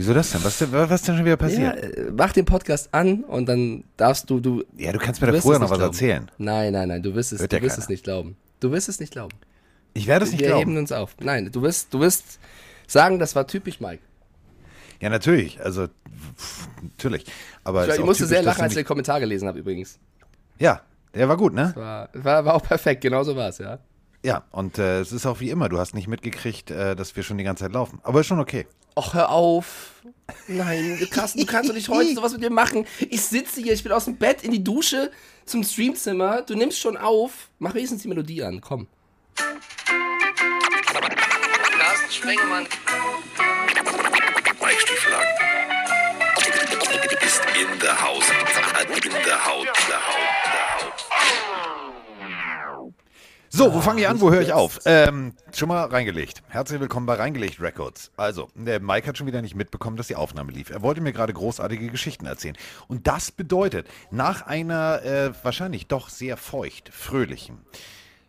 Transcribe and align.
Wieso 0.00 0.14
das 0.14 0.30
denn? 0.30 0.42
Was, 0.42 0.72
was 0.72 0.90
ist 0.92 1.08
denn 1.08 1.16
schon 1.16 1.26
wieder 1.26 1.36
passiert? 1.36 1.60
Ja, 1.60 1.72
äh, 1.72 2.10
mach 2.10 2.32
den 2.32 2.46
Podcast 2.46 2.88
an 2.94 3.22
und 3.24 3.44
dann 3.50 3.84
darfst 3.98 4.30
du, 4.30 4.40
du. 4.40 4.64
Ja, 4.78 4.92
du 4.92 4.98
kannst 4.98 5.20
mir 5.20 5.30
da 5.30 5.38
vorher 5.38 5.60
noch 5.60 5.68
was 5.68 5.76
glauben. 5.76 5.92
erzählen. 5.92 6.30
Nein, 6.38 6.72
nein, 6.72 6.88
nein, 6.88 7.02
du 7.02 7.14
wirst 7.14 7.32
es, 7.32 7.40
Hört 7.42 7.52
du 7.52 7.56
ja 7.56 7.62
wirst 7.62 7.74
keiner. 7.76 7.82
es 7.84 7.88
nicht 7.90 8.04
glauben. 8.04 8.36
Du 8.60 8.72
wirst 8.72 8.88
es 8.88 8.98
nicht 8.98 9.12
glauben. 9.12 9.36
Ich 9.92 10.06
werde 10.06 10.24
es 10.24 10.30
nicht 10.32 10.40
Wir 10.40 10.48
glauben. 10.48 10.60
heben 10.70 10.76
uns 10.78 10.90
auf. 10.90 11.16
Nein, 11.20 11.50
du 11.52 11.60
wirst, 11.60 11.92
du 11.92 12.00
wirst 12.00 12.38
sagen, 12.86 13.18
das 13.18 13.36
war 13.36 13.46
typisch 13.46 13.78
Mike. 13.78 14.02
Ja, 15.02 15.10
natürlich. 15.10 15.60
Also, 15.62 15.88
pff, 15.88 16.68
natürlich. 16.80 17.26
Aber 17.62 17.82
Ich, 17.86 17.98
musste 18.02 18.22
typisch, 18.24 18.28
sehr 18.28 18.42
lachen, 18.42 18.62
als 18.62 18.72
ich 18.72 18.78
den 18.78 18.86
Kommentar 18.86 19.20
gelesen 19.20 19.48
habe 19.48 19.58
übrigens. 19.58 19.98
Ja, 20.58 20.80
der 21.14 21.28
war 21.28 21.36
gut, 21.36 21.52
ne? 21.52 21.72
War, 21.76 22.08
war, 22.14 22.44
war 22.46 22.54
auch 22.54 22.62
perfekt, 22.62 23.02
genau 23.02 23.22
so 23.22 23.36
war 23.36 23.50
es, 23.50 23.58
ja. 23.58 23.78
Ja, 24.24 24.44
und 24.50 24.78
äh, 24.78 25.00
es 25.00 25.12
ist 25.12 25.26
auch 25.26 25.40
wie 25.40 25.50
immer. 25.50 25.68
Du 25.68 25.78
hast 25.78 25.94
nicht 25.94 26.08
mitgekriegt, 26.08 26.70
äh, 26.70 26.96
dass 26.96 27.16
wir 27.16 27.22
schon 27.22 27.36
die 27.36 27.44
ganze 27.44 27.64
Zeit 27.64 27.72
laufen. 27.74 28.00
Aber 28.02 28.20
ist 28.20 28.26
schon 28.26 28.40
okay. 28.40 28.66
Och, 28.94 29.14
hör 29.14 29.30
auf. 29.30 30.02
Nein, 30.46 31.06
Carsten, 31.10 31.40
du 31.40 31.46
kannst 31.46 31.70
doch 31.70 31.74
nicht 31.74 31.88
heute 31.88 32.14
sowas 32.14 32.32
mit 32.32 32.42
dir 32.42 32.50
machen. 32.50 32.86
Ich 33.08 33.22
sitze 33.22 33.60
hier, 33.60 33.72
ich 33.72 33.82
bin 33.82 33.92
aus 33.92 34.04
dem 34.04 34.16
Bett 34.16 34.42
in 34.42 34.52
die 34.52 34.62
Dusche 34.62 35.10
zum 35.46 35.62
Streamzimmer. 35.64 36.42
Du 36.42 36.54
nimmst 36.54 36.78
schon 36.78 36.96
auf. 36.96 37.48
Mach 37.58 37.74
wenigstens 37.74 38.02
die 38.02 38.08
Melodie 38.08 38.42
an, 38.42 38.60
komm. 38.60 38.86
Carsten 41.78 42.10
Spengemann. 42.10 42.66
Mike 44.60 44.80
Stieflagen 44.80 45.28
ist 47.26 47.42
in 47.54 47.78
der 47.78 48.00
Haus. 48.02 48.24
In 48.28 49.12
der 49.24 49.46
Haut. 49.46 49.66
In 49.66 49.72
der 49.88 50.06
Haut. 50.06 50.29
So, 53.52 53.74
wo 53.74 53.80
fange 53.80 54.02
ich 54.02 54.08
an? 54.08 54.20
Wo 54.20 54.30
höre 54.30 54.42
ich 54.42 54.52
auf? 54.52 54.78
Ähm, 54.84 55.34
schon 55.52 55.68
mal 55.68 55.84
reingelegt. 55.86 56.44
Herzlich 56.46 56.78
willkommen 56.78 57.06
bei 57.06 57.14
Reingelegt 57.14 57.60
Records. 57.60 58.12
Also, 58.16 58.46
der 58.54 58.78
Mike 58.78 59.08
hat 59.08 59.18
schon 59.18 59.26
wieder 59.26 59.42
nicht 59.42 59.56
mitbekommen, 59.56 59.96
dass 59.96 60.06
die 60.06 60.14
Aufnahme 60.14 60.52
lief. 60.52 60.70
Er 60.70 60.82
wollte 60.82 61.00
mir 61.00 61.12
gerade 61.12 61.32
großartige 61.32 61.88
Geschichten 61.88 62.26
erzählen. 62.26 62.56
Und 62.86 63.08
das 63.08 63.32
bedeutet, 63.32 63.88
nach 64.12 64.42
einer 64.42 65.02
äh, 65.02 65.32
wahrscheinlich 65.42 65.88
doch 65.88 66.10
sehr 66.10 66.36
feucht, 66.36 66.90
fröhlichen, 66.94 67.58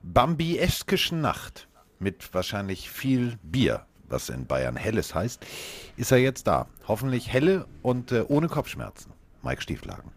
bambieskischen 0.01 1.21
Nacht 1.21 1.67
mit 1.99 2.33
wahrscheinlich 2.33 2.89
viel 2.89 3.37
Bier, 3.43 3.85
was 4.07 4.27
in 4.29 4.47
Bayern 4.47 4.75
Helles 4.75 5.13
heißt, 5.13 5.45
ist 5.97 6.11
er 6.11 6.17
jetzt 6.17 6.47
da. 6.47 6.65
Hoffentlich 6.87 7.31
helle 7.31 7.67
und 7.83 8.11
äh, 8.11 8.25
ohne 8.27 8.47
Kopfschmerzen. 8.47 9.13
Mike 9.43 9.61
Stieflagen. 9.61 10.11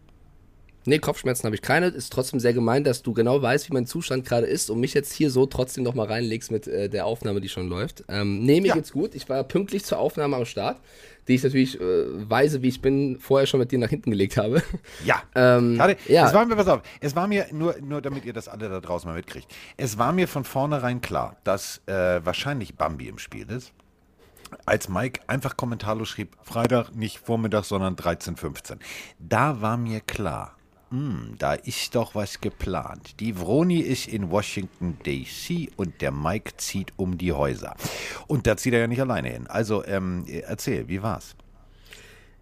Nee, 0.85 0.99
Kopfschmerzen 0.99 1.45
habe 1.45 1.55
ich 1.55 1.61
keine. 1.61 1.87
Ist 1.87 2.13
trotzdem 2.13 2.39
sehr 2.39 2.53
gemein, 2.53 2.83
dass 2.83 3.01
du 3.01 3.13
genau 3.13 3.41
weißt, 3.41 3.69
wie 3.69 3.73
mein 3.73 3.85
Zustand 3.87 4.25
gerade 4.25 4.45
ist 4.47 4.69
und 4.69 4.79
mich 4.79 4.93
jetzt 4.93 5.11
hier 5.13 5.29
so 5.31 5.45
trotzdem 5.45 5.83
nochmal 5.83 6.07
reinlegst 6.07 6.51
mit 6.51 6.67
äh, 6.67 6.89
der 6.89 7.05
Aufnahme, 7.05 7.41
die 7.41 7.49
schon 7.49 7.67
läuft. 7.67 8.03
Ähm, 8.07 8.43
nee, 8.43 8.61
mir 8.61 8.67
Ja. 8.69 8.73
geht's 8.75 8.91
gut. 8.91 9.15
Ich 9.15 9.27
war 9.29 9.43
pünktlich 9.43 9.83
zur 9.85 9.97
Aufnahme 9.99 10.35
am 10.35 10.45
Start, 10.45 10.79
die 11.27 11.35
ich 11.35 11.43
natürlich 11.43 11.79
äh, 11.81 12.29
weise, 12.29 12.61
wie 12.61 12.67
ich 12.69 12.81
bin, 12.81 13.17
vorher 13.19 13.47
schon 13.47 13.59
mit 13.59 13.71
dir 13.71 13.79
nach 13.79 13.89
hinten 13.89 14.11
gelegt 14.11 14.37
habe. 14.37 14.61
Ja. 15.03 15.21
Ähm, 15.37 15.77
Warte, 15.77 15.97
ja. 16.07 16.27
Es 16.27 16.33
war 16.33 16.45
mir, 16.45 16.55
pass 16.55 16.67
auf, 16.69 16.81
es 17.01 17.13
war 17.15 17.27
mir, 17.27 17.47
nur, 17.51 17.75
nur 17.81 18.01
damit 18.01 18.23
ihr 18.23 18.31
das 18.31 18.47
alle 18.47 18.69
da 18.69 18.79
draußen 18.79 19.09
mal 19.09 19.15
mitkriegt, 19.17 19.47
es 19.75 19.97
war 19.97 20.13
mir 20.13 20.27
von 20.29 20.45
vornherein 20.45 21.01
klar, 21.01 21.35
dass 21.43 21.81
äh, 21.87 22.23
wahrscheinlich 22.23 22.75
Bambi 22.75 23.07
im 23.09 23.17
Spiel 23.17 23.49
ist. 23.51 23.73
Als 24.65 24.87
Mike 24.87 25.21
einfach 25.27 25.57
kommentarlos 25.57 26.07
schrieb, 26.07 26.37
Freitag 26.41 26.95
nicht 26.95 27.19
Vormittag, 27.19 27.65
sondern 27.65 27.95
13.15 27.95 28.77
Da 29.19 29.59
war 29.61 29.75
mir 29.75 29.99
klar, 29.99 30.55
hm, 30.91 31.35
da 31.39 31.53
ist 31.53 31.95
doch 31.95 32.15
was 32.15 32.41
geplant. 32.41 33.19
Die 33.19 33.37
Vroni 33.37 33.79
ist 33.79 34.07
in 34.07 34.29
Washington 34.29 34.97
DC 35.05 35.71
und 35.75 36.01
der 36.01 36.11
Mike 36.11 36.57
zieht 36.57 36.93
um 36.97 37.17
die 37.17 37.33
Häuser. 37.33 37.75
Und 38.27 38.47
da 38.47 38.55
zieht 38.57 38.73
er 38.73 38.81
ja 38.81 38.87
nicht 38.87 39.01
alleine 39.01 39.29
hin. 39.29 39.47
Also 39.47 39.83
ähm, 39.85 40.25
erzähl, 40.27 40.87
wie 40.87 41.01
war's? 41.01 41.35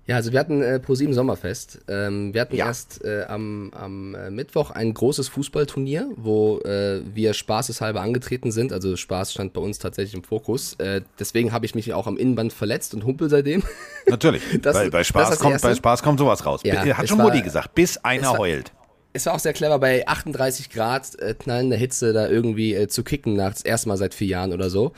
Ja, 0.05 0.17
also 0.17 0.33
wir 0.33 0.39
hatten 0.39 0.61
äh, 0.61 0.79
ProSieben 0.81 1.13
Sommerfest. 1.13 1.79
Ähm, 1.87 2.33
wir 2.33 2.41
hatten 2.41 2.57
Ja. 2.57 2.65
erst 2.65 3.05
äh, 3.05 3.23
am, 3.23 3.71
am 3.73 4.13
äh, 4.15 4.29
Mittwoch 4.31 4.71
ein 4.71 4.93
großes 4.93 5.29
Fußballturnier, 5.29 6.09
wo 6.17 6.59
äh, 6.59 6.99
wir 7.13 7.33
spaßeshalber 7.33 8.01
angetreten 8.01 8.51
sind. 8.51 8.73
Also 8.73 8.97
Spaß 8.97 9.31
stand 9.31 9.53
bei 9.53 9.61
uns 9.61 9.79
tatsächlich 9.79 10.13
im 10.13 10.23
Fokus. 10.23 10.73
Äh, 10.79 11.03
deswegen 11.19 11.53
habe 11.53 11.65
ich 11.65 11.73
mich 11.73 11.93
auch 11.93 12.05
am 12.05 12.17
Innenband 12.17 12.51
verletzt 12.51 12.93
und 12.93 13.05
humpel 13.05 13.29
seitdem. 13.29 13.63
Natürlich, 14.07 14.43
Das- 14.61 14.73
bei, 14.75 14.89
bei, 14.89 15.03
Spaß 15.05 15.39
kommt, 15.39 15.61
bei 15.61 15.73
Spaß 15.73 16.03
kommt 16.03 16.19
sowas 16.19 16.45
raus. 16.45 16.59
Ja, 16.65 16.83
Hat 16.97 17.07
schon 17.07 17.19
war- 17.19 17.27
Mutti 17.27 17.41
gesagt, 17.41 17.73
bis 17.73 17.97
einer 18.03 18.23
war- 18.31 18.39
heult. 18.39 18.73
Es 19.15 19.27
war 19.27 19.35
auch 19.35 19.39
sehr 19.39 19.53
clever, 19.53 19.77
bei 19.77 20.07
38 20.07 20.71
Grad 20.71 21.19
äh, 21.19 21.35
knallender 21.35 21.77
Hitze 21.77 22.13
da 22.13 22.27
irgendwie 22.27 22.73
äh, 22.73 22.87
zu 22.87 23.03
kicken, 23.03 23.35
nach 23.35 23.53
das 23.53 23.61
erste 23.61 23.87
Mal 23.87 23.97
seit 23.97 24.15
vier 24.15 24.27
Jahren 24.27 24.53
oder 24.53 24.71
so. 24.71 24.91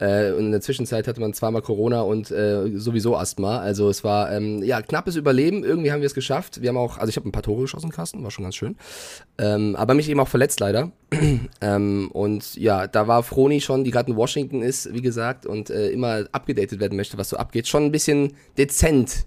Äh, 0.00 0.32
und 0.32 0.46
in 0.46 0.50
der 0.50 0.60
Zwischenzeit 0.60 1.06
hatte 1.06 1.20
man 1.20 1.34
zweimal 1.34 1.62
Corona 1.62 2.00
und 2.00 2.32
äh, 2.32 2.76
sowieso 2.76 3.16
Asthma. 3.16 3.58
Also 3.58 3.88
es 3.88 4.02
war 4.02 4.32
ähm, 4.32 4.62
ja 4.64 4.82
knappes 4.82 5.14
Überleben. 5.14 5.62
Irgendwie 5.62 5.92
haben 5.92 6.00
wir 6.00 6.06
es 6.06 6.14
geschafft. 6.14 6.62
Wir 6.62 6.70
haben 6.70 6.76
auch, 6.76 6.98
also 6.98 7.10
ich 7.10 7.16
habe 7.16 7.28
ein 7.28 7.32
paar 7.32 7.44
Tore 7.44 7.62
geschossen, 7.62 7.90
Carsten, 7.90 8.24
war 8.24 8.32
schon 8.32 8.42
ganz 8.42 8.56
schön. 8.56 8.76
Ähm, 9.38 9.76
aber 9.76 9.94
mich 9.94 10.08
eben 10.08 10.18
auch 10.18 10.28
verletzt 10.28 10.58
leider. 10.58 10.90
ähm, 11.60 12.10
und 12.12 12.56
ja, 12.56 12.88
da 12.88 13.06
war 13.06 13.22
Froni 13.22 13.60
schon, 13.60 13.84
die 13.84 13.92
gerade 13.92 14.10
in 14.10 14.16
Washington 14.16 14.62
ist, 14.62 14.92
wie 14.92 15.02
gesagt, 15.02 15.46
und 15.46 15.70
äh, 15.70 15.90
immer 15.90 16.24
abgedatet 16.32 16.80
werden 16.80 16.96
möchte, 16.96 17.18
was 17.18 17.28
so 17.28 17.36
abgeht, 17.36 17.68
schon 17.68 17.84
ein 17.84 17.92
bisschen 17.92 18.34
dezent 18.58 19.26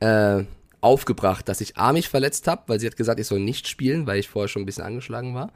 äh, 0.00 0.44
aufgebracht, 0.84 1.48
dass 1.48 1.60
ich 1.60 1.76
A 1.76 1.92
mich 1.92 2.08
verletzt 2.08 2.46
habe, 2.46 2.62
weil 2.66 2.78
sie 2.78 2.86
hat 2.86 2.96
gesagt, 2.96 3.18
ich 3.18 3.26
soll 3.26 3.40
nicht 3.40 3.68
spielen, 3.68 4.06
weil 4.06 4.18
ich 4.18 4.28
vorher 4.28 4.48
schon 4.48 4.62
ein 4.62 4.66
bisschen 4.66 4.84
angeschlagen 4.84 5.34
war. 5.34 5.50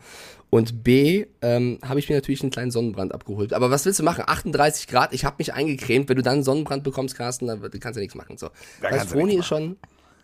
Und 0.50 0.82
B, 0.82 1.26
ähm, 1.42 1.78
habe 1.86 2.00
ich 2.00 2.08
mir 2.08 2.14
natürlich 2.14 2.40
einen 2.42 2.50
kleinen 2.50 2.70
Sonnenbrand 2.70 3.12
abgeholt. 3.12 3.52
Aber 3.52 3.70
was 3.70 3.84
willst 3.84 3.98
du 3.98 4.02
machen? 4.02 4.24
38 4.26 4.88
Grad, 4.88 5.12
ich 5.12 5.26
habe 5.26 5.36
mich 5.38 5.52
eingecremt. 5.52 6.08
Wenn 6.08 6.16
du 6.16 6.22
dann 6.22 6.34
einen 6.34 6.44
Sonnenbrand 6.44 6.82
bekommst, 6.82 7.16
Carsten, 7.16 7.46
dann 7.46 7.60
kannst 7.60 7.96
du 7.96 8.00
ja 8.00 8.00
nichts 8.00 8.14
machen. 8.14 8.38
So. 8.38 8.48
Da 8.80 8.88
Das 8.90 9.04
Froni 9.04 9.26
nichts 9.26 9.40
ist 9.40 9.46
schon, 9.48 9.76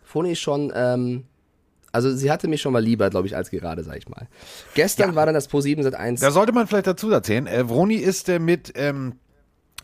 Froni 0.03 0.31
ist 0.31 0.39
schon, 0.39 0.73
ähm, 0.75 1.25
also 1.91 2.13
sie 2.13 2.31
hatte 2.31 2.47
mich 2.47 2.61
schon 2.61 2.73
mal 2.73 2.83
lieber, 2.83 3.09
glaube 3.11 3.27
ich, 3.27 3.35
als 3.35 3.51
gerade, 3.51 3.83
sag 3.83 3.97
ich 3.97 4.09
mal. 4.09 4.27
Gestern 4.73 5.13
war 5.13 5.27
dann 5.27 5.35
das 5.35 5.47
Pro 5.47 5.61
7 5.61 5.83
seit 5.83 5.93
1. 5.93 6.19
Da 6.19 6.31
sollte 6.31 6.51
man 6.51 6.65
vielleicht 6.65 6.87
dazu 6.87 7.11
erzählen, 7.11 7.45
äh, 7.45 7.69
Vroni 7.69 7.95
ist 7.95 8.27
äh, 8.27 8.39
mit 8.39 8.73
ähm, 8.75 9.13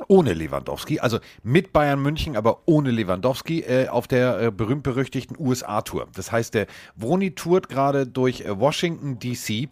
ohne 0.08 0.34
Lewandowski, 0.34 1.00
also 1.00 1.20
mit 1.44 1.74
Bayern 1.74 2.02
München, 2.02 2.36
aber 2.36 2.62
ohne 2.66 2.92
Lewandowski 2.92 3.62
äh, 3.62 3.88
auf 3.88 4.08
der 4.08 4.42
äh, 4.42 4.52
berühmt-berüchtigten 4.52 5.38
USA-Tour. 5.40 6.08
Das 6.16 6.32
heißt, 6.32 6.54
der 6.54 6.68
Vroni 6.96 7.36
tourt 7.36 7.70
gerade 7.70 8.08
durch 8.08 8.42
äh, 8.42 8.60
Washington 8.60 9.20
DC. 9.20 9.70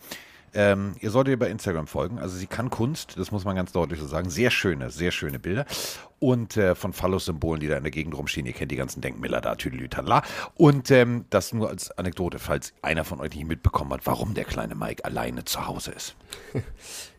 Ähm, 0.53 0.95
ihr 0.99 1.11
solltet 1.11 1.31
ihr 1.33 1.39
bei 1.39 1.49
Instagram 1.49 1.87
folgen. 1.87 2.19
Also 2.19 2.37
sie 2.37 2.47
kann 2.47 2.69
Kunst, 2.69 3.17
das 3.17 3.31
muss 3.31 3.45
man 3.45 3.55
ganz 3.55 3.71
deutlich 3.71 3.99
so 3.99 4.07
sagen. 4.07 4.29
Sehr 4.29 4.51
schöne, 4.51 4.89
sehr 4.89 5.11
schöne 5.11 5.39
Bilder. 5.39 5.65
Und 6.19 6.57
äh, 6.57 6.75
von 6.75 6.91
Phallus-Symbolen, 6.91 7.61
die 7.61 7.67
da 7.67 7.77
in 7.77 7.83
der 7.83 7.91
Gegend 7.91 8.13
rumstehen. 8.17 8.45
Ihr 8.45 8.51
kennt 8.53 8.71
die 8.71 8.75
ganzen 8.75 8.99
Denkmäler 9.01 9.39
da, 9.39 9.55
Tüdelütala. 9.55 10.21
Und 10.55 10.91
ähm, 10.91 11.25
das 11.29 11.53
nur 11.53 11.69
als 11.69 11.91
Anekdote, 11.97 12.39
falls 12.39 12.73
einer 12.81 13.05
von 13.05 13.21
euch 13.21 13.33
nicht 13.35 13.47
mitbekommen 13.47 13.93
hat, 13.93 14.05
warum 14.05 14.33
der 14.33 14.43
kleine 14.45 14.75
Mike 14.75 15.05
alleine 15.05 15.45
zu 15.45 15.67
Hause 15.67 15.91
ist. 15.91 16.15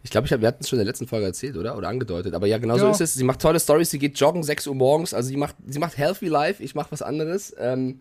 Ich 0.02 0.08
glaube, 0.10 0.26
ich 0.26 0.32
hab, 0.32 0.40
wir 0.40 0.48
hatten 0.48 0.62
es 0.62 0.68
schon 0.70 0.78
in 0.78 0.86
der 0.86 0.90
letzten 0.90 1.06
Folge 1.06 1.26
erzählt, 1.26 1.58
oder? 1.58 1.76
Oder 1.76 1.88
angedeutet. 1.88 2.32
Aber 2.32 2.46
ja, 2.46 2.56
genau 2.56 2.78
so 2.78 2.86
Ja. 2.86 2.90
ist 2.90 3.02
es. 3.02 3.12
Sie 3.12 3.22
macht 3.22 3.38
tolle 3.42 3.60
Stories, 3.60 3.90
sie 3.90 3.98
geht 3.98 4.18
joggen 4.18 4.42
6 4.42 4.66
Uhr 4.68 4.74
morgens. 4.74 5.12
Also 5.12 5.28
sie 5.28 5.36
macht, 5.36 5.56
sie 5.66 5.78
macht 5.78 5.98
Healthy 5.98 6.28
Life, 6.28 6.62
ich 6.62 6.74
mache 6.74 6.90
was 6.92 7.02
anderes. 7.02 7.54
Ähm, 7.58 8.00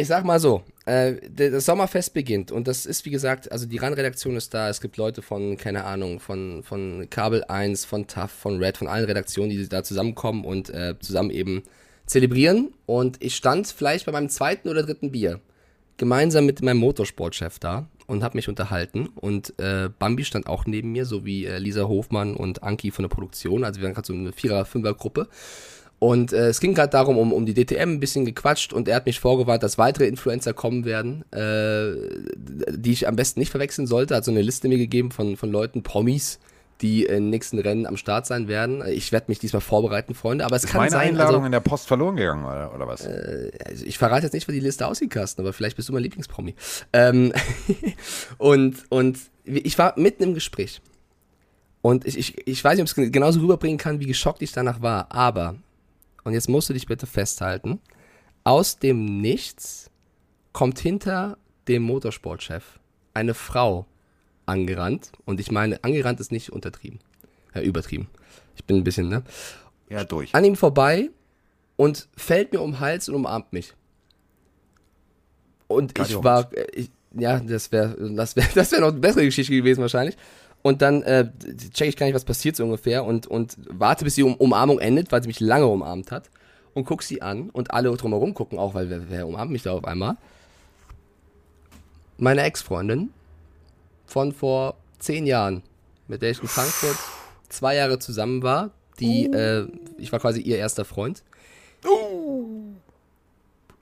ich 0.00 0.06
sag 0.06 0.24
mal 0.24 0.40
so, 0.40 0.62
äh, 0.86 1.14
das 1.30 1.64
Sommerfest 1.64 2.14
beginnt 2.14 2.50
und 2.52 2.68
das 2.68 2.86
ist, 2.86 3.04
wie 3.04 3.10
gesagt, 3.10 3.50
also 3.50 3.66
die 3.66 3.76
RAN-Redaktion 3.76 4.36
ist 4.36 4.54
da. 4.54 4.68
Es 4.68 4.80
gibt 4.80 4.96
Leute 4.96 5.22
von, 5.22 5.56
keine 5.56 5.84
Ahnung, 5.84 6.20
von, 6.20 6.62
von 6.62 7.08
Kabel 7.10 7.44
1, 7.44 7.84
von 7.84 8.06
TAF, 8.06 8.30
von 8.30 8.62
Red, 8.62 8.76
von 8.76 8.88
allen 8.88 9.04
Redaktionen, 9.04 9.50
die 9.50 9.68
da 9.68 9.82
zusammenkommen 9.82 10.44
und 10.44 10.70
äh, 10.70 10.94
zusammen 10.98 11.30
eben 11.30 11.62
zelebrieren. 12.06 12.72
Und 12.86 13.22
ich 13.22 13.36
stand 13.36 13.66
vielleicht 13.66 14.06
bei 14.06 14.12
meinem 14.12 14.28
zweiten 14.28 14.68
oder 14.68 14.82
dritten 14.82 15.12
Bier 15.12 15.40
gemeinsam 15.96 16.46
mit 16.46 16.62
meinem 16.62 16.78
Motorsportchef 16.78 17.58
da 17.58 17.88
und 18.06 18.22
habe 18.22 18.38
mich 18.38 18.48
unterhalten. 18.48 19.08
Und 19.16 19.58
äh, 19.58 19.90
Bambi 19.98 20.24
stand 20.24 20.46
auch 20.46 20.64
neben 20.64 20.92
mir, 20.92 21.04
so 21.04 21.24
wie 21.24 21.44
äh, 21.44 21.58
Lisa 21.58 21.86
Hofmann 21.86 22.34
und 22.34 22.62
Anki 22.62 22.90
von 22.90 23.02
der 23.02 23.10
Produktion. 23.10 23.64
Also 23.64 23.80
wir 23.80 23.84
waren 23.84 23.94
gerade 23.94 24.06
so 24.06 24.14
eine 24.14 24.32
Vierer-, 24.32 24.64
Fünfer-Gruppe. 24.64 25.28
Und 25.98 26.32
äh, 26.32 26.48
es 26.48 26.60
ging 26.60 26.74
gerade 26.74 26.90
darum, 26.90 27.18
um, 27.18 27.32
um 27.32 27.44
die 27.44 27.54
DTM 27.54 27.94
ein 27.94 28.00
bisschen 28.00 28.24
gequatscht 28.24 28.72
und 28.72 28.86
er 28.86 28.96
hat 28.96 29.06
mich 29.06 29.18
vorgewarnt, 29.18 29.62
dass 29.62 29.78
weitere 29.78 30.06
Influencer 30.06 30.52
kommen 30.52 30.84
werden, 30.84 31.24
äh, 31.32 31.92
die 32.70 32.92
ich 32.92 33.08
am 33.08 33.16
besten 33.16 33.40
nicht 33.40 33.50
verwechseln 33.50 33.86
sollte. 33.86 34.14
Hat 34.14 34.24
so 34.24 34.30
eine 34.30 34.42
Liste 34.42 34.68
mir 34.68 34.78
gegeben 34.78 35.10
von, 35.10 35.36
von 35.36 35.50
Leuten, 35.50 35.82
Promis, 35.82 36.38
die 36.82 37.04
in 37.04 37.30
nächsten 37.30 37.58
Rennen 37.58 37.84
am 37.84 37.96
Start 37.96 38.26
sein 38.26 38.46
werden. 38.46 38.84
Ich 38.86 39.10
werde 39.10 39.26
mich 39.28 39.40
diesmal 39.40 39.60
vorbereiten, 39.60 40.14
Freunde. 40.14 40.44
Aber 40.44 40.54
es 40.54 40.64
Ist 40.64 40.70
kann 40.70 40.82
meine 40.82 40.92
sein, 40.92 41.08
Einladung 41.08 41.36
also, 41.36 41.46
in 41.46 41.52
der 41.52 41.60
Post 41.60 41.88
verloren 41.88 42.14
gegangen, 42.14 42.44
oder, 42.44 42.72
oder 42.72 42.86
was? 42.86 43.04
also 43.04 43.84
ich 43.84 43.98
verrate 43.98 44.24
jetzt 44.24 44.34
nicht, 44.34 44.46
wie 44.46 44.52
die 44.52 44.60
Liste 44.60 44.86
aussieht, 44.86 45.10
Carsten, 45.10 45.40
aber 45.40 45.52
vielleicht 45.52 45.76
bist 45.76 45.88
du 45.88 45.92
mein 45.92 46.04
Lieblingspromi. 46.04 46.54
Ähm, 46.92 47.32
und, 48.38 48.76
und 48.90 49.18
ich 49.44 49.76
war 49.78 49.98
mitten 49.98 50.22
im 50.22 50.34
Gespräch. 50.34 50.80
Und 51.82 52.06
ich, 52.06 52.18
ich, 52.18 52.46
ich 52.46 52.62
weiß 52.62 52.76
nicht, 52.76 52.82
ob 52.82 52.98
ich 52.98 53.06
es 53.06 53.12
genauso 53.12 53.40
rüberbringen 53.40 53.78
kann, 53.78 53.98
wie 53.98 54.06
geschockt 54.06 54.42
ich 54.42 54.52
danach 54.52 54.82
war. 54.82 55.10
Aber, 55.10 55.56
und 56.24 56.34
jetzt 56.34 56.48
musst 56.48 56.68
du 56.68 56.72
dich 56.74 56.86
bitte 56.86 57.06
festhalten, 57.06 57.80
aus 58.44 58.78
dem 58.78 59.20
Nichts 59.20 59.90
kommt 60.52 60.78
hinter 60.78 61.38
dem 61.68 61.82
Motorsportchef 61.82 62.78
eine 63.14 63.34
Frau 63.34 63.86
angerannt. 64.46 65.12
Und 65.24 65.40
ich 65.40 65.50
meine, 65.50 65.82
angerannt 65.84 66.20
ist 66.20 66.32
nicht 66.32 66.50
untertrieben. 66.50 67.00
Ja, 67.54 67.60
übertrieben. 67.60 68.08
Ich 68.56 68.64
bin 68.64 68.78
ein 68.78 68.84
bisschen, 68.84 69.08
ne? 69.08 69.22
ja, 69.88 70.04
durch. 70.04 70.34
An 70.34 70.44
ihm 70.44 70.56
vorbei 70.56 71.10
und 71.76 72.08
fällt 72.16 72.52
mir 72.52 72.60
um 72.60 72.72
den 72.72 72.80
Hals 72.80 73.08
und 73.08 73.14
umarmt 73.14 73.52
mich. 73.52 73.74
Und 75.66 75.94
Kati 75.94 76.14
ich 76.14 76.24
war, 76.24 76.52
äh, 76.54 76.66
ich, 76.72 76.90
ja, 77.14 77.40
das 77.40 77.72
wäre 77.72 77.96
das 78.14 78.36
wär, 78.36 78.46
das 78.54 78.72
wär 78.72 78.80
noch 78.80 78.88
eine 78.88 78.98
bessere 78.98 79.24
Geschichte 79.24 79.52
gewesen 79.52 79.80
wahrscheinlich. 79.80 80.16
Und 80.62 80.82
dann 80.82 81.02
äh, 81.02 81.30
check 81.72 81.88
ich 81.88 81.96
gar 81.96 82.06
nicht, 82.06 82.14
was 82.14 82.24
passiert 82.24 82.56
so 82.56 82.64
ungefähr 82.64 83.04
und, 83.04 83.26
und 83.26 83.56
warte, 83.68 84.04
bis 84.04 84.16
die 84.16 84.22
um 84.22 84.34
Umarmung 84.34 84.78
endet, 84.78 85.12
weil 85.12 85.22
sie 85.22 85.28
mich 85.28 85.40
lange 85.40 85.66
umarmt 85.66 86.10
hat. 86.10 86.30
Und 86.74 86.84
guck 86.84 87.02
sie 87.02 87.22
an 87.22 87.50
und 87.50 87.70
alle 87.70 87.94
drumherum 87.96 88.34
gucken 88.34 88.58
auch, 88.58 88.74
weil 88.74 88.90
wer, 88.90 89.10
wer 89.10 89.26
umarmt 89.26 89.50
mich 89.50 89.62
da 89.62 89.72
auf 89.72 89.84
einmal? 89.84 90.16
Meine 92.18 92.42
Ex-Freundin 92.42 93.10
von 94.06 94.32
vor 94.32 94.76
zehn 94.98 95.26
Jahren, 95.26 95.62
mit 96.08 96.22
der 96.22 96.30
ich 96.30 96.42
in 96.42 96.48
Frankfurt 96.48 96.96
zwei 97.48 97.76
Jahre 97.76 97.98
zusammen 97.98 98.42
war. 98.42 98.70
Die, 99.00 99.26
äh, 99.26 99.68
ich 99.96 100.10
war 100.12 100.18
quasi 100.18 100.40
ihr 100.40 100.58
erster 100.58 100.84
Freund. 100.84 101.22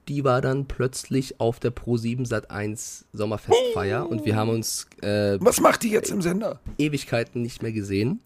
Die 0.09 0.23
war 0.23 0.41
dann 0.41 0.67
plötzlich 0.67 1.41
auf 1.41 1.59
der 1.59 1.75
Pro7 1.75 2.27
Sat 2.27 2.51
1 2.51 3.07
Sommerfestfeier 3.13 4.09
und 4.09 4.25
wir 4.25 4.37
haben 4.37 4.51
uns 4.51 4.87
äh, 5.03 5.37
Was 5.41 5.61
macht 5.61 5.83
die 5.83 5.91
jetzt 5.91 6.11
im 6.11 6.23
Sender? 6.23 6.61
Ewigkeiten 6.79 7.43
nicht 7.43 7.63
mehr 7.63 7.73
gesehen. 7.73 8.21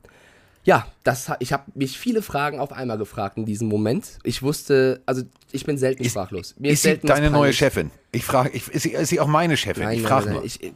Ja, 0.65 0.87
das, 1.05 1.31
ich 1.39 1.53
habe 1.55 1.65
mich 1.75 1.99
viele 1.99 2.21
Fragen 2.21 2.61
auf 2.61 2.73
einmal 2.73 2.99
gefragt 2.99 3.39
in 3.39 3.47
diesem 3.47 3.69
Moment. 3.69 4.19
Ich 4.25 4.43
wusste, 4.43 5.01
also 5.07 5.23
ich 5.53 5.65
bin 5.65 5.79
selten 5.79 6.05
sprachlos. 6.05 6.55
Mir 6.59 6.73
Ist 6.73 6.83
sie 6.83 6.89
selten 6.89 7.09
was 7.09 7.17
deine 7.17 7.31
neue. 7.31 7.53
Chefin? 7.53 7.91
Ich 8.13 8.25
frage, 8.25 8.51
ich, 8.51 8.69
ist, 8.69 8.83
sie, 8.83 8.91
ist 8.91 9.09
sie 9.09 9.21
auch 9.21 9.27
meine 9.27 9.57
Chefin? 9.57 9.85
Nein, 9.85 9.99
ich 9.99 10.03
frage 10.03 10.31
nur. 10.31 10.45
Ich, 10.45 10.63
ich, 10.63 10.73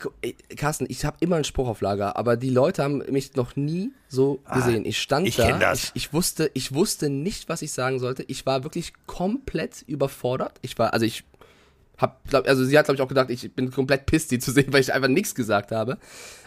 Carsten, 0.56 0.86
ich 0.88 1.04
habe 1.04 1.18
immer 1.20 1.36
einen 1.36 1.44
Spruch 1.44 1.68
auf 1.68 1.80
Lager, 1.82 2.16
aber 2.16 2.36
die 2.36 2.48
Leute 2.48 2.82
haben 2.82 2.98
mich 3.10 3.34
noch 3.34 3.56
nie 3.56 3.90
so 4.08 4.40
gesehen. 4.54 4.86
Ich 4.86 4.98
stand 4.98 5.26
Ah, 5.26 5.28
ich 5.28 5.36
da, 5.36 5.58
das. 5.58 5.84
Ich, 5.84 5.92
ich 5.94 6.12
wusste, 6.12 6.50
ich 6.54 6.72
wusste 6.72 7.10
nicht, 7.10 7.48
was 7.50 7.60
ich 7.60 7.72
sagen 7.72 7.98
sollte. 7.98 8.22
Ich 8.26 8.46
war 8.46 8.64
wirklich 8.64 8.94
komplett 9.06 9.82
überfordert. 9.86 10.58
Ich 10.62 10.78
war, 10.78 10.94
also 10.94 11.04
ich 11.04 11.24
hab, 11.98 12.28
glaub, 12.28 12.46
also 12.48 12.64
sie 12.64 12.76
hat 12.78 12.86
glaube 12.86 12.96
ich 12.96 13.02
auch 13.02 13.08
gedacht, 13.08 13.30
ich 13.30 13.52
bin 13.54 13.70
komplett 13.70 14.06
pisst, 14.06 14.30
die 14.30 14.38
zu 14.38 14.50
sehen, 14.50 14.66
weil 14.72 14.80
ich 14.80 14.92
einfach 14.92 15.08
nichts 15.08 15.34
gesagt 15.34 15.72
habe. 15.72 15.98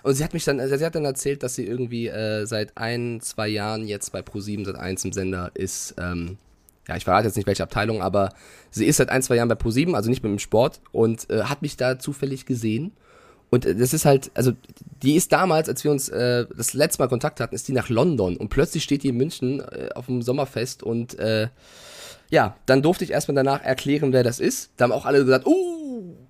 Und 0.04 0.16
sie 0.16 0.24
hat 0.24 0.34
mich 0.34 0.46
dann, 0.46 0.60
sie 0.66 0.86
hat 0.86 0.96
dann 0.96 1.06
erzählt, 1.06 1.44
dass 1.44 1.56
sie 1.56 1.66
irgendwie 1.66 2.08
äh, 2.08 2.46
seit 2.46 2.78
ein, 2.78 3.22
zwei 3.22 3.48
Jahren 3.48 3.88
jetzt 3.88 4.12
bei 4.12 4.20
Pro7 4.20 4.66
seit 4.66 4.76
1 4.76 5.06
im 5.06 5.14
Sender 5.14 5.52
ist. 5.54 5.96
Ähm, 5.98 6.38
ja, 6.88 6.96
ich 6.96 7.04
verrate 7.04 7.28
jetzt 7.28 7.36
nicht 7.36 7.48
welche 7.48 7.64
Abteilung, 7.64 8.02
aber 8.02 8.34
sie 8.72 8.86
ist 8.86 8.98
seit 8.98 9.10
ein, 9.10 9.22
zwei 9.22 9.36
Jahren 9.36 9.50
bei 9.50 9.56
Pro7, 9.56 9.94
also 9.94 10.10
nicht 10.10 10.24
mit 10.24 10.32
dem 10.32 10.40
Sport 10.40 10.80
und 10.92 11.30
äh, 11.30 11.44
hat 11.44 11.62
mich 11.62 11.76
da 11.78 12.00
zufällig 12.00 12.46
gesehen. 12.46 12.94
Und 13.50 13.66
äh, 13.66 13.76
das 13.76 13.94
ist 13.94 14.06
halt, 14.06 14.32
also 14.34 14.54
die 15.04 15.16
ist 15.16 15.32
damals, 15.32 15.70
als 15.70 15.84
wir 15.84 15.92
uns 15.92 16.10
äh, 16.10 16.46
das 16.56 16.74
letzte 16.74 17.02
Mal 17.02 17.10
Kontakt 17.10 17.40
hatten, 17.40 17.56
ist 17.56 17.68
die 17.68 17.74
nach 17.74 17.90
London 17.90 18.38
und 18.38 18.50
plötzlich 18.50 18.84
steht 18.84 19.04
die 19.04 19.10
in 19.10 19.18
München 19.18 19.60
äh, 19.60 19.90
auf 19.96 20.06
dem 20.06 20.22
Sommerfest 20.22 20.84
und 20.84 21.18
äh, 21.20 21.48
ja, 22.30 22.56
dann 22.66 22.82
durfte 22.82 23.04
ich 23.04 23.12
erstmal 23.12 23.36
danach 23.36 23.64
erklären, 23.64 24.14
wer 24.14 24.24
das 24.24 24.40
ist. 24.40 24.72
Da 24.78 24.84
haben 24.84 24.92
auch 24.92 25.06
alle 25.06 25.24
gesagt, 25.24 25.46
oh, 25.46 25.78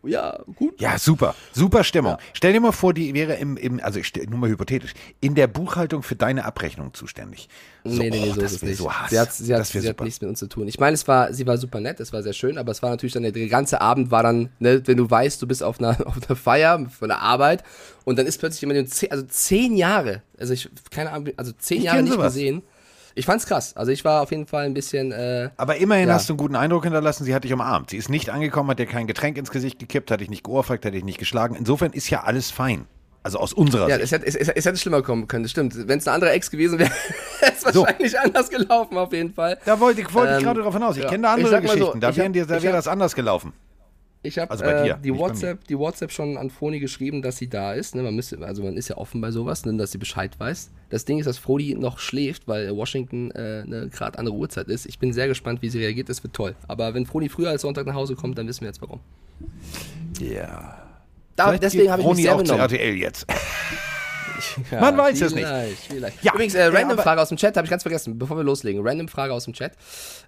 ja, 0.03 0.39
gut. 0.55 0.79
Ja, 0.79 0.97
super. 0.97 1.35
Super 1.53 1.83
Stimmung. 1.83 2.17
Stell 2.33 2.53
dir 2.53 2.61
mal 2.61 2.71
vor, 2.71 2.93
die 2.93 3.13
wäre 3.13 3.33
im, 3.35 3.57
im 3.57 3.79
also 3.81 3.99
ich 3.99 4.13
nur 4.29 4.39
mal 4.39 4.49
hypothetisch, 4.49 4.93
in 5.19 5.35
der 5.35 5.47
Buchhaltung 5.47 6.03
für 6.03 6.15
deine 6.15 6.45
Abrechnung 6.45 6.93
zuständig. 6.93 7.49
So, 7.83 8.01
nee, 8.01 8.09
nee, 8.09 8.21
nee, 8.21 8.29
oh, 8.29 8.33
so 8.33 8.41
das 8.41 8.51
ist 8.51 8.57
es 8.57 8.69
nicht. 8.69 8.77
so 8.77 8.91
Hass. 8.91 9.09
sie 9.09 9.19
hat, 9.19 9.33
sie 9.33 9.53
hat, 9.53 9.65
sie 9.65 9.87
hat 9.87 9.99
nichts 10.01 10.21
mit 10.21 10.29
uns 10.29 10.39
zu 10.39 10.47
tun. 10.47 10.67
Ich 10.67 10.79
meine, 10.79 10.93
es 10.93 11.07
war, 11.07 11.33
sie 11.33 11.45
war 11.45 11.57
super 11.57 11.79
nett, 11.79 11.99
es 11.99 12.13
war 12.13 12.23
sehr 12.23 12.33
schön, 12.33 12.57
aber 12.57 12.71
es 12.71 12.81
war 12.81 12.89
natürlich 12.89 13.13
dann, 13.13 13.23
der, 13.23 13.47
ganze 13.47 13.81
Abend 13.81 14.11
war 14.11 14.23
dann, 14.23 14.49
ne, 14.59 14.81
wenn 14.85 14.97
du 14.97 15.09
weißt, 15.09 15.41
du 15.41 15.47
bist 15.47 15.63
auf 15.63 15.79
einer, 15.79 15.97
auf 16.07 16.17
einer 16.27 16.35
Feier 16.35 16.87
von 16.89 17.09
der 17.09 17.21
Arbeit 17.21 17.63
und 18.05 18.17
dann 18.17 18.25
ist 18.25 18.37
plötzlich 18.37 18.61
jemand, 18.61 18.77
also 19.11 19.25
zehn 19.25 19.75
Jahre, 19.75 20.21
also 20.37 20.53
ich, 20.53 20.69
keine 20.91 21.11
Ahnung, 21.11 21.33
also 21.37 21.51
zehn 21.57 21.79
Ich 21.79 21.83
Jahre 21.85 22.03
nicht 22.03 22.13
sowas. 22.13 22.33
gesehen. 22.33 22.61
Ich 23.17 23.25
fand's 23.25 23.45
krass. 23.47 23.75
Also 23.75 23.91
ich 23.91 24.05
war 24.05 24.21
auf 24.21 24.29
jeden 24.31 24.45
Fall 24.45 24.65
ein 24.65 24.73
bisschen, 24.75 25.11
äh, 25.11 25.49
Aber 25.57 25.77
immerhin 25.77 26.07
Ja. 26.07 26.13
hast 26.13 26.29
du 26.29 26.33
einen 26.33 26.37
guten 26.37 26.55
Eindruck 26.55 26.83
hinterlassen, 26.83 27.23
sie 27.23 27.33
hat 27.33 27.43
dich 27.43 27.51
umarmt. 27.53 27.89
Sie 27.89 27.97
ist 27.97 28.09
nicht 28.09 28.29
angekommen, 28.29 28.69
hat 28.69 28.79
dir 28.79 28.85
kein 28.85 29.07
Getränk 29.07 29.37
ins 29.37 29.49
Gesicht 29.49 29.79
gekippt, 29.79 30.11
hat 30.11 30.21
dich 30.21 30.29
nicht 30.29 30.43
geohrfeigt, 30.43 30.85
hat 30.85 30.93
dich 30.93 31.03
nicht 31.03 31.17
geschlagen. 31.17 31.55
Insofern 31.55 31.93
ist 31.93 32.09
ja 32.11 32.23
alles 32.23 32.51
fein. 32.51 32.85
Also 33.23 33.39
aus 33.39 33.53
unserer 33.53 33.89
ja, 33.89 33.95
Sicht. 33.95 34.05
es 34.05 34.11
hätte, 34.11 34.25
es, 34.27 34.35
es, 34.35 34.47
es 34.49 34.65
hätte 34.65 34.77
schlimmer 34.77 35.01
kommen 35.01 35.27
können, 35.27 35.43
das 35.43 35.51
stimmt. 35.51 35.75
Wenn 35.87 35.97
es 35.97 36.07
eine 36.07 36.13
andere 36.15 36.31
Ex 36.31 36.51
gewesen 36.51 36.77
wäre, 36.79 36.91
wäre 37.41 37.51
es 37.53 37.61
So. 37.73 37.81
wahrscheinlich 37.81 38.17
anders 38.19 38.49
gelaufen, 38.49 38.97
auf 38.97 39.11
jeden 39.11 39.33
Fall. 39.33 39.57
Da 39.65 39.79
wollte 39.79 40.01
ich, 40.01 40.13
wollte 40.13 40.33
ich 40.33 40.37
Ähm, 40.37 40.43
gerade 40.43 40.59
darauf 40.59 40.73
hinaus. 40.75 40.95
Ich 40.95 41.03
ja. 41.03 41.09
kenne 41.09 41.23
da 41.23 41.35
Ich 41.35 41.43
andere 41.43 41.61
mal 41.61 41.67
so, 41.67 41.73
Geschichten. 41.73 41.99
da 41.99 42.09
ich 42.11 42.15
dir, 42.15 42.45
da 42.45 42.57
ich 42.57 42.63
wäre 42.63 42.73
hab- 42.73 42.77
das 42.79 42.87
anders 42.87 43.15
gelaufen. 43.15 43.51
Ich 44.21 44.37
habe 44.37 44.51
Also 44.51 44.63
bei 44.63 44.83
dir, 44.83 44.93
äh, 44.93 44.97
die. 45.01 45.13
WhatsApp, 45.17 45.65
die 45.67 45.77
WhatsApp 45.77 46.11
schon 46.11 46.37
an 46.37 46.49
Froni 46.51 46.79
geschrieben, 46.79 47.21
dass 47.21 47.37
sie 47.37 47.49
da 47.49 47.73
ist. 47.73 47.95
Ne? 47.95 48.03
Man 48.03 48.15
müsste, 48.15 48.37
also 48.45 48.63
man 48.63 48.77
ist 48.77 48.87
ja 48.89 48.97
offen 48.97 49.21
bei 49.21 49.31
sowas, 49.31 49.65
ne? 49.65 49.75
dass 49.75 49.91
sie 49.91 49.97
Bescheid 49.97 50.39
weiß. 50.39 50.69
Das 50.89 51.03
Ding 51.05 51.19
ist, 51.19 51.25
dass 51.25 51.37
Froni 51.37 51.75
noch 51.75 51.99
schläft, 51.99 52.47
weil 52.47 52.75
Washington 52.75 53.31
äh, 53.31 53.63
eine 53.65 53.89
gerade 53.89 54.17
andere 54.19 54.35
Uhrzeit 54.35 54.67
ist. 54.67 54.85
Ich 54.85 54.99
bin 54.99 55.11
sehr 55.13 55.27
gespannt, 55.27 55.61
wie 55.61 55.69
sie 55.69 55.79
reagiert. 55.79 56.07
Das 56.09 56.23
wird 56.23 56.33
toll. 56.33 56.55
Aber 56.67 56.93
wenn 56.93 57.05
Froni 57.05 57.27
früher 57.29 57.49
als 57.49 57.63
Sonntag 57.63 57.85
nach 57.85 57.95
Hause 57.95 58.15
kommt, 58.15 58.37
dann 58.37 58.47
wissen 58.47 58.61
wir 58.61 58.67
jetzt 58.67 58.81
warum. 58.81 58.99
Ja. 60.19 60.77
Da, 61.35 61.57
deswegen 61.57 61.91
habe 61.91 62.01
ich 62.01 62.07
mich 62.07 62.17
sehr 62.17 62.33
auch 62.35 62.37
zu 62.39 62.43
benommen. 62.43 62.61
RTL 62.61 62.95
jetzt. 62.95 63.25
Ja, 64.69 64.81
Man 64.81 64.95
weiß 64.97 65.19
es 65.19 65.33
nicht. 65.33 65.47
vielleicht. 65.89 66.23
Ja, 66.23 66.31
Übrigens, 66.31 66.53
äh, 66.53 66.59
ja, 66.59 66.65
random 66.69 66.91
aber- 66.91 67.01
Frage 67.01 67.21
aus 67.21 67.29
dem 67.29 67.37
Chat, 67.39 67.57
habe 67.57 67.65
ich 67.65 67.71
ganz 67.71 67.81
vergessen, 67.81 68.19
bevor 68.19 68.37
wir 68.37 68.43
loslegen. 68.43 68.85
Random 68.87 69.07
Frage 69.07 69.33
aus 69.33 69.45
dem 69.45 69.53
Chat. 69.53 69.71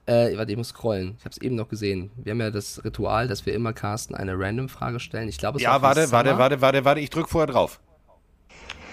Äh, 0.08 0.36
warte, 0.36 0.52
ich 0.52 0.58
muss 0.58 0.70
scrollen. 0.70 1.16
Ich 1.20 1.26
habe 1.26 1.32
es 1.34 1.38
eben 1.40 1.56
noch 1.56 1.70
gesehen. 1.70 2.10
Wir 2.16 2.32
haben 2.32 2.40
ja 2.40 2.50
das 2.50 2.84
Ritual, 2.84 3.28
dass 3.28 3.46
wir 3.46 3.54
immer 3.54 3.72
Carsten 3.72 4.16
eine 4.16 4.34
Random 4.36 4.68
Frage 4.68 5.00
stellen. 5.00 5.30
Ich 5.30 5.38
glaube, 5.38 5.60
es 5.60 5.64
war 5.64 5.74
Ja, 5.74 5.80
von 5.80 5.84
warte, 5.84 6.12
warte, 6.12 6.38
warte, 6.40 6.62
warte, 6.62 6.86
warte. 6.86 7.02
Ich 7.02 7.12
drück 7.12 7.30
vorher 7.30 7.46
drauf. 7.54 7.80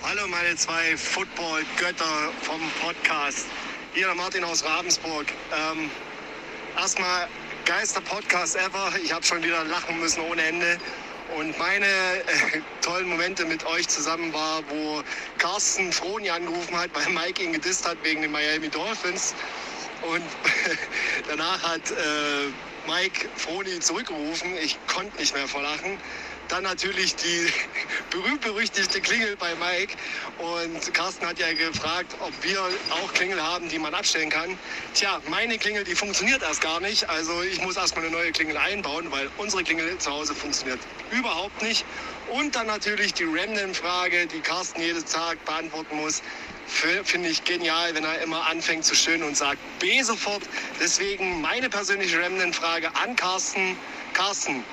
Hallo 0.08 0.24
meine 0.28 0.54
zwei 0.54 0.96
Football-Götter 0.96 2.32
vom 2.42 2.60
Podcast. 2.80 3.46
Hier 3.92 4.06
der 4.06 4.14
Martin 4.14 4.44
aus 4.44 4.64
Ravensburg. 4.64 5.26
Ähm, 5.52 5.90
erstmal 6.78 7.26
geilster 7.64 8.00
Podcast 8.02 8.54
ever. 8.54 8.92
Ich 9.02 9.12
habe 9.12 9.26
schon 9.26 9.42
wieder 9.42 9.64
lachen 9.64 9.98
müssen 9.98 10.20
ohne 10.20 10.42
Ende. 10.42 10.78
Und 11.36 11.58
meine 11.58 11.86
äh, 11.86 12.60
tollen 12.82 13.08
Momente 13.08 13.46
mit 13.46 13.66
euch 13.66 13.88
zusammen 13.88 14.32
war, 14.32 14.62
wo 14.68 15.02
Carsten 15.38 15.90
Froni 15.90 16.30
angerufen 16.30 16.78
hat, 16.78 16.90
weil 16.94 17.12
Mike 17.12 17.42
ihn 17.42 17.52
gedisst 17.52 17.84
hat 17.84 17.98
wegen 18.04 18.22
den 18.22 18.30
Miami 18.30 18.68
Dolphins. 18.68 19.34
Und 20.02 20.22
danach 21.28 21.60
hat 21.64 21.90
äh, 21.90 22.86
Mike 22.86 23.28
Froni 23.34 23.80
zurückgerufen. 23.80 24.56
Ich 24.62 24.78
konnte 24.86 25.16
nicht 25.18 25.34
mehr 25.34 25.48
vor 25.48 25.62
Lachen. 25.62 25.98
Dann 26.46 26.62
natürlich 26.62 27.16
die 27.16 27.52
berühmt-berüchtigte 28.10 29.00
Klingel 29.00 29.36
bei 29.36 29.54
Mike. 29.56 29.94
Und 30.38 30.94
Carsten 30.94 31.26
hat 31.26 31.38
ja 31.38 31.52
gefragt, 31.52 32.14
ob 32.20 32.32
wir 32.42 32.60
auch 32.90 33.12
Klingel 33.12 33.42
haben, 33.42 33.68
die 33.68 33.78
man 33.78 33.94
abstellen 33.94 34.30
kann. 34.30 34.58
Tja, 34.94 35.20
meine 35.28 35.58
Klingel, 35.58 35.84
die 35.84 35.94
funktioniert 35.94 36.42
erst 36.42 36.60
gar 36.60 36.80
nicht. 36.80 37.08
Also 37.08 37.42
ich 37.42 37.60
muss 37.60 37.76
erstmal 37.76 38.04
eine 38.04 38.14
neue 38.14 38.32
Klingel 38.32 38.56
einbauen, 38.56 39.10
weil 39.10 39.28
unsere 39.36 39.62
Klingel 39.64 39.98
zu 39.98 40.10
Hause 40.10 40.34
funktioniert 40.34 40.80
überhaupt 41.10 41.62
nicht. 41.62 41.84
Und 42.32 42.56
dann 42.56 42.66
natürlich 42.66 43.14
die 43.14 43.24
Random-Frage, 43.24 44.26
die 44.26 44.40
Carsten 44.40 44.80
jedes 44.80 45.04
Tag 45.04 45.44
beantworten 45.44 45.96
muss. 45.96 46.22
Finde 46.66 47.28
ich 47.28 47.44
genial, 47.44 47.94
wenn 47.94 48.02
er 48.02 48.20
immer 48.22 48.44
anfängt 48.46 48.84
zu 48.84 48.96
stöhnen 48.96 49.22
und 49.22 49.36
sagt 49.36 49.58
B 49.78 50.02
sofort. 50.02 50.42
Deswegen 50.80 51.40
meine 51.40 51.68
persönliche 51.68 52.18
Remnant-Frage 52.18 52.88
an 52.96 53.14
Carsten. 53.14 53.76
Carsten, 54.14 54.64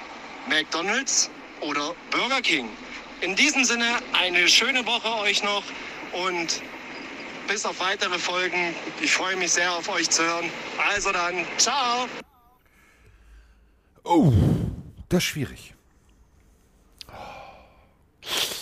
McDonald's 0.49 1.29
oder 1.61 1.93
Burger 2.09 2.41
King? 2.41 2.69
In 3.23 3.35
diesem 3.35 3.63
Sinne 3.63 3.85
eine 4.11 4.47
schöne 4.47 4.85
Woche 4.85 5.21
euch 5.21 5.43
noch 5.43 5.63
und 6.27 6.61
bis 7.47 7.65
auf 7.65 7.79
weitere 7.79 8.17
Folgen. 8.19 8.73
Ich 9.01 9.11
freue 9.13 9.35
mich 9.37 9.51
sehr 9.51 9.71
auf 9.71 9.87
euch 9.89 10.09
zu 10.09 10.23
hören. 10.23 10.45
Also 10.93 11.11
dann, 11.11 11.45
ciao! 11.57 12.07
Oh, 14.03 14.33
das 15.09 15.19
ist 15.19 15.23
schwierig. 15.23 15.73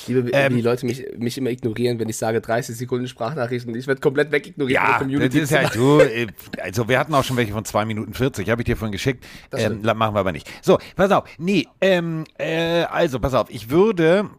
Liebe, 0.07 0.25
wie 0.27 0.31
Ähm, 0.31 0.55
die 0.55 0.61
Leute 0.61 0.85
mich, 0.85 1.03
mich 1.17 1.37
immer 1.37 1.51
ignorieren, 1.51 1.99
wenn 1.99 2.09
ich 2.09 2.17
sage 2.17 2.41
30 2.41 2.75
Sekunden 2.75 3.07
Sprachnachrichten. 3.07 3.73
Ich 3.75 3.85
werde 3.87 4.01
komplett 4.01 4.31
wegignoriert 4.31 4.75
Ja, 4.79 4.97
von 4.97 5.07
der 5.09 5.17
Community. 5.19 5.39
das 5.41 5.51
ist 5.51 5.55
ja 5.55 5.71
so. 5.71 6.01
äh, 6.01 6.27
Also 6.61 6.87
wir 6.89 6.99
hatten 6.99 7.13
auch 7.13 7.23
schon 7.23 7.37
welche 7.37 7.53
von 7.53 7.65
2 7.65 7.85
Minuten 7.85 8.13
40, 8.13 8.49
habe 8.49 8.61
ich 8.61 8.65
dir 8.65 8.75
vorhin 8.77 8.91
geschickt. 8.91 9.23
Das 9.51 9.61
Ähm, 9.61 9.81
machen 9.81 10.15
wir 10.15 10.19
aber 10.19 10.31
nicht. 10.31 10.49
So, 10.63 10.79
pass 10.95 11.11
auf. 11.11 11.27
Nee, 11.37 11.67
ähm, 11.81 12.25
äh, 12.37 12.83
also 12.83 13.19
pass 13.19 13.33
auf. 13.35 13.49
Ich 13.51 13.69
würde, 13.69 14.29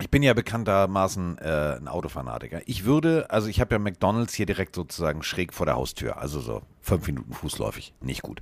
ich 0.00 0.10
bin 0.10 0.22
ja 0.22 0.32
bekanntermaßen 0.32 1.38
äh, 1.38 1.76
ein 1.76 1.86
Autofanatiker. 1.86 2.62
Ich 2.64 2.84
würde, 2.84 3.30
also 3.30 3.48
ich 3.48 3.60
habe 3.60 3.74
ja 3.74 3.78
McDonalds 3.78 4.32
hier 4.32 4.46
direkt 4.46 4.74
sozusagen 4.74 5.22
schräg 5.22 5.52
vor 5.52 5.66
der 5.66 5.76
Haustür, 5.76 6.16
also 6.16 6.40
so 6.40 6.62
fünf 6.80 7.06
Minuten 7.06 7.34
fußläufig. 7.34 7.92
Nicht 8.00 8.22
gut. 8.22 8.40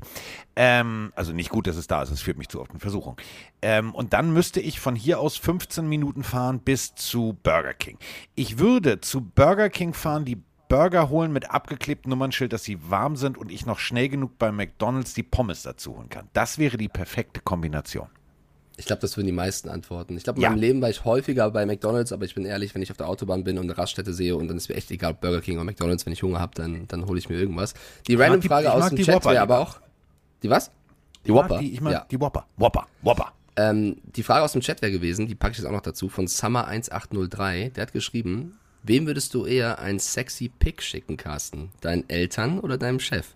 Ähm, 0.55 1.13
also 1.17 1.33
nicht 1.33 1.51
gut, 1.51 1.67
dass 1.67 1.77
es 1.77 1.89
da 1.89 2.03
ist. 2.03 2.11
Es 2.11 2.23
führt 2.23 2.39
mich 2.39 2.49
zu 2.49 2.61
oft 2.61 2.73
in 2.73 2.79
Versuchung. 2.79 3.17
Ähm, 3.63 3.95
und 3.95 4.13
dann 4.13 4.33
müsste 4.33 4.61
ich 4.61 4.79
von 4.79 4.95
hier 4.95 5.19
aus 5.19 5.37
15 5.37 5.89
Minuten 5.89 6.23
fahren 6.23 6.61
bis 6.61 6.95
zu 6.95 7.37
Burger 7.43 7.75
King. 7.75 7.99
Ich 8.37 8.59
würde 8.59 9.01
zu 9.01 9.21
Burger 9.21 9.71
King 9.71 9.93
fahren, 9.93 10.25
die 10.25 10.41
Burger 10.69 11.09
holen 11.09 11.33
mit 11.33 11.51
abgeklebtem 11.51 12.11
Nummernschild, 12.11 12.53
dass 12.53 12.63
sie 12.63 12.79
warm 12.89 13.17
sind 13.17 13.37
und 13.37 13.51
ich 13.51 13.67
noch 13.67 13.81
schnell 13.81 14.09
genug 14.09 14.39
bei 14.39 14.53
McDonalds 14.53 15.15
die 15.15 15.25
Pommes 15.25 15.65
dazu 15.65 15.97
holen 15.97 16.09
kann. 16.11 16.29
Das 16.33 16.59
wäre 16.59 16.77
die 16.77 16.89
perfekte 16.89 17.41
Kombination. 17.41 18.09
Ich 18.81 18.87
glaube, 18.87 19.01
das 19.03 19.17
würden 19.17 19.27
die 19.27 19.33
meisten 19.33 19.69
antworten. 19.69 20.17
Ich 20.17 20.25
glaube, 20.25 20.39
in 20.39 20.43
Ja. 20.43 20.51
meinem 20.51 20.59
Leben 20.61 20.83
war 20.83 20.91
ich 20.91 21.05
häufiger 21.05 21.51
bei 21.51 21.65
McDonalds, 21.67 22.13
aber 22.13 22.25
ich 22.25 22.35
bin 22.35 22.45
ehrlich, 22.45 22.75
wenn 22.75 22.83
ich 22.83 22.91
auf 22.91 22.97
der 22.97 23.09
Autobahn 23.09 23.45
bin 23.45 23.59
und 23.59 23.65
eine 23.65 23.77
Raststätte 23.79 24.13
sehe 24.13 24.35
und 24.37 24.49
dann 24.49 24.57
ist 24.57 24.69
mir 24.69 24.75
echt 24.75 24.91
egal, 24.91 25.15
Burger 25.15 25.41
King 25.41 25.57
oder 25.57 25.65
McDonalds, 25.65 26.07
wenn 26.07 26.13
ich 26.13 26.23
Hunger 26.23 26.41
habe, 26.41 26.53
dann, 26.55 26.87
dann 26.89 27.07
hole 27.07 27.19
ich 27.19 27.29
mir 27.29 27.37
irgendwas. 27.39 27.75
Die 28.09 28.15
random 28.17 28.43
Frage 28.43 28.73
aus 28.73 28.89
dem 28.89 28.99
Chat 28.99 29.25
wäre 29.25 29.41
aber 29.41 29.59
auch, 29.61 29.79
Die 30.43 30.51
was? 30.51 30.71
Die 31.25 31.29
Ich 31.29 31.35
Whopper. 31.35 31.59
Die, 31.59 31.73
ich 31.75 31.81
mag 31.81 31.93
ja. 31.93 32.07
die 32.11 32.19
Whopper. 32.21 32.47
Whopper. 32.57 32.87
Whopper. 33.03 33.33
Ähm, 33.57 33.99
die 34.17 34.23
Frage 34.23 34.43
aus 34.45 34.53
dem 34.53 34.63
Chat 34.63 34.81
wäre 34.81 34.91
gewesen, 34.93 35.27
die 35.27 35.35
packe 35.35 35.53
ich 35.53 35.59
jetzt 35.59 35.67
auch 35.67 35.73
noch 35.73 35.83
dazu, 35.83 36.09
von 36.09 36.27
Summer1803. 36.27 37.71
Der 37.73 37.83
hat 37.83 37.93
geschrieben, 37.93 38.59
wem 38.83 39.07
würdest 39.07 39.35
du 39.35 39.45
eher 39.45 39.79
ein 39.79 39.99
sexy 39.99 40.49
Pick 40.49 40.83
schicken, 40.83 41.17
Carsten? 41.17 41.71
Deinen 41.81 42.09
Eltern 42.09 42.61
oder 42.61 42.79
deinem 42.79 43.01
Chef? 43.01 43.35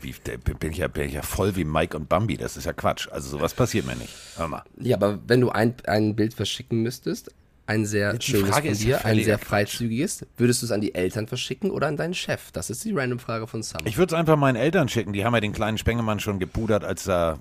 Wie, 0.00 0.14
bin, 0.58 0.72
ich 0.72 0.78
ja, 0.78 0.88
bin 0.88 1.04
ich 1.04 1.14
ja 1.14 1.22
voll 1.22 1.56
wie 1.56 1.64
Mike 1.64 1.96
und 1.96 2.08
Bambi. 2.08 2.36
Das 2.36 2.56
ist 2.56 2.64
ja 2.64 2.72
Quatsch. 2.72 3.08
Also 3.10 3.30
sowas 3.30 3.54
passiert 3.54 3.86
mir 3.86 3.96
nicht. 3.96 4.12
Hör 4.36 4.48
mal. 4.48 4.64
Ja, 4.80 4.96
aber 4.96 5.18
wenn 5.26 5.40
du 5.40 5.50
ein, 5.50 5.74
ein 5.86 6.16
Bild 6.16 6.34
verschicken 6.34 6.82
müsstest, 6.82 7.30
ein 7.66 7.84
sehr 7.84 8.14
Die 8.14 8.24
schönes 8.24 8.48
Frage 8.48 8.68
von 8.68 8.72
ist 8.72 8.82
ja 8.82 8.98
dir, 8.98 9.04
ein 9.04 9.22
sehr 9.22 9.38
freizügiges, 9.38 10.24
würdest 10.38 10.62
du 10.62 10.66
es 10.66 10.72
an 10.72 10.80
die 10.80 10.94
Eltern 10.94 11.26
verschicken 11.26 11.70
oder 11.70 11.86
an 11.86 11.96
deinen 11.96 12.14
Chef? 12.14 12.50
Das 12.52 12.70
ist 12.70 12.84
die 12.84 12.92
random 12.92 13.18
Frage 13.18 13.46
von 13.46 13.62
Summer. 13.62 13.86
Ich 13.86 13.98
würde 13.98 14.14
es 14.14 14.18
einfach 14.18 14.36
meinen 14.36 14.56
Eltern 14.56 14.88
schicken. 14.88 15.12
Die 15.12 15.24
haben 15.24 15.34
ja 15.34 15.40
den 15.40 15.52
kleinen 15.52 15.76
Spengemann 15.76 16.18
schon 16.18 16.38
gepudert, 16.38 16.82
als 16.82 17.06
er 17.06 17.40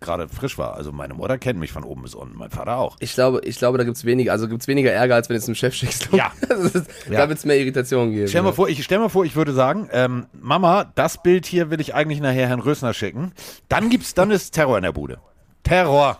gerade 0.00 0.28
frisch 0.28 0.58
war. 0.58 0.74
Also 0.74 0.92
meine 0.92 1.14
Mutter 1.14 1.38
kennt 1.38 1.58
mich 1.58 1.72
von 1.72 1.84
oben 1.84 2.02
bis 2.02 2.14
unten. 2.14 2.36
Mein 2.36 2.50
Vater 2.50 2.76
auch. 2.76 2.96
Ich 3.00 3.14
glaube, 3.14 3.40
ich 3.44 3.58
glaube, 3.58 3.78
da 3.78 3.84
gibt's 3.84 4.04
weniger, 4.04 4.32
also 4.32 4.48
gibt's 4.48 4.68
weniger 4.68 4.92
Ärger, 4.92 5.14
als 5.14 5.28
wenn 5.28 5.34
du 5.34 5.38
es 5.38 5.46
einem 5.46 5.54
Chef 5.54 5.74
schickst. 5.74 6.08
Ja. 6.12 6.32
Ist, 6.48 6.88
Ja. 7.10 7.20
Da 7.20 7.28
wird's 7.28 7.44
mehr 7.44 7.58
Irritation 7.58 8.12
geben. 8.12 8.28
Stell 8.28 8.42
mal 8.42 8.48
ja. 8.50 8.54
vor, 8.54 8.68
ich 8.68 8.82
stell 8.84 8.98
mal 8.98 9.08
vor, 9.08 9.24
ich 9.24 9.36
würde 9.36 9.52
sagen, 9.52 9.88
ähm, 9.92 10.26
Mama, 10.32 10.90
das 10.94 11.22
Bild 11.22 11.46
hier 11.46 11.70
will 11.70 11.80
ich 11.80 11.94
eigentlich 11.94 12.20
nachher 12.20 12.48
Herrn 12.48 12.60
Rösner 12.60 12.94
schicken. 12.94 13.32
Dann 13.68 13.90
gibt's, 13.90 14.14
dann 14.14 14.30
ist 14.30 14.52
Terror 14.52 14.76
in 14.76 14.82
der 14.82 14.92
Bude. 14.92 15.18
Terror. 15.62 16.18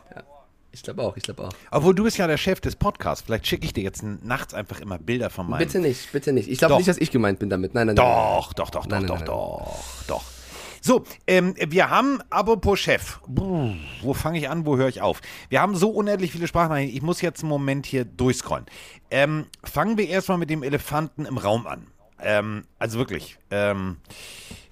Ich 0.70 0.82
glaube 0.82 1.02
auch, 1.02 1.16
ich 1.16 1.22
glaube 1.22 1.44
auch. 1.44 1.52
Obwohl 1.70 1.94
du 1.94 2.04
bist 2.04 2.18
ja 2.18 2.26
der 2.26 2.36
Chef 2.36 2.60
des 2.60 2.76
Podcasts. 2.76 3.24
Vielleicht 3.24 3.46
schicke 3.46 3.64
ich 3.64 3.72
dir 3.72 3.82
jetzt 3.82 4.02
nachts 4.02 4.54
einfach 4.54 4.80
immer 4.80 4.98
Bilder 4.98 5.30
von 5.30 5.48
meinem. 5.48 5.58
Bitte 5.58 5.80
nicht, 5.80 6.12
bitte 6.12 6.32
nicht. 6.32 6.48
Ich 6.48 6.58
glaube 6.58 6.72
Doch. 6.72 6.78
nicht, 6.78 6.88
dass 6.88 6.98
ich 6.98 7.10
gemeint 7.10 7.38
bin 7.38 7.50
damit. 7.50 7.74
Nein, 7.74 7.88
nein, 7.88 7.96
nein. 7.96 8.04
Doch, 8.04 8.52
doch, 8.52 8.70
doch, 8.70 8.82
doch, 8.82 8.86
Nein, 8.86 9.00
nein, 9.02 9.08
doch, 9.08 9.16
nein, 9.16 9.26
doch, 9.26 9.84
doch. 10.06 10.37
So, 10.80 11.04
ähm, 11.26 11.54
wir 11.56 11.90
haben, 11.90 12.20
apropos 12.30 12.78
Chef, 12.78 13.20
Puh, 13.34 13.74
wo 14.02 14.14
fange 14.14 14.38
ich 14.38 14.48
an, 14.48 14.66
wo 14.66 14.76
höre 14.76 14.88
ich 14.88 15.00
auf? 15.00 15.20
Wir 15.48 15.60
haben 15.60 15.76
so 15.76 15.90
unendlich 15.90 16.32
viele 16.32 16.46
Sprachnachrichten, 16.46 16.96
ich 16.96 17.02
muss 17.02 17.20
jetzt 17.20 17.42
einen 17.42 17.48
Moment 17.48 17.86
hier 17.86 18.04
durchscrollen. 18.04 18.66
Ähm, 19.10 19.46
fangen 19.64 19.98
wir 19.98 20.08
erstmal 20.08 20.38
mit 20.38 20.50
dem 20.50 20.62
Elefanten 20.62 21.26
im 21.26 21.38
Raum 21.38 21.66
an. 21.66 21.86
Ähm, 22.20 22.64
also 22.78 22.98
wirklich, 22.98 23.38
ähm, 23.50 23.98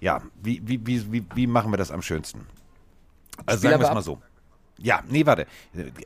ja, 0.01 0.23
wie, 0.43 0.61
wie, 0.65 0.87
wie, 0.87 1.25
wie, 1.35 1.47
machen 1.47 1.73
wir 1.73 1.77
das 1.77 1.91
am 1.91 2.03
schönsten? 2.03 2.47
Also 3.45 3.61
Spiel 3.61 3.71
sagen 3.71 3.83
wir 3.83 3.89
es 3.89 3.95
mal 3.95 4.03
so. 4.03 4.21
Ja, 4.79 5.03
nee, 5.09 5.25
warte. 5.25 5.47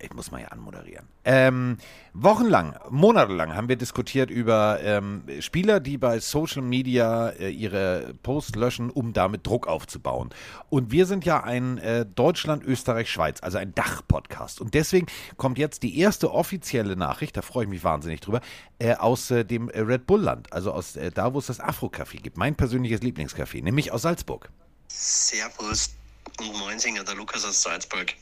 Ich 0.01 0.15
muss 0.15 0.31
mal 0.31 0.41
ja 0.41 0.49
anmoderieren. 0.49 1.07
Ähm, 1.25 1.79
wochenlang, 2.13 2.77
monatelang 2.89 3.55
haben 3.55 3.69
wir 3.69 3.77
diskutiert 3.77 4.31
über 4.31 4.79
ähm, 4.83 5.25
Spieler, 5.41 5.81
die 5.81 5.99
bei 5.99 6.21
Social 6.21 6.63
Media 6.63 7.31
äh, 7.31 7.51
ihre 7.51 8.15
Posts 8.23 8.55
löschen, 8.55 8.91
um 8.91 9.13
damit 9.13 9.45
Druck 9.45 9.67
aufzubauen. 9.67 10.31
Und 10.69 10.93
wir 10.93 11.07
sind 11.07 11.25
ja 11.25 11.43
ein 11.43 11.79
äh, 11.79 12.07
Deutschland, 12.07 12.63
Österreich, 12.65 13.11
Schweiz, 13.11 13.43
also 13.43 13.59
ein 13.59 13.75
Dach-Podcast. 13.75 14.61
Und 14.61 14.75
deswegen 14.75 15.07
kommt 15.37 15.59
jetzt 15.59 15.83
die 15.83 15.99
erste 15.99 16.33
offizielle 16.33 16.95
Nachricht, 16.95 17.37
da 17.37 17.43
freue 17.43 17.65
ich 17.65 17.71
mich 17.71 17.83
wahnsinnig 17.83 18.21
drüber, 18.21 18.41
äh, 18.79 18.95
aus 18.95 19.33
äh, 19.33 19.45
dem 19.45 19.69
äh, 19.69 19.81
Red 19.81 20.07
Bull-Land, 20.07 20.53
also 20.53 20.73
aus 20.73 20.95
äh, 20.95 21.11
da, 21.11 21.35
wo 21.35 21.41
es 21.41 21.47
das 21.47 21.61
Afro-Café 21.61 22.21
gibt. 22.21 22.37
Mein 22.37 22.55
persönliches 22.55 23.01
Lieblingscafé, 23.03 23.65
nämlich 23.65 23.91
aus 23.91 24.03
Salzburg. 24.03 24.49
Servus 24.87 25.91
und 26.39 26.57
Moinsinger, 26.57 27.05
der 27.05 27.15
Lukas 27.15 27.45
aus 27.45 27.63
Salzburg. 27.63 28.15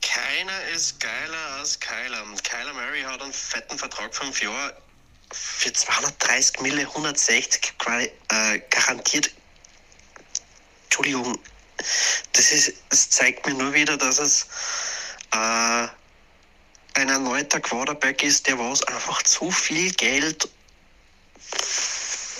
Keiner 0.00 0.64
ist 0.74 1.00
geiler 1.00 1.46
als 1.58 1.78
Kyler. 1.80 2.22
Kyler 2.42 2.72
Murray 2.74 3.02
hat 3.02 3.22
einen 3.22 3.32
fetten 3.32 3.78
Vertrag, 3.78 4.14
fünf 4.14 4.40
Jahre, 4.42 4.76
für 5.32 5.72
230 5.72 6.60
Mille, 6.60 6.82
160 6.82 7.78
quasi, 7.78 8.10
äh, 8.28 8.60
garantiert. 8.70 9.30
Entschuldigung, 10.84 11.38
das, 12.32 12.52
ist, 12.52 12.74
das 12.90 13.10
zeigt 13.10 13.46
mir 13.46 13.54
nur 13.54 13.72
wieder, 13.72 13.96
dass 13.96 14.18
es 14.18 14.46
äh, 15.32 15.88
ein 16.94 17.08
erneuter 17.08 17.60
Quarterback 17.60 18.22
ist, 18.22 18.46
der 18.46 18.58
was 18.58 18.82
einfach 18.84 19.22
zu 19.22 19.50
viel 19.50 19.92
Geld 19.94 20.48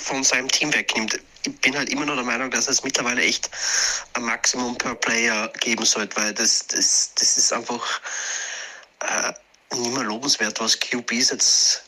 von 0.05 0.23
seinem 0.23 0.49
Team 0.49 0.73
wegnimmt. 0.75 1.19
Ich 1.47 1.61
bin 1.61 1.77
halt 1.77 1.89
immer 1.89 2.05
noch 2.05 2.15
der 2.15 2.25
Meinung, 2.25 2.51
dass 2.51 2.69
es 2.69 2.85
mittlerweile 2.85 3.23
echt 3.23 3.51
ein 4.13 4.23
Maximum 4.23 4.77
per 4.77 4.95
Player 4.95 5.49
geben 5.61 5.85
sollte, 5.85 6.17
weil 6.17 6.35
das, 6.35 6.67
das, 6.67 7.13
das 7.15 7.37
ist 7.37 7.53
einfach 7.53 8.01
äh, 9.01 9.33
nicht 9.77 9.95
mehr 9.95 10.05
lobenswert, 10.05 10.61
was 10.61 10.79
QBs 10.79 11.31
jetzt. 11.31 11.83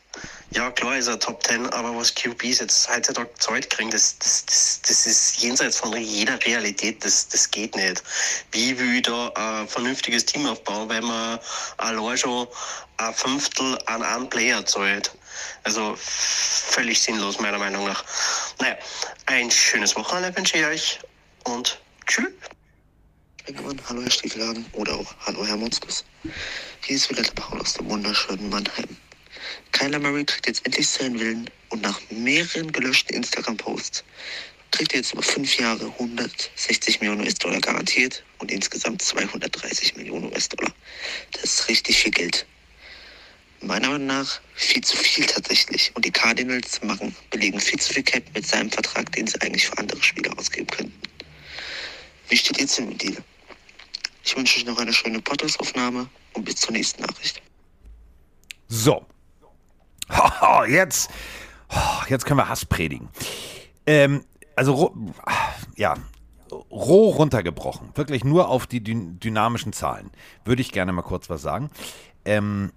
Ja, 0.51 0.71
klar 0.71 0.97
ist 0.97 1.09
er 1.09 1.19
Top 1.19 1.43
10, 1.47 1.67
aber 1.71 1.95
was 1.95 2.15
QBs 2.15 2.61
jetzt 2.61 2.89
heutzutage 2.89 3.29
Zeit 3.39 3.69
kriegen, 3.69 3.91
das, 3.91 4.17
das, 4.19 4.47
das, 4.47 4.81
das 4.87 5.07
ist 5.07 5.37
jenseits 5.39 5.77
von 5.77 5.95
jeder 5.97 6.43
Realität, 6.45 7.05
das, 7.05 7.29
das 7.29 7.51
geht 7.51 7.75
nicht. 7.77 8.03
Wie 8.53 8.79
will 8.79 8.97
ich 8.97 9.03
da 9.03 9.29
ein 9.35 9.69
vernünftiges 9.69 10.25
Team 10.25 10.47
aufbauen, 10.47 10.89
wenn 10.89 11.05
man 11.05 11.39
allein 11.77 12.17
schon 12.17 12.47
ein 12.99 13.13
Fünftel 13.13 13.77
an 13.87 14.03
einen 14.03 14.31
Player 14.31 14.65
zahlt? 14.65 15.13
Also 15.63 15.97
völlig 15.99 17.01
sinnlos, 17.01 17.41
meiner 17.41 17.59
Meinung 17.59 17.87
nach. 17.87 18.05
Naja, 18.61 18.77
ein 19.27 19.51
schönes 19.51 19.97
Wochenende 19.97 20.37
wünsche 20.37 20.59
ich 20.59 20.65
euch 20.65 20.99
und 21.45 21.81
tschüss. 22.07 22.33
Hallo 23.89 24.03
Herr 24.03 24.11
Stiefelhagen 24.11 24.67
oder 24.73 24.95
auch 24.95 25.15
hallo 25.21 25.47
Herr 25.47 25.57
Monskus. 25.57 26.05
Hier 26.85 26.97
ist 26.97 27.09
Violette 27.09 27.33
Paul 27.35 27.61
aus 27.61 27.75
dem 27.75 27.89
wunderschönen 27.89 28.49
Mannheim. 28.49 28.97
Kyler 29.73 30.01
Murray 30.01 30.25
kriegt 30.25 30.47
jetzt 30.47 30.67
endlich 30.67 30.89
seinen 30.89 31.21
Willen 31.21 31.51
und 31.69 31.83
nach 31.83 32.01
mehreren 32.11 32.73
gelöschten 32.73 33.17
Instagram-Posts 33.17 34.03
kriegt 34.73 34.93
er 34.93 34.99
jetzt 34.99 35.13
über 35.13 35.23
fünf 35.23 35.59
Jahre 35.59 35.87
160 35.87 37.01
Millionen 37.01 37.23
US-Dollar 37.23 37.61
garantiert 37.61 38.25
und 38.39 38.51
insgesamt 38.51 39.01
230 39.03 39.97
Millionen 39.97 40.33
US-Dollar. 40.33 40.73
Das 41.33 41.45
ist 41.45 41.69
richtig 41.69 41.99
viel 41.99 42.13
Geld. 42.13 42.47
Meiner 43.67 43.89
Meinung 43.89 44.07
nach 44.07 44.41
viel 44.55 44.83
zu 44.83 44.97
viel 44.97 45.27
tatsächlich. 45.27 45.91
Und 45.95 46.05
die 46.05 46.11
Cardinals 46.11 46.81
machen, 46.83 47.15
belegen 47.31 47.59
viel 47.59 47.79
zu 47.81 47.93
viel 47.93 48.05
Cap 48.05 48.23
mit 48.33 48.47
seinem 48.47 48.71
Vertrag, 48.71 49.11
den 49.13 49.27
sie 49.27 49.41
eigentlich 49.41 49.67
für 49.67 49.77
andere 49.79 50.01
Spieler 50.03 50.37
ausgeben 50.39 50.69
könnten. 50.69 51.01
Wie 52.29 52.37
steht 52.37 52.61
jetzt 52.61 52.79
im 52.79 52.97
Deal? 52.97 53.17
Ich 54.25 54.37
wünsche 54.37 54.59
euch 54.59 54.67
noch 54.67 54.79
eine 54.79 54.93
schöne 54.93 55.21
Podcast-Aufnahme 55.21 56.09
und 56.35 56.45
bis 56.45 56.57
zur 56.57 56.73
nächsten 56.73 57.03
Nachricht. 57.03 57.43
So. 58.69 59.05
Haha, 60.09 60.67
jetzt, 60.67 61.11
jetzt 62.09 62.25
können 62.25 62.39
wir 62.39 62.49
Hass 62.49 62.65
predigen. 62.65 63.09
Ähm, 63.87 64.25
also, 64.55 64.95
ja, 65.77 65.95
roh 66.71 67.11
runtergebrochen, 67.11 67.91
wirklich 67.97 68.25
nur 68.25 68.49
auf 68.49 68.67
die 68.67 68.83
dyn 68.83 69.19
dynamischen 69.19 69.73
Zahlen, 69.73 70.11
würde 70.45 70.63
ich 70.63 70.71
gerne 70.71 70.93
mal 70.93 71.03
kurz 71.03 71.29
was 71.29 71.43
sagen. 71.43 71.71
Ähm, 72.25 72.73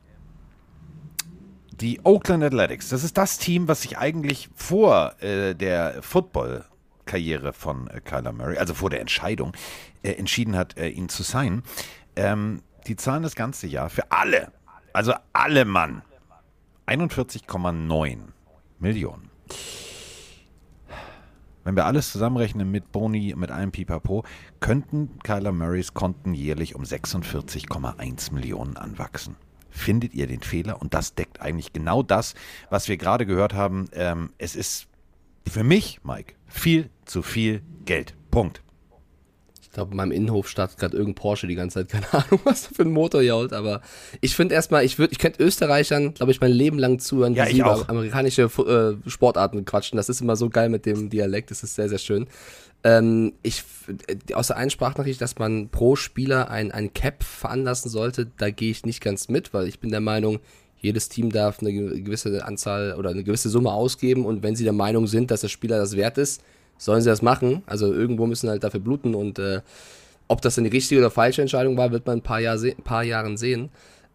die 1.81 2.01
Oakland 2.03 2.43
Athletics, 2.43 2.89
das 2.89 3.03
ist 3.03 3.17
das 3.17 3.37
Team, 3.37 3.67
was 3.67 3.81
sich 3.83 3.97
eigentlich 3.97 4.49
vor 4.55 5.21
äh, 5.21 5.55
der 5.55 6.01
Football-Karriere 6.01 7.53
von 7.53 7.87
äh, 7.87 8.01
Kyler 8.01 8.33
Murray, 8.33 8.57
also 8.57 8.73
vor 8.73 8.89
der 8.89 9.01
Entscheidung, 9.01 9.53
äh, 10.03 10.11
entschieden 10.11 10.55
hat, 10.55 10.77
äh, 10.77 10.89
ihn 10.89 11.09
zu 11.09 11.23
signen. 11.23 11.63
Ähm, 12.15 12.61
die 12.87 12.95
zahlen 12.95 13.23
das 13.23 13.35
ganze 13.35 13.67
Jahr 13.67 13.89
für 13.89 14.11
alle, 14.11 14.51
also 14.93 15.13
alle 15.33 15.65
Mann, 15.65 16.01
41,9 16.87 18.17
Millionen. 18.79 19.29
Wenn 21.63 21.75
wir 21.75 21.85
alles 21.85 22.11
zusammenrechnen 22.11 22.71
mit 22.71 22.91
Boni, 22.91 23.35
mit 23.37 23.51
allem 23.51 23.71
Pipapo, 23.71 24.23
könnten 24.59 25.19
Kyler 25.19 25.51
Murrays 25.51 25.93
Konten 25.93 26.33
jährlich 26.33 26.73
um 26.75 26.83
46,1 26.83 28.33
Millionen 28.33 28.75
anwachsen. 28.75 29.35
Findet 29.69 30.13
ihr 30.13 30.27
den 30.27 30.41
Fehler? 30.41 30.81
Und 30.81 30.93
das 30.93 31.15
deckt 31.15 31.41
eigentlich 31.41 31.73
genau 31.73 32.03
das, 32.03 32.35
was 32.69 32.87
wir 32.87 32.97
gerade 32.97 33.25
gehört 33.25 33.53
haben. 33.53 33.89
Ähm, 33.93 34.31
es 34.37 34.55
ist 34.55 34.87
für 35.47 35.63
mich, 35.63 36.01
Mike, 36.03 36.35
viel 36.47 36.89
zu 37.05 37.21
viel 37.21 37.61
Geld. 37.85 38.15
Punkt. 38.31 38.61
Ich 39.69 39.75
glaube, 39.75 39.91
in 39.91 39.97
meinem 39.97 40.11
Innenhof 40.11 40.49
startet 40.49 40.79
gerade 40.79 40.97
irgendein 40.97 41.15
Porsche 41.21 41.45
die 41.45 41.53
ganze 41.55 41.85
Zeit. 41.85 41.89
Keine 41.89 42.11
Ahnung, 42.25 42.39
was 42.43 42.63
da 42.63 42.69
für 42.75 42.81
ein 42.81 42.91
Motor 42.91 43.21
jault. 43.21 43.53
Aber 43.53 43.81
ich 44.19 44.35
finde 44.35 44.55
erstmal, 44.55 44.83
ich 44.83 44.97
würde, 44.97 45.11
ich 45.11 45.19
könnte 45.19 45.43
Österreichern, 45.43 46.15
glaube 46.15 46.31
ich, 46.31 46.41
mein 46.41 46.51
Leben 46.51 46.79
lang 46.79 46.97
zuhören, 46.99 47.35
Ja, 47.35 47.45
ich 47.47 47.63
auch. 47.63 47.87
amerikanische 47.87 48.43
äh, 48.43 49.09
Sportarten 49.09 49.63
quatschen. 49.65 49.97
Das 49.97 50.09
ist 50.09 50.21
immer 50.21 50.35
so 50.35 50.49
geil 50.49 50.69
mit 50.69 50.85
dem 50.87 51.09
Dialekt. 51.11 51.51
Das 51.51 51.61
ist 51.63 51.75
sehr, 51.75 51.87
sehr 51.87 51.99
schön. 51.99 52.25
Ähm, 52.83 53.33
ich, 53.43 53.63
aus 54.33 54.47
der 54.47 54.57
einen 54.57 54.71
Sprachnachricht, 54.71 55.21
dass 55.21 55.37
man 55.37 55.69
pro 55.69 55.95
Spieler 55.95 56.49
ein, 56.49 56.71
ein 56.71 56.93
Cap 56.93 57.23
veranlassen 57.23 57.91
sollte, 57.91 58.27
da 58.37 58.49
gehe 58.49 58.71
ich 58.71 58.85
nicht 58.85 59.01
ganz 59.01 59.27
mit, 59.27 59.53
weil 59.53 59.67
ich 59.67 59.79
bin 59.79 59.91
der 59.91 59.99
Meinung, 59.99 60.39
jedes 60.81 61.09
Team 61.09 61.29
darf 61.29 61.59
eine 61.59 61.73
ge- 61.73 61.99
gewisse 62.01 62.45
Anzahl 62.45 62.95
oder 62.97 63.09
eine 63.09 63.23
gewisse 63.25 63.49
Summe 63.49 63.71
ausgeben 63.73 64.25
und 64.25 64.43
wenn 64.43 64.55
sie 64.55 64.63
der 64.63 64.71
Meinung 64.71 65.07
sind, 65.07 65.29
dass 65.29 65.41
der 65.41 65.49
Spieler 65.49 65.77
das 65.77 65.97
wert 65.97 66.17
ist, 66.17 66.41
sollen 66.79 67.01
sie 67.01 67.09
das 67.09 67.21
machen. 67.21 67.61
Also 67.67 67.93
irgendwo 67.93 68.25
müssen 68.25 68.49
halt 68.49 68.63
dafür 68.63 68.79
bluten 68.79 69.13
und 69.13 69.37
äh, 69.37 69.61
ob 70.27 70.41
das 70.41 70.57
eine 70.57 70.71
richtige 70.71 71.01
oder 71.01 71.11
falsche 71.11 71.41
Entscheidung 71.41 71.77
war, 71.77 71.91
wird 71.91 72.07
man 72.07 72.19
ein 72.19 72.23
paar, 72.23 72.39
Jahr 72.39 72.57
se 72.57 72.73
paar 72.83 73.03
Jahren 73.03 73.37
sehen. 73.37 73.69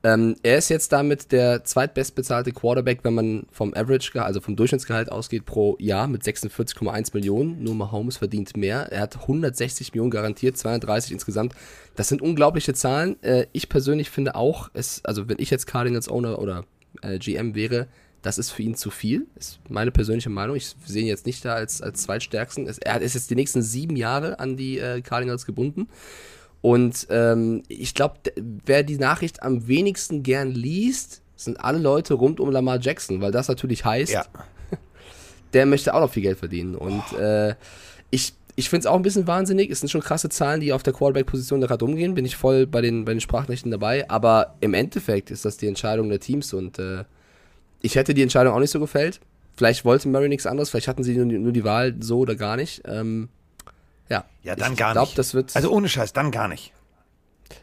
Ähm, 0.05 0.37
er 0.43 0.59
ist 0.59 0.69
jetzt 0.69 0.93
damit 0.93 1.33
der 1.33 1.65
zweitbestbezahlte 1.65 2.53
Quarterback, 2.53 3.01
wenn 3.05 3.15
man 3.15 3.47
vom 3.51 3.73
Average, 3.73 4.23
also 4.23 4.43
vom 4.43 4.55
Durchschnittsgehalt 4.55 5.11
ausgeht 5.11 5.47
pro 5.47 5.77
Jahr 5.81 6.09
mit 6.09 6.23
46,1 6.23 7.15
Millionen. 7.15 7.65
Nur 7.65 7.75
Mahomes 7.75 8.19
verdient 8.19 8.55
mehr. 8.55 8.93
Er 8.93 9.01
hat 9.01 9.17
160 9.17 9.93
Millionen 9.93 10.11
garantiert, 10.11 10.59
230 10.59 11.13
insgesamt. 11.13 11.55
Das 11.97 12.09
sind 12.11 12.21
unglaubliche 12.21 12.75
Zahlen. 12.75 13.21
Äh, 13.23 13.47
ich 13.53 13.71
persönlich 13.71 14.11
finde 14.11 14.35
auch, 14.35 14.69
es, 14.75 15.03
also 15.07 15.29
wenn 15.31 15.39
ich 15.39 15.49
jetzt 15.49 15.67
Cardinals 15.67 16.09
Owner 16.11 16.39
oder 16.39 16.65
äh, 17.01 17.19
GM 17.19 17.55
wäre, 17.55 17.89
das 18.25 18.39
ist 18.39 18.51
für 18.51 18.63
ihn 18.63 18.75
zu 18.75 18.91
viel. 18.91 19.27
Ist 19.37 19.61
meine 19.69 19.91
persönliche 19.91 20.31
Meinung. 20.31 20.57
Ich 20.57 20.75
sehe 20.87 21.03
ihn 21.03 21.09
jetzt 21.09 21.27
nicht 21.27 21.45
da 21.45 21.55
als, 21.55 21.83
als 21.83 22.03
zweitstärksten. 22.03 22.67
Er 22.67 23.01
ist 23.03 23.15
jetzt 23.15 23.31
die 23.31 23.35
nächsten 23.35 23.61
sieben 23.63 23.97
Jahre 23.97 24.41
an 24.41 24.57
die 24.57 24.79
äh, 24.79 25.03
Cardinals 25.03 25.45
gebunden. 25.45 25.89
Und 26.63 27.07
ähm, 27.11 27.63
ich 27.69 27.95
glaube, 27.95 28.15
wer 28.65 28.83
die 28.83 28.97
Nachricht 28.97 29.43
am 29.43 29.69
wenigsten 29.69 30.23
gern 30.23 30.51
liest, 30.51 31.21
sind 31.37 31.61
alle 31.61 31.79
Leute 31.79 32.15
rund 32.15 32.41
um 32.41 32.51
Lamar 32.51 32.81
Jackson, 32.81 33.21
weil 33.21 33.31
das 33.31 33.49
natürlich 33.49 33.85
heißt, 33.85 34.13
Ja. 34.13 34.25
der 35.53 35.67
möchte 35.67 35.93
auch 35.93 36.01
noch 36.01 36.11
viel 36.11 36.23
Geld 36.23 36.39
verdienen. 36.39 36.77
Und 36.77 37.05
äh, 37.19 37.55
ich, 38.11 38.33
ich 38.57 38.71
finde 38.71 38.81
es 38.81 38.87
auch 38.87 38.97
ein 38.97 39.03
bisschen 39.03 39.27
wahnsinnig. 39.27 39.71
Es 39.71 39.81
sind 39.81 39.91
schon 39.91 40.01
krasse 40.01 40.31
Zahlen, 40.31 40.63
die 40.63 40.73
auf 40.73 40.83
der 40.83 40.95
Quarterback-Position 40.95 41.61
da 41.61 41.67
gerade 41.67 41.85
umgehen. 41.85 42.15
Bin 42.15 42.25
ich 42.25 42.37
voll 42.37 42.67
bei 42.67 42.81
den, 42.81 43.05
bei 43.05 43.13
den 43.13 43.21
Sprachnachrichten 43.21 43.71
dabei. 43.71 44.09
Aber 44.09 44.55
im 44.61 44.73
Endeffekt 44.73 45.31
ist 45.31 45.45
das 45.45 45.59
die 45.59 45.67
Entscheidung 45.67 46.09
der 46.09 46.21
Teams. 46.21 46.55
Und 46.55 46.79
äh, 46.79 47.05
ich 47.85 47.97
hätte 47.97 48.15
die 48.15 48.23
Entscheidung 48.23 48.55
auch 48.55 48.61
nicht 48.61 48.71
so 48.71 48.81
gefällt. 48.81 49.21
Vielleicht 49.57 49.85
wollte 49.85 50.09
Murray 50.09 50.29
nichts 50.29 50.47
anderes. 50.47 50.71
Vielleicht 50.71 50.89
hatten 50.89 51.05
sie 51.05 51.17
nur 51.17 51.27
die, 51.27 51.39
nur 51.39 51.53
die 51.53 51.65
Wahl 51.65 51.95
so 52.01 52.19
oder 52.19 52.35
gar 52.35 52.57
nicht. 52.57 52.83
Ähm, 52.87 53.29
ja. 54.09 54.25
Ja, 54.43 54.57
dann 54.57 54.73
ich 54.73 54.79
gar 54.79 54.93
glaub, 54.93 55.09
nicht. 55.09 55.19
Das 55.19 55.35
wird, 55.35 55.55
also 55.55 55.71
ohne 55.71 55.89
Scheiß, 55.89 56.15
dann 56.15 56.31
gar 56.31 56.49
nicht. 56.49 56.73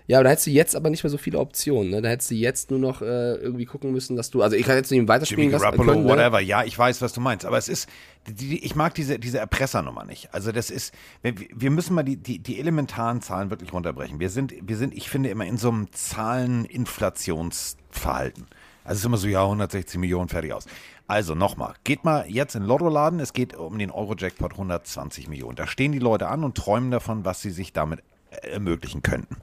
ja, 0.07 0.19
aber 0.19 0.25
da 0.25 0.29
hättest 0.29 0.45
du 0.47 0.51
jetzt 0.51 0.75
aber 0.75 0.91
nicht 0.91 1.03
mehr 1.03 1.09
so 1.09 1.17
viele 1.17 1.39
Optionen. 1.39 1.89
Ne? 1.89 2.03
Da 2.03 2.09
hättest 2.09 2.31
du 2.31 2.35
jetzt 2.35 2.69
nur 2.69 2.79
noch 2.79 3.01
äh, 3.01 3.33
irgendwie 3.33 3.65
gucken 3.65 3.91
müssen, 3.91 4.15
dass 4.15 4.29
du. 4.29 4.43
Also 4.43 4.55
ich 4.55 4.65
kann 4.65 4.75
jetzt 4.75 4.91
nicht 4.91 5.07
weiterspielen 5.07 5.49
Jimmy 5.49 5.59
Garoppolo, 5.59 5.93
können. 5.93 6.05
Ne? 6.05 6.09
whatever. 6.09 6.39
Ja, 6.39 6.63
ich 6.63 6.77
weiß, 6.77 7.01
was 7.01 7.13
du 7.13 7.19
meinst. 7.19 7.45
Aber 7.45 7.57
es 7.57 7.67
ist, 7.67 7.89
die, 8.27 8.63
ich 8.63 8.75
mag 8.75 8.93
diese, 8.93 9.17
diese 9.17 9.39
Erpressernummer 9.39 10.05
nicht. 10.05 10.31
Also 10.33 10.51
das 10.51 10.69
ist, 10.69 10.93
wir, 11.23 11.33
wir 11.53 11.71
müssen 11.71 11.95
mal 11.95 12.03
die, 12.03 12.17
die, 12.17 12.37
die 12.39 12.59
elementaren 12.59 13.23
Zahlen 13.23 13.49
wirklich 13.49 13.73
runterbrechen. 13.73 14.19
Wir 14.19 14.29
sind, 14.29 14.53
wir 14.61 14.77
sind, 14.77 14.93
ich 14.93 15.09
finde, 15.09 15.29
immer 15.29 15.45
in 15.45 15.57
so 15.57 15.69
einem 15.69 15.91
Zahlen-Inflationsverhalten. 15.91 18.45
Also 18.83 18.93
es 18.93 18.99
ist 18.99 19.05
immer 19.05 19.17
so, 19.17 19.27
ja, 19.27 19.43
160 19.43 19.99
Millionen, 19.99 20.29
fertig 20.29 20.53
aus. 20.53 20.65
Also 21.07 21.35
nochmal, 21.35 21.73
geht 21.83 22.05
mal 22.05 22.25
jetzt 22.27 22.55
in 22.55 22.61
den 22.63 22.67
Lottoladen, 22.67 23.19
es 23.19 23.33
geht 23.33 23.55
um 23.55 23.77
den 23.77 23.91
Euro-Jackpot 23.91 24.53
120 24.53 25.27
Millionen. 25.27 25.55
Da 25.55 25.67
stehen 25.67 25.91
die 25.91 25.99
Leute 25.99 26.27
an 26.29 26.43
und 26.43 26.55
träumen 26.55 26.89
davon, 26.91 27.25
was 27.25 27.41
sie 27.41 27.51
sich 27.51 27.73
damit 27.73 28.01
äh, 28.29 28.47
ermöglichen 28.51 29.01
könnten. 29.01 29.37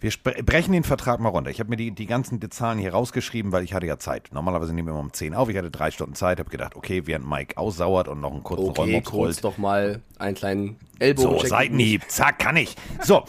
Wir 0.00 0.10
brechen 0.22 0.72
den 0.72 0.82
Vertrag 0.82 1.20
mal 1.20 1.28
runter. 1.28 1.50
Ich 1.50 1.60
habe 1.60 1.68
mir 1.68 1.76
die, 1.76 1.90
die 1.90 2.06
ganzen 2.06 2.40
Zahlen 2.50 2.78
hier 2.78 2.92
rausgeschrieben, 2.92 3.52
weil 3.52 3.64
ich 3.64 3.74
hatte 3.74 3.84
ja 3.84 3.98
Zeit. 3.98 4.30
Normalerweise 4.32 4.72
nehmen 4.72 4.88
wir 4.88 4.92
immer 4.92 5.00
um 5.00 5.12
10 5.12 5.34
auf. 5.34 5.50
Ich 5.50 5.56
hatte 5.58 5.70
drei 5.70 5.90
Stunden 5.90 6.14
Zeit, 6.14 6.38
habe 6.38 6.48
gedacht, 6.48 6.74
okay, 6.74 7.02
während 7.04 7.28
Mike 7.28 7.58
aussauert 7.58 8.08
und 8.08 8.18
noch 8.20 8.32
einen 8.32 8.42
kurzen 8.42 8.70
Okay, 8.70 8.80
Rollmops 8.80 9.10
kurz 9.10 9.14
rollt. 9.36 9.44
doch 9.44 9.58
mal 9.58 10.00
einen 10.18 10.34
kleinen 10.34 10.76
Ellbogen. 10.98 11.40
So, 11.40 11.46
Seitenhieb, 11.46 12.04
zack, 12.08 12.38
kann 12.38 12.56
ich. 12.56 12.76
So, 13.02 13.24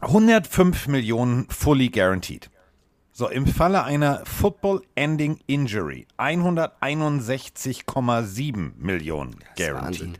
105 0.00 0.88
Millionen 0.88 1.46
fully 1.48 1.88
guaranteed. 1.88 2.50
So, 3.14 3.28
im 3.28 3.46
Falle 3.46 3.84
einer 3.84 4.24
Football-Ending 4.24 5.40
Injury 5.46 6.06
161,7 6.16 8.72
Millionen 8.78 9.36
guaranteed. 9.54 10.18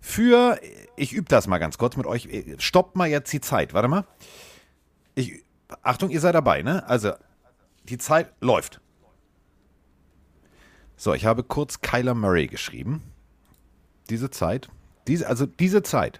Für, 0.00 0.58
ich 0.96 1.12
übe 1.12 1.28
das 1.28 1.46
mal 1.46 1.58
ganz 1.58 1.78
kurz 1.78 1.96
mit 1.96 2.06
euch. 2.06 2.28
Stoppt 2.58 2.96
mal 2.96 3.06
jetzt 3.06 3.32
die 3.32 3.40
Zeit. 3.40 3.74
Warte 3.74 3.86
mal. 3.86 4.08
Ich, 5.14 5.44
Achtung, 5.82 6.10
ihr 6.10 6.20
seid 6.20 6.34
dabei, 6.34 6.62
ne? 6.62 6.84
Also, 6.88 7.12
die 7.84 7.98
Zeit 7.98 8.32
läuft. 8.40 8.80
So, 10.96 11.14
ich 11.14 11.26
habe 11.26 11.44
kurz 11.44 11.80
Kyler 11.80 12.14
Murray 12.14 12.48
geschrieben. 12.48 13.04
Diese 14.08 14.30
Zeit, 14.30 14.68
diese, 15.06 15.28
also 15.28 15.46
diese 15.46 15.84
Zeit, 15.84 16.18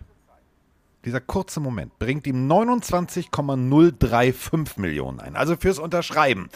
dieser 1.05 1.21
kurze 1.21 1.61
Moment, 1.61 1.99
bringt 1.99 2.27
ihm 2.27 2.47
29,035 2.47 4.77
Millionen 4.77 5.21
ein. 5.21 5.37
Also 5.37 5.57
fürs 5.57 5.79
Unterschreiben 5.79 6.49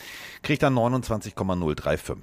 kriegt 0.42 0.62
er 0.62 0.70
29,035. 0.70 2.16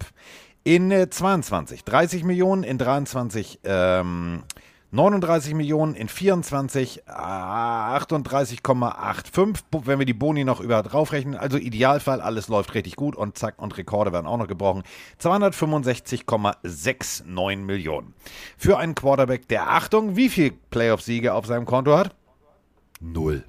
In 0.64 0.92
äh, 0.92 1.10
22 1.10 1.84
30 1.84 2.24
Millionen, 2.24 2.64
in 2.64 2.78
23 2.78 3.62
ähm, 3.64 4.44
39 4.94 5.54
Millionen, 5.54 5.96
in 5.96 6.10
24 6.10 7.04
äh, 7.08 7.12
38,85, 7.12 9.60
Bo- 9.72 9.84
wenn 9.86 10.00
wir 10.00 10.06
die 10.06 10.14
Boni 10.14 10.44
noch 10.44 10.60
über 10.60 10.84
draufrechnen. 10.84 11.36
Also 11.36 11.58
Idealfall, 11.58 12.20
alles 12.20 12.50
läuft 12.50 12.74
richtig 12.74 12.98
gut 12.98 13.16
und 13.16 13.38
zack, 13.38 13.54
und 13.58 13.78
Rekorde 13.78 14.12
werden 14.12 14.28
auch 14.28 14.36
noch 14.38 14.48
gebrochen. 14.48 14.84
265,69 15.22 17.58
Millionen. 17.58 18.14
Für 18.58 18.78
einen 18.78 18.96
Quarterback, 18.96 19.48
der, 19.48 19.70
Achtung, 19.72 20.16
wie 20.16 20.30
viel 20.30 20.52
Playoff-Siege 20.70 21.34
auf 21.34 21.46
seinem 21.46 21.66
Konto 21.66 21.98
hat? 21.98 22.16
Null. 23.00 23.44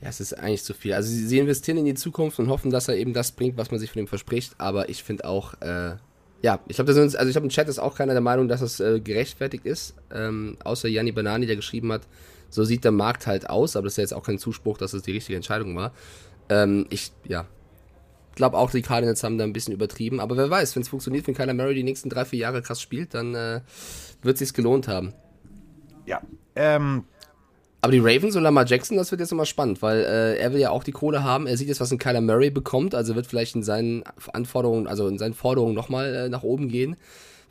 Ja, 0.00 0.08
es 0.08 0.20
ist 0.20 0.32
eigentlich 0.32 0.64
zu 0.64 0.74
viel. 0.74 0.94
Also 0.94 1.08
sie, 1.08 1.26
sie 1.26 1.38
investieren 1.38 1.78
in 1.78 1.84
die 1.84 1.94
Zukunft 1.94 2.38
und 2.38 2.48
hoffen, 2.48 2.70
dass 2.70 2.88
er 2.88 2.96
eben 2.96 3.12
das 3.12 3.32
bringt, 3.32 3.56
was 3.56 3.70
man 3.70 3.80
sich 3.80 3.90
von 3.90 4.00
ihm 4.00 4.06
verspricht. 4.06 4.54
Aber 4.58 4.88
ich 4.88 5.02
finde 5.02 5.24
auch, 5.24 5.54
äh, 5.60 5.96
ja, 6.42 6.60
ich 6.68 6.76
glaube, 6.76 6.92
also 6.92 7.06
ich 7.08 7.32
glaube, 7.32 7.46
im 7.46 7.50
Chat 7.50 7.68
ist 7.68 7.78
auch 7.78 7.96
keiner 7.96 8.12
der 8.12 8.22
Meinung, 8.22 8.48
dass 8.48 8.60
es 8.60 8.78
äh, 8.80 9.00
gerechtfertigt 9.00 9.66
ist. 9.66 9.94
Ähm, 10.12 10.56
außer 10.62 10.88
Janni 10.88 11.12
Banani, 11.12 11.46
der 11.46 11.56
geschrieben 11.56 11.92
hat, 11.92 12.02
so 12.48 12.64
sieht 12.64 12.84
der 12.84 12.92
Markt 12.92 13.26
halt 13.26 13.50
aus. 13.50 13.76
Aber 13.76 13.84
das 13.84 13.94
ist 13.94 13.96
ja 13.98 14.02
jetzt 14.02 14.14
auch 14.14 14.24
kein 14.24 14.38
Zuspruch, 14.38 14.78
dass 14.78 14.92
es 14.92 15.02
die 15.02 15.12
richtige 15.12 15.36
Entscheidung 15.36 15.74
war. 15.76 15.92
Ähm, 16.48 16.86
ich, 16.90 17.12
ja, 17.24 17.46
glaube 18.36 18.56
auch, 18.56 18.70
die 18.70 18.82
Cardinals 18.82 19.22
haben 19.24 19.36
da 19.36 19.44
ein 19.44 19.52
bisschen 19.52 19.74
übertrieben. 19.74 20.20
Aber 20.20 20.36
wer 20.36 20.48
weiß, 20.48 20.76
wenn 20.76 20.82
es 20.82 20.88
funktioniert, 20.88 21.26
wenn 21.26 21.34
Kyler 21.34 21.54
Murray 21.54 21.74
die 21.74 21.82
nächsten 21.82 22.08
drei, 22.08 22.24
vier 22.24 22.38
Jahre 22.38 22.62
krass 22.62 22.80
spielt, 22.80 23.12
dann 23.14 23.34
äh, 23.34 23.60
wird 24.22 24.40
es 24.40 24.54
gelohnt 24.54 24.88
haben. 24.88 25.12
Ja. 26.06 26.22
Ähm, 26.54 27.04
Aber 27.80 27.92
die 27.92 28.00
Ravens 28.00 28.34
und 28.34 28.42
Lamar 28.42 28.66
Jackson, 28.66 28.96
das 28.96 29.10
wird 29.12 29.20
jetzt 29.20 29.30
nochmal 29.30 29.46
spannend, 29.46 29.82
weil 29.82 30.00
äh, 30.00 30.36
er 30.38 30.52
will 30.52 30.58
ja 30.60 30.70
auch 30.70 30.82
die 30.82 30.90
Kohle 30.90 31.22
haben. 31.22 31.46
Er 31.46 31.56
sieht 31.56 31.68
jetzt, 31.68 31.80
was 31.80 31.92
ein 31.92 31.98
Kyler 31.98 32.20
Murray 32.20 32.50
bekommt, 32.50 32.94
also 32.94 33.14
wird 33.14 33.26
vielleicht 33.28 33.54
in 33.54 33.62
seinen 33.62 34.02
Anforderungen, 34.32 34.88
also 34.88 35.06
in 35.06 35.16
seinen 35.18 35.34
Forderungen 35.34 35.74
nochmal 35.74 36.12
äh, 36.14 36.28
nach 36.28 36.42
oben 36.42 36.68
gehen, 36.68 36.96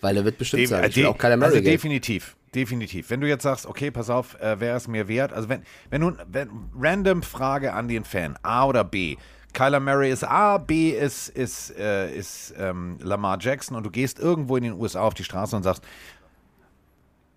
weil 0.02 0.18
er 0.18 0.26
wird 0.26 0.38
bestimmt 0.38 0.64
Def- 0.64 0.70
sagen, 0.70 0.84
äh, 0.84 0.90
ich 0.90 0.96
will 0.98 1.04
de- 1.04 1.12
auch 1.12 1.18
Kyler 1.18 1.38
Murray 1.38 1.56
also 1.56 1.64
definitiv, 1.64 2.36
definitiv. 2.54 3.10
Wenn 3.10 3.22
du 3.22 3.28
jetzt 3.28 3.44
sagst, 3.44 3.66
okay, 3.68 3.90
pass 3.90 4.10
auf, 4.10 4.38
äh, 4.42 4.60
wer 4.60 4.76
ist 4.76 4.90
mir 4.90 5.08
wert? 5.08 5.32
Also 5.32 5.48
wenn, 5.48 5.62
wenn 5.92 6.02
du, 6.02 6.12
wenn, 6.30 6.50
random 6.78 7.24
Frage 7.24 7.72
an 7.72 7.88
den 7.88 8.04
Fan, 8.04 8.38
A 8.44 8.66
oder 8.66 8.84
B. 8.84 9.16
Kyler 9.54 9.80
Murray 9.80 10.12
ist 10.12 10.26
A, 10.26 10.58
B 10.58 10.90
ist, 10.90 11.30
ist, 11.30 11.74
äh, 11.80 12.14
ist 12.14 12.54
ähm, 12.60 12.98
Lamar 13.02 13.38
Jackson 13.40 13.78
und 13.78 13.84
du 13.86 13.90
gehst 13.90 14.20
irgendwo 14.20 14.58
in 14.58 14.64
den 14.64 14.74
USA 14.74 15.02
auf 15.02 15.14
die 15.14 15.24
Straße 15.24 15.56
und 15.56 15.64
sagst, 15.64 15.82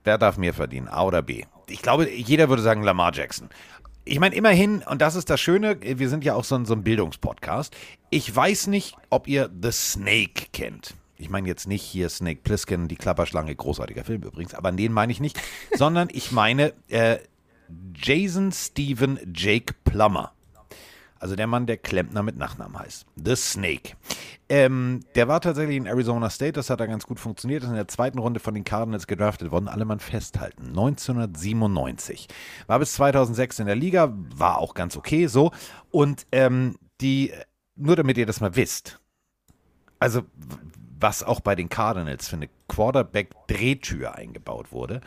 wer 0.04 0.18
darf 0.18 0.36
mehr 0.36 0.52
verdienen, 0.52 0.88
A 0.88 1.04
oder 1.04 1.22
B? 1.22 1.44
Ich 1.70 1.82
glaube, 1.82 2.10
jeder 2.10 2.48
würde 2.48 2.62
sagen 2.62 2.82
Lamar 2.82 3.14
Jackson. 3.14 3.48
Ich 4.04 4.18
meine, 4.18 4.34
immerhin, 4.34 4.82
und 4.82 5.00
das 5.00 5.14
ist 5.14 5.30
das 5.30 5.40
Schöne, 5.40 5.78
wir 5.80 6.08
sind 6.08 6.24
ja 6.24 6.34
auch 6.34 6.44
so 6.44 6.56
ein, 6.56 6.64
so 6.64 6.74
ein 6.74 6.82
Bildungspodcast. 6.82 7.76
Ich 8.08 8.34
weiß 8.34 8.66
nicht, 8.66 8.96
ob 9.10 9.28
ihr 9.28 9.50
The 9.62 9.70
Snake 9.70 10.46
kennt. 10.52 10.94
Ich 11.16 11.28
meine 11.28 11.46
jetzt 11.46 11.68
nicht 11.68 11.82
hier 11.82 12.08
Snake 12.08 12.40
Plissken, 12.42 12.88
die 12.88 12.96
Klapperschlange, 12.96 13.54
großartiger 13.54 14.04
Film 14.04 14.22
übrigens, 14.22 14.54
aber 14.54 14.70
an 14.70 14.76
den 14.76 14.92
meine 14.92 15.12
ich 15.12 15.20
nicht, 15.20 15.38
sondern 15.76 16.08
ich 16.10 16.32
meine 16.32 16.72
äh, 16.88 17.18
Jason 17.94 18.52
Stephen 18.52 19.18
Jake 19.34 19.74
Plummer. 19.84 20.32
Also 21.20 21.36
der 21.36 21.46
Mann, 21.46 21.66
der 21.66 21.76
Klempner 21.76 22.22
mit 22.22 22.38
Nachnamen 22.38 22.78
heißt. 22.78 23.04
The 23.22 23.36
Snake. 23.36 23.92
Ähm, 24.48 25.00
der 25.14 25.28
war 25.28 25.42
tatsächlich 25.42 25.76
in 25.76 25.84
Arizona 25.84 26.30
State, 26.30 26.54
das 26.54 26.70
hat 26.70 26.80
da 26.80 26.86
ganz 26.86 27.06
gut 27.06 27.20
funktioniert, 27.20 27.62
ist 27.62 27.68
in 27.68 27.74
der 27.74 27.88
zweiten 27.88 28.18
Runde 28.18 28.40
von 28.40 28.54
den 28.54 28.64
Cardinals 28.64 29.06
gedraftet 29.06 29.50
worden, 29.50 29.68
alle 29.68 29.84
Mann 29.84 30.00
festhalten. 30.00 30.68
1997. 30.68 32.26
War 32.66 32.78
bis 32.78 32.94
2006 32.94 33.58
in 33.58 33.66
der 33.66 33.76
Liga, 33.76 34.14
war 34.34 34.58
auch 34.58 34.72
ganz 34.72 34.96
okay 34.96 35.26
so. 35.26 35.52
Und 35.90 36.26
ähm, 36.32 36.76
die, 37.02 37.34
nur 37.76 37.96
damit 37.96 38.16
ihr 38.16 38.26
das 38.26 38.40
mal 38.40 38.56
wisst, 38.56 38.98
also 39.98 40.22
was 40.98 41.22
auch 41.22 41.40
bei 41.40 41.54
den 41.54 41.68
Cardinals 41.68 42.28
für 42.28 42.36
eine 42.36 42.48
Quarterback-Drehtür 42.68 44.14
eingebaut 44.14 44.72
wurde. 44.72 45.02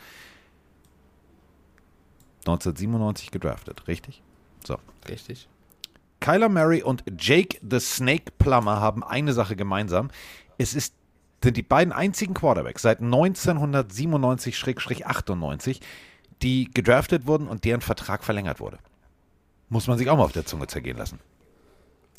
1997 2.46 3.32
gedraftet, 3.32 3.88
richtig? 3.88 4.22
So. 4.64 4.78
Richtig. 5.08 5.48
Kyler 6.24 6.48
Murray 6.48 6.82
und 6.82 7.04
Jake 7.18 7.58
the 7.60 7.78
Snake 7.78 8.32
Plummer 8.38 8.80
haben 8.80 9.04
eine 9.04 9.34
Sache 9.34 9.56
gemeinsam. 9.56 10.10
Es 10.56 10.72
ist, 10.72 10.94
sind 11.42 11.58
die 11.58 11.62
beiden 11.62 11.92
einzigen 11.92 12.32
Quarterbacks 12.32 12.80
seit 12.80 13.02
1997-98, 13.02 15.82
die 16.40 16.70
gedraftet 16.72 17.26
wurden 17.26 17.46
und 17.46 17.66
deren 17.66 17.82
Vertrag 17.82 18.24
verlängert 18.24 18.58
wurde. 18.58 18.78
Muss 19.68 19.86
man 19.86 19.98
sich 19.98 20.08
auch 20.08 20.16
mal 20.16 20.24
auf 20.24 20.32
der 20.32 20.46
Zunge 20.46 20.66
zergehen 20.66 20.96
lassen. 20.96 21.20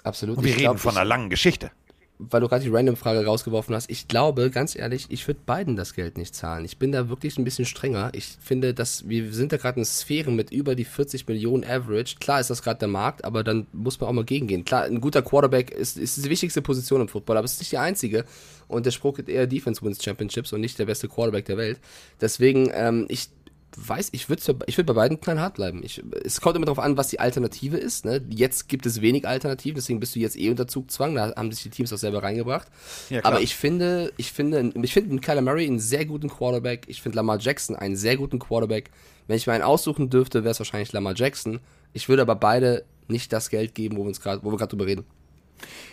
Absolut. 0.03 0.37
Und 0.37 0.43
wir 0.43 0.51
Ich 0.51 0.57
reden 0.57 0.65
glaub, 0.65 0.81
von 0.81 0.95
einer 0.95 1.03
langen 1.03 1.31
Geschichte. 1.31 1.71
Weil 2.17 2.41
du 2.41 2.47
gerade 2.47 2.63
die 2.63 2.69
Random-Frage 2.69 3.25
rausgeworfen 3.25 3.75
hast, 3.75 3.89
ich 3.89 4.07
glaube, 4.07 4.49
ganz 4.49 4.75
ehrlich, 4.75 5.07
ich 5.09 5.27
würde 5.27 5.41
beiden 5.45 5.75
das 5.75 5.93
Geld 5.93 6.17
nicht 6.17 6.33
zahlen. 6.33 6.63
Ich 6.63 6.77
bin 6.77 6.91
da 6.91 7.09
wirklich 7.09 7.37
ein 7.37 7.43
bisschen 7.43 7.65
strenger. 7.65 8.09
Ich 8.13 8.37
finde, 8.41 8.73
dass 8.73 9.09
wir 9.09 9.33
sind 9.33 9.51
da 9.51 9.57
gerade 9.57 9.79
in 9.79 9.85
Sphären 9.85 10.35
mit 10.35 10.51
über 10.51 10.75
die 10.75 10.85
40 10.85 11.27
Millionen 11.27 11.63
Average. 11.63 12.15
Klar 12.19 12.39
ist 12.39 12.49
das 12.49 12.63
gerade 12.63 12.79
der 12.79 12.87
Markt, 12.87 13.25
aber 13.25 13.43
dann 13.43 13.67
muss 13.73 13.99
man 13.99 14.09
auch 14.09 14.13
mal 14.13 14.25
gegengehen. 14.25 14.63
Klar, 14.63 14.83
ein 14.83 15.01
guter 15.01 15.21
Quarterback 15.21 15.71
ist, 15.71 15.97
ist 15.97 16.23
die 16.23 16.29
wichtigste 16.29 16.61
Position 16.61 17.01
im 17.01 17.07
Football, 17.07 17.37
aber 17.37 17.45
es 17.45 17.53
ist 17.53 17.59
nicht 17.59 17.71
die 17.73 17.77
einzige. 17.77 18.25
Und 18.67 18.85
der 18.85 18.91
Spruch 18.91 19.17
geht 19.17 19.29
eher 19.29 19.45
Defense 19.45 19.81
wins 19.83 20.03
Championships 20.03 20.53
und 20.53 20.61
nicht 20.61 20.79
der 20.79 20.85
beste 20.85 21.07
Quarterback 21.07 21.45
der 21.45 21.57
Welt. 21.57 21.79
Deswegen, 22.21 22.71
ähm, 22.73 23.05
ich 23.09 23.29
weiß, 23.77 24.09
ich 24.11 24.29
würde 24.29 24.41
ich 24.65 24.77
würd 24.77 24.87
bei 24.87 24.93
beiden 24.93 25.19
knallhart 25.19 25.55
bleiben. 25.55 25.81
Ich, 25.83 26.01
es 26.23 26.41
kommt 26.41 26.55
immer 26.55 26.65
darauf 26.65 26.79
an, 26.79 26.97
was 26.97 27.09
die 27.09 27.19
Alternative 27.19 27.77
ist. 27.77 28.05
Ne? 28.05 28.21
Jetzt 28.29 28.67
gibt 28.69 28.85
es 28.85 29.01
wenig 29.01 29.27
Alternativen, 29.27 29.75
deswegen 29.75 29.99
bist 29.99 30.15
du 30.15 30.19
jetzt 30.19 30.37
eh 30.37 30.49
unter 30.49 30.67
Zugzwang. 30.67 31.15
Da 31.15 31.35
haben 31.35 31.51
sich 31.51 31.63
die 31.63 31.69
Teams 31.69 31.91
auch 31.93 31.97
selber 31.97 32.23
reingebracht. 32.23 32.67
Ja, 33.09 33.23
Aber 33.23 33.41
ich 33.41 33.55
finde, 33.55 34.13
ich 34.17 34.31
finde, 34.31 34.71
ich 34.81 34.93
finde 34.93 35.19
Kyler 35.19 35.41
Murray 35.41 35.65
einen 35.67 35.79
sehr 35.79 36.05
guten 36.05 36.29
Quarterback. 36.29 36.85
Ich 36.87 37.01
finde 37.01 37.17
Lamar 37.17 37.39
Jackson 37.39 37.75
einen 37.75 37.95
sehr 37.95 38.17
guten 38.17 38.39
Quarterback. 38.39 38.91
Wenn 39.27 39.37
ich 39.37 39.47
mir 39.47 39.53
einen 39.53 39.63
aussuchen 39.63 40.09
dürfte, 40.09 40.43
wäre 40.43 40.51
es 40.51 40.59
wahrscheinlich 40.59 40.91
Lamar 40.91 41.15
Jackson. 41.15 41.59
Ich 41.93 42.09
würde 42.09 42.21
aber 42.21 42.35
beide 42.35 42.85
nicht 43.07 43.33
das 43.33 43.49
Geld 43.49 43.75
geben, 43.75 43.97
wo 43.97 44.05
wir 44.05 44.11
gerade 44.13 44.67
drüber 44.67 44.85
reden. 44.85 45.05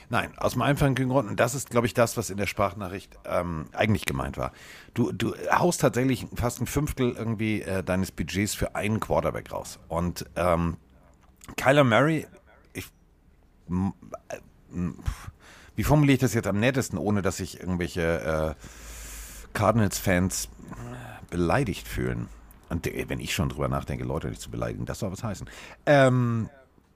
Nein, 0.09 0.37
aus 0.37 0.53
dem 0.53 0.63
einfachen 0.63 0.95
Grund, 0.95 1.29
und 1.29 1.41
das 1.41 1.55
ist, 1.55 1.71
glaube 1.71 1.87
ich, 1.87 1.95
das, 1.95 2.17
was 2.17 2.31
in 2.31 2.37
der 2.37 2.47
Sprachnachricht 2.47 3.19
ähm, 3.25 3.67
eigentlich 3.73 4.05
gemeint 4.05 4.37
war. 4.37 4.53
Du, 4.95 5.13
du 5.13 5.35
haust 5.51 5.81
tatsächlich 5.81 6.27
fast 6.35 6.61
ein 6.61 6.67
Fünftel 6.67 7.13
irgendwie 7.13 7.63
äh, 7.63 7.83
deines 7.83 8.13
Budgets 8.13 8.55
für 8.55 8.75
einen 8.75 9.01
Quarterback 9.01 9.53
raus. 9.53 9.79
Und 9.89 10.27
ähm, 10.37 10.77
Kyler 11.57 11.85
Murray, 11.85 12.27
ich, 12.73 12.87
äh, 13.71 14.91
wie 15.77 15.85
formuliere 15.85 16.15
ich 16.15 16.21
das 16.21 16.35
jetzt 16.35 16.47
am 16.47 16.61
nettesten, 16.61 16.99
ohne 16.99 17.23
dass 17.23 17.39
sich 17.39 17.61
irgendwelche 17.61 18.57
äh, 18.57 19.55
Cardinals-Fans 19.55 20.49
beleidigt 21.31 21.89
fühlen? 21.89 22.29
Und 22.69 22.87
äh, 22.87 23.09
wenn 23.09 23.21
ich 23.21 23.35
schon 23.35 23.49
drüber 23.49 23.69
nachdenke, 23.69 24.05
Leute 24.05 24.29
nicht 24.29 24.41
zu 24.41 24.51
beleidigen, 24.51 24.85
das 24.85 24.99
soll 24.99 25.13
was 25.13 25.23
heißen. 25.23 25.49
Ähm, 25.87 26.49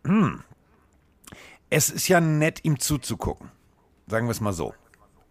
hm, 0.05 0.43
es 1.71 1.91
ist 1.91 2.09
ja 2.09 2.21
nett, 2.21 2.65
ihm 2.65 2.79
zuzugucken. 2.79 3.51
Sagen 4.07 4.27
wir 4.27 4.31
es 4.31 4.41
mal 4.41 4.53
so. 4.53 4.75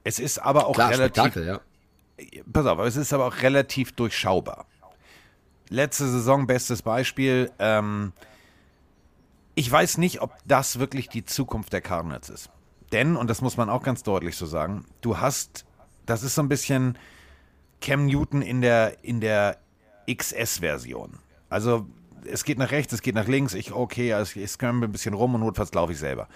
Es 0.03 0.19
ist 0.19 0.39
aber 0.39 0.67
auch 0.67 0.75
Klar, 0.75 0.91
relativ. 0.91 1.35
Ja. 1.35 1.61
Pass 2.51 2.65
auf, 2.65 2.79
es 2.79 2.95
ist 2.95 3.13
aber 3.13 3.25
auch 3.25 3.41
relativ 3.41 3.93
durchschaubar. 3.93 4.65
Letzte 5.69 6.07
Saison, 6.07 6.45
bestes 6.45 6.81
Beispiel. 6.81 7.51
Ähm, 7.59 8.13
ich 9.55 9.71
weiß 9.71 9.97
nicht, 9.97 10.21
ob 10.21 10.33
das 10.45 10.79
wirklich 10.79 11.09
die 11.09 11.25
Zukunft 11.25 11.73
der 11.73 11.81
Cardinals 11.81 12.29
ist. 12.29 12.49
Denn, 12.91 13.15
und 13.15 13.29
das 13.29 13.41
muss 13.41 13.57
man 13.57 13.69
auch 13.69 13.81
ganz 13.81 14.03
deutlich 14.03 14.37
so 14.37 14.45
sagen, 14.45 14.85
du 15.01 15.17
hast, 15.17 15.65
das 16.05 16.23
ist 16.23 16.35
so 16.35 16.41
ein 16.41 16.49
bisschen 16.49 16.97
Cam 17.81 18.05
Newton 18.05 18.41
in 18.41 18.61
der, 18.61 19.03
in 19.03 19.21
der 19.21 19.57
XS-Version. 20.09 21.17
Also 21.49 21.87
es 22.27 22.43
geht 22.43 22.57
nach 22.57 22.71
rechts, 22.71 22.93
es 22.93 23.01
geht 23.01 23.15
nach 23.15 23.27
links, 23.27 23.53
ich, 23.53 23.71
okay, 23.71 24.13
also 24.13 24.39
ich 24.39 24.49
scramble 24.49 24.87
ein 24.87 24.91
bisschen 24.91 25.13
rum 25.13 25.35
und 25.35 25.41
notfalls 25.41 25.73
laufe 25.73 25.93
ich 25.93 25.99
selber. 25.99 26.27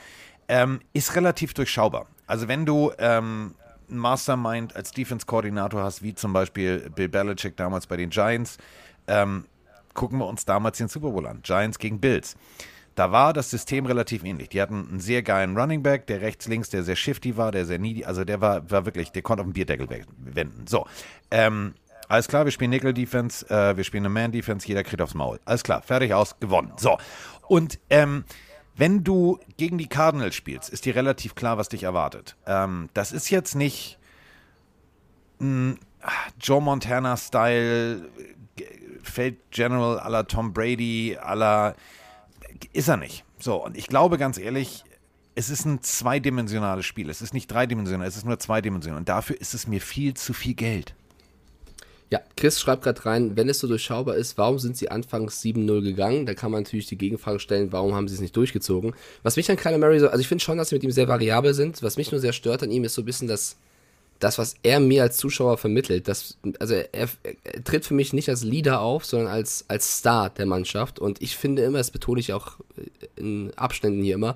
Ähm, 0.48 0.80
ist 0.94 1.16
relativ 1.16 1.54
durchschaubar. 1.54 2.08
Also 2.28 2.48
wenn 2.48 2.66
du 2.66 2.92
ähm, 2.98 3.56
einen 3.90 4.00
Mastermind 4.00 4.76
als 4.76 4.92
Defense-Koordinator 4.92 5.84
hast, 5.84 6.02
wie 6.02 6.16
zum 6.16 6.34
Beispiel 6.34 6.90
Bill 6.96 7.10
Belichick 7.10 7.56
damals 7.58 7.88
bei 7.88 7.98
den 7.98 8.10
Giants, 8.10 8.58
ähm, 9.08 9.46
gucken 9.94 10.20
wir 10.20 10.28
uns 10.28 10.46
damals 10.46 10.78
den 10.78 10.88
Super 10.88 11.12
Bowl 11.12 11.28
an. 11.28 11.42
Giants 11.42 11.78
gegen 11.80 12.00
Bills. 12.00 12.36
Da 12.96 13.12
war 13.12 13.32
das 13.34 13.50
System 13.50 13.86
relativ 13.86 14.24
ähnlich. 14.24 14.50
Die 14.50 14.62
hatten 14.62 14.88
einen 14.90 15.00
sehr 15.00 15.24
geilen 15.24 15.58
Running 15.58 15.84
Back, 15.84 16.08
der 16.08 16.22
rechts, 16.22 16.48
links, 16.48 16.70
der 16.70 16.84
sehr 16.84 16.96
shifty 16.96 17.38
war, 17.38 17.52
der 17.52 17.66
sehr 17.66 17.80
needy, 17.80 18.04
also 18.04 18.26
der 18.26 18.42
war, 18.42 18.70
war 18.70 18.86
wirklich, 18.86 19.12
der 19.12 19.22
konnte 19.22 19.42
auf 19.42 19.48
den 19.48 19.54
Bierdeckel 19.54 19.88
wenden. 20.18 20.68
So. 20.68 20.86
Ähm, 21.32 21.76
alles 22.10 22.28
klar, 22.28 22.44
wir 22.44 22.52
spielen 22.52 22.72
Nickel-Defense, 22.72 23.48
äh, 23.50 23.78
wir 23.78 23.84
spielen 23.84 24.06
eine 24.06 24.14
Man-Defense, 24.14 24.68
jeder 24.68 24.84
kriegt 24.84 25.02
aufs 25.02 25.14
Maul. 25.14 25.40
Alles 25.46 25.64
klar, 25.64 25.82
fertig 25.82 26.14
aus, 26.14 26.40
gewonnen. 26.40 26.74
So. 26.78 26.98
Und 27.48 27.80
ähm, 27.90 28.26
wenn 28.76 29.04
du 29.04 29.40
gegen 29.58 29.78
die 29.78 29.88
Cardinals 29.88 30.36
spielst, 30.36 30.70
ist 30.70 30.86
dir 30.86 30.96
relativ 30.96 31.36
klar, 31.36 31.58
was 31.58 31.70
dich 31.70 31.84
erwartet. 31.84 32.36
Ähm, 32.46 32.90
das 32.94 33.12
ist 33.12 33.30
jetzt 33.30 33.56
nicht 33.56 34.00
ein 35.40 35.80
Joe 36.40 36.62
Montana-Style 36.62 38.10
Feld 39.04 39.38
General 39.52 40.00
à 40.00 40.10
la 40.10 40.24
Tom 40.24 40.54
Brady, 40.54 41.18
à 41.22 41.36
la. 41.36 41.76
Ist 42.74 42.88
er 42.88 42.98
nicht. 42.98 43.24
So, 43.38 43.64
und 43.64 43.78
ich 43.78 43.88
glaube 43.88 44.18
ganz 44.18 44.38
ehrlich, 44.38 44.84
es 45.36 45.50
ist 45.50 45.66
ein 45.66 45.82
zweidimensionales 45.82 46.86
Spiel. 46.86 47.10
Es 47.10 47.22
ist 47.22 47.34
nicht 47.34 47.48
dreidimensional, 47.48 48.08
es 48.08 48.18
ist 48.18 48.26
nur 48.26 48.40
zweidimensional. 48.40 48.98
Und 48.98 49.10
dafür 49.10 49.40
ist 49.40 49.54
es 49.54 49.68
mir 49.68 49.80
viel 49.80 50.14
zu 50.16 50.34
viel 50.34 50.56
Geld. 50.56 50.96
Ja, 52.12 52.22
Chris 52.36 52.60
schreibt 52.60 52.84
gerade 52.84 53.06
rein, 53.06 53.38
wenn 53.38 53.50
es 53.50 53.60
so 53.60 53.68
durchschaubar 53.68 54.16
ist, 54.16 54.38
warum 54.38 54.58
sind 54.58 54.76
sie 54.76 54.90
anfangs 54.90 55.44
7-0 55.44 55.84
gegangen? 55.84 56.26
Da 56.26 56.34
kann 56.34 56.52
man 56.52 56.64
natürlich 56.64 56.88
die 56.88 56.98
Gegenfrage 56.98 57.40
stellen, 57.40 57.72
warum 57.72 57.94
haben 57.94 58.08
sie 58.08 58.16
es 58.16 58.22
nicht 58.22 58.36
durchgezogen? 58.36 58.96
Was 59.22 59.36
mich 59.36 59.50
an 59.52 59.58
Kyler 59.58 59.78
Murray 59.78 60.00
so, 60.00 60.08
also 60.08 60.20
ich 60.20 60.28
finde 60.28 60.44
schon, 60.44 60.58
dass 60.58 60.70
sie 60.70 60.76
mit 60.76 60.84
ihm 60.84 60.92
sehr 60.92 61.08
variabel 61.08 61.54
sind. 61.54 61.84
Was 61.84 61.98
mich 61.98 62.12
nur 62.12 62.20
sehr 62.20 62.34
stört 62.34 62.64
an 62.64 62.72
ihm, 62.72 62.84
ist 62.84 62.96
so 62.96 63.04
ein 63.04 63.06
bisschen 63.06 63.28
das, 63.28 63.58
das 64.18 64.40
was 64.40 64.56
er 64.64 64.80
mir 64.80 65.04
als 65.04 65.18
Zuschauer 65.18 65.60
vermittelt. 65.60 66.08
Das, 66.08 66.38
also 66.58 66.74
er, 66.74 66.90
er, 66.94 67.10
er 67.44 67.64
tritt 67.64 67.86
für 67.86 67.94
mich 67.94 68.12
nicht 68.12 68.30
als 68.30 68.44
Leader 68.44 68.82
auf, 68.82 69.06
sondern 69.06 69.28
als, 69.28 69.66
als 69.68 70.00
Star 70.00 70.32
der 70.32 70.48
Mannschaft. 70.48 70.98
Und 70.98 71.22
ich 71.22 71.38
finde 71.38 71.62
immer, 71.62 71.78
das 71.78 71.92
betone 71.92 72.20
ich 72.20 72.34
auch 72.34 72.54
in 73.18 73.54
Abständen 73.56 74.02
hier 74.02 74.16
immer, 74.16 74.36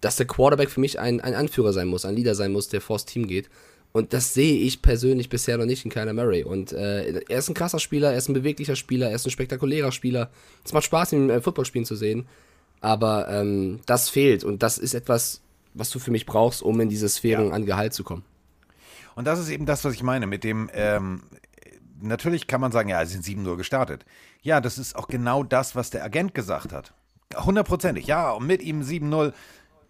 dass 0.00 0.16
der 0.16 0.26
Quarterback 0.26 0.70
für 0.70 0.80
mich 0.80 0.98
ein, 0.98 1.20
ein 1.20 1.34
Anführer 1.34 1.74
sein 1.74 1.88
muss, 1.88 2.06
ein 2.06 2.16
Leader 2.16 2.34
sein 2.34 2.52
muss, 2.52 2.68
der 2.68 2.80
vors 2.80 3.04
Team 3.04 3.26
geht. 3.26 3.50
Und 3.92 4.14
das 4.14 4.32
sehe 4.32 4.58
ich 4.58 4.80
persönlich 4.80 5.28
bisher 5.28 5.58
noch 5.58 5.66
nicht 5.66 5.84
in 5.84 5.90
Kyler 5.90 6.14
Murray. 6.14 6.44
Und 6.44 6.72
äh, 6.72 7.20
er 7.28 7.38
ist 7.38 7.48
ein 7.48 7.54
krasser 7.54 7.78
Spieler, 7.78 8.12
er 8.12 8.18
ist 8.18 8.28
ein 8.28 8.34
beweglicher 8.34 8.74
Spieler, 8.74 9.10
er 9.10 9.16
ist 9.16 9.26
ein 9.26 9.30
spektakulärer 9.30 9.92
Spieler. 9.92 10.30
Es 10.64 10.72
macht 10.72 10.84
Spaß, 10.84 11.12
ihn 11.12 11.24
im 11.24 11.30
äh, 11.30 11.40
Footballspielen 11.42 11.84
zu 11.84 11.94
sehen. 11.94 12.26
Aber 12.80 13.28
ähm, 13.28 13.80
das 13.84 14.08
fehlt. 14.08 14.44
Und 14.44 14.62
das 14.62 14.78
ist 14.78 14.94
etwas, 14.94 15.42
was 15.74 15.90
du 15.90 15.98
für 15.98 16.10
mich 16.10 16.24
brauchst, 16.24 16.62
um 16.62 16.80
in 16.80 16.88
diese 16.88 17.08
Sphären 17.08 17.48
ja. 17.48 17.52
an 17.52 17.66
Gehalt 17.66 17.92
zu 17.92 18.02
kommen. 18.02 18.24
Und 19.14 19.26
das 19.26 19.38
ist 19.38 19.50
eben 19.50 19.66
das, 19.66 19.84
was 19.84 19.92
ich 19.92 20.02
meine 20.02 20.26
mit 20.26 20.42
dem, 20.42 20.70
ähm, 20.72 21.22
natürlich 22.00 22.46
kann 22.46 22.60
man 22.60 22.72
sagen, 22.72 22.88
ja, 22.88 23.04
sie 23.04 23.18
sind 23.18 23.46
7-0 23.46 23.56
gestartet. 23.56 24.06
Ja, 24.40 24.60
das 24.60 24.78
ist 24.78 24.96
auch 24.96 25.06
genau 25.06 25.42
das, 25.42 25.76
was 25.76 25.90
der 25.90 26.02
Agent 26.02 26.34
gesagt 26.34 26.72
hat. 26.72 26.94
Hundertprozentig, 27.36 28.06
ja, 28.06 28.30
und 28.32 28.46
mit 28.46 28.62
ihm 28.62 28.82
7-0 28.82 29.32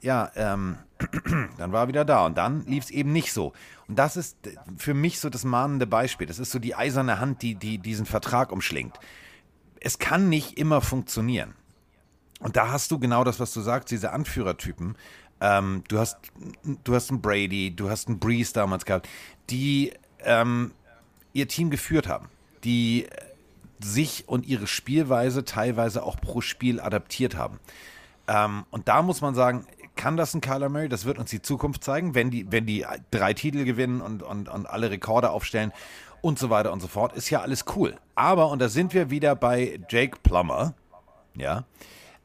ja, 0.03 0.31
ähm, 0.35 0.77
dann 1.59 1.73
war 1.73 1.85
er 1.85 1.89
wieder 1.89 2.05
da 2.05 2.27
und 2.27 2.37
dann 2.37 2.67
lief 2.67 2.85
es 2.85 2.91
eben 2.91 3.13
nicht 3.13 3.33
so. 3.33 3.53
Und 3.89 3.99
das 3.99 4.17
ist 4.17 4.37
für 4.77 4.95
mich 4.95 5.21
so 5.21 5.31
das 5.31 5.45
mahnende 5.45 5.87
Beispiel. 5.87 6.27
Das 6.27 6.39
ist 6.39 6.51
so 6.51 6.59
die 6.59 6.75
eiserne 6.75 7.21
Hand, 7.21 7.43
die, 7.43 7.55
die 7.55 7.79
diesen 7.79 8.07
Vertrag 8.07 8.53
umschlingt. 8.53 8.99
Es 9.81 9.99
kann 9.99 10.29
nicht 10.29 10.59
immer 10.59 10.81
funktionieren. 10.81 11.55
Und 12.41 12.57
da 12.57 12.73
hast 12.73 12.91
du 12.91 12.99
genau 12.99 13.25
das, 13.25 13.41
was 13.41 13.53
du 13.53 13.61
sagst, 13.61 13.91
diese 13.91 14.13
Anführertypen. 14.13 14.97
Ähm, 15.41 15.85
du, 15.89 15.99
hast, 15.99 16.19
du 16.85 16.95
hast 16.95 17.11
einen 17.11 17.21
Brady, 17.21 17.75
du 17.75 17.89
hast 17.89 18.09
einen 18.09 18.19
Breeze 18.19 18.53
damals 18.53 18.85
gehabt, 18.85 19.09
die 19.51 19.93
ähm, 20.21 20.73
ihr 21.33 21.49
Team 21.49 21.71
geführt 21.71 22.09
haben, 22.09 22.29
die 22.65 23.07
sich 23.81 24.29
und 24.29 24.47
ihre 24.47 24.67
Spielweise 24.67 25.45
teilweise 25.45 26.05
auch 26.05 26.17
pro 26.21 26.41
Spiel 26.41 26.81
adaptiert 26.81 27.37
haben. 27.37 27.59
Ähm, 28.29 28.65
und 28.71 28.89
da 28.89 29.03
muss 29.03 29.21
man 29.21 29.35
sagen, 29.35 29.67
kann 29.97 30.17
das 30.17 30.35
ein 30.35 30.41
Kyler 30.41 30.69
Murray? 30.69 30.89
Das 30.89 31.05
wird 31.05 31.19
uns 31.19 31.31
die 31.31 31.43
Zukunft 31.43 31.85
zeigen, 31.85 32.15
wenn 32.15 32.31
die, 32.31 32.51
wenn 32.51 32.67
die 32.67 32.87
drei 33.11 33.35
Titel 33.35 33.65
gewinnen 33.65 34.01
und, 34.01 34.23
und, 34.23 34.49
und 34.49 34.67
alle 34.67 34.91
Rekorde 34.91 35.31
aufstellen 35.31 35.73
und 36.21 36.39
so 36.39 36.51
weiter 36.51 36.73
und 36.73 36.81
so 36.81 36.89
fort. 36.89 37.13
Ist 37.15 37.31
ja 37.31 37.41
alles 37.41 37.65
cool. 37.77 37.97
Aber, 38.15 38.49
und 38.49 38.61
da 38.61 38.69
sind 38.69 38.95
wir 38.95 39.11
wieder 39.11 39.35
bei 39.35 39.81
Jake 39.89 40.19
Plummer, 40.23 40.75
ja, 41.35 41.65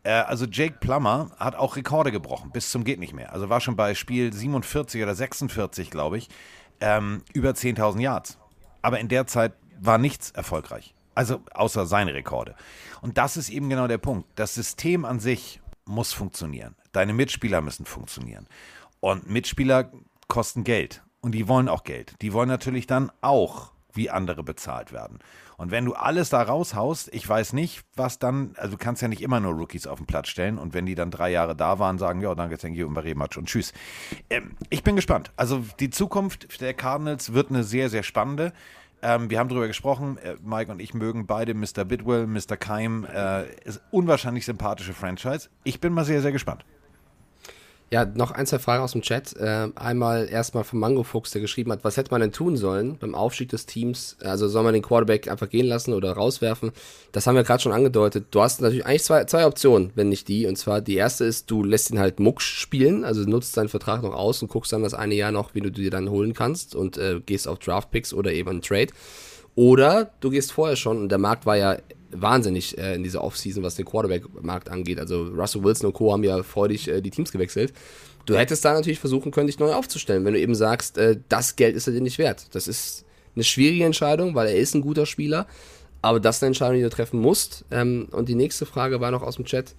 äh, 0.08 0.12
also 0.12 0.46
Jake 0.46 0.78
Plummer 0.80 1.32
hat 1.38 1.56
auch 1.56 1.76
Rekorde 1.76 2.12
gebrochen, 2.12 2.52
bis 2.52 2.72
zum 2.72 2.84
geht 2.84 3.00
nicht 3.00 3.14
mehr. 3.14 3.34
Also 3.34 3.50
war 3.50 3.60
schon 3.60 3.76
bei 3.76 3.94
Spiel 3.94 4.32
47 4.32 5.04
oder 5.04 5.14
46, 5.14 5.92
glaube 5.92 6.18
ich, 6.18 6.30
ähm, 6.80 7.24
über 7.34 7.52
10.000 7.52 8.00
Yards. 8.00 8.38
Aber 8.82 9.00
in 9.00 9.10
der 9.10 9.28
Zeit 9.28 9.54
war 9.80 9.98
nichts 9.98 10.32
erfolgreich. 10.32 10.94
Also 11.14 11.42
außer 11.54 11.86
seine 11.86 12.14
Rekorde. 12.14 12.56
Und 13.02 13.18
das 13.18 13.38
ist 13.38 13.50
eben 13.50 13.70
genau 13.70 13.88
der 13.88 13.98
Punkt. 13.98 14.28
Das 14.36 14.54
System 14.54 15.04
an 15.04 15.20
sich 15.20 15.62
muss 15.88 16.14
funktionieren. 16.14 16.76
Deine 16.92 17.14
Mitspieler 17.14 17.62
müssen 17.62 17.86
funktionieren. 17.86 18.48
Und 19.00 19.30
Mitspieler 19.30 19.92
kosten 20.28 20.64
Geld. 20.64 21.04
Und 21.22 21.34
die 21.34 21.48
wollen 21.48 21.70
auch 21.70 21.84
Geld. 21.84 22.16
Die 22.22 22.34
wollen 22.34 22.50
natürlich 22.50 22.88
dann 22.88 23.12
auch 23.22 23.72
wie 23.94 24.10
andere 24.10 24.44
bezahlt 24.44 24.94
werden. 24.94 25.20
Und 25.58 25.72
wenn 25.72 25.86
du 25.86 25.94
alles 25.94 26.30
da 26.30 26.44
raushaust, 26.44 27.14
ich 27.14 27.28
weiß 27.28 27.54
nicht, 27.54 27.84
was 27.96 28.20
dann, 28.20 28.54
also 28.58 28.74
du 28.74 28.78
kannst 28.78 29.02
ja 29.02 29.08
nicht 29.08 29.22
immer 29.22 29.40
nur 29.40 29.54
Rookies 29.54 29.88
auf 29.88 29.98
den 29.98 30.06
Platz 30.06 30.30
stellen 30.30 30.60
und 30.60 30.74
wenn 30.76 30.86
die 30.86 30.94
dann 30.94 31.10
drei 31.10 31.32
Jahre 31.32 31.56
da 31.56 31.80
waren, 31.80 31.98
sagen, 31.98 32.22
ja, 32.22 32.34
danke, 32.36 32.60
thank 32.60 32.76
you, 32.78 32.88
Rematch 32.88 33.38
und 33.38 33.48
tschüss. 33.48 33.74
Ähm, 34.30 34.56
ich 34.70 34.84
bin 34.84 34.96
gespannt. 34.96 35.32
Also 35.36 35.64
die 35.80 35.90
Zukunft 35.90 36.62
der 36.62 36.76
Cardinals 36.76 37.34
wird 37.34 37.50
eine 37.50 37.64
sehr, 37.64 37.90
sehr 37.90 38.04
spannende. 38.04 38.54
Ähm, 39.02 39.30
wir 39.30 39.40
haben 39.40 39.50
darüber 39.50 39.68
gesprochen, 39.68 40.18
äh, 40.18 40.36
Mike 40.44 40.72
und 40.72 40.82
ich 40.82 40.94
mögen 40.94 41.28
beide 41.28 41.54
Mr. 41.54 41.86
Bidwell, 41.86 42.26
Mr. 42.26 42.58
Keim, 42.58 43.06
äh, 43.06 43.46
ist 43.64 43.82
unwahrscheinlich 43.92 44.46
sympathische 44.46 44.94
Franchise. 44.94 45.50
Ich 45.64 45.80
bin 45.80 45.94
mal 45.94 46.06
sehr, 46.06 46.22
sehr 46.22 46.32
gespannt. 46.32 46.66
Ja, 47.90 48.04
noch 48.04 48.32
ein, 48.32 48.46
zwei 48.46 48.60
Fragen 48.60 48.84
aus 48.84 48.92
dem 48.92 49.02
Chat. 49.02 49.38
Äh, 49.38 49.70
einmal 49.76 50.28
erstmal 50.30 50.66
vom 50.66 50.80
Mango 50.80 51.04
Fuchs, 51.04 51.32
der 51.32 51.42
geschrieben 51.42 51.72
hat, 51.72 51.86
was 51.86 51.96
hätte 51.96 52.12
man 52.12 52.20
denn 52.20 52.34
tun 52.34 52.58
sollen 52.58 52.98
beim 52.98 53.16
Aufstieg 53.16 53.48
des 53.48 53.66
Teams? 53.66 54.18
Also 54.22 54.50
soll 54.50 54.64
man 54.64 54.74
den 54.74 54.84
Quarterback 54.84 55.30
einfach 55.30 55.50
gehen 55.50 55.66
lassen 55.66 55.94
oder 55.94 56.12
rauswerfen? 56.12 56.72
Das 57.14 57.28
haben 57.28 57.36
wir 57.36 57.44
gerade 57.44 57.64
schon 57.64 57.72
angedeutet. 57.72 58.26
Du 58.32 58.42
hast 58.42 58.60
natürlich 58.60 58.86
eigentlich 58.86 59.04
zwei, 59.04 59.24
zwei 59.24 59.46
Optionen, 59.46 59.92
wenn 59.96 60.10
nicht 60.10 60.28
die. 60.28 60.48
Und 60.48 60.58
zwar 60.58 60.82
die 60.82 60.96
erste 60.96 61.24
ist, 61.24 61.50
du 61.50 61.64
lässt 61.64 61.90
ihn 61.90 62.00
halt 62.00 62.20
Muck 62.20 62.42
spielen, 62.42 63.06
also 63.06 63.22
nutzt 63.22 63.56
deinen 63.56 63.70
Vertrag 63.70 64.04
noch 64.04 64.14
aus 64.14 64.42
und 64.42 64.50
guckst 64.50 64.74
dann 64.74 64.84
das 64.84 64.94
eine 64.94 65.16
Jahr 65.16 65.32
noch, 65.32 65.56
wie 65.56 65.62
du 65.62 65.72
dir 65.72 65.90
dann 65.90 66.10
holen 66.10 66.34
kannst 66.34 66.76
und 66.76 66.98
äh, 66.98 67.22
gehst 67.26 67.48
auf 67.48 67.60
Draft 67.60 67.92
Picks 67.92 68.14
oder 68.14 68.34
eben 68.34 68.50
einen 68.50 68.62
Trade. 68.62 68.92
Oder 69.56 70.12
du 70.20 70.30
gehst 70.30 70.52
vorher 70.52 70.76
schon, 70.76 70.98
und 70.98 71.10
der 71.10 71.20
Markt 71.20 71.46
war 71.46 71.56
ja 71.56 71.78
wahnsinnig 72.12 72.78
äh, 72.78 72.96
in 72.96 73.04
dieser 73.04 73.24
Offseason, 73.24 73.64
was 73.64 73.76
den 73.76 73.86
Quarterback-Markt 73.86 74.70
angeht. 74.70 75.00
Also 75.00 75.24
Russell 75.24 75.64
Wilson 75.64 75.88
und 75.88 75.94
Co. 75.94 76.12
haben 76.12 76.24
ja 76.24 76.42
freudig 76.44 76.88
äh, 76.88 77.02
die 77.02 77.12
Teams 77.12 77.32
gewechselt. 77.32 77.74
Du 78.26 78.38
hättest 78.38 78.66
da 78.66 78.74
natürlich 78.74 79.00
versuchen 79.00 79.32
können, 79.32 79.48
dich 79.48 79.60
neu 79.60 79.74
aufzustellen, 79.74 80.26
wenn 80.26 80.34
du 80.34 80.40
eben 80.40 80.56
sagst, 80.56 80.98
äh, 80.98 81.18
das 81.30 81.56
Geld 81.56 81.76
ist 81.76 81.88
er 81.88 81.94
dir 81.94 82.02
nicht 82.02 82.18
wert. 82.18 82.48
Das 82.52 82.68
ist 82.68 83.06
eine 83.36 83.44
schwierige 83.44 83.86
Entscheidung, 83.86 84.36
weil 84.36 84.48
er 84.48 84.58
ist 84.58 84.76
ein 84.76 84.82
guter 84.82 85.06
Spieler. 85.06 85.48
Aber 86.02 86.20
das 86.20 86.38
ist 86.38 86.44
eine 86.44 86.48
Entscheidung, 86.48 86.78
die 86.78 86.84
du 86.84 86.90
treffen 86.90 87.20
musst. 87.20 87.66
Ähm, 87.72 88.08
und 88.12 88.30
die 88.30 88.36
nächste 88.36 88.66
Frage 88.66 89.00
war 89.00 89.12
noch 89.12 89.24
aus 89.24 89.38
dem 89.38 89.46
Chat, 89.46 89.76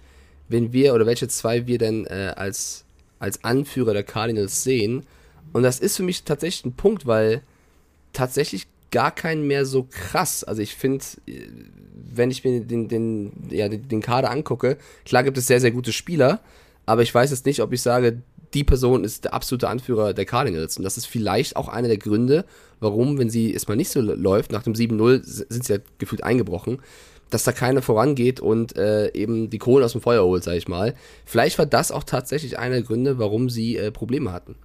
wenn 0.47 0.73
wir 0.73 0.93
oder 0.93 1.05
welche 1.05 1.27
zwei 1.27 1.67
wir 1.67 1.77
denn 1.77 2.05
äh, 2.07 2.33
als, 2.35 2.85
als 3.19 3.43
Anführer 3.43 3.93
der 3.93 4.03
Cardinals 4.03 4.63
sehen. 4.63 5.05
Und 5.53 5.63
das 5.63 5.79
ist 5.79 5.97
für 5.97 6.03
mich 6.03 6.23
tatsächlich 6.23 6.65
ein 6.65 6.73
Punkt, 6.73 7.05
weil 7.05 7.41
tatsächlich 8.13 8.67
gar 8.91 9.11
keinen 9.11 9.47
mehr 9.47 9.65
so 9.65 9.87
krass. 9.89 10.43
Also 10.43 10.61
ich 10.61 10.75
finde, 10.75 11.05
wenn 12.13 12.31
ich 12.31 12.43
mir 12.43 12.61
den, 12.61 12.87
den, 12.87 13.31
ja, 13.49 13.67
den 13.69 14.01
Kader 14.01 14.31
angucke, 14.31 14.77
klar 15.05 15.23
gibt 15.23 15.37
es 15.37 15.47
sehr, 15.47 15.59
sehr 15.61 15.71
gute 15.71 15.91
Spieler, 15.93 16.39
aber 16.85 17.01
ich 17.03 17.13
weiß 17.13 17.29
jetzt 17.31 17.45
nicht, 17.45 17.61
ob 17.61 17.71
ich 17.73 17.81
sage, 17.81 18.21
die 18.53 18.63
Person 18.63 19.03
ist 19.03 19.25
der 19.25 19.33
absolute 19.35 19.67
Anführer 19.67 20.13
der 20.13 20.25
Cardinals. 20.25 20.77
Und 20.77 20.83
das 20.83 20.97
ist 20.97 21.05
vielleicht 21.05 21.55
auch 21.55 21.67
einer 21.67 21.87
der 21.87 21.97
Gründe, 21.97 22.45
warum, 22.79 23.19
wenn 23.19 23.29
sie 23.29 23.53
erstmal 23.53 23.77
nicht 23.77 23.91
so 23.91 24.01
läuft, 24.01 24.51
nach 24.51 24.63
dem 24.63 24.73
7-0 24.73 25.21
sind 25.23 25.63
sie 25.65 25.73
ja 25.73 25.79
gefühlt 25.99 26.23
eingebrochen, 26.23 26.79
dass 27.29 27.43
da 27.43 27.51
keiner 27.51 27.83
vorangeht 27.83 28.39
und 28.39 28.75
äh, 28.75 29.11
eben 29.13 29.51
die 29.51 29.59
Kohlen 29.59 29.85
aus 29.85 29.91
dem 29.91 30.01
Feuer 30.01 30.23
holt, 30.23 30.43
sag 30.43 30.55
ich 30.55 30.67
mal. 30.67 30.95
Vielleicht 31.25 31.59
war 31.59 31.67
das 31.67 31.91
auch 31.91 32.03
tatsächlich 32.03 32.57
einer 32.57 32.75
der 32.75 32.83
Gründe, 32.83 33.19
warum 33.19 33.51
sie 33.51 33.77
äh, 33.77 33.91
Probleme 33.91 34.31
hatten. 34.31 34.55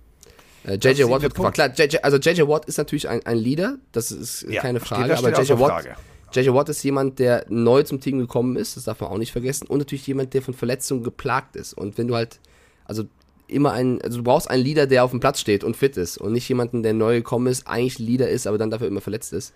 Äh, 0.66 0.78
JJ 0.80 1.02
Watt 1.10 1.20
wird 1.20 1.34
gefragt. 1.34 1.56
Klar, 1.56 1.70
JJ, 1.76 1.98
also 2.02 2.16
JJ 2.16 2.48
Watt 2.48 2.64
ist 2.64 2.78
natürlich 2.78 3.06
ein, 3.06 3.20
ein 3.26 3.36
Leader, 3.36 3.76
das 3.92 4.10
ist 4.10 4.46
Ja, 4.48 4.62
keine 4.62 4.80
steht- 4.80 4.88
Frage, 4.88 5.08
das 5.10 5.18
aber 5.22 5.34
steht 5.34 5.48
JJ 5.50 5.60
Watt, 5.60 5.70
Frage. 5.72 5.96
JJ 6.34 6.50
Watt 6.52 6.68
ist 6.68 6.82
jemand, 6.82 7.18
der 7.18 7.46
neu 7.48 7.82
zum 7.82 8.00
Team 8.00 8.18
gekommen 8.18 8.56
ist, 8.56 8.76
das 8.76 8.84
darf 8.84 9.00
man 9.00 9.10
auch 9.10 9.18
nicht 9.18 9.32
vergessen, 9.32 9.66
und 9.68 9.78
natürlich 9.78 10.06
jemand, 10.06 10.34
der 10.34 10.42
von 10.42 10.54
Verletzungen 10.54 11.02
geplagt 11.04 11.56
ist. 11.56 11.72
Und 11.74 11.96
wenn 11.98 12.08
du 12.08 12.14
halt, 12.16 12.40
also 12.84 13.04
immer 13.46 13.72
ein, 13.72 14.00
also 14.02 14.18
du 14.18 14.24
brauchst 14.24 14.48
einen 14.50 14.64
Leader, 14.64 14.86
der 14.86 15.04
auf 15.04 15.10
dem 15.10 15.20
Platz 15.20 15.38
steht 15.40 15.64
und 15.64 15.76
fit 15.76 15.96
ist 15.96 16.16
und 16.18 16.32
nicht 16.32 16.48
jemanden, 16.48 16.82
der 16.82 16.94
neu 16.94 17.16
gekommen 17.16 17.46
ist, 17.46 17.66
eigentlich 17.66 17.98
Leader 17.98 18.28
ist, 18.28 18.46
aber 18.46 18.58
dann 18.58 18.70
dafür 18.70 18.86
immer 18.88 19.00
verletzt 19.02 19.32
ist. 19.32 19.52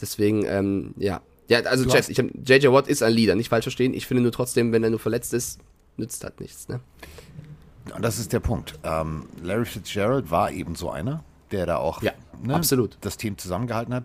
Deswegen, 0.00 0.44
ähm, 0.46 0.94
ja. 0.96 1.20
Ja, 1.48 1.60
also 1.60 1.84
hast- 1.94 2.08
ich 2.08 2.18
hab, 2.18 2.26
JJ 2.44 2.68
Watt 2.72 2.88
ist 2.88 3.02
ein 3.02 3.12
Leader, 3.12 3.34
nicht 3.36 3.50
falsch 3.50 3.64
verstehen. 3.66 3.94
Ich 3.94 4.06
finde 4.06 4.22
nur 4.22 4.32
trotzdem, 4.32 4.72
wenn 4.72 4.82
er 4.82 4.90
nur 4.90 4.98
verletzt 4.98 5.32
ist, 5.32 5.60
nützt 5.96 6.24
das 6.24 6.32
nichts, 6.40 6.68
ne? 6.68 6.80
Und 7.94 8.02
das 8.04 8.18
ist 8.18 8.32
der 8.32 8.40
Punkt. 8.40 8.74
Ähm, 8.82 9.26
Larry 9.44 9.64
Fitzgerald 9.64 10.30
war 10.30 10.50
eben 10.50 10.74
so 10.74 10.90
einer, 10.90 11.22
der 11.52 11.66
da 11.66 11.76
auch 11.76 12.02
Ja, 12.02 12.12
absolut. 12.48 12.98
das 13.00 13.16
Team 13.16 13.38
zusammengehalten 13.38 13.94
hat. 13.94 14.04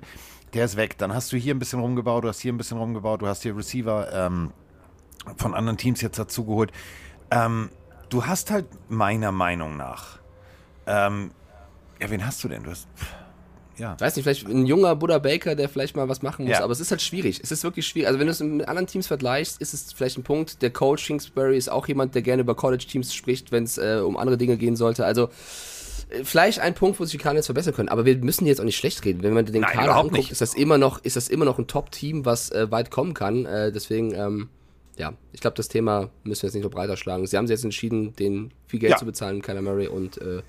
Der 0.53 0.65
ist 0.65 0.75
weg. 0.75 0.97
Dann 0.97 1.13
hast 1.13 1.31
du 1.31 1.37
hier 1.37 1.53
ein 1.55 1.59
bisschen 1.59 1.79
rumgebaut, 1.79 2.23
du 2.23 2.27
hast 2.27 2.41
hier 2.41 2.51
ein 2.51 2.57
bisschen 2.57 2.77
rumgebaut, 2.77 3.21
du 3.21 3.27
hast 3.27 3.43
hier 3.43 3.55
Receiver 3.55 4.11
ähm, 4.13 4.51
von 5.37 5.53
anderen 5.53 5.77
Teams 5.77 6.01
jetzt 6.01 6.19
dazugeholt. 6.19 6.71
Ähm, 7.31 7.69
du 8.09 8.25
hast 8.25 8.51
halt 8.51 8.65
meiner 8.89 9.31
Meinung 9.31 9.77
nach. 9.77 10.19
Ähm, 10.85 11.31
ja, 12.01 12.09
wen 12.09 12.25
hast 12.25 12.43
du 12.43 12.47
denn? 12.49 12.63
Du 12.63 12.71
hast. 12.71 12.87
Ja. 13.77 13.99
weiß 13.99 14.15
nicht, 14.15 14.23
vielleicht 14.25 14.47
ein 14.47 14.65
junger 14.67 14.95
Buddha 14.95 15.17
Baker, 15.17 15.55
der 15.55 15.67
vielleicht 15.69 15.95
mal 15.95 16.07
was 16.07 16.21
machen 16.21 16.45
muss, 16.45 16.57
Ja. 16.57 16.63
aber 16.63 16.73
es 16.73 16.79
ist 16.79 16.91
halt 16.91 17.01
schwierig. 17.01 17.39
Es 17.41 17.51
ist 17.51 17.63
wirklich 17.63 17.87
schwierig. 17.87 18.07
Also 18.07 18.19
wenn 18.19 18.27
du 18.27 18.31
es 18.31 18.39
mit 18.39 18.67
anderen 18.67 18.85
Teams 18.85 19.07
vergleichst, 19.07 19.59
ist 19.59 19.73
es 19.73 19.93
vielleicht 19.93 20.17
ein 20.19 20.23
Punkt. 20.23 20.61
Der 20.61 20.69
Coach 20.71 21.07
Kingsbury 21.07 21.57
ist 21.57 21.69
auch 21.71 21.87
jemand, 21.87 22.13
der 22.13 22.21
gerne 22.21 22.41
über 22.41 22.53
College-Teams 22.53 23.11
spricht, 23.13 23.51
wenn 23.51 23.63
es 23.63 23.77
äh, 23.79 24.01
um 24.05 24.17
andere 24.17 24.37
Dinge 24.37 24.57
gehen 24.57 24.75
sollte. 24.75 25.05
Also 25.05 25.29
vielleicht 26.23 26.59
ein 26.59 26.73
Punkt, 26.73 26.99
wo 26.99 27.05
sich 27.05 27.13
die 27.13 27.17
Cardinals 27.17 27.45
verbessern 27.47 27.73
können. 27.73 27.89
Aber 27.89 28.05
wir 28.05 28.17
müssen 28.17 28.45
jetzt 28.45 28.59
auch 28.59 28.65
nicht 28.65 28.77
schlecht 28.77 29.03
reden. 29.05 29.23
Wenn 29.23 29.33
man 29.33 29.45
den 29.45 29.61
Nein, 29.61 29.71
Kader 29.73 29.95
anguckt, 29.95 30.13
nicht. 30.13 30.31
ist 30.31 30.41
das 30.41 30.53
immer 30.53 30.77
noch, 30.77 31.03
ist 31.03 31.15
das 31.15 31.27
immer 31.27 31.45
noch 31.45 31.57
ein 31.59 31.67
Top-Team, 31.67 32.25
was 32.25 32.51
äh, 32.51 32.69
weit 32.71 32.91
kommen 32.91 33.13
kann. 33.13 33.45
Äh, 33.45 33.71
deswegen, 33.71 34.13
ähm, 34.13 34.49
ja, 34.97 35.13
ich 35.31 35.41
glaube, 35.41 35.55
das 35.55 35.67
Thema 35.67 36.09
müssen 36.23 36.43
wir 36.43 36.47
jetzt 36.47 36.55
nicht 36.55 36.63
noch 36.63 36.71
breiter 36.71 36.97
schlagen. 36.97 37.25
Sie 37.27 37.37
haben 37.37 37.47
sich 37.47 37.55
jetzt 37.55 37.63
entschieden, 37.63 38.15
den 38.15 38.51
viel 38.67 38.79
Geld 38.79 38.91
Ja. 38.91 38.97
zu 38.97 39.05
bezahlen, 39.05 39.41
Kyler 39.41 39.61
Murray, 39.61 39.87
und 39.87 40.21
äh, 40.21 40.41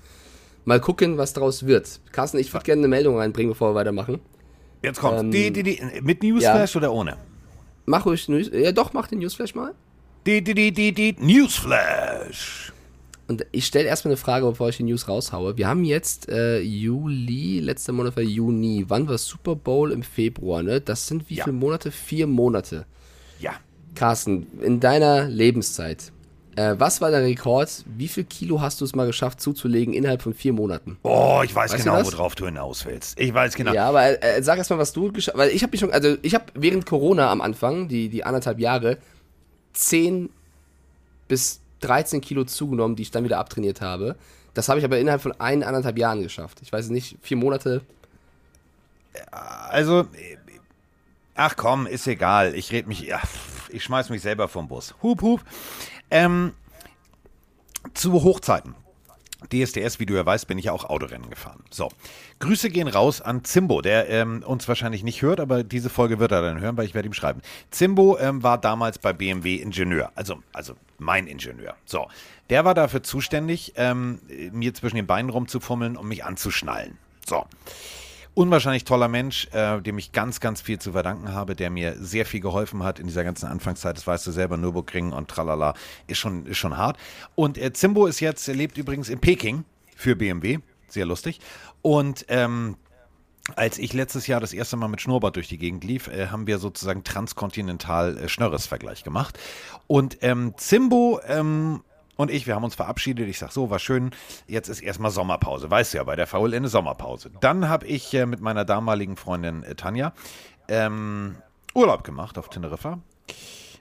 mal 0.65 0.79
gucken, 0.81 1.17
was 1.17 1.33
daraus 1.33 1.65
wird. 1.65 2.01
Carsten, 2.11 2.37
ich 2.39 2.53
würde 2.53 2.65
gerne 2.65 2.81
eine 2.81 2.87
Meldung 2.89 3.17
reinbringen, 3.17 3.51
bevor 3.51 3.71
wir 3.71 3.75
weitermachen. 3.75 4.19
Jetzt 4.81 4.99
kommt's. 4.99 5.21
Ähm, 5.21 5.31
die, 5.31 5.51
die, 5.51 5.63
die, 5.63 5.81
mit 6.01 6.21
Newsflash 6.23 6.75
oder 6.75 6.91
ohne? 6.91 7.15
Mach 7.85 8.05
ruhig 8.05 8.27
News. 8.27 8.49
Ja, 8.51 8.71
doch, 8.73 8.91
mach 8.93 9.07
den 9.07 9.19
Newsflash 9.19 9.55
mal. 9.55 9.73
Die, 10.25 10.43
die, 10.43 10.53
die, 10.53 10.71
die, 10.73 10.93
die 10.93 11.15
Newsflash. 11.19 12.72
Und 13.27 13.45
ich 13.51 13.65
stelle 13.65 13.87
erstmal 13.87 14.11
eine 14.11 14.17
Frage, 14.17 14.45
bevor 14.45 14.69
ich 14.69 14.77
die 14.77 14.83
News 14.83 15.07
raushaue. 15.07 15.57
Wir 15.57 15.67
haben 15.67 15.85
jetzt 15.85 16.27
äh, 16.29 16.59
Juli, 16.59 17.59
letzter 17.59 17.93
Monat 17.93 18.15
war 18.17 18.23
Juni. 18.23 18.85
Wann 18.89 19.07
war 19.07 19.17
Super 19.17 19.55
Bowl 19.55 19.91
im 19.91 20.03
Februar, 20.03 20.61
ne? 20.61 20.81
Das 20.81 21.07
sind 21.07 21.29
wie 21.29 21.35
Ja. 21.35 21.45
viele 21.45 21.55
Monate? 21.55 21.91
Vier 21.91 22.27
Monate. 22.27 22.85
Ja. 23.39 23.53
Carsten, 23.95 24.47
in 24.61 24.79
deiner 24.81 25.29
Lebenszeit, 25.29 26.11
äh, 26.55 26.75
was 26.77 26.99
war 27.01 27.11
dein 27.11 27.23
Rekord? 27.23 27.83
Wie 27.97 28.07
viel 28.07 28.25
Kilo 28.25 28.59
hast 28.61 28.81
du 28.81 28.85
es 28.85 28.93
mal 28.93 29.07
geschafft 29.07 29.39
zuzulegen 29.41 29.93
innerhalb 29.93 30.21
von 30.21 30.33
vier 30.33 30.53
Monaten? 30.53 30.97
Oh, 31.03 31.41
ich 31.43 31.55
weiß 31.55 31.73
Weißt 31.73 31.83
genau, 31.85 32.03
worauf 32.03 32.35
du 32.35 32.45
hinaus 32.45 32.85
willst. 32.85 33.19
Ich 33.19 33.33
weiß 33.33 33.55
genau. 33.55 33.73
Ja, 33.73 33.87
aber 33.89 34.21
äh, 34.21 34.43
sag 34.43 34.57
erst 34.57 34.69
mal, 34.69 34.77
was 34.77 34.93
du 34.93 35.11
geschafft 35.11 35.37
Weil 35.37 35.49
ich 35.49 35.63
habe 35.63 35.71
mich 35.71 35.79
schon, 35.79 35.91
also 35.91 36.15
ich 36.21 36.35
habe 36.35 36.45
während 36.55 36.85
Corona 36.85 37.31
am 37.31 37.41
Anfang, 37.41 37.87
die, 37.87 38.09
die 38.09 38.23
anderthalb 38.23 38.59
Jahre, 38.59 38.97
10 39.73 40.29
bis 41.27 41.61
13 41.83 42.21
Kilo 42.21 42.43
zugenommen, 42.43 42.95
die 42.95 43.03
ich 43.03 43.11
dann 43.11 43.23
wieder 43.23 43.39
abtrainiert 43.39 43.81
habe. 43.81 44.15
Das 44.53 44.69
habe 44.69 44.79
ich 44.79 44.85
aber 44.85 44.99
innerhalb 44.99 45.21
von 45.21 45.39
ein, 45.39 45.63
anderthalb 45.63 45.97
Jahren 45.97 46.21
geschafft. 46.21 46.59
Ich 46.61 46.71
weiß 46.71 46.89
nicht, 46.89 47.17
vier 47.21 47.37
Monate. 47.37 47.81
Also, 49.31 50.01
äh, 50.01 50.37
ach 51.35 51.55
komm, 51.55 51.87
ist 51.87 52.07
egal. 52.07 52.55
Ich 52.55 52.71
red 52.71 52.87
mich, 52.87 53.11
pff, 53.11 53.69
ich 53.69 53.83
schmeiß 53.83 54.09
mich 54.09 54.21
selber 54.21 54.47
vom 54.47 54.67
Bus. 54.67 54.95
Hup, 55.01 55.21
hup. 55.21 55.41
Ähm, 56.11 56.53
zu 57.93 58.11
Hochzeiten. 58.13 58.75
DSDS, 59.47 59.99
wie 59.99 60.05
du 60.05 60.13
ja 60.15 60.25
weißt, 60.25 60.47
bin 60.47 60.57
ich 60.57 60.65
ja 60.65 60.71
auch 60.71 60.85
Autorennen 60.85 61.29
gefahren. 61.29 61.63
So, 61.69 61.89
Grüße 62.39 62.69
gehen 62.69 62.87
raus 62.87 63.21
an 63.21 63.43
Zimbo, 63.43 63.81
der 63.81 64.09
ähm, 64.09 64.43
uns 64.45 64.67
wahrscheinlich 64.67 65.03
nicht 65.03 65.21
hört, 65.21 65.39
aber 65.39 65.63
diese 65.63 65.89
Folge 65.89 66.19
wird 66.19 66.31
er 66.31 66.41
dann 66.41 66.59
hören, 66.59 66.77
weil 66.77 66.85
ich 66.85 66.93
werde 66.93 67.07
ihm 67.07 67.13
schreiben. 67.13 67.41
Zimbo 67.71 68.17
ähm, 68.19 68.43
war 68.43 68.57
damals 68.57 68.97
bei 68.97 69.13
BMW 69.13 69.55
Ingenieur, 69.55 70.11
also, 70.15 70.41
also 70.51 70.73
mein 70.97 71.27
Ingenieur. 71.27 71.75
So, 71.85 72.07
der 72.49 72.65
war 72.65 72.73
dafür 72.73 73.03
zuständig, 73.03 73.73
ähm, 73.75 74.19
mir 74.51 74.73
zwischen 74.73 74.95
den 74.95 75.07
Beinen 75.07 75.29
rumzufummeln 75.29 75.97
und 75.97 76.07
mich 76.07 76.23
anzuschnallen. 76.25 76.97
So, 77.25 77.45
unwahrscheinlich 78.33 78.83
toller 78.83 79.07
Mensch, 79.07 79.47
äh, 79.51 79.81
dem 79.81 79.97
ich 79.97 80.11
ganz, 80.11 80.39
ganz 80.39 80.61
viel 80.61 80.79
zu 80.79 80.91
verdanken 80.93 81.33
habe, 81.33 81.55
der 81.55 81.69
mir 81.69 81.95
sehr 81.97 82.25
viel 82.25 82.39
geholfen 82.39 82.83
hat 82.83 82.99
in 82.99 83.07
dieser 83.07 83.23
ganzen 83.23 83.47
Anfangszeit. 83.47 83.97
Das 83.97 84.07
weißt 84.07 84.25
du 84.25 84.31
selber, 84.31 84.57
Nürburgring 84.57 85.11
und 85.11 85.27
tralala, 85.27 85.73
ist 86.07 86.17
schon, 86.17 86.45
ist 86.45 86.57
schon 86.57 86.77
hart. 86.77 86.97
Und 87.35 87.57
äh, 87.57 87.73
Zimbo 87.73 88.05
ist 88.05 88.19
jetzt, 88.19 88.47
er 88.47 88.55
lebt 88.55 88.77
übrigens 88.77 89.09
in 89.09 89.19
Peking 89.19 89.65
für 89.95 90.15
BMW, 90.15 90.59
sehr 90.87 91.05
lustig. 91.05 91.39
Und 91.81 92.25
ähm, 92.29 92.77
als 93.55 93.77
ich 93.77 93.93
letztes 93.93 94.25
Jahr 94.27 94.39
das 94.39 94.53
erste 94.53 94.77
Mal 94.77 94.87
mit 94.87 95.01
Schnurrbart 95.01 95.35
durch 95.35 95.49
die 95.49 95.57
Gegend 95.57 95.83
lief, 95.83 96.07
äh, 96.07 96.27
haben 96.27 96.47
wir 96.47 96.59
sozusagen 96.59 97.03
transkontinental 97.03 98.17
äh, 98.17 98.29
Schnörres-Vergleich 98.29 99.03
gemacht. 99.03 99.37
Und 99.87 100.17
ähm, 100.21 100.53
Zimbo 100.57 101.19
ähm, 101.27 101.81
und 102.15 102.29
ich, 102.29 102.47
wir 102.47 102.55
haben 102.55 102.63
uns 102.63 102.75
verabschiedet. 102.75 103.27
Ich 103.27 103.39
sag 103.39 103.51
so, 103.51 103.69
war 103.69 103.79
schön. 103.79 104.11
Jetzt 104.47 104.69
ist 104.69 104.81
erstmal 104.81 105.11
Sommerpause. 105.11 105.69
Weißt 105.69 105.93
du 105.93 105.97
ja, 105.97 106.03
bei 106.03 106.15
der 106.15 106.27
VLN 106.27 106.53
eine 106.53 106.67
Sommerpause. 106.67 107.31
Dann 107.39 107.69
habe 107.69 107.87
ich 107.87 108.13
äh, 108.13 108.25
mit 108.25 108.39
meiner 108.41 108.65
damaligen 108.65 109.17
Freundin 109.17 109.63
äh, 109.63 109.75
Tanja 109.75 110.13
ähm, 110.67 111.35
Urlaub 111.73 112.03
gemacht 112.03 112.37
auf 112.37 112.49
Teneriffa. 112.49 112.99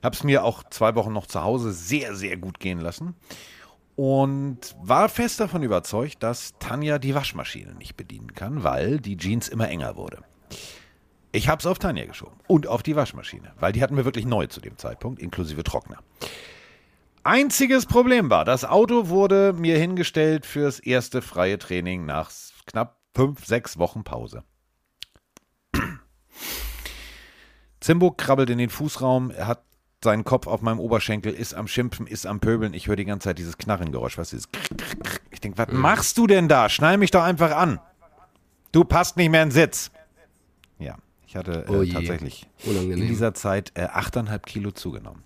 Hab's 0.02 0.24
mir 0.24 0.44
auch 0.44 0.64
zwei 0.70 0.94
Wochen 0.94 1.12
noch 1.12 1.26
zu 1.26 1.44
Hause 1.44 1.72
sehr, 1.72 2.14
sehr 2.14 2.36
gut 2.36 2.58
gehen 2.58 2.80
lassen. 2.80 3.14
Und 3.94 4.74
war 4.82 5.10
fest 5.10 5.38
davon 5.38 5.62
überzeugt, 5.62 6.22
dass 6.22 6.54
Tanja 6.58 6.98
die 6.98 7.14
Waschmaschine 7.14 7.74
nicht 7.74 7.96
bedienen 7.96 8.34
kann, 8.34 8.64
weil 8.64 8.98
die 8.98 9.18
Jeans 9.18 9.48
immer 9.48 9.68
enger 9.68 9.96
wurde. 9.96 10.24
Ich 11.30 11.48
hab's 11.48 11.66
auf 11.66 11.78
Tanja 11.78 12.06
geschoben 12.06 12.36
und 12.46 12.66
auf 12.66 12.82
die 12.82 12.96
Waschmaschine, 12.96 13.52
weil 13.60 13.72
die 13.72 13.82
hatten 13.82 13.96
wir 13.96 14.04
wirklich 14.04 14.26
neu 14.26 14.46
zu 14.46 14.60
dem 14.60 14.76
Zeitpunkt, 14.78 15.20
inklusive 15.20 15.62
Trockner. 15.62 15.98
Einziges 17.24 17.86
Problem 17.86 18.30
war, 18.30 18.44
das 18.44 18.64
Auto 18.64 19.08
wurde 19.08 19.52
mir 19.52 19.78
hingestellt 19.78 20.44
fürs 20.46 20.80
erste 20.80 21.22
freie 21.22 21.58
Training 21.58 22.04
nach 22.04 22.30
knapp 22.66 22.98
fünf, 23.14 23.46
sechs 23.46 23.78
Wochen 23.78 24.02
Pause. 24.04 24.42
Zimbo 27.80 28.10
krabbelt 28.12 28.50
in 28.50 28.58
den 28.58 28.70
Fußraum, 28.70 29.30
er 29.30 29.46
hat 29.46 29.64
seinen 30.04 30.24
Kopf 30.24 30.46
auf 30.46 30.62
meinem 30.62 30.80
Oberschenkel, 30.80 31.32
ist 31.32 31.54
am 31.54 31.68
Schimpfen, 31.68 32.06
ist 32.06 32.26
am 32.26 32.40
Pöbeln. 32.40 32.74
Ich 32.74 32.88
höre 32.88 32.96
die 32.96 33.04
ganze 33.04 33.26
Zeit 33.28 33.38
dieses 33.38 33.56
Knarrengeräusch. 33.58 34.18
Was 34.18 34.32
ist? 34.32 34.48
Ich 35.30 35.40
denke, 35.40 35.58
was 35.58 35.68
machst 35.72 36.18
du 36.18 36.26
denn 36.26 36.48
da? 36.48 36.68
Schnall 36.68 36.98
mich 36.98 37.10
doch 37.12 37.22
einfach 37.22 37.52
an. 37.56 37.78
Du 38.72 38.84
passt 38.84 39.16
nicht 39.16 39.30
mehr 39.30 39.42
in 39.42 39.48
den 39.50 39.54
Sitz. 39.54 39.90
Ja, 40.78 40.96
ich 41.26 41.36
hatte 41.36 41.66
Oh 41.68 41.82
äh, 41.82 41.84
je. 41.84 41.92
tatsächlich 41.92 42.48
Unangenehm. 42.64 43.02
in 43.02 43.08
dieser 43.08 43.34
Zeit 43.34 43.70
äh, 43.74 43.84
8,5 43.86 44.38
Kilo 44.40 44.70
zugenommen. 44.72 45.22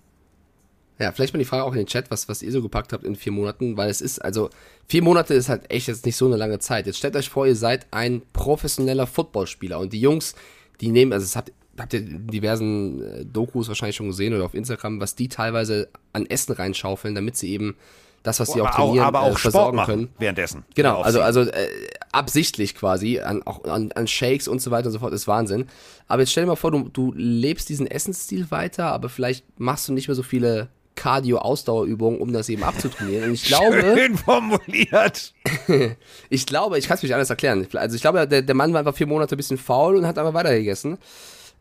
Ja, 0.99 1.11
vielleicht 1.11 1.33
mal 1.33 1.39
die 1.39 1.45
Frage 1.45 1.63
auch 1.63 1.73
in 1.73 1.77
den 1.77 1.87
Chat, 1.87 2.09
was, 2.09 2.27
was 2.27 2.41
ihr 2.41 2.51
so 2.51 2.61
gepackt 2.61 2.91
habt 2.91 3.03
in 3.03 3.15
vier 3.15 3.31
Monaten, 3.31 3.77
weil 3.77 3.89
es 3.89 4.01
ist, 4.01 4.19
also 4.19 4.49
vier 4.87 5.03
Monate 5.03 5.35
ist 5.35 5.47
halt 5.47 5.69
echt 5.71 5.87
jetzt 5.87 6.05
nicht 6.05 6.15
so 6.15 6.25
eine 6.25 6.37
lange 6.37 6.59
Zeit. 6.59 6.87
Jetzt 6.87 6.97
stellt 6.97 7.15
euch 7.15 7.29
vor, 7.29 7.45
ihr 7.45 7.55
seid 7.55 7.85
ein 7.91 8.23
professioneller 8.33 9.05
Footballspieler 9.05 9.79
und 9.79 9.93
die 9.93 10.01
Jungs, 10.01 10.33
die 10.81 10.89
nehmen, 10.89 11.13
also 11.13 11.23
es 11.23 11.35
habt, 11.35 11.51
habt 11.77 11.93
ihr 11.93 11.99
in 11.99 12.27
diversen 12.27 13.03
äh, 13.03 13.25
Dokus 13.25 13.67
wahrscheinlich 13.67 13.95
schon 13.95 14.07
gesehen 14.07 14.33
oder 14.33 14.45
auf 14.45 14.55
Instagram, 14.55 14.99
was 14.99 15.13
die 15.13 15.29
teilweise 15.29 15.89
an 16.13 16.25
Essen 16.25 16.53
reinschaufeln, 16.53 17.13
damit 17.13 17.37
sie 17.37 17.51
eben 17.51 17.75
das, 18.23 18.39
was 18.39 18.51
sie 18.51 18.61
auch 18.61 18.67
aber 18.67 18.79
auch, 18.79 18.87
trainieren, 18.87 19.05
aber 19.05 19.21
auch 19.21 19.27
äh, 19.27 19.37
Sport 19.37 19.41
versorgen 19.53 19.75
machen 19.77 19.93
können. 19.93 20.09
währenddessen. 20.17 20.65
Genau, 20.75 21.01
also, 21.01 21.21
also 21.21 21.41
äh, 21.41 21.67
absichtlich 22.11 22.75
quasi, 22.75 23.19
an, 23.19 23.43
auch 23.43 23.63
an, 23.65 23.91
an 23.93 24.07
Shakes 24.07 24.47
und 24.47 24.61
so 24.61 24.71
weiter 24.71 24.87
und 24.87 24.93
so 24.93 24.99
fort, 24.99 25.13
ist 25.13 25.27
Wahnsinn. 25.27 25.67
Aber 26.07 26.23
jetzt 26.23 26.31
stell 26.31 26.43
dir 26.43 26.47
mal 26.47 26.55
vor, 26.55 26.71
du, 26.71 26.89
du 26.89 27.13
lebst 27.15 27.69
diesen 27.69 27.87
Essensstil 27.87 28.49
weiter, 28.49 28.91
aber 28.91 29.09
vielleicht 29.09 29.45
machst 29.59 29.87
du 29.87 29.93
nicht 29.93 30.07
mehr 30.07 30.15
so 30.15 30.23
viele 30.23 30.67
Cardio-Ausdauerübungen, 30.97 32.19
um 32.19 32.33
das 32.33 32.49
eben 32.49 32.63
abzutrainieren. 32.63 33.29
Und 33.29 33.33
ich 33.35 33.43
glaube, 33.45 33.81
Schön 33.95 34.17
formuliert. 34.17 35.33
ich 36.29 36.45
glaube, 36.45 36.77
ich 36.77 36.87
kann 36.87 36.95
es 36.95 37.03
mir 37.03 37.07
nicht 37.07 37.15
anders 37.15 37.29
erklären. 37.29 37.65
Also 37.73 37.95
ich 37.95 38.01
glaube, 38.01 38.27
der, 38.27 38.41
der 38.41 38.55
Mann 38.55 38.73
war 38.73 38.79
einfach 38.79 38.95
vier 38.95 39.07
Monate 39.07 39.35
ein 39.35 39.37
bisschen 39.37 39.57
faul 39.57 39.95
und 39.95 40.05
hat 40.05 40.17
einfach 40.17 40.33
weitergegessen. 40.33 40.97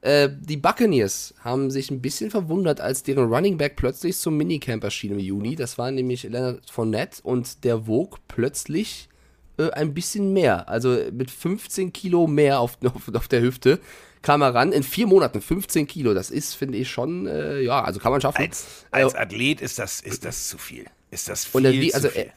Äh, 0.01 0.31
die 0.40 0.57
Buccaneers 0.57 1.35
haben 1.42 1.70
sich 1.70 1.90
ein 1.90 2.03
bisschen 2.03 2.31
verwundert, 2.31 2.81
als 2.81 3.03
deren 3.03 3.33
Running 3.33 3.57
Back 3.57 3.77
plötzlich 3.77 4.16
zum 4.16 4.37
Minicamp 4.37 4.83
erschien 4.85 5.12
im 5.12 5.18
Juni. 5.18 5.57
Das 5.57 5.79
war 5.79 5.90
nämlich 5.90 6.25
Leonard 6.25 6.68
Fournette 6.70 7.20
und 7.22 7.64
der 7.64 7.87
wog 7.87 8.18
plötzlich 8.29 9.09
äh, 9.59 9.70
ein 9.70 9.94
bisschen 9.94 10.33
mehr. 10.33 10.68
Also 10.68 10.96
mit 11.12 11.31
15 11.31 11.92
Kilo 11.92 12.27
mehr 12.27 12.61
auf, 12.61 12.79
auf, 12.85 13.14
auf 13.14 13.29
der 13.29 13.42
Hüfte 13.42 13.81
kam 14.27 14.43
er 14.43 14.53
ran. 14.57 14.73
In 14.73 14.83
vier 14.83 15.07
Monaten 15.07 15.41
15 15.41 15.87
Kilo. 15.87 16.12
Das 16.12 16.31
ist, 16.31 16.55
finde 16.55 16.79
ich, 16.79 16.91
schon, 16.91 17.29
äh, 17.29 17.61
ja, 17.61 17.85
also 17.85 18.01
kann 18.01 18.11
man 18.11 18.21
schaffen. 18.21 18.43
Als, 18.43 18.85
als 18.91 19.15
Äh, 19.15 19.19
Athlet 19.19 19.61
ist 19.61 19.79
das, 19.79 20.01
ist 20.01 20.25
das 20.25 20.49
zu 20.49 20.59
viel. 20.59 20.87
Ist 21.12 21.29
das 21.29 21.45
viel 21.45 21.65
er 21.65 21.73
wie, 21.73 21.91
zu 21.91 21.95
also 21.95 22.09
viel. 22.09 22.23
er, 22.23 22.33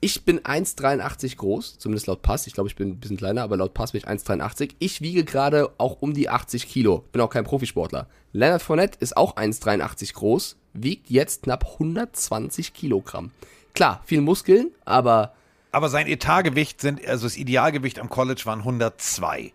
ich 0.00 0.24
bin 0.24 0.40
1,83 0.40 1.36
groß, 1.36 1.78
zumindest 1.78 2.08
laut 2.08 2.22
Pass. 2.22 2.48
Ich 2.48 2.54
glaube, 2.54 2.68
ich 2.68 2.74
bin 2.74 2.88
ein 2.88 2.98
bisschen 2.98 3.16
kleiner, 3.16 3.44
aber 3.44 3.56
laut 3.56 3.72
Pass 3.72 3.92
bin 3.92 4.00
ich 4.00 4.08
1,83. 4.08 4.72
Ich 4.80 5.00
wiege 5.00 5.22
gerade 5.22 5.70
auch 5.78 5.98
um 6.00 6.12
die 6.12 6.28
80 6.28 6.68
Kilo. 6.68 7.04
Bin 7.12 7.22
auch 7.22 7.30
kein 7.30 7.44
Profisportler. 7.44 8.08
Leonard 8.32 8.62
Fournette 8.62 8.98
ist 8.98 9.16
auch 9.16 9.36
1,83 9.36 10.14
groß, 10.14 10.56
wiegt 10.72 11.08
jetzt 11.08 11.44
knapp 11.44 11.64
120 11.74 12.74
Kilogramm. 12.74 13.30
Klar, 13.74 14.02
viel 14.06 14.22
Muskeln, 14.22 14.72
aber 14.84 15.34
Aber 15.70 15.88
sein 15.88 16.08
Etatgewicht 16.08 16.80
sind, 16.80 17.06
also 17.06 17.26
das 17.26 17.36
Idealgewicht 17.36 18.00
am 18.00 18.10
College 18.10 18.42
waren 18.44 18.58
102. 18.58 19.52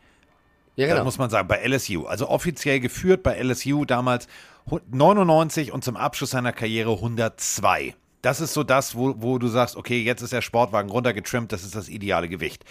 ja 0.77 0.85
Das 0.87 0.93
genau. 0.95 1.03
muss 1.03 1.17
man 1.17 1.29
sagen, 1.29 1.47
bei 1.47 1.61
LSU. 1.67 2.05
Also 2.05 2.29
offiziell 2.29 2.79
geführt 2.79 3.21
bei 3.23 3.37
LSU 3.41 3.83
damals 3.85 4.27
hu- 4.71 4.79
99 4.89 5.71
und 5.73 5.83
zum 5.83 5.97
Abschluss 5.97 6.29
seiner 6.29 6.53
Karriere 6.53 6.93
102. 6.93 7.93
Das 8.21 8.41
ist 8.41 8.53
so 8.53 8.63
das, 8.63 8.95
wo, 8.95 9.15
wo 9.19 9.37
du 9.37 9.47
sagst, 9.47 9.75
okay, 9.75 10.01
jetzt 10.01 10.21
ist 10.21 10.33
der 10.33 10.41
Sportwagen 10.41 10.89
runtergetrimmt, 10.89 11.51
das 11.51 11.63
ist 11.63 11.75
das 11.75 11.89
ideale 11.89 12.29
Gewicht. 12.29 12.63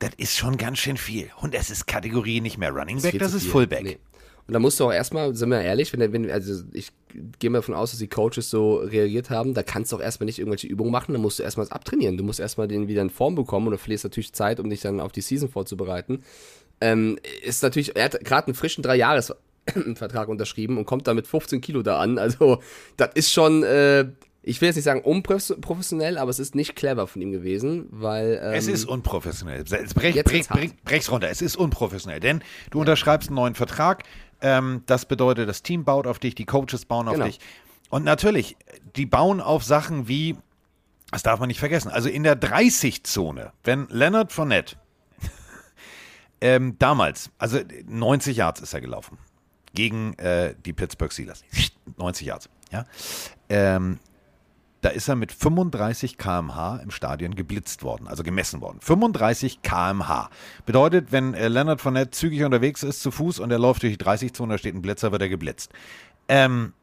Das 0.00 0.10
ist 0.16 0.36
schon 0.36 0.56
ganz 0.56 0.78
schön 0.78 0.96
viel. 0.96 1.30
Und 1.40 1.54
es 1.54 1.70
ist 1.70 1.86
Kategorie 1.86 2.40
nicht 2.40 2.58
mehr 2.58 2.70
Running 2.72 3.00
Back, 3.00 3.18
das 3.18 3.30
zu 3.30 3.36
ist. 3.38 3.46
Fullback. 3.46 3.84
Nee. 3.84 3.98
Und 4.46 4.52
da 4.52 4.58
musst 4.58 4.78
du 4.78 4.84
auch 4.84 4.92
erstmal, 4.92 5.34
sind 5.34 5.48
wir 5.48 5.62
ehrlich, 5.62 5.90
wenn, 5.94 6.12
wenn 6.12 6.30
also 6.30 6.64
ich 6.74 6.90
gehe 7.38 7.48
mal 7.48 7.58
davon 7.58 7.74
aus, 7.74 7.92
dass 7.92 8.00
die 8.00 8.08
Coaches 8.08 8.50
so 8.50 8.74
reagiert 8.76 9.30
haben, 9.30 9.54
da 9.54 9.62
kannst 9.62 9.90
du 9.90 9.96
auch 9.96 10.00
erstmal 10.02 10.26
nicht 10.26 10.38
irgendwelche 10.38 10.66
Übungen 10.66 10.90
machen, 10.90 11.14
da 11.14 11.18
musst 11.18 11.38
du 11.38 11.42
erstmal 11.44 11.64
das 11.64 11.72
abtrainieren. 11.72 12.18
Du 12.18 12.24
musst 12.24 12.40
erstmal 12.40 12.68
den 12.68 12.86
wieder 12.86 13.00
in 13.00 13.08
Form 13.08 13.36
bekommen 13.36 13.68
und 13.68 13.72
du 13.72 13.78
verlierst 13.78 14.04
natürlich 14.04 14.34
Zeit, 14.34 14.60
um 14.60 14.68
dich 14.68 14.82
dann 14.82 15.00
auf 15.00 15.12
die 15.12 15.22
Season 15.22 15.48
vorzubereiten. 15.48 16.22
Ähm, 16.84 17.18
ist 17.42 17.62
natürlich, 17.62 17.96
er 17.96 18.04
hat 18.04 18.24
gerade 18.24 18.48
einen 18.48 18.54
frischen 18.54 18.82
Drei-Jahres-Vertrag 18.82 20.28
unterschrieben 20.28 20.76
und 20.78 20.84
kommt 20.84 21.06
da 21.06 21.14
mit 21.14 21.26
15 21.26 21.60
Kilo 21.60 21.82
da 21.82 21.98
an. 21.98 22.18
Also, 22.18 22.60
das 22.96 23.10
ist 23.14 23.32
schon, 23.32 23.62
äh, 23.62 24.06
ich 24.42 24.60
will 24.60 24.66
jetzt 24.68 24.76
nicht 24.76 24.84
sagen 24.84 25.00
unprofessionell, 25.00 26.18
aber 26.18 26.30
es 26.30 26.38
ist 26.38 26.54
nicht 26.54 26.76
clever 26.76 27.06
von 27.06 27.22
ihm 27.22 27.32
gewesen, 27.32 27.86
weil. 27.90 28.38
Ähm, 28.42 28.52
Es 28.54 28.66
ist 28.68 28.84
unprofessionell. 28.84 29.64
Brech, 29.64 30.14
Jetzt 30.14 30.28
brech, 30.28 30.48
brech, 30.48 30.70
brech's 30.84 31.10
runter. 31.10 31.30
Es 31.30 31.40
ist 31.40 31.56
unprofessionell, 31.56 32.20
denn 32.20 32.42
du 32.70 32.80
unterschreibst 32.80 33.30
einen 33.30 33.36
neuen 33.36 33.54
Vertrag. 33.54 34.04
Ähm, 34.42 34.82
das 34.86 35.06
bedeutet, 35.06 35.48
das 35.48 35.62
Team 35.62 35.84
baut 35.84 36.06
auf 36.06 36.18
dich, 36.18 36.34
die 36.34 36.44
Coaches 36.44 36.84
bauen 36.84 37.08
auf 37.08 37.14
Genau. 37.14 37.26
dich. 37.26 37.40
Und 37.88 38.04
natürlich, 38.04 38.56
die 38.96 39.06
bauen 39.06 39.40
auf 39.40 39.64
Sachen 39.64 40.08
wie, 40.08 40.36
das 41.10 41.22
darf 41.22 41.40
man 41.40 41.48
nicht 41.48 41.60
vergessen, 41.60 41.90
also 41.90 42.08
in 42.10 42.24
der 42.24 42.38
30-Zone, 42.38 43.52
wenn 43.62 43.86
Leonard 43.88 44.32
Fournette 44.32 44.76
ähm, 46.44 46.76
damals, 46.78 47.30
also 47.38 47.58
90 47.86 48.36
Yards 48.36 48.60
ist 48.60 48.74
er 48.74 48.82
gelaufen 48.82 49.16
gegen 49.72 50.12
äh, 50.18 50.54
die 50.66 50.74
Pittsburgh 50.74 51.10
Steelers. 51.10 51.42
90 51.96 52.26
Yards, 52.26 52.50
ja. 52.70 52.84
Ähm, 53.48 53.98
da 54.82 54.90
ist 54.90 55.08
er 55.08 55.16
mit 55.16 55.32
35 55.32 56.18
km/h 56.18 56.80
im 56.82 56.90
Stadion 56.90 57.34
geblitzt 57.34 57.82
worden, 57.82 58.06
also 58.06 58.22
gemessen 58.22 58.60
worden. 58.60 58.78
35 58.82 59.62
km/h. 59.62 60.28
Bedeutet, 60.66 61.12
wenn 61.12 61.32
äh, 61.32 61.48
Leonard 61.48 61.80
Fournette 61.80 62.10
zügig 62.10 62.44
unterwegs 62.44 62.82
ist 62.82 63.00
zu 63.00 63.10
Fuß 63.10 63.38
und 63.38 63.50
er 63.50 63.58
läuft 63.58 63.82
durch 63.82 63.96
die 63.96 64.04
30-Zone, 64.04 64.52
da 64.52 64.58
steht 64.58 64.74
ein 64.74 64.82
Blitzer, 64.82 65.12
wird 65.12 65.22
er 65.22 65.30
geblitzt. 65.30 65.72
Ähm, 66.28 66.74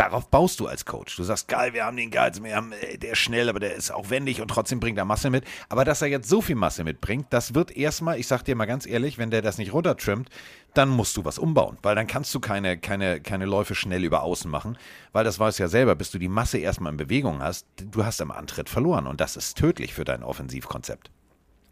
darauf 0.00 0.28
baust 0.28 0.58
du 0.60 0.66
als 0.66 0.86
Coach. 0.86 1.14
Du 1.16 1.22
sagst, 1.24 1.46
geil, 1.46 1.74
wir 1.74 1.84
haben 1.84 1.96
den 1.96 2.10
geil, 2.10 2.32
wir 2.40 2.56
haben, 2.56 2.72
äh, 2.72 2.96
der 2.96 3.12
ist 3.12 3.18
schnell, 3.18 3.50
aber 3.50 3.60
der 3.60 3.74
ist 3.74 3.90
auch 3.90 4.08
wendig 4.08 4.40
und 4.40 4.48
trotzdem 4.48 4.80
bringt 4.80 4.96
er 4.96 5.04
Masse 5.04 5.28
mit. 5.28 5.44
Aber 5.68 5.84
dass 5.84 6.00
er 6.00 6.08
jetzt 6.08 6.28
so 6.28 6.40
viel 6.40 6.56
Masse 6.56 6.84
mitbringt, 6.84 7.26
das 7.30 7.54
wird 7.54 7.76
erstmal, 7.76 8.18
ich 8.18 8.26
sag 8.26 8.42
dir 8.42 8.56
mal 8.56 8.64
ganz 8.64 8.86
ehrlich, 8.86 9.18
wenn 9.18 9.30
der 9.30 9.42
das 9.42 9.58
nicht 9.58 9.74
runtertrimmt, 9.74 10.30
dann 10.72 10.88
musst 10.88 11.16
du 11.16 11.24
was 11.24 11.38
umbauen, 11.38 11.76
weil 11.82 11.94
dann 11.94 12.06
kannst 12.06 12.34
du 12.34 12.40
keine, 12.40 12.78
keine, 12.78 13.20
keine 13.20 13.44
Läufe 13.44 13.74
schnell 13.74 14.04
über 14.04 14.22
außen 14.22 14.50
machen, 14.50 14.78
weil 15.12 15.24
das 15.24 15.38
weißt 15.38 15.58
du 15.58 15.64
ja 15.64 15.68
selber, 15.68 15.94
bis 15.96 16.10
du 16.10 16.18
die 16.18 16.28
Masse 16.28 16.58
erstmal 16.58 16.92
in 16.92 16.96
Bewegung 16.96 17.42
hast, 17.42 17.66
du 17.76 18.04
hast 18.04 18.22
am 18.22 18.30
Antritt 18.30 18.70
verloren 18.70 19.06
und 19.06 19.20
das 19.20 19.36
ist 19.36 19.58
tödlich 19.58 19.92
für 19.92 20.04
dein 20.04 20.22
Offensivkonzept. 20.22 21.10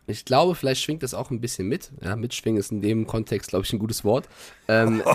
Ich 0.07 0.25
glaube, 0.25 0.55
vielleicht 0.55 0.83
schwingt 0.83 1.03
das 1.03 1.15
auch 1.15 1.31
ein 1.31 1.41
bisschen 1.41 1.69
mit. 1.69 1.93
Ja, 2.03 2.17
mitschwingen 2.17 2.59
ist 2.59 2.73
in 2.73 2.81
dem 2.81 3.07
Kontext, 3.07 3.51
glaube 3.51 3.65
ich, 3.65 3.73
ein 3.73 3.79
gutes 3.79 4.05
Wort. 4.05 4.29
Ähm, 4.67 5.03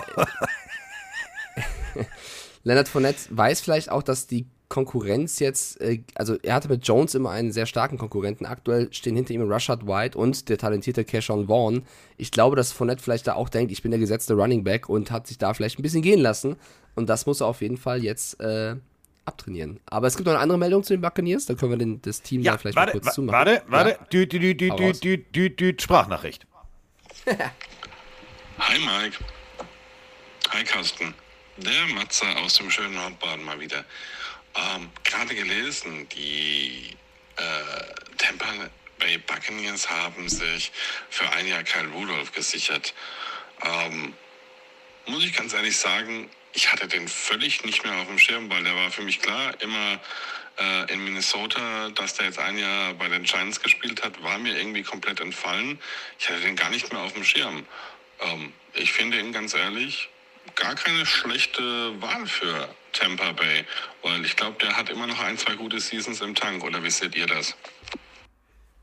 Leonard 2.64 2.88
Fournette 2.88 3.18
weiß 3.30 3.60
vielleicht 3.60 3.90
auch, 3.90 4.02
dass 4.02 4.26
die 4.26 4.46
Konkurrenz 4.68 5.38
jetzt, 5.38 5.80
äh, 5.80 6.00
also 6.14 6.36
er 6.42 6.54
hatte 6.54 6.68
mit 6.68 6.86
Jones 6.88 7.14
immer 7.14 7.30
einen 7.30 7.52
sehr 7.52 7.66
starken 7.66 7.98
Konkurrenten. 7.98 8.46
Aktuell 8.46 8.92
stehen 8.92 9.14
hinter 9.14 9.32
ihm 9.34 9.42
Rashad 9.50 9.86
White 9.86 10.18
und 10.18 10.48
der 10.48 10.58
talentierte 10.58 11.04
Kershawn 11.04 11.46
Vaughn. 11.46 11.82
Ich 12.16 12.30
glaube, 12.30 12.56
dass 12.56 12.72
Fournette 12.72 13.02
vielleicht 13.02 13.26
da 13.26 13.34
auch 13.34 13.48
denkt, 13.50 13.70
ich 13.70 13.82
bin 13.82 13.90
der 13.90 14.00
gesetzte 14.00 14.34
Running 14.34 14.64
Back 14.64 14.88
und 14.88 15.10
hat 15.10 15.26
sich 15.26 15.38
da 15.38 15.52
vielleicht 15.54 15.78
ein 15.78 15.82
bisschen 15.82 16.02
gehen 16.02 16.18
lassen. 16.20 16.56
Und 16.96 17.08
das 17.08 17.26
muss 17.26 17.40
er 17.40 17.46
auf 17.46 17.60
jeden 17.60 17.76
Fall 17.76 18.02
jetzt 18.02 18.40
äh, 18.40 18.74
abtrainieren. 19.26 19.80
Aber 19.86 20.06
es 20.06 20.16
gibt 20.16 20.26
noch 20.26 20.32
eine 20.32 20.42
andere 20.42 20.58
Meldung 20.58 20.82
zu 20.82 20.94
den 20.94 21.02
Buccaneers, 21.02 21.46
da 21.46 21.54
können 21.54 21.72
wir 21.72 21.78
den, 21.78 22.00
das 22.02 22.22
Team 22.22 22.42
da 22.42 22.56
vielleicht 22.58 22.76
warte, 22.76 22.96
mal 22.96 23.00
kurz 23.00 23.14
zumachen. 23.14 23.46
warte, 23.46 23.62
warte, 23.68 23.90
Ja. 23.90 24.06
düt, 24.24 24.32
Hau 24.32 24.38
düt, 24.38 24.70
raus. 24.70 25.00
düt, 25.00 25.36
düt, 25.36 25.60
düt, 25.60 25.82
Sprachnachricht. 25.82 26.46
Hi 27.26 28.78
Mike. 28.78 29.18
Hi 30.50 30.64
Carsten. 30.64 31.14
Der 31.56 31.86
Matze 31.86 32.26
aus 32.38 32.54
dem 32.54 32.68
schönen 32.68 32.96
Nordbaden 32.96 33.44
mal 33.44 33.60
wieder. 33.60 33.84
Ähm, 34.56 34.90
Gerade 35.04 35.36
gelesen, 35.36 36.08
die 36.08 36.96
äh, 37.36 38.16
Tampa 38.18 38.46
Bay 38.98 39.18
Buccaneers 39.18 39.88
haben 39.88 40.28
sich 40.28 40.72
für 41.10 41.30
ein 41.30 41.46
Jahr 41.46 41.62
Kyle 41.62 41.86
Rudolph 41.92 42.32
gesichert. 42.32 42.92
Ähm, 43.62 44.14
muss 45.06 45.24
ich 45.24 45.32
ganz 45.32 45.52
ehrlich 45.52 45.76
sagen, 45.76 46.28
ich 46.54 46.72
hatte 46.72 46.88
den 46.88 47.06
völlig 47.06 47.64
nicht 47.64 47.84
mehr 47.84 47.98
auf 47.98 48.08
dem 48.08 48.18
Schirm, 48.18 48.50
weil 48.50 48.64
der 48.64 48.74
war 48.74 48.90
für 48.90 49.02
mich 49.02 49.20
klar, 49.20 49.54
immer 49.60 50.00
äh, 50.58 50.92
in 50.92 51.04
Minnesota, 51.04 51.90
dass 51.90 52.14
der 52.14 52.26
jetzt 52.26 52.40
ein 52.40 52.58
Jahr 52.58 52.94
bei 52.94 53.06
den 53.06 53.22
Giants 53.22 53.60
gespielt 53.60 54.02
hat, 54.02 54.20
war 54.24 54.38
mir 54.38 54.58
irgendwie 54.58 54.82
komplett 54.82 55.20
entfallen. 55.20 55.80
Ich 56.18 56.28
hatte 56.28 56.40
den 56.40 56.56
gar 56.56 56.70
nicht 56.70 56.92
mehr 56.92 57.02
auf 57.02 57.12
dem 57.12 57.24
Schirm. 57.24 57.64
Ähm, 58.18 58.52
ich 58.72 58.92
finde 58.92 59.20
ihn 59.20 59.32
ganz 59.32 59.54
ehrlich 59.54 60.08
gar 60.56 60.74
keine 60.74 61.04
schlechte 61.06 61.62
Wahl 62.00 62.26
für 62.26 62.68
Tampa 62.92 63.32
Bay, 63.32 63.64
weil 64.02 64.24
ich 64.24 64.36
glaube, 64.36 64.56
der 64.60 64.76
hat 64.76 64.90
immer 64.90 65.06
noch 65.06 65.20
ein, 65.20 65.36
zwei 65.36 65.54
gute 65.54 65.80
Seasons 65.80 66.20
im 66.20 66.34
Tank. 66.34 66.64
Oder 66.64 66.82
wie 66.82 66.90
seht 66.90 67.14
ihr 67.16 67.26
das? 67.26 67.56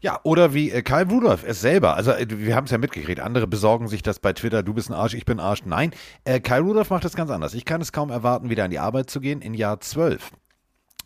Ja, 0.01 0.19
oder 0.23 0.55
wie 0.55 0.71
äh, 0.71 0.81
Kyle 0.81 1.07
Rudolph 1.07 1.43
es 1.45 1.61
selber. 1.61 1.95
Also 1.95 2.11
äh, 2.11 2.25
wir 2.27 2.55
haben 2.55 2.65
es 2.65 2.71
ja 2.71 2.79
mitgekriegt. 2.79 3.19
Andere 3.19 3.45
besorgen 3.45 3.87
sich 3.87 4.01
das 4.01 4.19
bei 4.19 4.33
Twitter, 4.33 4.63
du 4.63 4.73
bist 4.73 4.89
ein 4.89 4.95
Arsch, 4.95 5.13
ich 5.13 5.25
bin 5.25 5.39
ein 5.39 5.45
Arsch. 5.45 5.61
Nein, 5.65 5.91
äh, 6.25 6.39
Kyle 6.39 6.61
Rudolph 6.61 6.89
macht 6.89 7.05
das 7.05 7.15
ganz 7.15 7.29
anders. 7.29 7.53
Ich 7.53 7.65
kann 7.65 7.81
es 7.81 7.91
kaum 7.91 8.09
erwarten, 8.09 8.49
wieder 8.49 8.63
an 8.63 8.71
die 8.71 8.79
Arbeit 8.79 9.11
zu 9.11 9.21
gehen 9.21 9.41
in 9.41 9.53
Jahr 9.53 9.79
12. 9.79 10.31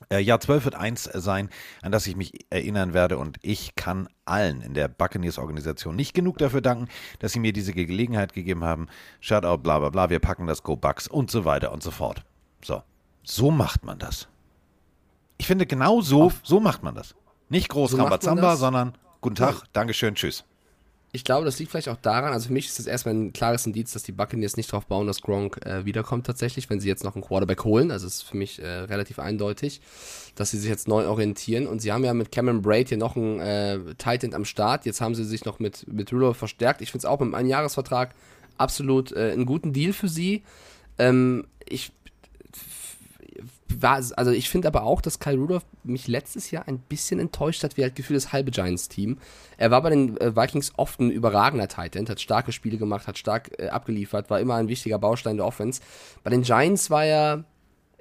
Äh, 0.10 0.20
Jahr 0.20 0.40
12 0.40 0.66
wird 0.66 0.76
eins 0.76 1.04
sein, 1.04 1.50
an 1.82 1.92
das 1.92 2.08
ich 2.08 2.16
mich 2.16 2.46
erinnern 2.50 2.94
werde 2.94 3.18
und 3.18 3.38
ich 3.42 3.76
kann 3.76 4.08
allen 4.26 4.62
in 4.62 4.74
der 4.74 4.88
Buccaneers-Organisation 4.88 5.96
nicht 5.96 6.14
genug 6.14 6.38
dafür 6.38 6.62
danken, 6.62 6.88
dass 7.20 7.34
sie 7.34 7.40
mir 7.40 7.54
diese 7.54 7.74
Gelegenheit 7.74 8.34
gegeben 8.34 8.64
haben. 8.64 8.88
Shoutout, 9.20 9.60
bla 9.60 9.80
bla 9.80 9.90
bla, 9.90 10.10
wir 10.10 10.20
packen 10.20 10.48
das 10.48 10.64
Go 10.64 10.76
Bucks 10.76 11.08
und 11.08 11.32
so 11.32 11.46
weiter 11.46 11.72
und 11.72 11.84
so 11.84 11.92
fort. 11.92 12.24
So. 12.64 12.82
So 13.24 13.52
macht 13.52 13.84
man 13.84 14.00
das. 14.00 14.28
Ich 15.38 15.48
finde, 15.48 15.66
genau 15.66 16.02
so, 16.02 16.32
so 16.44 16.60
macht 16.60 16.84
man 16.84 16.96
das. 16.96 17.16
Nicht 17.50 17.70
groß 17.70 17.92
So 17.92 17.98
Rambazamba, 17.98 18.56
sondern 18.56 18.98
guten 19.22 19.36
Tag, 19.36 19.64
Dankeschön, 19.74 20.16
tschüss. 20.16 20.46
Ich 21.16 21.24
glaube, 21.24 21.46
das 21.46 21.58
liegt 21.60 21.72
vielleicht 21.72 21.88
auch 21.88 21.96
daran, 21.96 22.34
also 22.34 22.48
für 22.48 22.54
mich 22.54 22.68
ist 22.68 22.78
das 22.78 22.88
erstmal 22.88 23.16
ein 23.16 23.32
klares 23.32 23.66
Indiz, 23.66 23.94
dass 23.94 24.04
die 24.04 24.12
Buccaneers 24.12 24.58
nicht 24.58 24.72
darauf 24.74 24.86
bauen, 24.86 25.08
dass 25.08 25.22
Gronk 25.22 25.66
äh, 25.66 25.86
wiederkommt 25.86 26.26
tatsächlich, 26.26 26.70
wenn 26.70 26.82
sie 26.82 26.90
jetzt 26.90 27.06
noch 27.06 27.16
einen 27.16 27.24
Quarterback 27.24 27.64
holen. 27.64 27.90
Also 27.90 28.06
es 28.06 28.16
ist 28.16 28.24
für 28.24 28.36
mich 28.36 28.62
äh, 28.62 28.68
relativ 28.68 29.20
eindeutig, 29.20 29.80
dass 30.36 30.52
sie 30.52 30.58
sich 30.58 30.70
jetzt 30.70 30.90
neu 30.90 31.08
orientieren. 31.08 31.68
Und 31.68 31.82
sie 31.82 31.94
haben 31.94 32.04
ja 32.04 32.14
mit 32.14 32.34
Cameron 32.34 32.62
Braid 32.62 32.90
hier 32.90 32.98
noch 32.98 33.16
einen 33.16 33.40
äh, 33.40 33.80
Tight 33.98 34.26
End 34.26 34.36
am 34.36 34.44
Start. 34.44 34.86
Jetzt 34.86 35.00
haben 35.00 35.16
sie 35.16 35.24
sich 35.24 35.46
noch 35.46 35.60
mit, 35.60 35.88
mit 35.88 36.12
Rudolph 36.12 36.36
verstärkt. 36.36 36.82
Ich 36.82 36.92
finde 36.92 37.00
es 37.00 37.06
auch 37.06 37.22
mit 37.22 37.28
einem 37.28 37.36
Einjahresvertrag 37.36 38.14
absolut 38.58 39.14
äh, 39.14 39.32
einen 39.32 39.46
guten 39.46 39.72
Deal 39.72 39.94
für 39.94 40.10
sie. 40.10 40.44
Ähm, 40.98 41.48
ich 41.66 41.94
war, 43.68 44.02
also 44.16 44.32
ich 44.32 44.50
finde 44.50 44.68
aber 44.68 44.84
auch, 44.84 45.02
dass 45.02 45.20
Kyle 45.20 45.38
Rudolph 45.38 45.66
mich 45.84 46.08
letztes 46.08 46.52
Jahr 46.52 46.68
ein 46.68 46.80
bisschen 46.80 47.20
enttäuscht 47.20 47.64
hat, 47.64 47.78
wie 47.78 47.84
halt 47.84 47.96
Gefühl 47.96 48.16
das 48.16 48.32
halbe 48.32 48.52
Giants-Team. 48.52 49.18
Er 49.58 49.72
war 49.72 49.82
bei 49.82 49.90
den 49.90 50.18
äh, 50.18 50.36
Vikings 50.36 50.74
oft 50.78 51.00
ein 51.00 51.10
überragender 51.10 51.68
Tight 51.68 51.96
End, 51.96 52.10
hat 52.10 52.22
starke 52.22 52.52
Spiele 52.52 52.78
gemacht, 52.78 53.08
hat 53.08 53.18
stark 53.18 53.52
äh, 53.60 53.70
abgeliefert, 53.70 54.30
war 54.30 54.40
immer 54.40 54.56
ein 54.56 54.68
wichtiger 54.68 55.00
Baustein 55.00 55.38
der 55.38 55.46
Offense. 55.46 55.82
Bei 56.24 56.30
den 56.30 56.44
Giants 56.44 56.90
war 56.90 57.06
er 57.06 57.44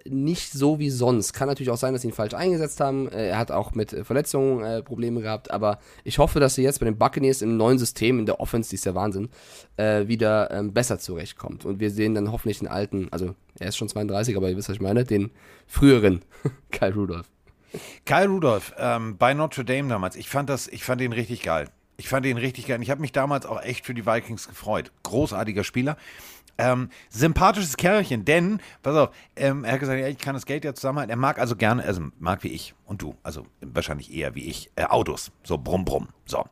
nicht 0.07 0.53
so 0.53 0.79
wie 0.79 0.91
sonst. 0.91 1.33
Kann 1.33 1.49
natürlich 1.49 1.71
auch 1.71 1.77
sein, 1.77 1.93
dass 1.93 2.03
sie 2.03 2.09
ihn 2.09 2.15
falsch 2.15 2.35
eingesetzt 2.35 2.81
haben. 2.81 3.09
Äh, 3.11 3.29
Er 3.29 3.39
hat 3.39 3.51
auch 3.51 3.73
mit 3.75 3.93
äh, 3.93 4.05
Verletzungen 4.05 4.63
äh, 4.65 4.83
Probleme 4.83 5.21
gehabt, 5.21 5.51
aber 5.51 5.79
ich 6.05 6.19
hoffe, 6.19 6.41
dass 6.41 6.59
er 6.59 6.65
jetzt 6.65 6.81
bei 6.81 6.85
den 6.85 6.99
Buccaneers 6.99 7.43
im 7.43 7.57
neuen 7.57 7.79
System, 7.79 8.19
in 8.19 8.27
der 8.27 8.41
Offense, 8.41 8.71
die 8.71 8.77
ist 8.77 8.87
der 8.87 8.95
Wahnsinn, 8.95 9.31
äh, 9.77 10.07
wieder 10.07 10.51
ähm, 10.51 10.73
besser 10.73 10.99
zurechtkommt. 10.99 11.65
Und 11.65 11.81
wir 11.81 11.91
sehen 11.91 12.15
dann 12.15 12.31
hoffentlich 12.33 12.59
den 12.59 12.69
alten, 12.69 13.09
also 13.11 13.35
er 13.59 13.69
ist 13.69 13.77
schon 13.77 13.89
32, 13.89 14.37
aber 14.37 14.51
ihr 14.51 14.57
wisst, 14.57 14.69
was 14.69 14.77
ich 14.77 14.83
meine, 14.83 15.05
den 15.05 15.31
früheren 15.67 16.23
Kyle 16.71 16.95
Rudolph. 16.95 17.29
Kyle 18.05 18.29
Rudolph 18.29 18.75
ähm, 18.79 19.17
bei 19.17 19.35
Notre 19.35 19.65
Dame 19.65 19.89
damals, 19.89 20.17
ich 20.17 20.29
fand 20.29 20.49
das, 20.49 20.69
ich 20.69 20.85
fand 20.85 21.01
ihn 21.01 21.13
richtig 21.13 21.43
geil. 21.43 21.69
Ich 21.97 22.09
fand 22.09 22.27
ihn 22.27 22.39
richtig 22.39 22.67
geil. 22.67 22.83
Ich 22.83 22.91
habe 22.91 23.01
mich 23.01 23.13
damals 23.13 23.47
auch 23.47 23.63
echt 23.63 23.87
für 23.87 23.95
die 23.95 24.05
Vikings 24.05 24.49
gefreut. 24.49 24.91
Großartiger 25.05 25.63
Spieler. 25.63 25.97
Ähm, 26.57 26.89
sympathisches 27.11 27.77
Kerlchen, 27.77 28.25
denn, 28.25 28.61
pass 28.83 28.97
auf, 28.97 29.15
ähm, 29.37 29.65
er 29.65 29.73
hat 29.73 29.81
gesagt, 29.81 30.01
ja, 30.01 30.09
ich 30.09 30.19
kann 30.19 30.35
das 30.35 30.47
Geld 30.47 30.65
ja 30.65 30.75
zusammenhalten. 30.75 31.11
Er 31.11 31.17
mag 31.17 31.39
also 31.39 31.57
gerne, 31.57 31.83
also 31.85 32.03
mag 32.19 32.45
wie 32.45 32.49
ich 32.49 32.75
und 32.85 33.03
du, 33.03 33.17
also 33.23 33.47
wahrscheinlich 33.61 34.13
eher 34.15 34.35
wie 34.35 34.45
ich, 34.45 34.71
äh, 34.77 34.85
Autos. 34.85 35.33
So 35.43 35.59
brumm, 35.59 35.85
brumm. 35.85 36.09
So. 36.27 36.45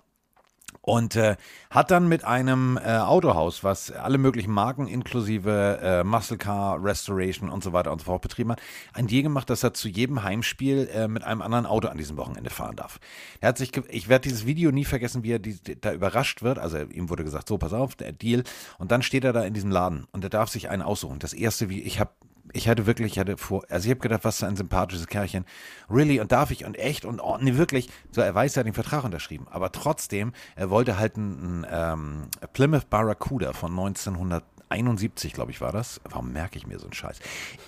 Und 0.85 1.15
äh, 1.15 1.37
hat 1.71 1.93
dann 1.93 2.09
mit 2.09 2.25
einem 2.25 2.77
äh, 2.77 2.99
Autohaus, 2.99 3.63
was 3.63 3.93
alle 3.93 4.19
möglichen 4.19 4.51
Marken 4.51 4.89
inklusive 4.89 5.79
äh, 5.81 6.05
Muscle 6.05 6.39
Car, 6.39 6.83
Restoration 6.83 7.51
und 7.51 7.63
so 7.63 7.73
weiter 7.73 7.93
und 7.93 8.01
so 8.01 8.07
fort 8.07 8.21
betrieben 8.21 8.51
hat, 8.51 8.61
ein 8.93 9.07
Deal 9.07 9.23
gemacht, 9.23 9.49
dass 9.49 9.63
er 9.63 9.75
zu 9.75 9.89
jedem 9.89 10.25
Heimspiel 10.25 10.91
äh, 10.93 11.07
mit 11.07 11.23
einem 11.23 11.41
anderen 11.41 11.67
Auto 11.67 11.87
an 11.87 11.99
diesem 11.99 12.17
Wochenende 12.17 12.51
fahren 12.51 12.75
darf. 12.75 12.99
Er 13.41 13.51
hat 13.51 13.59
sich, 13.59 13.71
ich 13.91 14.09
werde 14.09 14.25
dieses 14.25 14.45
Video 14.45 14.73
nie 14.73 14.85
vergessen, 14.85 15.23
wie 15.23 15.31
er 15.31 15.39
die, 15.39 15.57
da 15.81 15.93
überrascht 15.93 16.43
wird. 16.43 16.59
Also 16.59 16.79
ihm 16.79 17.09
wurde 17.11 17.23
gesagt, 17.23 17.49
so 17.49 17.59
pass 17.59 17.73
auf, 17.73 17.95
der 17.95 18.11
Deal. 18.11 18.43
Und 18.79 18.91
dann 18.91 19.03
steht 19.03 19.23
er 19.23 19.33
da 19.33 19.45
in 19.45 19.55
diesem 19.55 19.71
Laden 19.71 20.09
und 20.11 20.25
er 20.25 20.31
darf 20.31 20.51
sich 20.51 20.69
einen 20.69 20.83
aussuchen. 20.83 21.21
Das 21.21 21.33
erste, 21.33 21.71
wie 21.71 21.81
ich 21.81 22.01
habe 22.01 22.11
ich 22.53 22.69
hatte 22.69 22.87
wirklich, 22.87 23.13
ich 23.13 23.19
hatte 23.19 23.37
vor, 23.37 23.65
also 23.69 23.87
ich 23.87 23.91
habe 23.91 24.01
gedacht, 24.01 24.25
was 24.25 24.39
für 24.39 24.47
ein 24.47 24.57
sympathisches 24.57 25.07
Kerlchen. 25.07 25.45
Really, 25.89 26.21
und 26.21 26.33
darf 26.33 26.51
ich 26.51 26.65
und 26.65 26.79
echt 26.79 27.05
und 27.05 27.21
oh, 27.21 27.39
nee, 27.41 27.57
wirklich. 27.57 27.89
So, 28.11 28.21
er 28.21 28.35
weiß, 28.35 28.57
er 28.57 28.61
hat 28.61 28.67
den 28.67 28.75
Vertrag 28.75 29.05
unterschrieben. 29.05 29.47
Aber 29.51 29.73
trotzdem, 29.73 30.33
er 30.57 30.71
wollte 30.71 30.99
halt 30.99 31.17
einen, 31.17 31.67
ähm, 31.71 32.23
Plymouth 32.53 32.91
Barracuda 32.91 33.53
von 33.53 33.71
1971, 33.71 35.33
glaube 35.33 35.51
ich, 35.51 35.61
war 35.61 35.73
das. 35.73 36.01
Warum 36.11 36.33
merke 36.33 36.59
ich 36.59 36.67
mir 36.67 36.79
so 36.79 36.85
einen 36.85 36.95
Scheiß? 36.95 37.21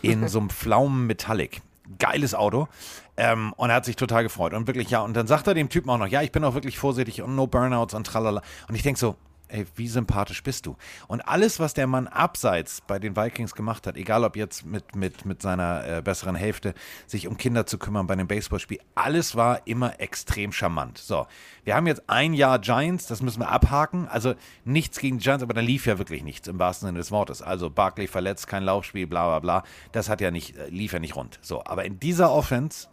In 0.03 0.29
so 0.29 0.41
einem 0.41 0.51
Pflaumen 0.51 1.07
Metallic. 1.07 1.63
Geiles 1.99 2.35
Auto. 2.35 2.69
Ähm, 3.17 3.53
und 3.55 3.71
er 3.71 3.77
hat 3.77 3.85
sich 3.85 3.97
total 3.97 4.23
gefreut. 4.23 4.55
Und 4.55 4.67
wirklich, 4.67 4.91
ja, 4.91 5.01
und 5.01 5.15
dann 5.15 5.27
sagt 5.27 5.47
er 5.47 5.55
dem 5.55 5.69
Typen 5.69 5.91
auch 5.91 5.99
noch, 5.99 6.07
ja, 6.07 6.23
ich 6.23 6.33
bin 6.33 6.43
auch 6.45 6.55
wirklich 6.55 6.79
vorsichtig 6.79 7.23
und 7.23 7.37
no 7.37 7.47
Burnouts 7.47 7.95
und 7.95 8.07
tralala. 8.07 8.43
Und 8.69 8.75
ich 8.75 8.83
denke 8.83 8.99
so, 8.99 9.17
ey, 9.55 9.67
wie 9.77 9.89
sympathisch 9.89 10.43
bist 10.43 10.67
du? 10.67 10.77
Und 11.07 11.21
alles, 11.23 11.61
was 11.61 11.75
der 11.75 11.87
Mann 11.87 12.09
abseits 12.09 12.81
bei 12.81 12.99
den 12.99 13.17
Vikings 13.17 13.55
gemacht 13.55 13.87
hat, 13.87 13.97
egal 13.97 14.25
ob 14.25 14.37
jetzt 14.37 14.67
mit, 14.67 14.97
mit, 14.97 15.25
mit 15.25 15.41
seiner 15.41 15.87
äh, 15.87 16.03
besseren 16.03 16.35
Hälfte, 16.35 16.75
sich 17.07 17.29
um 17.29 17.37
Kinder 17.37 17.65
zu 17.65 17.79
kümmern 17.79 18.07
bei 18.07 18.15
einem 18.15 18.27
Baseballspiel, 18.27 18.81
alles 18.95 19.37
war 19.37 19.67
immer 19.67 20.01
extrem 20.01 20.53
charmant. 20.53 20.99
So, 20.99 21.27
wir 21.63 21.77
haben 21.77 21.87
jetzt 21.87 22.03
ein 22.09 22.35
Jahr 22.35 22.59
Giants, 22.59 23.07
das 23.07 23.23
müssen 23.23 23.41
wir 23.41 23.49
abhaken. 23.49 24.09
Also 24.09 24.35
nichts 24.65 24.99
gegen 24.99 25.19
Giants, 25.19 25.43
aber 25.43 25.55
da 25.55 25.61
lief 25.61 25.87
ja 25.87 25.99
wirklich 25.99 26.25
nichts 26.25 26.49
im 26.49 26.59
wahrsten 26.59 26.89
Sinne 26.89 26.99
des 26.99 27.13
Wortes. 27.13 27.41
Also 27.41 27.71
Barkley 27.71 28.09
verletzt, 28.09 28.49
kein 28.49 28.65
Laufspiel, 28.65 29.07
bla 29.07 29.27
bla 29.27 29.39
bla. 29.39 29.65
Das 29.93 30.09
hat 30.09 30.21
ja 30.21 30.31
nicht, 30.31 30.57
äh, 30.57 30.69
lief 30.69 30.93
ja 30.93 30.99
nicht 30.99 31.15
rund. 31.15 31.39
So, 31.43 31.65
aber 31.65 31.85
in 31.85 32.01
dieser 32.01 32.33
Offense, 32.33 32.89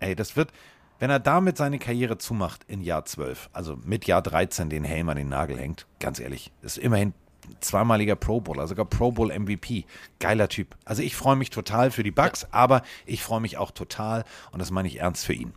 ey, 0.00 0.16
das 0.16 0.34
wird, 0.34 0.50
wenn 1.00 1.10
er 1.10 1.18
damit 1.18 1.56
seine 1.56 1.78
Karriere 1.78 2.18
zumacht 2.18 2.60
in 2.68 2.82
Jahr 2.82 3.04
12, 3.04 3.50
also 3.52 3.76
mit 3.84 4.06
Jahr 4.06 4.22
13 4.22 4.70
den 4.70 4.84
Helm 4.84 5.08
an 5.08 5.16
den 5.16 5.28
Nagel 5.28 5.58
hängt, 5.58 5.86
ganz 5.98 6.20
ehrlich, 6.20 6.52
ist 6.62 6.78
immerhin 6.78 7.14
zweimaliger 7.60 8.16
Pro 8.16 8.40
Bowler, 8.40 8.68
sogar 8.68 8.84
Pro 8.84 9.10
Bowl 9.10 9.36
MVP. 9.36 9.84
Geiler 10.20 10.48
Typ. 10.48 10.76
Also 10.84 11.02
ich 11.02 11.16
freue 11.16 11.36
mich 11.36 11.50
total 11.50 11.90
für 11.90 12.02
die 12.02 12.10
Bucks, 12.10 12.46
aber 12.52 12.82
ich 13.06 13.22
freue 13.22 13.40
mich 13.40 13.56
auch 13.56 13.70
total, 13.70 14.24
und 14.52 14.60
das 14.60 14.70
meine 14.70 14.86
ich 14.86 15.00
ernst 15.00 15.24
für 15.24 15.32
ihn. 15.32 15.52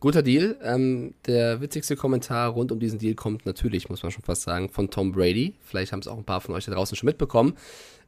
Guter 0.00 0.22
Deal. 0.22 0.56
Ähm, 0.62 1.14
der 1.26 1.60
witzigste 1.60 1.96
Kommentar 1.96 2.50
rund 2.50 2.70
um 2.70 2.78
diesen 2.78 3.00
Deal 3.00 3.14
kommt 3.14 3.46
natürlich, 3.46 3.88
muss 3.88 4.02
man 4.02 4.12
schon 4.12 4.22
fast 4.22 4.42
sagen, 4.42 4.68
von 4.68 4.90
Tom 4.90 5.10
Brady. 5.10 5.54
Vielleicht 5.60 5.92
haben 5.92 6.00
es 6.00 6.08
auch 6.08 6.16
ein 6.16 6.24
paar 6.24 6.40
von 6.40 6.54
euch 6.54 6.66
da 6.66 6.72
draußen 6.72 6.96
schon 6.96 7.08
mitbekommen. 7.08 7.54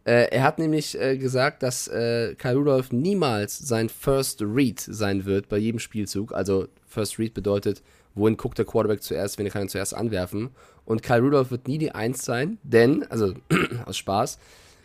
Äh, 0.05 0.31
er 0.31 0.43
hat 0.43 0.59
nämlich 0.59 0.99
äh, 0.99 1.19
gesagt, 1.19 1.63
dass 1.63 1.89
äh, 1.89 2.35
Kyle 2.37 2.57
Rudolph 2.57 2.93
niemals 2.93 3.59
sein 3.59 3.89
First 3.89 4.43
Read 4.43 4.81
sein 4.81 5.25
wird 5.27 5.49
bei 5.49 5.59
jedem 5.59 5.79
Spielzug. 5.79 6.33
Also 6.33 6.69
First 6.87 7.19
Read 7.19 7.35
bedeutet, 7.35 7.83
wohin 8.15 8.37
guckt 8.37 8.59
der 8.59 8.65
Quarterback 8.65 9.03
zuerst, 9.03 9.39
wenn 9.39 9.47
er 9.47 9.53
kann 9.53 9.63
ihn 9.63 9.69
zuerst 9.69 9.95
anwerfen. 9.95 10.51
Und 10.85 11.03
Kyle 11.03 11.21
Rudolph 11.21 11.51
wird 11.51 11.69
nie 11.69 11.79
die 11.79 11.93
Eins 11.93 12.25
sein, 12.25 12.59
denn, 12.63 13.05
also 13.11 13.35
aus 13.85 13.97
Spaß, 13.99 14.39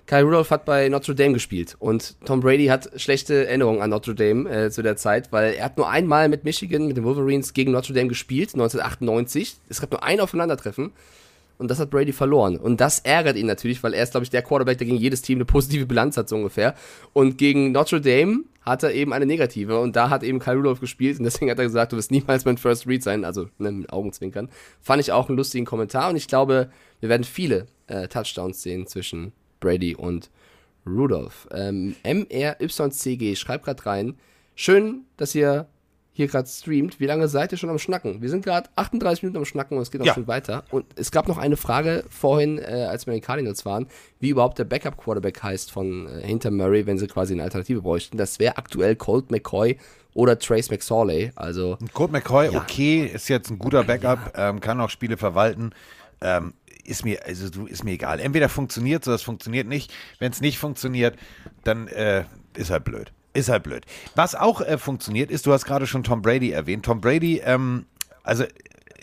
Kyle 0.05 0.23
Rudolph 0.23 0.51
hat 0.51 0.65
bei 0.65 0.87
Notre 0.89 1.15
Dame 1.15 1.33
gespielt 1.33 1.75
und 1.79 2.15
Tom 2.25 2.41
Brady 2.41 2.67
hat 2.67 2.91
schlechte 3.01 3.47
Erinnerungen 3.47 3.81
an 3.81 3.89
Notre 3.89 4.13
Dame 4.13 4.47
äh, 4.47 4.69
zu 4.69 4.83
der 4.83 4.97
Zeit, 4.97 5.31
weil 5.31 5.55
er 5.55 5.65
hat 5.65 5.77
nur 5.77 5.89
einmal 5.89 6.29
mit 6.29 6.43
Michigan, 6.43 6.85
mit 6.85 6.97
den 6.97 7.03
Wolverines 7.05 7.53
gegen 7.53 7.71
Notre 7.71 7.93
Dame 7.93 8.09
gespielt, 8.09 8.53
1998. 8.53 9.55
Es 9.67 9.81
gab 9.81 9.91
nur 9.91 10.03
ein 10.03 10.19
Aufeinandertreffen 10.19 10.91
und 11.57 11.69
das 11.69 11.79
hat 11.79 11.89
Brady 11.89 12.11
verloren. 12.11 12.57
Und 12.57 12.81
das 12.81 12.99
ärgert 12.99 13.37
ihn 13.37 13.47
natürlich, 13.47 13.83
weil 13.83 13.93
er 13.93 14.03
ist, 14.03 14.11
glaube 14.11 14.23
ich, 14.23 14.29
der 14.29 14.41
Quarterback, 14.41 14.77
der 14.77 14.87
gegen 14.87 14.97
jedes 14.97 15.21
Team 15.21 15.37
eine 15.37 15.45
positive 15.45 15.85
Bilanz 15.85 16.17
hat, 16.17 16.29
so 16.29 16.35
ungefähr. 16.35 16.75
Und 17.13 17.37
gegen 17.37 17.71
Notre 17.71 18.01
Dame 18.01 18.43
hat 18.61 18.83
er 18.83 18.93
eben 18.93 19.13
eine 19.13 19.25
negative 19.25 19.79
und 19.79 19.95
da 19.95 20.09
hat 20.09 20.23
eben 20.23 20.39
Kyle 20.39 20.55
Rudolph 20.55 20.79
gespielt 20.79 21.19
und 21.19 21.23
deswegen 21.23 21.51
hat 21.51 21.59
er 21.59 21.65
gesagt, 21.65 21.91
du 21.91 21.97
wirst 21.97 22.11
niemals 22.11 22.45
mein 22.45 22.57
First 22.57 22.87
Read 22.87 23.03
sein, 23.03 23.23
also 23.23 23.47
ne, 23.59 23.71
mit 23.71 23.93
Augenzwinkern. 23.93 24.49
Fand 24.81 25.01
ich 25.01 25.11
auch 25.11 25.29
einen 25.29 25.37
lustigen 25.37 25.65
Kommentar 25.65 26.09
und 26.09 26.15
ich 26.15 26.27
glaube, 26.27 26.71
wir 26.99 27.09
werden 27.09 27.23
viele 27.23 27.67
äh, 27.87 28.07
Touchdowns 28.07 28.63
sehen 28.63 28.87
zwischen 28.87 29.33
Brady 29.59 29.95
und 29.95 30.31
Rudolph. 30.85 31.47
Ähm, 31.51 31.95
MRYCG 32.03 33.35
schreibt 33.35 33.65
gerade 33.65 33.85
rein, 33.85 34.15
schön, 34.55 35.05
dass 35.17 35.35
ihr 35.35 35.67
hier 36.17 36.27
gerade 36.27 36.47
streamt. 36.47 36.99
Wie 37.01 37.05
lange 37.05 37.27
seid 37.27 37.51
ihr 37.51 37.57
schon 37.57 37.69
am 37.69 37.77
Schnacken? 37.77 38.21
Wir 38.21 38.29
sind 38.29 38.43
gerade 38.45 38.69
38 38.77 39.21
Minuten 39.23 39.37
am 39.39 39.45
Schnacken 39.45 39.75
und 39.77 39.83
es 39.83 39.91
geht 39.91 39.99
auch 40.01 40.05
Ja. 40.05 40.13
schon 40.13 40.27
weiter. 40.27 40.63
Und 40.71 40.85
es 40.95 41.11
gab 41.11 41.27
noch 41.27 41.37
eine 41.37 41.57
Frage 41.57 42.05
vorhin, 42.09 42.57
äh, 42.57 42.87
als 42.89 43.05
wir 43.05 43.13
in 43.13 43.19
den 43.19 43.25
Cardinals 43.25 43.65
waren, 43.65 43.87
wie 44.21 44.29
überhaupt 44.29 44.57
der 44.57 44.63
Backup-Quarterback 44.63 45.43
heißt 45.43 45.71
von 45.71 46.07
äh, 46.07 46.21
hinter 46.25 46.51
Murray, 46.51 46.85
wenn 46.87 46.97
sie 46.97 47.07
quasi 47.07 47.33
eine 47.33 47.43
Alternative 47.43 47.81
bräuchten. 47.81 48.17
Das 48.17 48.39
wäre 48.39 48.57
aktuell 48.57 48.95
Colt 48.95 49.29
McCoy 49.29 49.77
oder 50.13 50.39
Trace 50.39 50.71
McSorley. 50.71 51.33
Also 51.35 51.77
Colt 51.93 52.13
McCoy, 52.13 52.55
okay, 52.55 53.11
ist 53.13 53.27
jetzt 53.27 53.49
ein 53.51 53.59
guter 53.59 53.83
Backup, 53.83 54.33
ähm, 54.37 54.61
kann 54.61 54.79
auch 54.79 54.89
Spiele 54.89 55.17
verwalten. 55.17 55.71
Ähm, 56.21 56.53
ist 56.85 57.03
mir, 57.03 57.25
also 57.25 57.49
du, 57.49 57.65
ist 57.65 57.83
mir 57.83 57.91
egal. 57.91 58.19
Entweder 58.21 58.47
funktioniert 58.47 59.03
so, 59.03 59.11
das 59.11 59.23
funktioniert 59.23 59.67
nicht. 59.67 59.91
Wenn 60.19 60.31
es 60.31 60.39
nicht 60.39 60.59
funktioniert, 60.59 61.17
dann 61.65 61.87
äh, 61.89 62.23
ist 62.55 62.69
halt 62.69 62.85
blöd. 62.85 63.11
Ist 63.35 63.49
halt 63.49 63.63
blöd. 63.63 63.85
Was 64.15 64.33
auch 64.33 64.61
äh, 64.61 64.77
funktioniert, 64.77 65.29
ist, 65.29 65.45
du 65.45 65.53
hast 65.53 65.65
gerade 65.65 65.85
schon 65.87 66.03
Tom 66.03 66.21
Brady 66.21 66.51
erwähnt. 66.51 66.85
Tom 66.85 67.01
Brady, 67.01 67.41
ähm, 67.43 67.85
also 68.23 68.45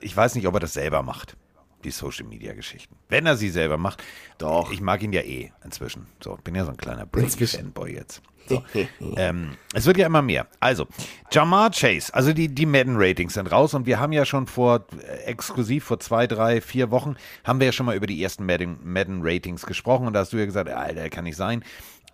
ich 0.01 0.17
weiß 0.17 0.35
nicht, 0.35 0.47
ob 0.47 0.55
er 0.55 0.61
das 0.61 0.73
selber 0.73 1.03
macht, 1.03 1.37
die 1.85 1.91
Social 1.91 2.27
Media 2.27 2.55
Geschichten. 2.55 2.97
Wenn 3.09 3.27
er 3.27 3.37
sie 3.37 3.51
selber 3.51 3.77
macht, 3.77 4.03
doch. 4.39 4.73
Ich 4.73 4.81
mag 4.81 5.03
ihn 5.03 5.13
ja 5.13 5.21
eh 5.21 5.53
inzwischen. 5.65 6.07
So, 6.23 6.39
bin 6.43 6.55
ja 6.55 6.65
so 6.65 6.71
ein 6.71 6.77
kleiner 6.79 7.07
Brady-Fanboy 7.07 7.93
jetzt. 7.95 8.23
So. 8.49 8.65
ähm, 9.17 9.57
es 9.75 9.87
wird 9.87 9.99
ja 9.99 10.07
immer 10.07 10.23
mehr. 10.23 10.47
Also, 10.61 10.87
Jamar 11.31 11.71
Chase, 11.71 12.13
also 12.13 12.33
die, 12.33 12.49
die 12.49 12.67
Madden-Ratings 12.67 13.35
sind 13.35 13.53
raus 13.53 13.75
und 13.75 13.87
wir 13.87 14.01
haben 14.01 14.13
ja 14.13 14.25
schon 14.25 14.47
vor, 14.47 14.87
äh, 15.01 15.25
exklusiv 15.25 15.85
vor 15.85 16.01
zwei, 16.01 16.27
drei, 16.27 16.61
vier 16.61 16.91
Wochen, 16.91 17.17
haben 17.45 17.61
wir 17.61 17.67
ja 17.67 17.73
schon 17.73 17.87
mal 17.87 17.97
über 17.97 18.07
die 18.07 18.23
ersten 18.23 18.45
Madden- 18.45 18.79
Madden-Ratings 18.83 19.67
gesprochen 19.67 20.07
und 20.07 20.15
da 20.15 20.21
hast 20.21 20.33
du 20.33 20.39
ja 20.39 20.47
gesagt, 20.47 20.71
Alter, 20.71 21.09
kann 21.11 21.25
nicht 21.25 21.37
sein. 21.37 21.65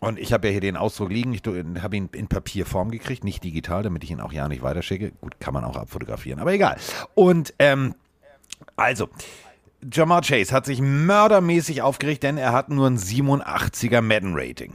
Und 0.01 0.19
ich 0.19 0.33
habe 0.33 0.47
ja 0.47 0.53
hier 0.53 0.61
den 0.61 0.77
Ausdruck 0.77 1.11
liegen, 1.11 1.33
ich 1.35 1.43
habe 1.45 1.97
ihn 1.97 2.09
in 2.13 2.29
Papierform 2.29 2.91
gekriegt, 2.91 3.25
nicht 3.25 3.43
digital, 3.43 3.83
damit 3.83 4.05
ich 4.05 4.11
ihn 4.11 4.21
auch 4.21 4.33
ja 4.33 4.49
nicht 4.49 4.63
weiterschicke. 4.63 5.11
Gut, 5.21 5.41
kann 5.41 5.55
man 5.55 5.65
auch 5.65 5.77
abfotografieren, 5.77 6.41
aber 6.41 6.53
egal. 6.53 6.77
Und, 7.15 7.53
ähm, 7.59 7.95
also, 8.77 9.09
Jamar 9.93 10.23
Chase 10.23 10.53
hat 10.53 10.67
sich 10.67 10.81
mördermäßig 10.81 11.83
aufgeregt, 11.83 12.23
denn 12.23 12.37
er 12.37 12.53
hat 12.53 12.69
nur 12.69 12.89
ein 12.89 12.99
87er 12.99 14.01
Madden-Rating. 14.01 14.75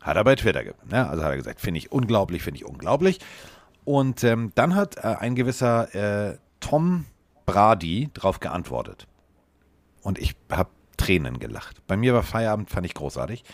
Hat 0.00 0.16
er 0.16 0.24
bei 0.24 0.36
Twitter, 0.36 0.64
ge 0.64 0.74
ne? 0.90 1.08
also 1.08 1.22
hat 1.22 1.30
er 1.30 1.36
gesagt, 1.36 1.60
finde 1.60 1.78
ich 1.78 1.92
unglaublich, 1.92 2.42
finde 2.42 2.58
ich 2.58 2.64
unglaublich. 2.64 3.18
Und 3.84 4.24
ähm, 4.24 4.52
dann 4.54 4.74
hat 4.74 4.96
äh, 4.98 5.16
ein 5.18 5.34
gewisser 5.34 5.94
äh, 6.30 6.38
Tom 6.60 7.06
Brady 7.46 8.10
darauf 8.14 8.40
geantwortet. 8.40 9.06
Und 10.02 10.18
ich 10.18 10.36
habe 10.50 10.70
Tränen 10.96 11.38
gelacht. 11.38 11.86
Bei 11.86 11.96
mir 11.96 12.14
war 12.14 12.22
Feierabend, 12.22 12.70
fand 12.70 12.86
ich 12.86 12.94
großartig. 12.94 13.44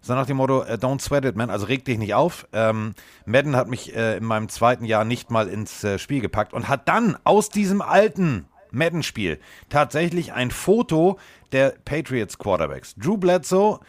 So 0.00 0.14
nach 0.14 0.26
dem 0.26 0.36
Motto, 0.38 0.62
äh, 0.62 0.74
don't 0.74 1.00
sweat 1.00 1.24
it, 1.24 1.36
man, 1.36 1.50
also 1.50 1.66
reg 1.66 1.84
dich 1.84 1.98
nicht 1.98 2.14
auf. 2.14 2.46
Ähm, 2.52 2.94
Madden 3.26 3.56
hat 3.56 3.68
mich 3.68 3.94
äh, 3.94 4.16
in 4.16 4.24
meinem 4.24 4.48
zweiten 4.48 4.84
Jahr 4.84 5.04
nicht 5.04 5.30
mal 5.30 5.48
ins 5.48 5.82
äh, 5.84 5.98
Spiel 5.98 6.20
gepackt 6.20 6.52
und 6.54 6.68
hat 6.68 6.88
dann 6.88 7.16
aus 7.24 7.50
diesem 7.50 7.82
alten 7.82 8.46
Madden-Spiel 8.70 9.38
tatsächlich 9.68 10.32
ein 10.32 10.50
Foto 10.50 11.18
der 11.52 11.74
Patriots 11.84 12.38
Quarterbacks. 12.38 12.94
Drew 12.96 13.16
Bledsoe, 13.16 13.80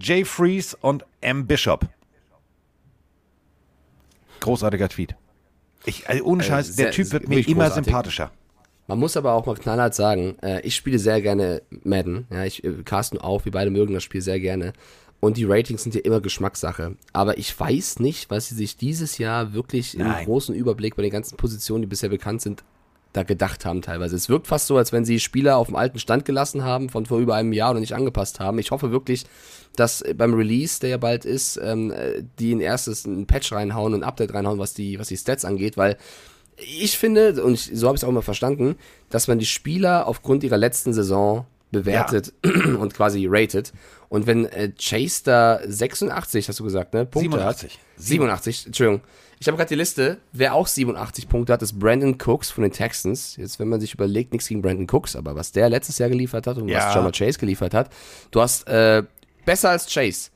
Jay 0.00 0.24
Freeze 0.24 0.76
und 0.80 1.04
M. 1.20 1.46
Bishop. 1.46 1.86
Großartiger 4.40 4.88
Tweet. 4.88 5.14
Ich, 5.84 6.08
also 6.08 6.24
ohne 6.24 6.42
Äh, 6.42 6.46
Scheiß, 6.46 6.68
sehr- 6.68 6.86
der 6.86 6.92
Typ 6.94 7.12
wird 7.12 7.28
mir 7.28 7.38
immer 7.46 7.64
großartig. 7.64 7.84
sympathischer. 7.84 8.30
Man 8.86 8.98
muss 8.98 9.16
aber 9.16 9.34
auch 9.34 9.46
mal 9.46 9.54
knallhart 9.56 9.94
sagen, 9.94 10.36
äh, 10.42 10.60
ich 10.62 10.74
spiele 10.74 10.98
sehr 10.98 11.20
gerne 11.22 11.62
Madden. 11.84 12.26
Ja, 12.30 12.44
ich 12.44 12.62
Carsten 12.84 13.18
auch, 13.18 13.44
wir 13.44 13.52
beide 13.52 13.70
mögen 13.70 13.94
das 13.94 14.02
Spiel 14.02 14.20
sehr 14.20 14.40
gerne. 14.40 14.72
Und 15.20 15.36
die 15.36 15.44
Ratings 15.44 15.82
sind 15.82 15.94
ja 15.94 16.00
immer 16.00 16.20
Geschmackssache. 16.20 16.96
Aber 17.12 17.36
ich 17.36 17.58
weiß 17.58 18.00
nicht, 18.00 18.30
was 18.30 18.48
sie 18.48 18.54
sich 18.54 18.76
dieses 18.76 19.18
Jahr 19.18 19.52
wirklich 19.52 19.94
im 19.94 20.06
Nein. 20.06 20.24
großen 20.24 20.54
Überblick 20.54 20.96
bei 20.96 21.02
den 21.02 21.12
ganzen 21.12 21.36
Positionen, 21.36 21.82
die 21.82 21.88
bisher 21.88 22.08
bekannt 22.08 22.40
sind, 22.40 22.64
da 23.12 23.22
gedacht 23.22 23.64
haben 23.64 23.82
teilweise. 23.82 24.16
Es 24.16 24.28
wirkt 24.28 24.46
fast 24.46 24.66
so, 24.66 24.76
als 24.76 24.92
wenn 24.92 25.04
sie 25.04 25.18
Spieler 25.18 25.56
auf 25.56 25.66
dem 25.66 25.76
alten 25.76 25.98
Stand 25.98 26.24
gelassen 26.24 26.64
haben, 26.64 26.88
von 26.88 27.06
vor 27.06 27.18
über 27.18 27.34
einem 27.34 27.52
Jahr 27.52 27.72
und 27.72 27.80
nicht 27.80 27.94
angepasst 27.94 28.40
haben. 28.40 28.58
Ich 28.58 28.70
hoffe 28.70 28.92
wirklich, 28.92 29.26
dass 29.76 30.00
äh, 30.00 30.14
beim 30.14 30.32
Release, 30.32 30.80
der 30.80 30.90
ja 30.90 30.96
bald 30.96 31.24
ist, 31.24 31.58
ähm, 31.62 31.90
äh, 31.90 32.22
die 32.38 32.54
ein 32.54 32.60
erstes 32.60 33.06
ein 33.06 33.26
Patch 33.26 33.52
reinhauen, 33.52 33.94
ein 33.94 34.04
Update 34.04 34.32
reinhauen, 34.32 34.58
was 34.58 34.74
die, 34.74 34.98
was 34.98 35.08
die 35.08 35.16
Stats 35.16 35.44
angeht, 35.44 35.76
weil 35.76 35.96
ich 36.56 36.98
finde, 36.98 37.42
und 37.42 37.54
ich, 37.54 37.70
so 37.74 37.86
habe 37.86 37.96
ich 37.96 38.02
es 38.02 38.04
auch 38.04 38.10
immer 38.10 38.22
verstanden, 38.22 38.76
dass 39.08 39.28
man 39.28 39.38
die 39.38 39.46
Spieler 39.46 40.06
aufgrund 40.06 40.44
ihrer 40.44 40.58
letzten 40.58 40.92
Saison 40.92 41.46
bewertet 41.70 42.32
und 42.44 42.94
quasi 42.94 43.26
ratet. 43.28 43.72
Und 44.08 44.26
wenn 44.26 44.44
äh, 44.46 44.72
Chase 44.78 45.22
da 45.24 45.60
86, 45.64 46.48
hast 46.48 46.58
du 46.60 46.64
gesagt, 46.64 46.94
ne? 46.94 47.06
Punkte 47.06 47.30
87. 47.30 47.72
hat. 47.72 47.78
87, 47.96 48.66
Entschuldigung. 48.66 49.00
Ich 49.38 49.46
habe 49.46 49.56
gerade 49.56 49.68
die 49.68 49.74
Liste. 49.76 50.18
Wer 50.32 50.54
auch 50.54 50.66
87 50.66 51.28
Punkte 51.28 51.52
hat, 51.52 51.62
ist 51.62 51.78
Brandon 51.78 52.18
Cooks 52.22 52.50
von 52.50 52.62
den 52.62 52.72
Texans. 52.72 53.36
Jetzt, 53.36 53.58
wenn 53.58 53.68
man 53.68 53.80
sich 53.80 53.94
überlegt, 53.94 54.32
nichts 54.32 54.48
gegen 54.48 54.60
Brandon 54.60 54.86
Cooks, 54.90 55.16
aber 55.16 55.34
was 55.34 55.52
der 55.52 55.70
letztes 55.70 55.96
Jahr 55.98 56.08
geliefert 56.10 56.46
hat 56.46 56.58
und 56.58 56.68
Ja. 56.68 56.88
was 56.88 56.94
Jamar 56.94 57.12
Chase 57.12 57.38
geliefert 57.38 57.72
hat, 57.72 57.88
du 58.32 58.40
hast 58.42 58.68
äh, 58.68 59.02
besser 59.46 59.70
als 59.70 59.86
Chase. 59.92 60.30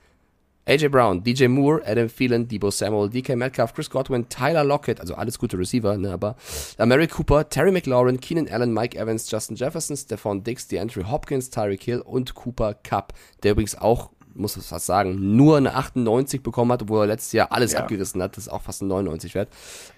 AJ 0.67 0.89
Brown, 0.91 1.23
DJ 1.23 1.49
Moore, 1.49 1.83
Adam 1.85 2.09
Thielen, 2.09 2.49
Debo 2.49 2.71
Samuel, 2.71 3.11
DK 3.11 3.37
Metcalf, 3.37 3.75
Chris 3.75 3.91
Godwin, 3.91 4.29
Tyler 4.31 4.65
Lockett, 4.65 4.99
also 5.01 5.15
alles 5.15 5.39
gute 5.39 5.59
Receiver, 5.59 5.97
ne, 5.99 6.11
aber 6.13 6.37
Mary 6.79 7.07
Cooper, 7.07 7.49
Terry 7.49 7.71
McLaurin, 7.71 8.19
Keenan 8.19 8.49
Allen, 8.49 8.73
Mike 8.73 8.97
Evans, 8.99 9.31
Justin 9.31 9.57
Jefferson, 9.57 9.97
Stephon 9.97 10.43
Diggs, 10.43 10.67
DeAndre 10.69 11.11
Hopkins, 11.11 11.51
Tyreek 11.51 11.83
Hill 11.83 12.01
und 12.01 12.35
Cooper 12.35 12.75
Cup, 12.75 13.13
der 13.43 13.53
übrigens 13.53 13.77
auch, 13.77 14.11
muss 14.35 14.57
ich 14.57 14.65
fast 14.65 14.87
sagen, 14.87 15.37
nur 15.37 15.59
eine 15.59 15.75
98 15.75 16.43
bekommen 16.43 16.73
hat, 16.73 16.83
obwohl 16.83 17.01
er 17.05 17.07
letztes 17.09 17.33
Jahr 17.33 17.53
alles 17.53 17.73
Ja. 17.73 17.81
abgerissen 17.81 18.23
hat, 18.23 18.37
das 18.37 18.47
ist 18.47 18.53
auch 18.53 18.63
fast 18.63 18.81
ein 18.83 18.89
99 18.89 19.35
wert. 19.35 19.49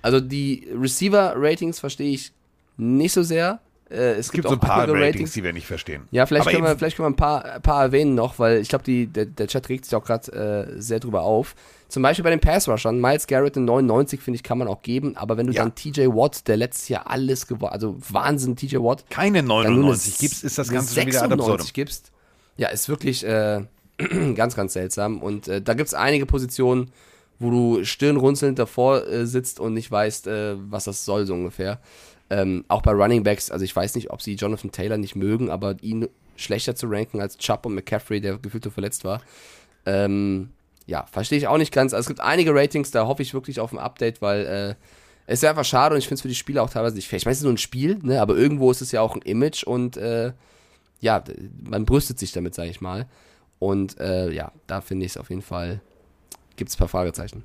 Also 0.02 0.18
die 0.20 0.68
Receiver-Ratings 0.76 1.78
verstehe 1.78 2.10
ich 2.12 2.32
nicht 2.76 3.12
so 3.12 3.22
sehr. 3.22 3.60
Äh, 3.90 4.12
es 4.14 4.26
Es 4.26 4.32
gibt 4.32 4.46
auch 4.46 4.50
so 4.50 4.56
ein 4.56 4.60
paar 4.60 4.82
andere 4.82 5.00
Ratings, 5.00 5.32
die 5.32 5.44
wir 5.44 5.52
nicht 5.52 5.66
verstehen. 5.66 6.08
ja, 6.10 6.26
vielleicht 6.26 6.48
können, 6.48 6.64
wir, 6.64 6.76
vielleicht 6.76 6.96
können 6.96 7.06
wir 7.06 7.10
ein 7.12 7.16
paar, 7.16 7.44
ein 7.44 7.62
paar 7.62 7.82
erwähnen 7.82 8.14
noch, 8.14 8.38
weil 8.38 8.60
ich 8.60 8.68
glaube, 8.68 8.84
der, 9.06 9.26
der 9.26 9.46
Chat 9.46 9.68
regt 9.68 9.84
sich 9.84 9.94
auch 9.94 10.04
gerade 10.04 10.32
äh, 10.76 10.80
sehr 10.80 10.98
drüber 11.00 11.22
auf. 11.22 11.54
Zum 11.88 12.02
Beispiel 12.02 12.24
bei 12.24 12.30
den 12.30 12.40
Pass-Rushern, 12.40 13.00
Miles 13.00 13.28
Garrett 13.28 13.56
in 13.56 13.64
99, 13.64 14.20
finde 14.20 14.36
ich, 14.36 14.42
kann 14.42 14.58
man 14.58 14.66
auch 14.66 14.82
geben, 14.82 15.16
aber 15.16 15.36
wenn 15.36 15.46
du 15.46 15.52
Ja. 15.52 15.62
dann 15.62 15.74
TJ 15.76 16.06
Watt, 16.08 16.48
der 16.48 16.56
letztes 16.56 16.88
Jahr 16.88 17.08
alles 17.08 17.46
gewonnen, 17.46 17.72
also 17.72 17.96
Wahnsinn, 18.08 18.56
TJ 18.56 18.78
Watt, 18.78 19.04
keine 19.08 19.38
dann 19.38 19.46
nur 19.46 19.60
eine 19.60 19.70
99 19.70 20.18
gibst, 20.18 20.42
ist 20.42 20.58
das 20.58 20.68
Ganze 20.68 20.94
schon 20.94 21.06
wieder 21.06 21.22
ad 21.22 21.32
absurdum. 21.32 21.58
96 21.58 21.74
gibst, 21.74 22.12
ja, 22.56 22.68
ist 22.68 22.88
wirklich 22.88 23.24
äh, 23.24 23.60
ganz, 24.34 24.56
ganz 24.56 24.72
seltsam. 24.72 25.22
Und 25.22 25.46
äh, 25.46 25.62
da 25.62 25.74
gibt 25.74 25.86
es 25.86 25.94
einige 25.94 26.26
Positionen, 26.26 26.90
wo 27.38 27.50
du 27.50 27.84
stirnrunzelnd 27.84 28.58
davor 28.58 29.06
äh, 29.06 29.26
sitzt 29.26 29.60
und 29.60 29.74
nicht 29.74 29.90
weißt, 29.90 30.26
äh, 30.26 30.56
was 30.58 30.84
das 30.84 31.04
soll, 31.04 31.24
so 31.26 31.34
ungefähr. 31.34 31.78
Ähm, 32.28 32.64
auch 32.68 32.82
bei 32.82 32.92
Running 32.92 33.22
Backs, 33.22 33.50
also 33.50 33.64
ich 33.64 33.74
weiß 33.74 33.94
nicht, 33.94 34.10
ob 34.10 34.20
sie 34.20 34.34
Jonathan 34.34 34.72
Taylor 34.72 34.98
nicht 34.98 35.14
mögen, 35.14 35.50
aber 35.50 35.76
ihn 35.80 36.08
schlechter 36.36 36.74
zu 36.74 36.86
ranken 36.88 37.20
als 37.20 37.38
Chubb 37.38 37.66
und 37.66 37.74
McCaffrey, 37.74 38.20
der 38.20 38.38
gefühlt 38.38 38.64
nur 38.64 38.72
verletzt 38.72 39.04
war. 39.04 39.22
Ähm, 39.84 40.50
ja, 40.86 41.06
verstehe 41.06 41.38
ich 41.38 41.46
auch 41.46 41.58
nicht 41.58 41.72
ganz. 41.72 41.92
Also 41.94 42.02
es 42.02 42.08
gibt 42.08 42.20
einige 42.20 42.54
Ratings, 42.54 42.90
da 42.90 43.06
hoffe 43.06 43.22
ich 43.22 43.34
wirklich 43.34 43.60
auf 43.60 43.72
ein 43.72 43.78
Update, 43.78 44.22
weil 44.22 44.46
äh, 44.46 44.74
es 45.26 45.42
ist 45.42 45.48
einfach 45.48 45.64
schade 45.64 45.94
und 45.94 45.98
ich 45.98 46.06
finde 46.06 46.16
es 46.16 46.22
für 46.22 46.28
die 46.28 46.34
Spieler 46.34 46.62
auch 46.62 46.70
teilweise 46.70 46.96
nicht 46.96 47.08
fair. 47.08 47.16
Ich 47.16 47.24
meine, 47.24 47.32
es 47.32 47.38
ist 47.38 47.44
nur 47.44 47.52
ein 47.52 47.58
Spiel, 47.58 47.98
ne? 48.02 48.20
aber 48.20 48.36
irgendwo 48.36 48.70
ist 48.70 48.80
es 48.80 48.92
ja 48.92 49.00
auch 49.00 49.14
ein 49.14 49.22
Image 49.22 49.64
und 49.64 49.96
äh, 49.96 50.32
ja, 51.00 51.22
man 51.64 51.84
brüstet 51.84 52.18
sich 52.18 52.32
damit, 52.32 52.54
sage 52.54 52.70
ich 52.70 52.80
mal. 52.80 53.06
Und 53.58 53.98
äh, 54.00 54.30
ja, 54.30 54.52
da 54.66 54.80
finde 54.80 55.06
ich 55.06 55.12
es 55.12 55.16
auf 55.16 55.30
jeden 55.30 55.42
Fall, 55.42 55.80
gibt 56.56 56.70
es 56.70 56.76
ein 56.76 56.78
paar 56.78 56.88
Fragezeichen. 56.88 57.44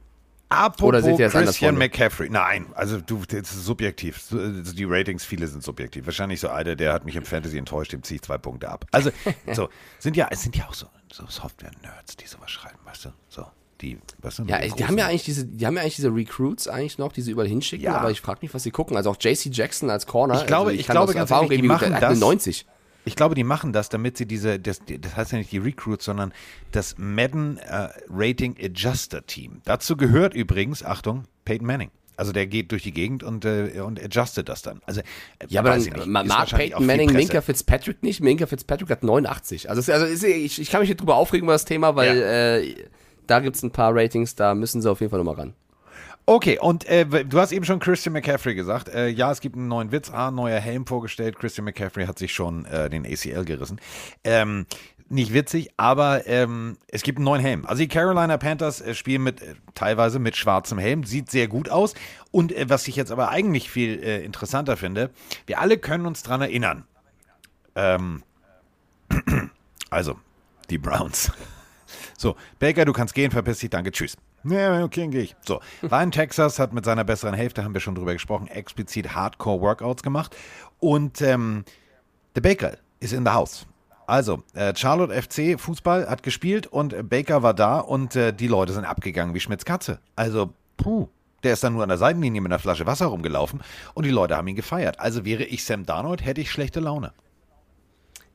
Apropos 0.52 0.90
Oder 0.90 1.02
seht 1.02 1.18
ihr 1.18 1.30
das 1.30 1.34
Christian? 1.34 1.78
McCaffrey. 1.78 2.30
Nein, 2.30 2.66
also 2.76 3.00
du, 3.00 3.22
das 3.26 3.52
ist 3.54 3.64
subjektiv. 3.66 4.20
So, 4.20 4.38
also 4.38 4.74
Die 4.74 4.84
Ratings, 4.84 5.24
viele 5.24 5.48
sind 5.48 5.64
subjektiv. 5.64 6.06
Wahrscheinlich 6.06 6.42
so 6.42 6.50
einer, 6.50 6.76
der 6.76 6.92
hat 6.92 7.06
mich 7.06 7.16
im 7.16 7.24
Fantasy 7.24 7.58
enttäuscht, 7.58 7.94
dem 7.94 8.04
ziehe 8.04 8.16
ich 8.18 8.22
zwei 8.22 8.38
Punkte 8.38 8.68
ab. 8.70 8.86
Also, 8.92 9.12
so, 9.54 9.70
sind 10.00 10.18
ja, 10.18 10.28
es 10.30 10.42
sind 10.42 10.58
ja 10.58 10.68
auch 10.68 10.74
so, 10.74 10.88
so 11.12 11.26
Software-Nerds, 11.26 12.18
die 12.18 12.28
sowas 12.28 12.52
schreiben, 12.52 12.78
weißt 12.84 13.06
du? 13.06 13.10
So, 13.30 13.46
die, 13.80 13.98
weißt 14.22 14.40
du? 14.40 14.44
Ja, 14.44 14.60
die 14.60 14.86
haben 14.86 14.98
ja 14.98 15.08
eigentlich 15.08 15.24
diese, 15.24 15.46
die 15.46 15.66
haben 15.66 15.76
ja 15.76 15.82
eigentlich 15.84 15.96
diese 15.96 16.14
Recruits 16.14 16.68
eigentlich 16.68 16.98
noch, 16.98 17.14
die 17.14 17.22
sie 17.22 17.32
überall 17.32 17.48
hinschicken, 17.48 17.86
Ja. 17.86 17.96
aber 17.98 18.12
ich 18.12 18.20
frage 18.20 18.40
mich, 18.42 18.54
was 18.54 18.64
sie 18.64 18.72
gucken. 18.72 18.98
Also 18.98 19.10
auch 19.12 19.18
JC 19.20 19.46
Jackson 19.52 19.90
als 19.90 20.06
Corner. 20.06 20.36
Ich 20.42 20.48
glaube- 20.48 20.72
also 20.72 20.80
ich 20.82 20.86
kann 20.86 20.96
glaube 20.96 21.14
ganz 21.14 21.30
Erfahrung 21.32 21.46
ehrlich, 21.50 21.62
die 21.62 21.68
machen 21.68 21.96
das- 22.00 22.20
90. 22.20 22.66
Ich 23.06 23.16
glaube, 23.16 23.34
die 23.36 23.44
machen 23.44 23.74
das, 23.74 23.90
damit 23.90 24.18
sie 24.18 24.26
diese, 24.26 24.60
das, 24.60 24.80
das 24.86 25.16
heißt 25.16 25.32
ja 25.32 25.38
nicht 25.40 25.52
die 25.52 25.58
Recruits, 25.58 26.06
sondern 26.06 26.34
das 26.72 26.96
Madden 26.98 27.58
äh, 27.58 27.90
Rating 28.10 28.56
Adjuster 28.62 29.26
Team. 29.26 29.62
Dazu 29.66 29.98
gehört 29.98 30.34
übrigens, 30.34 30.84
Achtung, 30.84 31.24
Peyton 31.46 31.66
Manning. 31.66 31.90
Also 32.18 32.32
der 32.34 32.46
geht 32.46 32.72
durch 32.72 32.84
die 32.84 32.92
Gegend 32.92 33.24
und, 33.24 33.46
äh, 33.46 33.82
und 33.84 34.00
adjustet 34.04 34.48
das 34.50 34.62
dann. 34.62 34.82
Also, 34.86 35.00
äh, 35.00 35.04
Ja, 35.48 35.62
aber 35.62 35.72
weiß 35.72 35.86
ich 35.88 35.94
dann 35.94 36.12
mag 36.28 36.48
Peyton 36.70 36.86
Manning. 36.86 37.08
Minka 37.30 37.42
Fitzpatrick 37.42 38.04
nicht. 38.04 38.22
Minka 38.22 38.46
Fitzpatrick 38.46 38.90
hat 38.92 39.04
89. 39.04 39.70
Also, 39.70 39.80
es- 39.80 39.90
also 39.90 40.06
ich, 40.28 40.62
ich 40.62 40.70
kann 40.70 40.82
mich 40.82 40.90
hier 40.90 40.98
drüber 40.98 41.16
aufregen 41.16 41.46
über 41.46 41.54
das 41.54 41.66
Thema, 41.66 41.96
weil 41.96 42.16
äh, 42.22 42.76
da 43.26 43.40
gibt 43.40 43.56
es 43.56 43.64
ein 43.64 43.72
paar 43.72 43.96
Ratings, 43.96 44.36
da 44.36 44.54
müssen 44.54 44.82
sie 44.84 44.92
auf 44.92 45.00
jeden 45.00 45.10
Fall 45.10 45.18
nochmal 45.20 45.36
ran. 45.36 45.54
Okay, 46.26 46.60
und 46.60 46.86
äh, 46.86 47.06
du 47.06 47.40
hast 47.40 47.52
eben 47.52 47.66
schon 47.66 47.80
Christian 47.80 48.14
McCaffrey 48.14 48.56
gesagt. 48.56 48.90
Äh, 48.90 49.08
ja, 49.08 49.32
es 49.32 49.42
gibt 49.42 49.56
einen 49.56 49.68
neuen 49.68 49.92
Witz. 49.92 50.12
Ah, 50.12 50.32
neuer 50.32 50.60
Helm 50.60 50.86
vorgestellt. 50.86 51.38
Christian 51.38 51.66
McCaffrey 51.66 52.06
hat 52.06 52.20
sich 52.20 52.34
schon 52.34 52.66
äh, 52.66 52.90
den 52.90 53.06
ACL 53.06 53.44
gerissen. 53.44 53.80
Ähm, 54.24 54.66
nicht 55.10 55.34
witzig, 55.34 55.72
aber 55.76 56.26
ähm, 56.28 56.78
es 56.88 57.04
gibt 57.04 57.18
einen 57.18 57.26
neuen 57.26 57.42
Helm. 57.42 57.66
Also 57.66 57.82
die 57.82 57.90
Carolina 57.90 58.38
Panthers 58.38 58.80
äh, 58.80 58.94
spielen 58.94 59.24
mit 59.24 59.42
äh, 59.42 59.56
teilweise 59.76 60.20
mit 60.20 60.38
schwarzem 60.38 60.78
Helm, 60.78 61.04
sieht 61.04 61.30
sehr 61.30 61.48
gut 61.48 61.70
aus. 61.70 61.96
Und 62.32 62.54
äh, 62.54 62.70
was 62.70 62.88
ich 62.88 62.96
jetzt 62.96 63.12
aber 63.12 63.30
eigentlich 63.30 63.70
viel 63.70 63.96
interessanter 63.96 64.78
finde, 64.78 65.10
wir 65.48 65.60
alle 65.60 65.78
können 65.78 66.06
uns 66.06 66.24
dran 66.24 66.42
erinnern. 66.42 66.86
Ähm, 67.76 68.24
also, 69.90 70.20
die 70.70 70.78
Browns. 70.78 71.32
So, 72.18 72.38
Baker, 72.60 72.86
du 72.86 72.94
kannst 72.94 73.16
gehen, 73.16 73.32
verpiss 73.32 73.60
dich, 73.60 73.70
danke, 73.70 73.92
tschüss. 73.92 74.16
Ja, 74.44 74.84
okay, 74.84 75.08
gehe 75.08 75.22
ich. 75.22 75.36
So, 75.46 75.62
in 75.82 76.12
Texas, 76.12 76.58
hat 76.58 76.74
mit 76.74 76.86
seiner 76.86 77.04
besseren 77.04 77.36
Hälfte, 77.36 77.64
haben 77.64 77.74
wir 77.74 77.82
schon 77.82 77.96
drüber 77.96 78.14
gesprochen, 78.14 78.48
explizit 78.48 79.14
Hardcore-Workouts 79.14 80.04
gemacht. 80.04 80.36
Und 80.80 81.22
ähm, 81.22 81.64
der 82.36 82.42
Baker 82.42 82.78
ist 83.00 83.14
in 83.14 83.26
the 83.26 83.32
house. 83.32 83.68
Also, 84.08 84.44
äh, 84.54 84.76
Charlotte 84.76 85.14
FC 85.14 85.60
Fußball 85.60 86.10
hat 86.10 86.24
gespielt 86.24 86.68
und 86.68 87.10
Baker 87.10 87.44
war 87.44 87.54
da 87.54 87.80
und 87.80 88.16
äh, 88.16 88.34
die 88.34 88.48
Leute 88.48 88.74
sind 88.74 88.86
abgegangen 88.86 89.34
wie 89.34 89.40
Schmitz 89.40 89.64
Katze. 89.64 90.00
Also, 90.16 90.54
puh. 90.78 91.08
Der 91.44 91.54
ist 91.54 91.64
dann 91.64 91.74
nur 91.74 91.82
an 91.82 91.90
der 91.90 91.98
Seitenlinie 91.98 92.40
mit 92.40 92.52
einer 92.52 92.60
Flasche 92.60 92.86
Wasser 92.86 93.08
rumgelaufen 93.08 93.62
und 93.96 94.06
die 94.06 94.12
Leute 94.12 94.38
haben 94.38 94.48
ihn 94.48 94.56
gefeiert. 94.56 95.00
Also 95.00 95.26
wäre 95.26 95.44
ich 95.44 95.66
Sam 95.66 95.88
Darnold, 95.88 96.24
hätte 96.24 96.40
ich 96.40 96.52
schlechte 96.52 96.80
Laune. 96.80 97.14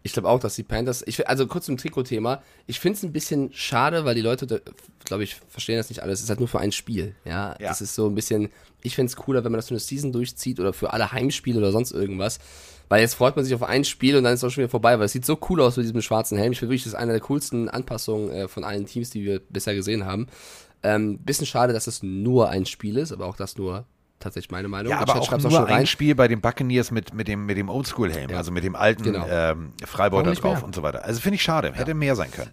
Ich 0.07 0.13
glaube 0.13 0.29
auch, 0.29 0.41
dass 0.41 0.55
die 0.55 0.63
Panthers, 0.63 1.03
ich, 1.07 1.29
also 1.29 1.47
kurz 1.47 1.67
zum 1.67 1.77
Trikot-Thema, 1.77 2.43
ich 2.67 2.81
finde 2.81 2.97
es 2.97 3.03
ein 3.03 3.13
bisschen 3.13 3.53
schade, 3.53 4.05
weil 4.05 4.15
die 4.15 4.21
Leute, 4.23 4.63
glaube 5.05 5.25
ich, 5.25 5.37
verstehen 5.49 5.77
das 5.77 5.89
nicht 5.89 6.03
alles. 6.03 6.21
Es 6.21 6.25
ist 6.25 6.29
halt 6.31 6.39
nur 6.41 6.49
für 6.49 6.61
ein 6.61 6.73
Spiel. 6.73 7.15
Ja, 7.25 7.57
Ja. 7.61 7.69
das 7.69 7.81
ist 7.81 7.95
so 7.95 8.09
ein 8.09 8.15
bisschen, 8.15 8.51
ich 8.83 8.95
fände 8.95 9.11
es 9.11 9.17
cooler, 9.17 9.45
wenn 9.45 9.53
man 9.53 9.59
das 9.59 9.69
für 9.69 9.75
eine 9.75 9.81
Season 9.81 10.13
durchzieht 10.13 10.61
oder 10.61 10.73
für 10.73 10.93
alle 10.93 11.13
Heimspiele 11.13 11.59
oder 11.59 11.73
sonst 11.73 11.93
irgendwas. 11.93 12.39
Weil 12.89 13.01
jetzt 13.01 13.15
freut 13.15 13.35
man 13.35 13.45
sich 13.45 13.55
auf 13.55 13.65
ein 13.65 13.85
Spiel 13.85 14.17
und 14.17 14.23
dann 14.23 14.33
ist 14.33 14.41
es 14.41 14.45
auch 14.45 14.51
schon 14.51 14.63
wieder 14.63 14.71
vorbei, 14.71 14.97
weil 14.99 15.07
es 15.07 15.13
sieht 15.13 15.27
so 15.27 15.39
cool 15.51 15.61
aus 15.61 15.77
mit 15.77 15.85
diesem 15.85 16.01
schwarzen 16.03 16.39
Helm. 16.39 16.53
Ich 16.53 16.61
finde 16.61 16.71
wirklich, 16.71 16.85
das 16.85 16.93
ist 16.93 16.99
eine 16.99 17.11
der 17.13 17.21
coolsten 17.21 17.69
Anpassungen 17.69 18.31
äh, 18.31 18.47
von 18.49 18.63
allen 18.63 18.87
Teams, 18.87 19.11
die 19.11 19.25
wir 19.25 19.41
bisher 19.41 19.75
gesehen 19.75 20.05
haben. 20.05 20.29
Ähm, 20.85 21.19
bisschen 21.19 21.47
schade, 21.47 21.73
dass 21.73 21.89
es 21.89 22.05
nur 22.05 22.49
ein 22.49 22.65
Spiel 22.65 22.97
ist, 22.97 23.11
aber 23.11 23.27
auch 23.27 23.37
das 23.37 23.57
nur 23.57 23.87
tatsächlich 24.21 24.51
meine 24.51 24.69
Meinung. 24.69 24.91
Ja, 24.91 25.01
aber 25.01 25.21
Chat 25.21 25.45
auch 25.45 25.51
nur 25.51 25.67
ein 25.67 25.87
Spiel 25.87 26.15
bei 26.15 26.29
den 26.29 26.41
Buccaneers 26.41 26.91
mit, 26.91 27.15
mit 27.15 27.29
dem, 27.29 27.47
mit 27.47 27.57
dem 27.57 27.69
Oldschool-Helm, 27.69 28.31
Ja. 28.31 28.37
also 28.39 28.51
mit 28.53 28.65
dem 28.65 28.75
alten 28.77 29.03
Genau. 29.03 29.27
ähm, 29.29 29.73
nicht 29.79 30.43
drauf 30.43 30.57
mehr? 30.57 30.65
und 30.65 30.75
so 30.75 30.83
weiter. 30.83 31.05
Also 31.05 31.21
finde 31.21 31.37
ich 31.37 31.43
schade, 31.43 31.73
hätte 31.73 31.95
mehr 31.95 32.17
sein 32.17 32.31
können. 32.31 32.51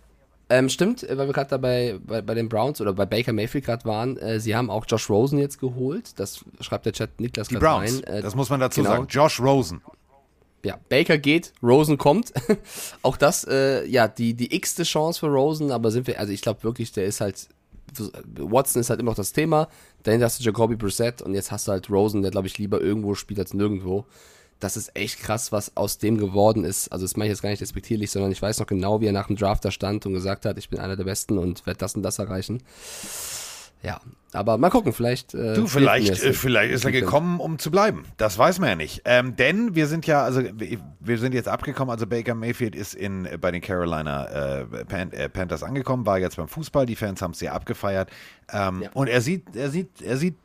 Ähm, 0.50 0.70
stimmt, 0.70 1.04
äh, 1.04 1.18
weil 1.18 1.28
wir 1.28 1.34
gerade 1.34 1.50
dabei 1.50 1.98
bei, 2.06 2.22
bei 2.22 2.34
den 2.36 2.50
Browns 2.50 2.82
oder 2.82 2.94
bei 2.94 3.06
Baker 3.06 3.34
Mayfield 3.34 3.66
gerade 3.66 3.86
waren, 3.86 4.18
äh, 4.18 4.40
sie 4.40 4.56
haben 4.56 4.70
auch 4.70 4.86
Josh 4.88 5.10
Rosen 5.10 5.40
jetzt 5.40 5.60
geholt. 5.60 6.20
Das 6.20 6.44
schreibt 6.60 6.86
der 6.86 6.94
Chat 6.94 7.20
Niklas 7.20 7.48
Die 7.48 7.56
Browns, 7.56 8.04
rein. 8.06 8.16
Äh, 8.16 8.22
das 8.22 8.36
muss 8.36 8.50
man 8.50 8.60
dazu 8.60 8.82
genau. 8.82 8.94
sagen. 8.96 9.08
Josh 9.10 9.40
Rosen. 9.40 9.82
ja, 10.64 10.78
Baker 10.90 11.18
geht, 11.18 11.54
Rosen 11.64 11.98
kommt. 11.98 12.34
auch 13.02 13.18
das, 13.18 13.46
äh, 13.50 13.86
ja, 13.88 14.08
die, 14.08 14.34
die 14.34 14.54
x-te 14.56 14.84
Chance 14.84 15.22
für 15.22 15.28
Rosen, 15.28 15.72
aber 15.72 15.92
sind 15.92 16.08
wir, 16.08 16.20
also 16.20 16.32
ich 16.34 16.42
glaube 16.42 16.64
wirklich, 16.64 16.92
der 16.92 17.06
ist 17.06 17.22
halt, 17.22 17.48
Watson 18.40 18.82
ist 18.82 18.90
halt 18.90 19.00
immer 19.00 19.12
noch 19.12 19.16
das 19.16 19.34
Thema. 19.34 19.68
Dahinter 20.04 20.26
hast 20.26 20.40
du 20.40 20.44
Jacoby 20.44 20.76
Brissett 20.76 21.22
und 21.22 21.34
jetzt 21.34 21.52
hast 21.52 21.68
du 21.68 21.72
halt 21.72 21.90
Rosen, 21.90 22.22
der 22.22 22.32
glaube 22.32 22.48
ich 22.48 22.58
lieber 22.58 22.82
irgendwo 22.82 23.16
spielt 23.16 23.40
als 23.40 23.54
nirgendwo. 23.54 24.06
Das 24.60 24.78
ist 24.78 24.96
echt 24.96 25.20
krass, 25.20 25.52
was 25.52 25.76
aus 25.76 25.98
dem 25.98 26.18
geworden 26.18 26.64
ist. 26.64 26.90
Also 26.92 27.06
das 27.06 27.18
mache 27.18 27.28
ich 27.28 27.32
jetzt 27.32 27.42
gar 27.42 27.50
nicht 27.50 27.62
respektierlich, 27.62 28.12
sondern 28.12 28.32
ich 28.32 28.42
weiß 28.42 28.60
noch 28.60 28.68
genau, 28.68 29.02
wie 29.02 29.08
er 29.08 29.12
nach 29.12 29.28
dem 29.28 29.36
Draft 29.36 29.66
da 29.66 29.72
stand 29.72 30.06
und 30.06 30.14
gesagt 30.14 30.46
hat, 30.46 30.58
ich 30.58 30.70
bin 30.70 30.80
einer 30.80 30.96
der 30.96 31.04
Besten 31.04 31.38
und 31.38 31.66
werde 31.66 31.80
das 31.80 31.96
und 31.96 32.04
das 32.04 32.20
erreichen. 32.20 32.64
Ja, 33.84 34.00
aber 34.32 34.58
mal 34.58 34.70
gucken, 34.70 34.94
vielleicht. 34.94 35.34
Äh, 35.34 35.56
Du, 35.56 35.68
vielleicht, 35.68 36.24
äh, 36.24 36.32
vielleicht 36.34 36.74
ist 36.74 36.86
er 36.86 36.92
gekommen, 36.94 37.40
um 37.42 37.60
zu 37.60 37.70
bleiben. 37.70 38.06
Das 38.16 38.38
weiß 38.38 38.60
man 38.60 38.70
ja 38.70 38.76
nicht. 38.76 39.02
Ähm, 39.04 39.36
denn 39.36 39.76
wir 39.76 39.88
sind 39.88 40.08
ja, 40.08 40.24
also 40.24 40.42
wir 41.02 41.18
sind 41.18 41.34
jetzt 41.34 41.50
abgekommen, 41.50 41.92
also 41.92 42.08
Baker 42.08 42.34
Mayfield 42.34 42.76
ist 42.76 42.96
in, 42.96 43.26
äh, 43.26 43.38
bei 43.38 43.52
den 43.52 43.62
Carolina 43.62 44.26
äh, 44.62 44.66
Pan, 44.86 45.12
äh, 45.12 45.28
Panthers 45.28 45.64
angekommen, 45.64 46.06
war 46.06 46.18
jetzt 46.18 46.38
beim 46.38 46.48
Fußball, 46.48 46.86
die 46.86 46.96
Fans 46.96 47.22
haben 47.22 47.32
es 47.32 47.40
sehr 47.40 47.54
abgefeiert. 47.54 48.10
Ähm, 48.52 48.84
Ja. 48.84 48.90
Und 48.94 49.08
er 49.10 49.20
sieht, 49.20 49.54
er 49.56 49.70
sieht, 49.70 50.02
er 50.02 50.16
sieht 50.16 50.36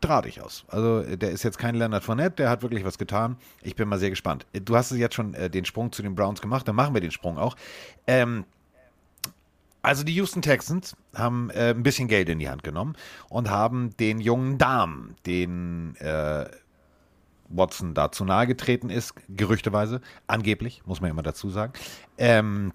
drahtig 0.00 0.40
aus. 0.40 0.64
Also 0.68 1.00
äh, 1.00 1.18
der 1.18 1.32
ist 1.32 1.42
jetzt 1.42 1.58
kein 1.58 1.74
Leonard 1.74 2.02
Fournette, 2.02 2.36
der 2.36 2.48
hat 2.48 2.62
wirklich 2.62 2.84
was 2.86 2.96
getan. 2.96 3.36
Ich 3.60 3.76
bin 3.76 3.88
mal 3.88 3.98
sehr 3.98 4.10
gespannt. 4.10 4.46
Du 4.54 4.74
hast 4.74 4.90
es 4.90 4.96
jetzt 4.98 5.14
schon 5.14 5.32
den 5.34 5.66
Sprung 5.66 5.92
zu 5.92 6.02
den 6.02 6.14
Browns 6.14 6.40
gemacht, 6.40 6.66
dann 6.66 6.76
machen 6.76 6.94
wir 6.94 7.02
den 7.02 7.10
Sprung 7.10 7.36
auch. 7.36 7.56
Ähm, 8.06 8.44
also 9.82 10.04
die 10.04 10.14
Houston 10.14 10.42
Texans 10.42 10.96
haben 11.14 11.50
äh, 11.50 11.70
ein 11.70 11.82
bisschen 11.82 12.08
Geld 12.08 12.28
in 12.28 12.38
die 12.38 12.48
Hand 12.48 12.62
genommen 12.62 12.96
und 13.28 13.50
haben 13.50 13.96
den 13.96 14.20
jungen 14.20 14.58
Damen, 14.58 15.16
den 15.26 15.96
äh, 15.96 16.46
Watson 17.48 17.94
da 17.94 18.12
zu 18.12 18.24
nahe 18.24 18.46
getreten 18.46 18.90
ist, 18.90 19.14
gerüchteweise, 19.28 20.00
angeblich, 20.26 20.82
muss 20.86 21.00
man 21.00 21.10
immer 21.10 21.22
dazu 21.22 21.50
sagen, 21.50 21.72
ähm, 22.18 22.72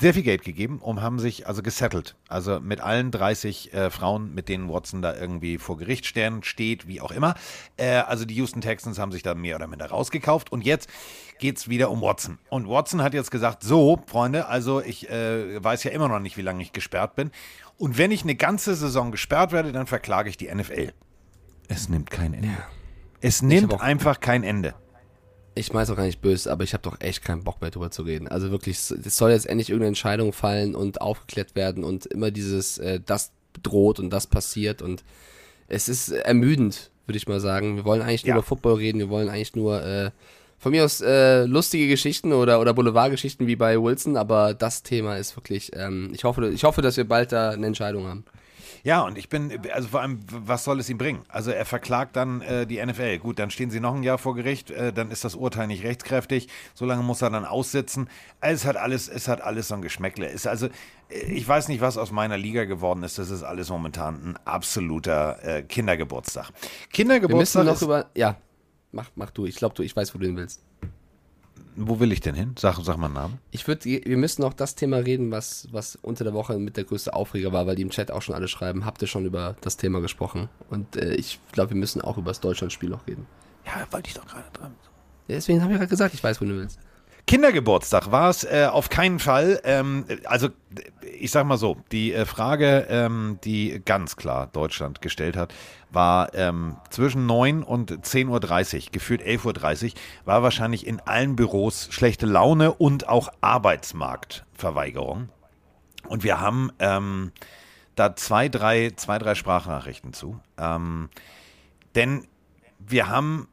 sehr 0.00 0.14
viel 0.14 0.22
Geld 0.22 0.42
gegeben 0.42 0.78
und 0.78 1.02
haben 1.02 1.18
sich 1.18 1.46
also 1.46 1.62
gesettelt. 1.62 2.16
Also 2.28 2.58
mit 2.58 2.80
allen 2.80 3.10
30 3.10 3.74
äh, 3.74 3.90
Frauen, 3.90 4.34
mit 4.34 4.48
denen 4.48 4.68
Watson 4.70 5.02
da 5.02 5.14
irgendwie 5.14 5.58
vor 5.58 5.76
Gericht 5.76 6.06
stehen, 6.06 6.42
steht, 6.42 6.88
wie 6.88 7.02
auch 7.02 7.10
immer. 7.10 7.34
Äh, 7.76 7.96
also 7.98 8.24
die 8.24 8.34
Houston 8.34 8.62
Texans 8.62 8.98
haben 8.98 9.12
sich 9.12 9.22
da 9.22 9.34
mehr 9.34 9.56
oder 9.56 9.66
minder 9.66 9.86
rausgekauft 9.86 10.50
und 10.50 10.64
jetzt 10.64 10.88
geht's 11.38 11.68
wieder 11.68 11.90
um 11.90 12.00
Watson. 12.00 12.38
Und 12.48 12.66
Watson 12.66 13.02
hat 13.02 13.12
jetzt 13.12 13.30
gesagt, 13.30 13.62
so, 13.62 14.02
Freunde, 14.06 14.46
also 14.46 14.80
ich 14.80 15.10
äh, 15.10 15.62
weiß 15.62 15.84
ja 15.84 15.90
immer 15.90 16.08
noch 16.08 16.20
nicht, 16.20 16.38
wie 16.38 16.42
lange 16.42 16.62
ich 16.62 16.72
gesperrt 16.72 17.14
bin. 17.14 17.30
Und 17.76 17.98
wenn 17.98 18.10
ich 18.10 18.22
eine 18.22 18.34
ganze 18.34 18.74
Saison 18.74 19.10
gesperrt 19.10 19.52
werde, 19.52 19.72
dann 19.72 19.86
verklage 19.86 20.30
ich 20.30 20.36
die 20.36 20.52
NFL. 20.52 20.92
Es 21.68 21.88
nimmt 21.88 22.10
kein 22.10 22.32
Ende. 22.34 22.56
Es 23.20 23.42
nimmt 23.42 23.80
einfach 23.80 24.20
kein 24.20 24.44
Ende. 24.44 24.74
Ich 25.60 25.72
weiß 25.74 25.90
auch 25.90 25.96
gar 25.96 26.04
nicht 26.04 26.20
böse, 26.22 26.50
aber 26.50 26.64
ich 26.64 26.72
habe 26.72 26.82
doch 26.82 27.00
echt 27.00 27.22
keinen 27.24 27.44
Bock 27.44 27.60
mehr 27.60 27.70
drüber 27.70 27.90
zu 27.90 28.02
reden. 28.02 28.28
Also 28.28 28.50
wirklich, 28.50 28.76
es 28.78 28.90
es 28.90 29.16
soll 29.16 29.30
jetzt 29.30 29.46
endlich 29.46 29.68
irgendeine 29.68 29.88
Entscheidung 29.88 30.32
fallen 30.32 30.74
und 30.74 31.00
aufgeklärt 31.00 31.54
werden 31.54 31.84
und 31.84 32.06
immer 32.06 32.30
dieses, 32.30 32.78
äh, 32.78 33.00
das 33.04 33.32
droht 33.62 33.98
und 34.00 34.10
das 34.10 34.26
passiert 34.26 34.80
und 34.82 35.04
es 35.68 35.88
ist 35.88 36.10
ermüdend, 36.10 36.90
würde 37.06 37.16
ich 37.18 37.28
mal 37.28 37.40
sagen. 37.40 37.76
Wir 37.76 37.84
wollen 37.84 38.02
eigentlich 38.02 38.24
nur 38.24 38.30
Ja. 38.30 38.34
über 38.36 38.42
Football 38.42 38.74
reden, 38.74 38.98
wir 38.98 39.08
wollen 39.10 39.28
eigentlich 39.28 39.54
nur 39.54 39.82
äh, 39.84 40.10
von 40.58 40.72
mir 40.72 40.84
aus 40.84 41.00
äh, 41.00 41.44
lustige 41.44 41.88
Geschichten 41.88 42.32
oder, 42.32 42.60
oder 42.60 42.74
Boulevardgeschichten 42.74 43.46
wie 43.46 43.56
bei 43.56 43.80
Wilson, 43.80 44.16
aber 44.16 44.54
das 44.54 44.82
Thema 44.82 45.16
ist 45.16 45.36
wirklich, 45.36 45.72
ähm, 45.74 46.10
ich, 46.14 46.24
hoffe, 46.24 46.48
ich 46.50 46.64
hoffe, 46.64 46.82
dass 46.82 46.96
wir 46.96 47.08
bald 47.08 47.32
da 47.32 47.50
eine 47.50 47.66
Entscheidung 47.66 48.06
haben. 48.06 48.24
Ja, 48.82 49.02
und 49.02 49.18
ich 49.18 49.28
bin, 49.28 49.60
also 49.72 49.88
vor 49.88 50.00
allem, 50.00 50.20
was 50.30 50.64
soll 50.64 50.80
es 50.80 50.88
ihm 50.88 50.98
bringen? 50.98 51.22
Also 51.28 51.50
er 51.50 51.64
verklagt 51.64 52.16
dann 52.16 52.40
äh, 52.40 52.66
die 52.66 52.84
NFL. 52.84 53.18
Gut, 53.18 53.38
dann 53.38 53.50
stehen 53.50 53.70
sie 53.70 53.80
noch 53.80 53.94
ein 53.94 54.02
Jahr 54.02 54.18
vor 54.18 54.34
Gericht, 54.34 54.70
äh, 54.70 54.92
dann 54.92 55.10
ist 55.10 55.24
das 55.24 55.34
Urteil 55.34 55.66
nicht 55.66 55.84
rechtskräftig. 55.84 56.48
So 56.74 56.86
lange 56.86 57.02
muss 57.02 57.22
er 57.22 57.30
dann 57.30 57.44
aussitzen. 57.44 58.08
Es 58.40 58.64
hat 58.64 58.76
alles, 58.76 59.08
es 59.08 59.28
hat 59.28 59.40
alles 59.40 59.68
so 59.68 59.74
ein 59.74 59.82
Geschmäckle. 59.82 60.26
Ist 60.26 60.46
also, 60.46 60.66
äh, 60.66 61.20
ich 61.26 61.46
weiß 61.46 61.68
nicht, 61.68 61.80
was 61.80 61.98
aus 61.98 62.10
meiner 62.10 62.38
Liga 62.38 62.64
geworden 62.64 63.02
ist. 63.02 63.18
Das 63.18 63.30
ist 63.30 63.42
alles 63.42 63.68
momentan 63.68 64.30
ein 64.30 64.36
absoluter 64.46 65.42
äh, 65.42 65.62
Kindergeburtstag. 65.62 66.48
Wir 66.48 66.54
müssen 66.54 66.90
Kindergeburtstag 66.90 67.64
noch 67.64 67.82
über, 67.82 68.06
ja, 68.14 68.36
mach, 68.92 69.10
mach 69.14 69.30
du, 69.30 69.46
ich 69.46 69.56
glaube 69.56 69.74
du, 69.74 69.82
ich 69.82 69.94
weiß, 69.94 70.14
wo 70.14 70.18
du 70.18 70.26
hin 70.26 70.36
willst. 70.36 70.62
Wo 71.76 72.00
will 72.00 72.12
ich 72.12 72.20
denn 72.20 72.34
hin? 72.34 72.54
Sag, 72.58 72.78
sag 72.82 72.96
mal 72.96 73.06
einen 73.06 73.14
Namen. 73.14 73.38
Ich 73.50 73.66
würde, 73.66 73.84
wir 73.84 74.16
müssen 74.16 74.42
noch 74.42 74.52
das 74.52 74.74
Thema 74.74 74.98
reden, 74.98 75.30
was, 75.30 75.68
was 75.70 75.96
unter 75.96 76.24
der 76.24 76.34
Woche 76.34 76.58
mit 76.58 76.76
der 76.76 76.84
größte 76.84 77.14
Aufreger 77.14 77.52
war, 77.52 77.66
weil 77.66 77.76
die 77.76 77.82
im 77.82 77.90
Chat 77.90 78.10
auch 78.10 78.22
schon 78.22 78.34
alle 78.34 78.48
schreiben, 78.48 78.84
habt 78.84 79.02
ihr 79.02 79.08
schon 79.08 79.24
über 79.24 79.56
das 79.60 79.76
Thema 79.76 80.00
gesprochen? 80.00 80.48
Und 80.68 80.96
äh, 80.96 81.14
ich 81.14 81.38
glaube, 81.52 81.70
wir 81.70 81.76
müssen 81.76 82.00
auch 82.00 82.18
über 82.18 82.30
das 82.30 82.40
Deutschlandspiel 82.40 82.88
noch 82.88 83.06
reden. 83.06 83.26
Ja, 83.66 83.86
wollte 83.90 84.08
ich 84.08 84.14
doch 84.14 84.26
gerade 84.26 84.50
dran. 84.52 84.74
Deswegen 85.28 85.62
habe 85.62 85.72
ich 85.72 85.78
gerade 85.78 85.90
gesagt, 85.90 86.14
ich 86.14 86.22
weiß, 86.22 86.40
wo 86.40 86.44
du 86.44 86.56
willst. 86.56 86.78
Kindergeburtstag 87.30 88.10
war 88.10 88.28
es 88.28 88.42
äh, 88.42 88.66
auf 88.68 88.88
keinen 88.88 89.20
Fall. 89.20 89.60
Ähm, 89.62 90.04
also 90.24 90.48
ich 91.16 91.30
sag 91.30 91.46
mal 91.46 91.58
so, 91.58 91.76
die 91.92 92.12
äh, 92.12 92.26
Frage, 92.26 92.88
ähm, 92.90 93.38
die 93.44 93.80
ganz 93.84 94.16
klar 94.16 94.48
Deutschland 94.48 95.00
gestellt 95.00 95.36
hat, 95.36 95.54
war 95.90 96.34
ähm, 96.34 96.76
zwischen 96.90 97.26
9 97.26 97.62
und 97.62 97.92
10.30 97.92 98.26
Uhr, 98.86 98.90
gefühlt 98.90 99.22
11.30 99.22 99.84
Uhr, 99.84 99.92
war 100.24 100.42
wahrscheinlich 100.42 100.84
in 100.84 100.98
allen 100.98 101.36
Büros 101.36 101.86
schlechte 101.92 102.26
Laune 102.26 102.72
und 102.72 103.08
auch 103.08 103.28
Arbeitsmarktverweigerung. 103.40 105.28
Und 106.08 106.24
wir 106.24 106.40
haben 106.40 106.72
ähm, 106.80 107.30
da 107.94 108.16
zwei 108.16 108.48
drei, 108.48 108.90
zwei, 108.96 109.18
drei 109.18 109.36
Sprachnachrichten 109.36 110.14
zu. 110.14 110.40
Ähm, 110.58 111.10
denn 111.94 112.26
wir 112.80 113.08
haben 113.08 113.46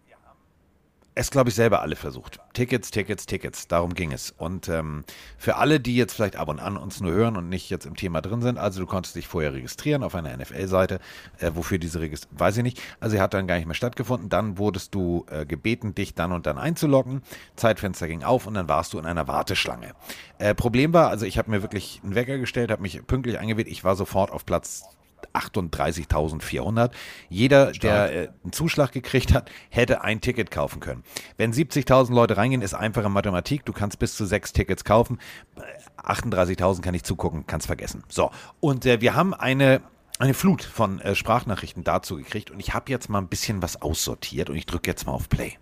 es, 1.14 1.30
glaube 1.30 1.50
ich, 1.50 1.56
selber 1.56 1.82
alle 1.82 1.96
versucht. 1.96 2.40
Tickets, 2.58 2.90
Tickets, 2.90 3.28
Tickets. 3.28 3.68
Darum 3.68 3.94
ging 3.94 4.12
es. 4.12 4.34
Und 4.36 4.68
ähm, 4.68 5.04
für 5.38 5.58
alle, 5.58 5.80
die 5.80 5.96
jetzt 5.96 6.14
vielleicht 6.14 6.38
ab 6.38 6.48
und 6.48 6.60
an 6.60 6.76
uns 6.76 7.00
nur 7.02 7.12
hören 7.12 7.38
und 7.38 7.50
nicht 7.50 7.70
jetzt 7.70 7.86
im 7.86 7.96
Thema 7.96 8.20
drin 8.20 8.42
sind, 8.42 8.58
also 8.58 8.80
du 8.80 8.88
konntest 8.88 9.16
dich 9.16 9.28
vorher 9.28 9.54
registrieren 9.54 10.02
auf 10.02 10.16
einer 10.16 10.36
NFL-Seite. 10.36 11.00
Äh, 11.38 11.52
wofür 11.54 11.78
diese 11.78 12.00
Registrierung, 12.00 12.40
weiß 12.40 12.58
ich 12.58 12.64
nicht. 12.64 12.82
Also 13.00 13.16
sie 13.16 13.22
hat 13.22 13.36
dann 13.36 13.46
gar 13.46 13.58
nicht 13.58 13.68
mehr 13.68 13.76
stattgefunden. 13.76 14.30
Dann 14.30 14.58
wurdest 14.58 14.96
du 14.96 15.24
äh, 15.30 15.46
gebeten, 15.46 15.94
dich 15.94 16.16
dann 16.16 16.32
und 16.32 16.48
dann 16.48 16.58
einzuloggen. 16.58 17.22
Zeitfenster 17.56 18.08
ging 18.08 18.24
auf 18.24 18.48
und 18.48 18.56
dann 18.56 18.68
warst 18.68 18.94
du 18.94 18.98
in 18.98 19.06
einer 19.06 19.28
Warteschlange. 19.28 19.94
Äh, 20.40 20.56
Problem 20.56 20.94
war, 20.94 21.10
also 21.12 21.28
ich 21.28 21.38
habe 21.38 21.52
mir 21.52 21.62
wirklich 21.62 22.02
einen 22.04 22.16
Wecker 22.16 22.40
gestellt, 22.40 22.72
habe 22.72 22.82
mich 22.82 23.06
pünktlich 23.06 23.38
eingewählt. 23.38 23.68
Ich 23.68 23.84
war 23.84 23.96
sofort 23.96 24.32
auf 24.32 24.48
Platz 24.48 24.97
38.400. 25.34 26.92
Jeder, 27.30 27.72
der 27.72 28.14
äh, 28.14 28.30
einen 28.44 28.52
Zuschlag 28.52 28.92
gekriegt 28.92 29.34
hat, 29.34 29.50
hätte 29.70 30.02
ein 30.02 30.22
Ticket 30.22 30.52
kaufen 30.52 30.80
können. 30.80 31.04
Wenn 31.38 31.54
70.000 31.54 32.14
Leute 32.14 32.38
reingehen, 32.38 32.62
ist 32.62 32.74
einfache 32.74 33.10
Mathematik. 33.10 33.66
Du 33.66 33.74
kannst 33.74 34.00
bis 34.00 34.16
zu 34.16 34.26
sechs 34.26 34.54
Tickets 34.54 34.84
kaufen. 34.84 35.20
Äh, 35.56 35.62
38.000 36.02 36.82
kann 36.82 36.94
ich 36.94 37.04
zugucken, 37.04 37.46
kannst 37.48 37.68
vergessen. 37.68 38.04
So, 38.10 38.32
und 38.60 38.86
äh, 38.86 39.02
wir 39.02 39.16
haben 39.16 39.34
eine 39.34 39.82
eine 40.20 40.34
Flut 40.34 40.64
von 40.64 41.00
äh, 41.02 41.14
Sprachnachrichten 41.14 41.84
dazu 41.84 42.16
gekriegt 42.16 42.50
und 42.50 42.60
ich 42.60 42.74
habe 42.74 42.92
jetzt 42.92 43.08
mal 43.08 43.20
ein 43.20 43.28
bisschen 43.28 43.62
was 43.62 43.82
aussortiert 43.82 44.50
und 44.50 44.56
ich 44.56 44.66
drücke 44.66 44.90
jetzt 44.90 45.06
mal 45.06 45.14
auf 45.14 45.30
Play. 45.30 45.58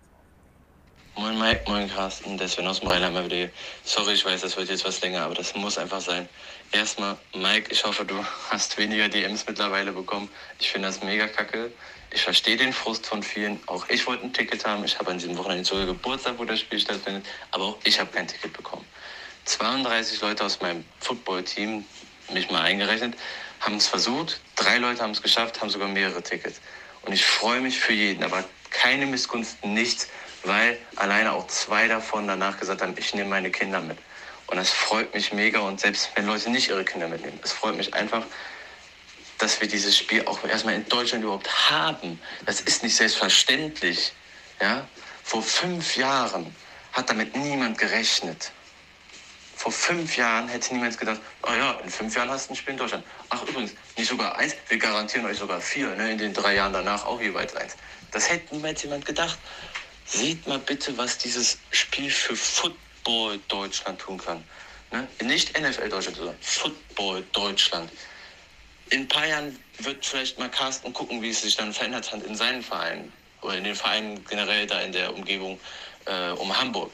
Moin 1.18 1.38
Mike, 1.38 1.62
moin 1.66 1.88
Carsten, 1.88 2.36
der 2.36 2.46
Sven 2.46 2.66
aus 2.66 2.80
dem 2.80 2.88
Rheinland 2.88 3.14
mal 3.14 3.24
wieder. 3.24 3.48
Sorry, 3.84 4.12
ich 4.12 4.24
weiß, 4.24 4.42
das 4.42 4.56
wird 4.56 4.68
jetzt 4.68 4.84
was 4.84 5.00
länger, 5.00 5.22
aber 5.22 5.34
das 5.34 5.54
muss 5.54 5.78
einfach 5.78 6.00
sein. 6.00 6.28
Erstmal, 6.72 7.16
Mike, 7.34 7.70
ich 7.70 7.84
hoffe, 7.84 8.04
du 8.04 8.24
hast 8.50 8.76
weniger 8.76 9.08
DMs 9.08 9.46
mittlerweile 9.46 9.92
bekommen. 9.92 10.28
Ich 10.58 10.70
finde 10.70 10.88
das 10.88 11.02
mega 11.02 11.26
kacke. 11.26 11.70
Ich 12.10 12.22
verstehe 12.22 12.56
den 12.56 12.72
Frust 12.72 13.06
von 13.06 13.22
vielen. 13.22 13.60
Auch 13.66 13.88
ich 13.88 14.06
wollte 14.06 14.24
ein 14.24 14.32
Ticket 14.32 14.64
haben. 14.66 14.84
Ich 14.84 14.98
habe 14.98 15.10
an 15.10 15.18
diesem 15.18 15.36
Wochenende 15.36 15.64
sogar 15.64 15.86
Geburtstag, 15.86 16.38
wo 16.38 16.44
das 16.44 16.60
Spiel 16.60 16.80
stattfindet. 16.80 17.24
Aber 17.50 17.64
auch 17.64 17.78
ich 17.84 17.98
habe 18.00 18.10
kein 18.10 18.26
Ticket 18.26 18.52
bekommen. 18.52 18.84
32 19.44 20.20
Leute 20.20 20.44
aus 20.44 20.60
meinem 20.60 20.84
Football-Team, 21.00 21.84
mich 22.32 22.50
mal 22.50 22.62
eingerechnet, 22.62 23.14
haben 23.60 23.76
es 23.76 23.86
versucht. 23.86 24.40
Drei 24.56 24.78
Leute 24.78 25.02
haben 25.02 25.12
es 25.12 25.22
geschafft, 25.22 25.60
haben 25.60 25.70
sogar 25.70 25.88
mehrere 25.88 26.22
Tickets. 26.22 26.60
Und 27.02 27.12
ich 27.12 27.24
freue 27.24 27.60
mich 27.60 27.78
für 27.78 27.92
jeden, 27.92 28.24
aber 28.24 28.44
keine 28.70 29.06
Missgunst, 29.06 29.64
nichts, 29.64 30.08
weil 30.42 30.78
alleine 30.96 31.32
auch 31.32 31.46
zwei 31.46 31.86
davon 31.86 32.26
danach 32.26 32.58
gesagt 32.58 32.82
haben, 32.82 32.94
ich 32.98 33.14
nehme 33.14 33.30
meine 33.30 33.50
Kinder 33.50 33.80
mit. 33.80 33.98
Und 34.46 34.56
das 34.56 34.70
freut 34.70 35.12
mich 35.12 35.32
mega 35.32 35.60
und 35.60 35.80
selbst 35.80 36.10
wenn 36.14 36.26
Leute 36.26 36.50
nicht 36.50 36.68
ihre 36.68 36.84
Kinder 36.84 37.08
mitnehmen, 37.08 37.40
es 37.42 37.52
freut 37.52 37.76
mich 37.76 37.92
einfach, 37.94 38.24
dass 39.38 39.60
wir 39.60 39.68
dieses 39.68 39.96
Spiel 39.96 40.24
auch 40.26 40.42
erstmal 40.44 40.74
in 40.74 40.88
Deutschland 40.88 41.24
überhaupt 41.24 41.70
haben. 41.70 42.20
Das 42.44 42.60
ist 42.60 42.82
nicht 42.82 42.96
selbstverständlich. 42.96 44.12
Ja? 44.60 44.88
Vor 45.24 45.42
fünf 45.42 45.96
Jahren 45.96 46.54
hat 46.92 47.10
damit 47.10 47.36
niemand 47.36 47.76
gerechnet. 47.76 48.52
Vor 49.56 49.72
fünf 49.72 50.16
Jahren 50.16 50.48
hätte 50.48 50.74
niemand 50.74 50.98
gedacht, 50.98 51.20
oh 51.42 51.52
ja, 51.52 51.72
in 51.82 51.90
fünf 51.90 52.14
Jahren 52.14 52.30
hast 52.30 52.48
du 52.48 52.52
ein 52.52 52.56
Spiel 52.56 52.72
in 52.72 52.78
Deutschland. 52.78 53.04
Ach 53.30 53.42
übrigens, 53.42 53.72
nicht 53.96 54.08
sogar 54.08 54.36
eins, 54.36 54.54
wir 54.68 54.78
garantieren 54.78 55.26
euch 55.26 55.38
sogar 55.38 55.60
vier, 55.60 55.94
ne? 55.96 56.12
in 56.12 56.18
den 56.18 56.32
drei 56.32 56.54
Jahren 56.54 56.72
danach 56.72 57.04
auch 57.04 57.20
jeweils 57.20 57.54
eins. 57.56 57.74
Das 58.12 58.28
hätte 58.30 58.54
niemals 58.54 58.82
jemand 58.82 59.04
gedacht. 59.04 59.38
Seht 60.04 60.46
mal 60.46 60.58
bitte, 60.58 60.96
was 60.96 61.18
dieses 61.18 61.58
Spiel 61.70 62.10
für 62.10 62.36
Football 63.06 63.38
Deutschland 63.46 64.00
tun 64.00 64.18
kann. 64.18 64.42
Ne? 64.90 65.06
Nicht 65.22 65.56
NFL 65.56 65.88
Deutschland, 65.88 66.16
sondern 66.16 66.36
Football 66.40 67.22
Deutschland. 67.32 67.88
In 68.90 69.02
ein 69.02 69.08
paar 69.08 69.26
Jahren 69.26 69.56
wird 69.78 70.04
vielleicht 70.04 70.40
mal 70.40 70.50
Carsten 70.50 70.92
gucken, 70.92 71.22
wie 71.22 71.30
es 71.30 71.42
sich 71.42 71.54
dann 71.56 71.72
verändert 71.72 72.10
hat 72.10 72.24
in 72.24 72.34
seinen 72.34 72.62
Vereinen 72.62 73.12
oder 73.42 73.58
in 73.58 73.64
den 73.64 73.76
Vereinen 73.76 74.24
generell 74.24 74.66
da 74.66 74.80
in 74.80 74.90
der 74.90 75.14
Umgebung 75.14 75.60
äh, 76.06 76.30
um 76.30 76.56
Hamburg. 76.56 76.90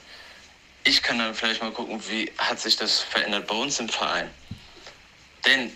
Ich 0.84 1.02
kann 1.02 1.18
dann 1.18 1.34
vielleicht 1.34 1.62
mal 1.62 1.72
gucken, 1.72 2.02
wie 2.10 2.30
hat 2.36 2.60
sich 2.60 2.76
das 2.76 3.00
verändert 3.00 3.46
bei 3.46 3.54
uns 3.54 3.80
im 3.80 3.88
Verein. 3.88 4.28
Denn 5.46 5.72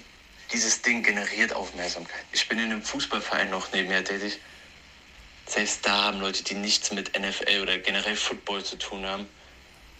dieses 0.53 0.82
Ding 0.82 1.03
generiert 1.03 1.55
Aufmerksamkeit. 1.55 2.24
Ich 2.32 2.47
bin 2.47 2.59
in 2.59 2.66
einem 2.66 2.82
Fußballverein 2.82 3.49
noch 3.49 3.72
nebenher 3.72 4.05
tätig. 4.05 4.39
Selbst 5.47 5.87
da 5.87 6.05
haben 6.05 6.20
Leute, 6.20 6.45
die 6.45 6.55
nichts 6.55 6.93
mit 6.93 7.18
NFL 7.18 7.61
oder 7.62 7.78
generell 7.78 8.16
Football 8.16 8.62
zu 8.64 8.76
tun 8.76 9.07
haben, 9.07 9.26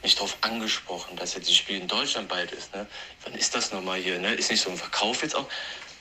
mich 0.07 0.15
darauf 0.15 0.37
angesprochen, 0.41 1.17
dass 1.17 1.35
jetzt 1.35 1.49
das 1.49 1.57
Spiel 1.57 1.81
in 1.81 1.89
Deutschland 1.89 2.29
bald 2.29 2.53
ist. 2.53 2.73
Ne? 2.73 2.87
Wann 3.25 3.35
ist 3.35 3.57
das 3.57 3.73
nochmal 3.73 3.99
hier? 3.99 4.21
Ne? 4.21 4.35
Ist 4.35 4.53
nicht 4.53 4.63
so 4.63 4.71
ein 4.71 4.77
Verkauf 4.77 5.21
jetzt 5.23 5.35
auch? 5.35 5.49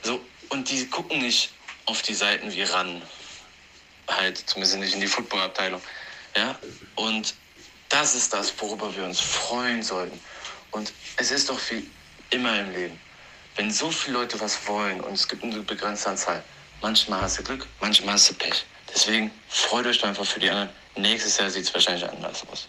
So, 0.03 0.23
und 0.49 0.69
die 0.69 0.87
gucken 0.87 1.17
nicht 1.23 1.49
auf 1.87 2.03
die 2.03 2.13
Seiten 2.13 2.53
wie 2.53 2.61
ran. 2.61 3.01
Halt, 4.07 4.37
zumindest 4.37 4.77
nicht 4.77 4.93
in 4.93 5.01
die 5.01 5.07
Footballabteilung. 5.07 5.81
Ja, 6.35 6.55
und 6.93 7.33
das 7.89 8.13
ist 8.13 8.31
das, 8.31 8.53
worüber 8.59 8.95
wir 8.95 9.05
uns 9.05 9.19
freuen 9.19 9.81
sollten. 9.81 10.19
Und 10.69 10.93
es 11.17 11.31
ist 11.31 11.49
doch 11.49 11.59
wie 11.71 11.89
immer 12.29 12.59
im 12.59 12.71
Leben. 12.73 12.99
Wenn 13.55 13.71
so 13.71 13.89
viele 13.89 14.19
Leute 14.19 14.39
was 14.39 14.67
wollen 14.67 15.01
und 15.01 15.13
es 15.13 15.27
gibt 15.27 15.43
eine 15.43 15.61
begrenzte 15.61 16.09
Anzahl, 16.09 16.43
manchmal 16.79 17.21
hast 17.21 17.39
du 17.39 17.43
Glück, 17.43 17.65
manchmal 17.79 18.13
hast 18.13 18.29
du 18.29 18.35
Pech. 18.35 18.65
Deswegen 18.93 19.31
freut 19.47 19.87
euch 19.87 20.03
einfach 20.03 20.25
für 20.25 20.39
die 20.39 20.51
anderen. 20.51 20.69
Nächstes 20.95 21.37
Jahr 21.37 21.49
sieht 21.49 21.63
es 21.63 21.73
wahrscheinlich 21.73 22.07
anders 22.07 22.45
aus. 22.51 22.67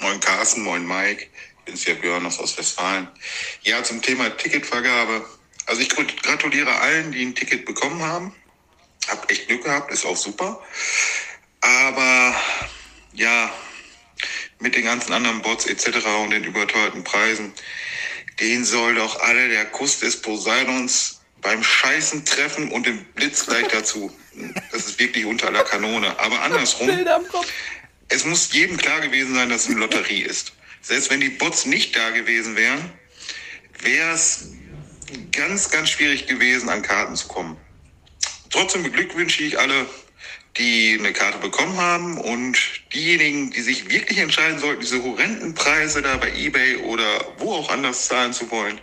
Moin 0.00 0.20
Carsten, 0.20 0.62
moin 0.62 0.86
Mike, 0.86 1.22
ich 1.22 1.64
bin's 1.64 1.84
ja 1.86 1.94
Björn 1.94 2.26
aus 2.26 2.38
Ostwestfalen. 2.38 3.08
Ja, 3.62 3.82
zum 3.82 4.02
Thema 4.02 4.28
Ticketvergabe. 4.36 5.24
Also 5.66 5.80
ich 5.80 5.88
gratuliere 5.88 6.72
allen, 6.80 7.12
die 7.12 7.24
ein 7.24 7.34
Ticket 7.34 7.64
bekommen 7.64 8.02
haben. 8.02 8.34
Hab 9.08 9.30
echt 9.30 9.48
Glück 9.48 9.64
gehabt, 9.64 9.90
ist 9.90 10.04
auch 10.04 10.16
super. 10.16 10.60
Aber 11.60 12.34
ja, 13.14 13.50
mit 14.60 14.74
den 14.76 14.84
ganzen 14.84 15.12
anderen 15.12 15.42
Bots 15.42 15.66
etc. 15.66 16.04
und 16.22 16.30
den 16.30 16.44
überteuerten 16.44 17.02
Preisen, 17.02 17.52
den 18.40 18.64
soll 18.64 18.96
doch 18.96 19.20
alle 19.20 19.48
der 19.48 19.64
Kuss 19.66 19.98
des 20.00 20.20
Poseidons 20.20 21.20
beim 21.40 21.62
Scheißen 21.62 22.24
treffen 22.24 22.70
und 22.70 22.86
den 22.86 23.04
Blitz 23.14 23.46
gleich 23.46 23.68
dazu. 23.68 24.14
Das 24.70 24.86
ist 24.86 24.98
wirklich 24.98 25.24
unter 25.24 25.46
aller 25.46 25.64
Kanone. 25.64 26.18
Aber 26.18 26.42
andersrum, 26.42 26.90
es 28.08 28.24
muss 28.24 28.52
jedem 28.52 28.76
klar 28.76 29.00
gewesen 29.00 29.34
sein, 29.34 29.48
dass 29.48 29.64
es 29.64 29.70
eine 29.70 29.80
Lotterie 29.80 30.22
ist. 30.22 30.52
Selbst 30.80 31.10
wenn 31.10 31.20
die 31.20 31.30
Bots 31.30 31.66
nicht 31.66 31.96
da 31.96 32.10
gewesen 32.10 32.56
wären, 32.56 32.92
wäre 33.80 34.12
es 34.12 34.52
ganz, 35.32 35.70
ganz 35.70 35.90
schwierig 35.90 36.26
gewesen, 36.26 36.68
an 36.68 36.82
Karten 36.82 37.16
zu 37.16 37.28
kommen. 37.28 37.56
Trotzdem 38.50 38.84
beglückwünsche 38.84 39.42
ich 39.42 39.58
alle, 39.58 39.86
die 40.56 40.96
eine 40.98 41.12
Karte 41.12 41.38
bekommen 41.38 41.76
haben 41.76 42.18
und 42.18 42.56
diejenigen, 42.94 43.50
die 43.50 43.60
sich 43.60 43.90
wirklich 43.90 44.18
entscheiden 44.18 44.58
sollten, 44.58 44.80
diese 44.80 45.02
horrenden 45.02 45.54
Preise 45.54 46.00
da 46.00 46.16
bei 46.16 46.32
eBay 46.32 46.76
oder 46.76 47.34
wo 47.38 47.54
auch 47.54 47.68
anders 47.68 48.06
zahlen 48.06 48.32
zu 48.32 48.50
wollen. 48.50 48.80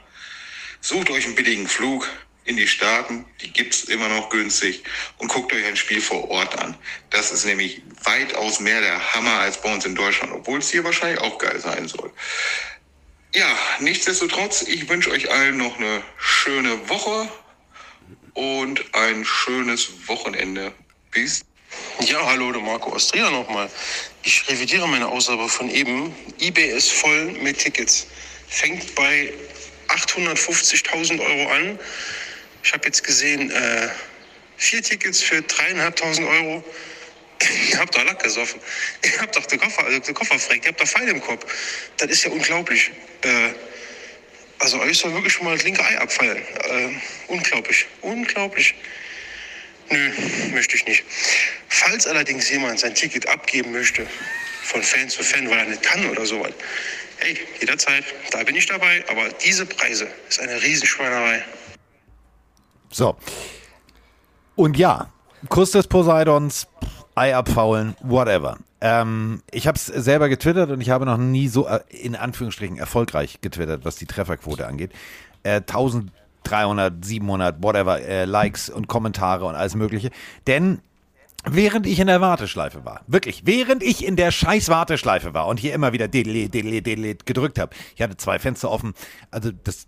Sucht 0.81 1.09
euch 1.09 1.25
einen 1.25 1.35
billigen 1.35 1.67
Flug 1.67 2.09
in 2.45 2.57
die 2.57 2.67
Staaten, 2.67 3.25
die 3.41 3.51
gibt's 3.51 3.83
immer 3.85 4.09
noch 4.09 4.29
günstig 4.29 4.83
und 5.17 5.27
guckt 5.27 5.53
euch 5.53 5.65
ein 5.65 5.77
Spiel 5.77 6.01
vor 6.01 6.29
Ort 6.29 6.57
an. 6.59 6.77
Das 7.09 7.31
ist 7.31 7.45
nämlich 7.45 7.81
weitaus 8.03 8.59
mehr 8.59 8.81
der 8.81 9.13
Hammer 9.13 9.39
als 9.39 9.61
bei 9.61 9.73
uns 9.73 9.85
in 9.85 9.95
Deutschland, 9.95 10.33
obwohl 10.33 10.59
es 10.59 10.71
hier 10.71 10.83
wahrscheinlich 10.83 11.21
auch 11.21 11.37
geil 11.37 11.59
sein 11.59 11.87
soll. 11.87 12.11
Ja, 13.33 13.47
nichtsdestotrotz, 13.79 14.63
ich 14.63 14.87
wünsche 14.89 15.09
euch 15.09 15.31
allen 15.31 15.57
noch 15.57 15.77
eine 15.77 16.03
schöne 16.17 16.87
Woche 16.89 17.29
und 18.33 18.83
ein 18.93 19.25
schönes 19.25 20.07
Wochenende. 20.07 20.73
Bis. 21.11 21.43
Ja, 22.01 22.25
hallo, 22.25 22.51
der 22.51 22.61
Marco 22.61 22.91
Austria 22.91 23.29
nochmal. 23.29 23.69
Ich 24.23 24.47
revidiere 24.49 24.87
meine 24.87 25.07
Aussage 25.07 25.47
von 25.49 25.69
eben. 25.69 26.13
eBay 26.39 26.75
ist 26.75 26.91
voll 26.91 27.31
mit 27.33 27.59
Tickets. 27.59 28.07
Fängt 28.47 28.93
bei 28.95 29.33
850.000 29.87 31.19
Euro 31.19 31.51
an. 31.51 31.79
Ich 32.63 32.73
habe 32.73 32.85
jetzt 32.85 33.03
gesehen, 33.03 33.51
äh, 33.51 33.89
vier 34.57 34.81
Tickets 34.81 35.21
für 35.21 35.37
3.500 35.37 36.27
Euro. 36.27 36.63
Ihr 37.69 37.77
habt 37.77 37.95
doch 37.95 38.05
Lack 38.05 38.23
gesoffen. 38.23 38.61
Ihr 39.03 39.19
habt 39.19 39.35
doch 39.35 39.45
den 39.45 39.59
Koffer, 39.59 39.83
also 39.83 39.99
den 39.99 40.13
Koffer 40.13 40.39
fragt. 40.39 40.65
Ihr 40.65 40.71
habt 40.71 40.79
doch 40.79 40.87
Pfeil 40.87 41.09
im 41.09 41.21
Kopf. 41.21 41.45
Das 41.97 42.09
ist 42.09 42.23
ja 42.23 42.31
unglaublich. 42.31 42.91
Äh, 43.21 43.49
also 44.59 44.79
euch 44.79 44.97
soll 44.97 45.13
wirklich 45.13 45.33
schon 45.33 45.45
mal 45.45 45.55
das 45.55 45.65
linke 45.65 45.83
Ei 45.83 45.97
abfallen. 45.99 46.37
Äh, 46.37 46.89
unglaublich. 47.27 47.85
Unglaublich. 48.01 48.75
Nö, 49.89 50.11
möchte 50.51 50.77
ich 50.77 50.85
nicht. 50.85 51.03
Falls 51.67 52.07
allerdings 52.07 52.49
jemand 52.49 52.79
sein 52.79 52.95
Ticket 52.95 53.27
abgeben 53.27 53.73
möchte, 53.73 54.07
von 54.63 54.81
Fan 54.81 55.09
zu 55.09 55.21
Fan, 55.21 55.49
weil 55.49 55.59
er 55.59 55.65
nicht 55.65 55.83
kann 55.83 56.09
oder 56.09 56.25
sowas, 56.25 56.53
hey, 57.17 57.37
jederzeit, 57.59 58.05
da 58.31 58.41
bin 58.43 58.55
ich 58.55 58.65
dabei. 58.65 59.03
Aber 59.09 59.27
diese 59.43 59.65
Preise 59.65 60.07
ist 60.29 60.39
eine 60.39 60.61
Riesenschweinerei. 60.61 61.43
So. 62.93 63.15
Und 64.55 64.77
ja, 64.77 65.09
Kuss 65.49 65.71
des 65.71 65.87
Poseidons, 65.87 66.67
Ei 67.15 67.35
abfaulen, 67.35 67.95
whatever. 68.01 68.57
Ähm, 68.81 69.41
ich 69.51 69.67
habe 69.67 69.75
es 69.75 69.85
selber 69.85 70.29
getwittert 70.29 70.71
und 70.71 70.81
ich 70.81 70.89
habe 70.89 71.05
noch 71.05 71.17
nie 71.17 71.47
so 71.47 71.67
äh, 71.67 71.79
in 71.89 72.15
Anführungsstrichen 72.15 72.77
erfolgreich 72.77 73.39
getwittert, 73.41 73.85
was 73.85 73.95
die 73.95 74.05
Trefferquote 74.05 74.67
angeht. 74.67 74.91
Äh, 75.43 75.61
1300, 75.61 77.03
700, 77.03 77.63
whatever, 77.63 78.01
äh, 78.01 78.25
Likes 78.25 78.69
und 78.69 78.87
Kommentare 78.87 79.45
und 79.45 79.55
alles 79.55 79.75
Mögliche. 79.75 80.09
Denn 80.47 80.79
Während 81.45 81.85
ich 81.85 81.99
in 81.99 82.07
der 82.07 82.21
Warteschleife 82.21 82.85
war, 82.85 83.01
wirklich, 83.05 83.45
während 83.45 83.83
ich 83.83 84.05
in 84.05 84.15
der 84.15 84.31
scheiß 84.31 84.69
Warteschleife 84.69 85.33
war 85.33 85.47
und 85.47 85.59
hier 85.59 85.73
immer 85.73 85.91
wieder 85.91 86.07
gedrückt 86.07 87.59
habe, 87.59 87.75
ich 87.97 88.01
hatte 88.01 88.15
zwei 88.15 88.39
Fenster 88.39 88.71
offen, 88.71 88.93
also 89.29 89.51
das 89.51 89.87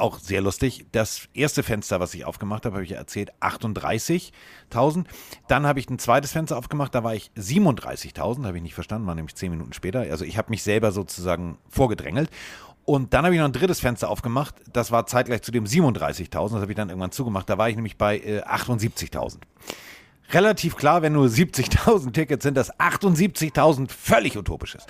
auch 0.00 0.18
sehr 0.18 0.40
lustig. 0.40 0.86
Das 0.92 1.28
erste 1.34 1.62
Fenster, 1.62 2.00
was 2.00 2.14
ich 2.14 2.24
aufgemacht 2.24 2.64
habe, 2.66 2.76
habe 2.76 2.84
ich 2.84 2.92
erzählt, 2.92 3.32
38.000. 3.40 5.04
Dann 5.48 5.66
habe 5.66 5.78
ich 5.80 5.88
ein 5.88 5.98
zweites 5.98 6.32
Fenster 6.32 6.56
aufgemacht, 6.56 6.94
da 6.94 7.04
war 7.04 7.14
ich 7.14 7.30
37.000, 7.36 8.44
habe 8.44 8.56
ich 8.56 8.62
nicht 8.62 8.74
verstanden, 8.74 9.06
war 9.06 9.14
nämlich 9.14 9.34
zehn 9.34 9.50
Minuten 9.50 9.72
später. 9.72 10.00
Also 10.00 10.24
ich 10.24 10.38
habe 10.38 10.50
mich 10.50 10.62
selber 10.62 10.92
sozusagen 10.92 11.58
vorgedrängelt. 11.68 12.30
Und 12.84 13.14
dann 13.14 13.24
habe 13.24 13.34
ich 13.34 13.40
noch 13.40 13.48
ein 13.48 13.52
drittes 13.52 13.80
Fenster 13.80 14.08
aufgemacht, 14.08 14.54
das 14.72 14.92
war 14.92 15.06
zeitgleich 15.06 15.42
zu 15.42 15.50
dem 15.50 15.64
37.000, 15.64 16.30
das 16.30 16.52
habe 16.52 16.70
ich 16.70 16.76
dann 16.76 16.88
irgendwann 16.88 17.10
zugemacht, 17.10 17.50
da 17.50 17.58
war 17.58 17.68
ich 17.68 17.74
nämlich 17.74 17.96
bei 17.96 18.18
äh, 18.18 18.42
78.000 18.42 19.38
relativ 20.32 20.76
klar, 20.76 21.02
wenn 21.02 21.12
nur 21.12 21.26
70.000 21.26 22.12
Tickets 22.12 22.42
sind, 22.42 22.56
dass 22.56 22.72
78.000 22.78 23.90
völlig 23.90 24.36
utopisch 24.36 24.74
ist. 24.74 24.86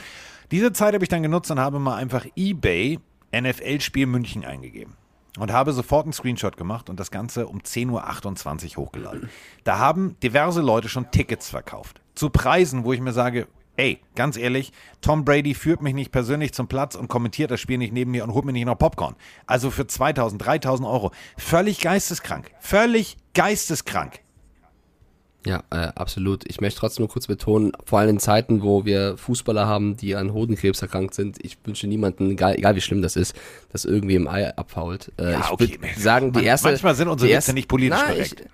Diese 0.51 0.73
Zeit 0.73 0.95
habe 0.95 1.05
ich 1.05 1.09
dann 1.09 1.23
genutzt 1.23 1.51
und 1.51 1.59
habe 1.59 1.79
mal 1.79 1.97
einfach 1.97 2.27
eBay 2.37 2.99
NFL-Spiel 3.35 4.07
München 4.07 4.45
eingegeben. 4.45 4.95
Und 5.39 5.53
habe 5.53 5.73
sofort 5.73 6.07
einen 6.07 6.15
Screenshot 6.15 6.57
gemacht 6.57 6.89
und 6.89 6.99
das 6.99 7.11
Ganze 7.11 7.47
um 7.47 7.61
10.28 7.61 8.79
Uhr 8.79 8.85
hochgeladen. 8.85 9.29
Da 9.65 9.79
haben 9.79 10.17
diverse 10.23 10.63
Leute 10.63 10.89
schon 10.89 11.11
Tickets 11.11 11.51
verkauft. 11.51 12.01
Zu 12.15 12.31
Preisen, 12.31 12.85
wo 12.85 12.95
ich 12.95 13.01
mir 13.01 13.13
sage, 13.13 13.47
ey, 13.77 14.01
ganz 14.15 14.37
ehrlich, 14.37 14.73
Tom 15.01 15.25
Brady 15.25 15.55
führt 15.55 15.83
mich 15.83 15.95
nicht 15.95 16.11
persönlich 16.11 16.53
zum 16.55 16.69
Platz 16.69 16.95
und 16.95 17.09
kommentiert 17.09 17.51
das 17.51 17.61
Spiel 17.61 17.79
nicht 17.79 17.93
neben 17.93 18.11
mir 18.11 18.25
und 18.25 18.33
holt 18.33 18.45
mir 18.45 18.53
nicht 18.53 18.65
noch 18.65 18.79
Popcorn. 18.79 19.17
Also 19.47 19.71
für 19.71 19.87
2000, 19.87 20.45
3000 20.45 20.89
Euro. 20.89 21.13
Völlig 21.37 21.81
geisteskrank. 21.81 22.51
Völlig 22.61 23.19
geisteskrank. 23.35 24.21
Ja, 25.47 25.63
äh, 25.71 25.93
absolut. 25.95 26.45
Ich 26.49 26.61
möchte 26.61 26.81
trotzdem 26.81 27.05
nur 27.05 27.09
kurz 27.09 27.29
betonen, 27.29 27.73
vor 27.85 28.01
allem 28.01 28.11
in 28.11 28.19
Zeiten, 28.19 28.63
wo 28.63 28.85
wir 28.85 29.17
Fußballer 29.17 29.67
haben, 29.67 29.97
die 29.97 30.17
an 30.17 30.33
Hodenkrebs 30.33 30.83
erkrankt 30.83 31.15
sind, 31.15 31.39
ich 31.45 31.57
wünsche 31.65 31.87
niemanden, 31.87 32.33
egal, 32.33 32.57
egal 32.57 32.75
wie 32.75 32.81
schlimm 32.81 33.01
das 33.01 33.15
ist, 33.15 33.35
dass 33.71 33.85
irgendwie 33.85 34.17
im 34.17 34.27
Ei 34.27 34.55
abfault. 34.57 35.13
Äh, 35.19 35.33
Ja, 35.33 35.41
ich 35.45 35.51
okay. 35.53 35.79
würd 35.81 35.99
sagen, 35.99 36.33
die 36.33 36.45
erste. 36.45 36.69
Manchmal 36.69 36.95
sind 36.97 37.09
unsere 37.09 37.33
Witze 37.33 37.53
nicht 37.53 37.69
politisch 37.69 37.99
Na, 38.05 38.13
korrekt. 38.13 38.45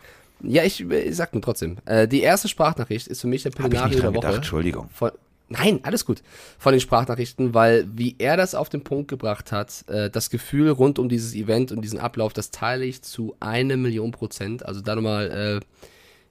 Ich, 0.42 0.52
ja, 0.52 0.64
ich, 0.64 0.80
ich 0.90 1.16
sag 1.16 1.32
nur 1.32 1.40
trotzdem. 1.42 1.78
Äh, 1.86 2.06
die 2.08 2.20
erste 2.20 2.48
Sprachnachricht 2.48 3.06
ist 3.08 3.22
für 3.22 3.26
mich 3.28 3.42
der 3.42 3.50
Pillenario 3.50 3.98
der 3.98 4.10
Woche. 4.10 4.20
gedacht, 4.20 4.34
Entschuldigung. 4.34 4.88
Von, 4.92 5.12
nein, 5.48 5.80
alles 5.84 6.04
gut. 6.04 6.22
Von 6.58 6.72
den 6.72 6.80
Sprachnachrichten, 6.80 7.54
weil 7.54 7.86
wie 7.94 8.16
er 8.18 8.36
das 8.36 8.54
auf 8.54 8.68
den 8.68 8.84
Punkt 8.84 9.08
gebracht 9.08 9.50
hat, 9.50 9.84
äh, 9.88 10.10
das 10.10 10.28
Gefühl 10.28 10.68
rund 10.70 10.98
um 10.98 11.08
dieses 11.08 11.34
Event 11.34 11.72
und 11.72 11.80
diesen 11.80 11.98
Ablauf, 12.00 12.32
das 12.34 12.50
teile 12.50 12.84
ich 12.84 13.00
zu 13.02 13.34
eine 13.40 13.76
Million 13.78 14.10
Prozent. 14.10 14.66
Also 14.66 14.82
da 14.82 14.94
nochmal, 14.94 15.30
äh, 15.62 15.66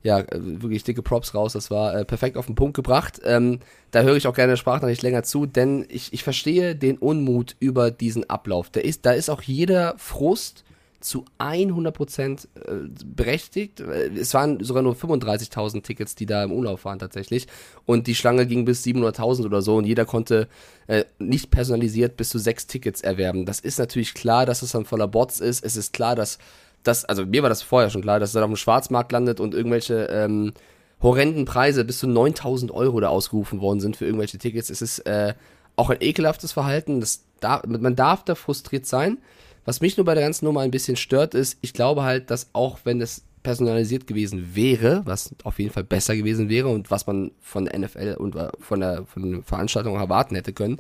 ja, 0.04 0.20
äh, 0.20 0.26
wirklich 0.32 0.84
dicke 0.84 1.02
Props 1.02 1.34
raus. 1.34 1.54
Das 1.54 1.72
war 1.72 1.96
äh, 1.96 2.06
perfekt 2.06 2.38
auf 2.38 2.46
den 2.46 2.56
Punkt 2.56 2.76
gebracht. 2.76 3.22
Ähm, 3.24 3.60
da 3.92 4.02
höre 4.02 4.16
ich 4.16 4.28
auch 4.28 4.36
gerne 4.36 4.58
Sprachnachricht 4.58 5.02
länger 5.02 5.24
zu, 5.24 5.46
denn 5.46 5.86
ich, 5.90 6.14
ich 6.14 6.24
verstehe 6.24 6.76
den 6.76 6.98
Unmut 6.98 7.56
über 7.60 7.92
diesen 7.92 8.30
Ablauf. 8.30 8.70
Der 8.70 8.86
ist, 8.86 9.06
da 9.06 9.12
ist 9.12 9.30
auch 9.30 9.42
jeder 9.42 9.96
Frust, 9.98 10.64
zu 11.02 11.26
100% 11.40 12.46
äh, 12.56 12.72
berechtigt. 13.04 13.82
Äh, 13.82 14.10
Es 14.18 14.34
waren 14.34 14.64
sogar 14.64 14.84
nur 14.84 14.96
35.000 14.96 15.84
Tickets, 15.84 16.16
die 16.16 16.26
da 16.26 16.44
im 16.44 16.52
Umlauf 16.52 16.86
waren 16.86 17.00
tatsächlich. 17.00 17.48
Und 17.86 18.08
die 18.08 18.16
Schlange 18.16 18.46
ging 18.46 18.66
bis 18.66 18.84
700.000 18.86 19.46
oder 19.46 19.62
so 19.62 19.76
und 19.76 19.86
jeder 19.86 20.06
konnte 20.06 20.48
äh, 20.88 21.04
nicht 21.20 21.52
personalisiert 21.52 22.18
bis 22.18 22.30
zu 22.30 22.40
sechs 22.40 22.68
Tickets 22.68 23.02
erwerben. 23.02 23.46
Das 23.46 23.60
ist 23.60 23.80
natürlich 23.80 24.14
klar, 24.14 24.46
dass 24.46 24.62
es 24.62 24.72
dann 24.72 24.86
voller 24.86 25.08
Bots 25.08 25.40
ist. 25.40 25.64
Es 25.64 25.76
ist 25.76 25.94
klar, 25.94 26.16
dass 26.16 26.38
das, 26.84 27.06
also 27.06 27.26
mir 27.26 27.44
war 27.44 27.50
das 27.50 27.62
vorher 27.62 27.90
schon 27.90 28.02
klar, 28.02 28.20
dass 28.20 28.30
es 28.30 28.34
dann 28.34 28.44
auf 28.44 28.50
dem 28.50 28.56
Schwarzmarkt 28.56 29.12
landet 29.12 29.40
und 29.40 29.54
irgendwelche 29.54 30.06
ähm, 30.06 30.54
horrenden 31.02 31.46
Preise 31.46 31.86
bis 31.86 32.00
zu 32.00 32.08
9000 32.08 32.72
Euro 32.72 33.00
da 33.00 33.10
ausgerufen 33.10 33.62
worden 33.62 33.80
sind 33.80 33.98
für 33.98 34.06
irgendwelche 34.06 34.38
Tickets. 34.38 34.70
Es 34.70 34.82
ist 34.82 35.00
äh, 35.00 35.34
auch 35.76 35.90
ein 35.90 35.98
ekelhaftes 36.00 36.52
Verhalten. 36.52 37.00
Das 37.00 37.24
darf, 37.40 37.66
man 37.66 37.96
darf 37.96 38.24
da 38.24 38.36
frustriert 38.36 38.86
sein. 38.86 39.18
Was 39.66 39.82
mich 39.82 39.98
nur 39.98 40.06
bei 40.06 40.16
der 40.16 40.24
ganzen 40.24 40.46
Nummer 40.46 40.62
ein 40.62 40.72
bisschen 40.72 40.96
stört, 40.96 41.36
ist, 41.36 41.58
ich 41.62 41.74
glaube 41.74 42.04
halt, 42.04 42.32
dass 42.32 42.50
auch 42.54 42.80
wenn 42.84 43.02
es 43.02 43.24
personalisiert 43.44 44.08
gewesen 44.08 44.56
wäre, 44.56 45.02
was 45.06 45.34
auf 45.44 45.60
jeden 45.60 45.72
Fall 45.72 45.84
besser 45.84 46.16
gewesen 46.16 46.50
wäre 46.50 46.68
und 46.68 46.92
was 46.92 47.08
man 47.08 47.32
von 47.40 47.66
der 47.66 47.80
NFL 47.80 48.16
und 48.20 48.36
äh, 48.36 48.50
von 48.60 48.80
der, 48.80 49.06
von 49.06 49.32
der 49.32 49.44
Veranstaltung 49.44 49.96
erwarten 49.96 50.36
hätte 50.36 50.54
können, 50.54 50.80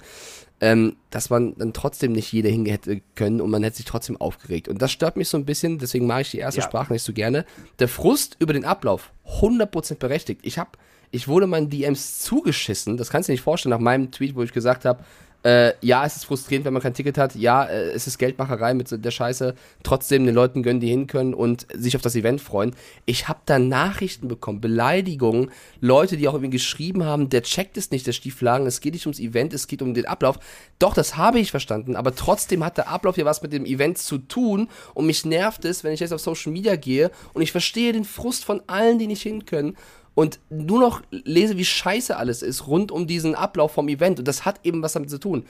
ähm, 0.61 0.95
dass 1.09 1.31
man 1.31 1.55
dann 1.57 1.73
trotzdem 1.73 2.11
nicht 2.11 2.31
jeder 2.31 2.49
hinge 2.49 2.71
hätte 2.71 3.01
können 3.15 3.41
und 3.41 3.49
man 3.49 3.63
hätte 3.63 3.77
sich 3.77 3.85
trotzdem 3.85 4.15
aufgeregt. 4.21 4.67
Und 4.67 4.79
das 4.81 4.91
stört 4.91 5.17
mich 5.17 5.27
so 5.27 5.37
ein 5.37 5.45
bisschen, 5.45 5.79
deswegen 5.79 6.05
mag 6.05 6.21
ich 6.21 6.31
die 6.31 6.37
erste 6.37 6.61
Ja. 6.61 6.67
Sprache 6.67 6.93
nicht 6.93 7.03
so 7.03 7.13
gerne. 7.13 7.45
Der 7.79 7.87
Frust 7.87 8.37
über 8.39 8.53
den 8.53 8.63
Ablauf, 8.63 9.11
100% 9.41 9.95
berechtigt. 9.95 10.41
Ich 10.43 10.59
habe, 10.59 10.69
ich 11.09 11.27
wurde 11.27 11.47
meinen 11.47 11.69
DMs 11.71 12.19
zugeschissen, 12.19 12.95
das 12.95 13.09
kannst 13.09 13.27
du 13.27 13.31
dir 13.31 13.33
nicht 13.33 13.43
vorstellen, 13.43 13.71
nach 13.71 13.79
meinem 13.79 14.11
Tweet, 14.11 14.35
wo 14.35 14.43
ich 14.43 14.53
gesagt 14.53 14.85
habe, 14.85 15.03
äh, 15.43 15.73
ja, 15.81 16.05
es 16.05 16.17
ist 16.17 16.25
frustrierend, 16.25 16.65
wenn 16.65 16.73
man 16.73 16.81
kein 16.81 16.93
Ticket 16.93 17.17
hat. 17.17 17.35
Ja, 17.35 17.65
äh, 17.65 17.91
es 17.91 18.05
ist 18.05 18.19
Geldmacherei 18.19 18.73
mit 18.73 19.03
der 19.03 19.11
Scheiße. 19.11 19.55
Trotzdem 19.83 20.25
den 20.25 20.35
Leuten 20.35 20.61
gönnen, 20.61 20.79
die 20.79 20.89
hin 20.89 21.07
können 21.07 21.33
und 21.33 21.65
sich 21.73 21.95
auf 21.95 22.01
das 22.01 22.15
Event 22.15 22.41
freuen. 22.41 22.75
Ich 23.05 23.27
habe 23.27 23.39
da 23.45 23.57
Nachrichten 23.57 24.27
bekommen, 24.27 24.61
Beleidigungen, 24.61 25.51
Leute, 25.79 26.17
die 26.17 26.27
auch 26.27 26.35
irgendwie 26.35 26.51
geschrieben 26.51 27.05
haben, 27.05 27.29
der 27.29 27.41
checkt 27.41 27.77
es 27.77 27.89
nicht, 27.89 28.05
der 28.05 28.11
Stieflagen, 28.11 28.67
es 28.67 28.81
geht 28.81 28.93
nicht 28.93 29.07
ums 29.07 29.19
Event, 29.19 29.53
es 29.53 29.67
geht 29.67 29.81
um 29.81 29.93
den 29.93 30.05
Ablauf. 30.05 30.37
Doch, 30.77 30.93
das 30.93 31.17
habe 31.17 31.39
ich 31.39 31.51
verstanden, 31.51 31.95
aber 31.95 32.15
trotzdem 32.15 32.63
hat 32.63 32.77
der 32.77 32.89
Ablauf 32.89 33.17
ja 33.17 33.25
was 33.25 33.41
mit 33.41 33.53
dem 33.53 33.65
Event 33.65 33.97
zu 33.97 34.19
tun 34.19 34.67
und 34.93 35.07
mich 35.07 35.25
nervt 35.25 35.65
es, 35.65 35.83
wenn 35.83 35.93
ich 35.93 35.99
jetzt 35.99 36.13
auf 36.13 36.21
Social 36.21 36.51
Media 36.51 36.75
gehe 36.75 37.11
und 37.33 37.41
ich 37.41 37.51
verstehe 37.51 37.93
den 37.93 38.05
Frust 38.05 38.45
von 38.45 38.61
allen, 38.67 38.99
die 38.99 39.07
nicht 39.07 39.23
hin 39.23 39.45
können 39.45 39.75
und 40.13 40.39
nur 40.49 40.79
noch 40.79 41.01
lese, 41.11 41.57
wie 41.57 41.65
scheiße 41.65 42.15
alles 42.15 42.41
ist 42.41 42.67
rund 42.67 42.91
um 42.91 43.07
diesen 43.07 43.35
Ablauf 43.35 43.71
vom 43.71 43.87
Event. 43.87 44.19
Und 44.19 44.27
das 44.27 44.45
hat 44.45 44.59
eben 44.63 44.81
was 44.81 44.93
damit 44.93 45.09
zu 45.09 45.19
tun. 45.19 45.45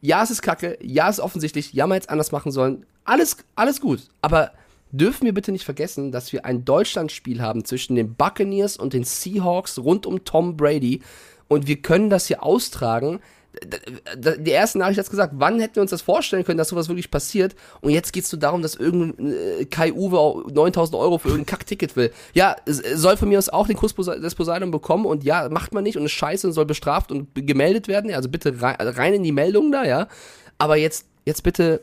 Ja, 0.00 0.22
es 0.22 0.30
ist 0.30 0.42
kacke, 0.42 0.78
ja, 0.82 1.08
es 1.08 1.18
ist 1.18 1.24
offensichtlich, 1.24 1.72
ja, 1.72 1.86
man 1.86 1.96
hätte 1.96 2.06
es 2.06 2.10
anders 2.10 2.32
machen 2.32 2.52
sollen. 2.52 2.86
Alles, 3.04 3.36
alles 3.54 3.80
gut. 3.80 4.08
Aber 4.22 4.52
dürfen 4.90 5.24
wir 5.24 5.34
bitte 5.34 5.52
nicht 5.52 5.64
vergessen, 5.64 6.12
dass 6.12 6.32
wir 6.32 6.44
ein 6.44 6.64
Deutschlandspiel 6.64 7.42
haben 7.42 7.64
zwischen 7.64 7.96
den 7.96 8.14
Buccaneers 8.14 8.76
und 8.76 8.92
den 8.92 9.04
Seahawks 9.04 9.78
rund 9.78 10.06
um 10.06 10.24
Tom 10.24 10.56
Brady. 10.56 11.02
Und 11.48 11.66
wir 11.66 11.76
können 11.82 12.10
das 12.10 12.26
hier 12.26 12.42
austragen. 12.42 13.20
Die 13.64 14.50
erste 14.50 14.78
Nachricht 14.78 14.98
hat 14.98 15.08
gesagt, 15.08 15.32
wann 15.36 15.58
hätten 15.60 15.76
wir 15.76 15.82
uns 15.82 15.90
das 15.90 16.02
vorstellen 16.02 16.44
können, 16.44 16.58
dass 16.58 16.68
sowas 16.68 16.88
wirklich 16.88 17.10
passiert? 17.10 17.54
Und 17.80 17.90
jetzt 17.90 18.12
geht 18.12 18.24
es 18.24 18.32
nur 18.32 18.38
darum, 18.38 18.60
dass 18.60 18.74
irgendein 18.74 19.32
äh, 19.32 19.64
Kai 19.64 19.92
Uwe 19.92 20.18
auch 20.18 20.46
9000 20.50 20.96
Euro 20.98 21.18
für 21.18 21.28
irgendein 21.28 21.46
Kackticket 21.46 21.96
will. 21.96 22.12
Ja, 22.34 22.56
soll 22.66 23.16
von 23.16 23.28
mir 23.28 23.38
aus 23.38 23.48
auch 23.48 23.66
den 23.66 23.76
Posa- 23.76 24.16
des 24.18 24.34
Poseidon 24.34 24.70
bekommen 24.70 25.06
und 25.06 25.24
ja, 25.24 25.48
macht 25.48 25.72
man 25.72 25.84
nicht 25.84 25.96
und 25.96 26.04
ist 26.04 26.12
scheiße 26.12 26.46
und 26.46 26.52
soll 26.52 26.66
bestraft 26.66 27.10
und 27.10 27.28
gemeldet 27.34 27.88
werden. 27.88 28.12
Also 28.12 28.28
bitte 28.28 28.60
rein, 28.60 28.76
rein 28.78 29.14
in 29.14 29.22
die 29.22 29.32
Meldung 29.32 29.72
da, 29.72 29.84
ja. 29.84 30.08
Aber 30.58 30.76
jetzt, 30.76 31.06
jetzt 31.24 31.42
bitte 31.42 31.82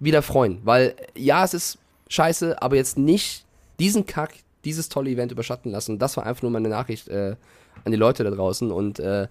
wieder 0.00 0.22
freuen, 0.22 0.60
weil 0.64 0.94
ja, 1.16 1.44
es 1.44 1.54
ist 1.54 1.78
scheiße, 2.08 2.60
aber 2.60 2.76
jetzt 2.76 2.98
nicht 2.98 3.44
diesen 3.78 4.06
Kack, 4.06 4.34
dieses 4.64 4.88
tolle 4.88 5.10
Event 5.10 5.32
überschatten 5.32 5.70
lassen. 5.70 5.98
Das 5.98 6.16
war 6.16 6.26
einfach 6.26 6.42
nur 6.42 6.50
meine 6.50 6.68
Nachricht 6.68 7.08
äh, 7.08 7.36
an 7.84 7.92
die 7.92 7.98
Leute 7.98 8.24
da 8.24 8.30
draußen 8.30 8.70
und 8.70 8.98
äh, 8.98 9.28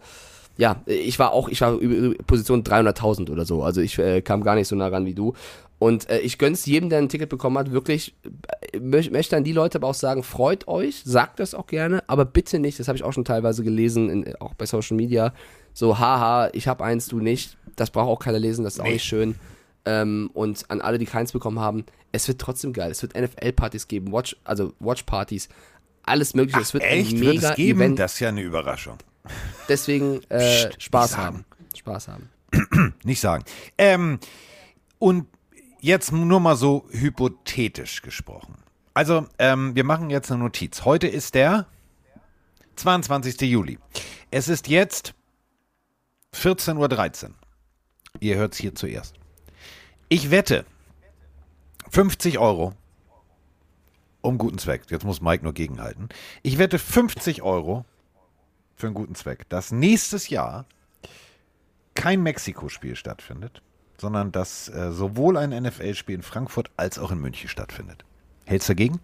ja, 0.57 0.81
ich 0.85 1.17
war 1.19 1.31
auch, 1.31 1.49
ich 1.49 1.61
war 1.61 1.77
Position 2.27 2.63
300.000 2.63 3.31
oder 3.31 3.45
so, 3.45 3.63
also 3.63 3.81
ich 3.81 3.97
äh, 3.97 4.21
kam 4.21 4.43
gar 4.43 4.55
nicht 4.55 4.67
so 4.67 4.75
nah 4.75 4.87
ran 4.87 5.05
wie 5.05 5.15
du. 5.15 5.33
Und 5.79 6.09
äh, 6.09 6.19
ich 6.19 6.37
gönn's 6.37 6.65
jedem, 6.65 6.89
der 6.89 6.99
ein 6.99 7.09
Ticket 7.09 7.29
bekommen 7.29 7.57
hat, 7.57 7.71
wirklich, 7.71 8.15
äh, 8.71 8.79
möch, 8.79 9.11
möchte 9.11 9.35
an 9.35 9.43
die 9.43 9.51
Leute 9.51 9.79
aber 9.79 9.87
auch 9.87 9.93
sagen, 9.93 10.23
freut 10.23 10.67
euch, 10.67 11.01
sagt 11.03 11.39
das 11.39 11.53
auch 11.53 11.67
gerne, 11.67 12.03
aber 12.07 12.23
bitte 12.23 12.59
nicht, 12.59 12.79
das 12.79 12.87
habe 12.87 12.97
ich 12.97 13.03
auch 13.03 13.11
schon 13.11 13.25
teilweise 13.25 13.63
gelesen, 13.63 14.09
in, 14.09 14.35
auch 14.37 14.53
bei 14.53 14.65
Social 14.65 14.95
Media, 14.95 15.33
so, 15.73 15.99
haha, 15.99 16.49
ich 16.53 16.67
habe 16.67 16.83
eins, 16.83 17.07
du 17.07 17.19
nicht, 17.19 17.57
das 17.75 17.89
braucht 17.89 18.07
auch 18.07 18.19
keiner 18.19 18.39
lesen, 18.39 18.63
das 18.63 18.75
ist 18.75 18.79
auch 18.79 18.85
nicht 18.85 19.03
schön. 19.03 19.35
Ähm, 19.85 20.29
und 20.33 20.63
an 20.69 20.79
alle, 20.79 20.97
die 20.97 21.05
keins 21.05 21.33
bekommen 21.33 21.59
haben, 21.59 21.85
es 22.13 22.27
wird 22.27 22.39
trotzdem 22.39 22.71
geil. 22.71 22.91
Es 22.91 23.01
wird 23.01 23.15
NFL-Partys 23.17 23.87
geben, 23.87 24.13
Watch, 24.13 24.37
also 24.45 24.71
Watch-Partys, 24.79 25.49
alles 26.03 26.33
mögliche. 26.35 26.61
es 26.61 26.73
wird 26.73 26.83
Echt? 26.83 27.11
ein 27.11 27.19
Wird 27.19 27.35
mega 27.35 27.49
es 27.49 27.55
geben? 27.55 27.81
Event. 27.81 27.99
Das 27.99 28.13
ist 28.13 28.19
ja 28.21 28.29
eine 28.29 28.41
Überraschung. 28.41 28.97
Deswegen 29.69 30.21
äh, 30.30 30.69
Psst, 30.69 30.84
Spaß 30.84 31.17
haben. 31.17 31.45
Spaß 31.76 32.07
haben. 32.07 32.30
Nicht 33.03 33.21
sagen. 33.21 33.43
Ähm, 33.78 34.19
und 34.99 35.28
jetzt 35.80 36.11
nur 36.11 36.39
mal 36.39 36.55
so 36.55 36.86
hypothetisch 36.91 38.01
gesprochen. 38.01 38.55
Also, 38.93 39.28
ähm, 39.39 39.76
wir 39.76 39.84
machen 39.84 40.09
jetzt 40.09 40.32
eine 40.32 40.43
Notiz. 40.43 40.86
Heute 40.86 41.07
ist 41.07 41.36
der 41.36 41.65
22. 42.76 43.41
Juli. 43.41 43.80
Es 44.32 44.47
ist 44.47 44.67
jetzt 44.67 45.13
14.13 46.36 47.26
Uhr. 47.26 47.32
Ihr 48.19 48.36
hört 48.36 48.53
es 48.53 48.59
hier 48.59 48.76
zuerst. 48.76 49.15
Ich 50.09 50.32
wette 50.32 50.65
50 51.89 52.39
Euro 52.39 52.74
um 54.21 54.38
guten 54.38 54.57
Zweck. 54.57 54.84
Jetzt 54.89 55.05
muss 55.05 55.21
Mike 55.21 55.43
nur 55.43 55.53
gegenhalten. 55.53 56.09
Ich 56.43 56.57
wette 56.57 56.80
50 56.80 57.41
Euro 57.41 57.86
für 58.76 58.88
einen 58.88 58.95
guten 58.95 59.15
Zweck, 59.15 59.47
dass 59.49 59.71
nächstes 59.71 60.30
Jahr 60.30 60.65
kein 61.95 62.24
Mexiko-Spiel 62.24 62.95
stattfindet, 62.95 63.61
sondern 63.97 64.32
dass 64.32 64.67
äh, 64.69 64.91
sowohl 64.91 65.38
ein 65.38 65.51
NFL-Spiel 65.51 66.15
in 66.15 66.24
Frankfurt 66.24 66.71
als 66.78 66.97
auch 66.99 67.11
in 67.11 67.19
München 67.19 67.49
stattfindet. 67.49 68.03
Hältst 68.45 68.67
du 68.69 68.74
dagegen? 68.74 68.99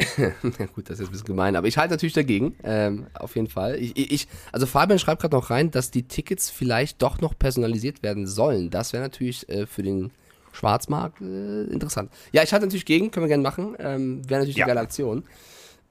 Ja, 0.58 0.66
gut, 0.74 0.90
das 0.90 0.94
ist 0.94 1.00
jetzt 1.00 1.08
ein 1.08 1.12
bisschen 1.12 1.26
gemein, 1.26 1.54
aber 1.54 1.68
ich 1.68 1.78
halte 1.78 1.94
natürlich 1.94 2.14
dagegen, 2.14 2.56
ähm, 2.64 3.06
auf 3.14 3.36
jeden 3.36 3.46
Fall. 3.46 3.76
Ich, 3.76 3.96
ich, 3.96 4.26
also 4.50 4.66
Fabian 4.66 4.98
schreibt 4.98 5.20
gerade 5.20 5.36
noch 5.36 5.50
rein, 5.50 5.70
dass 5.70 5.92
die 5.92 6.02
Tickets 6.02 6.50
vielleicht 6.50 7.00
doch 7.02 7.20
noch 7.20 7.38
personalisiert 7.38 8.02
werden 8.02 8.26
sollen. 8.26 8.70
Das 8.70 8.92
wäre 8.92 9.02
natürlich 9.04 9.48
äh, 9.48 9.66
für 9.66 9.82
den 9.84 10.10
Schwarzmarkt 10.52 11.20
äh, 11.20 11.64
interessant. 11.64 12.10
Ja, 12.32 12.42
ich 12.42 12.52
halte 12.52 12.66
natürlich 12.66 12.84
gegen, 12.86 13.12
können 13.12 13.24
wir 13.24 13.28
gerne 13.28 13.44
machen. 13.44 13.76
Ähm, 13.78 14.28
wäre 14.28 14.40
natürlich 14.40 14.56
Ja. 14.56 14.64
eine 14.64 14.74
geile 14.74 14.80
Aktion. 14.80 15.24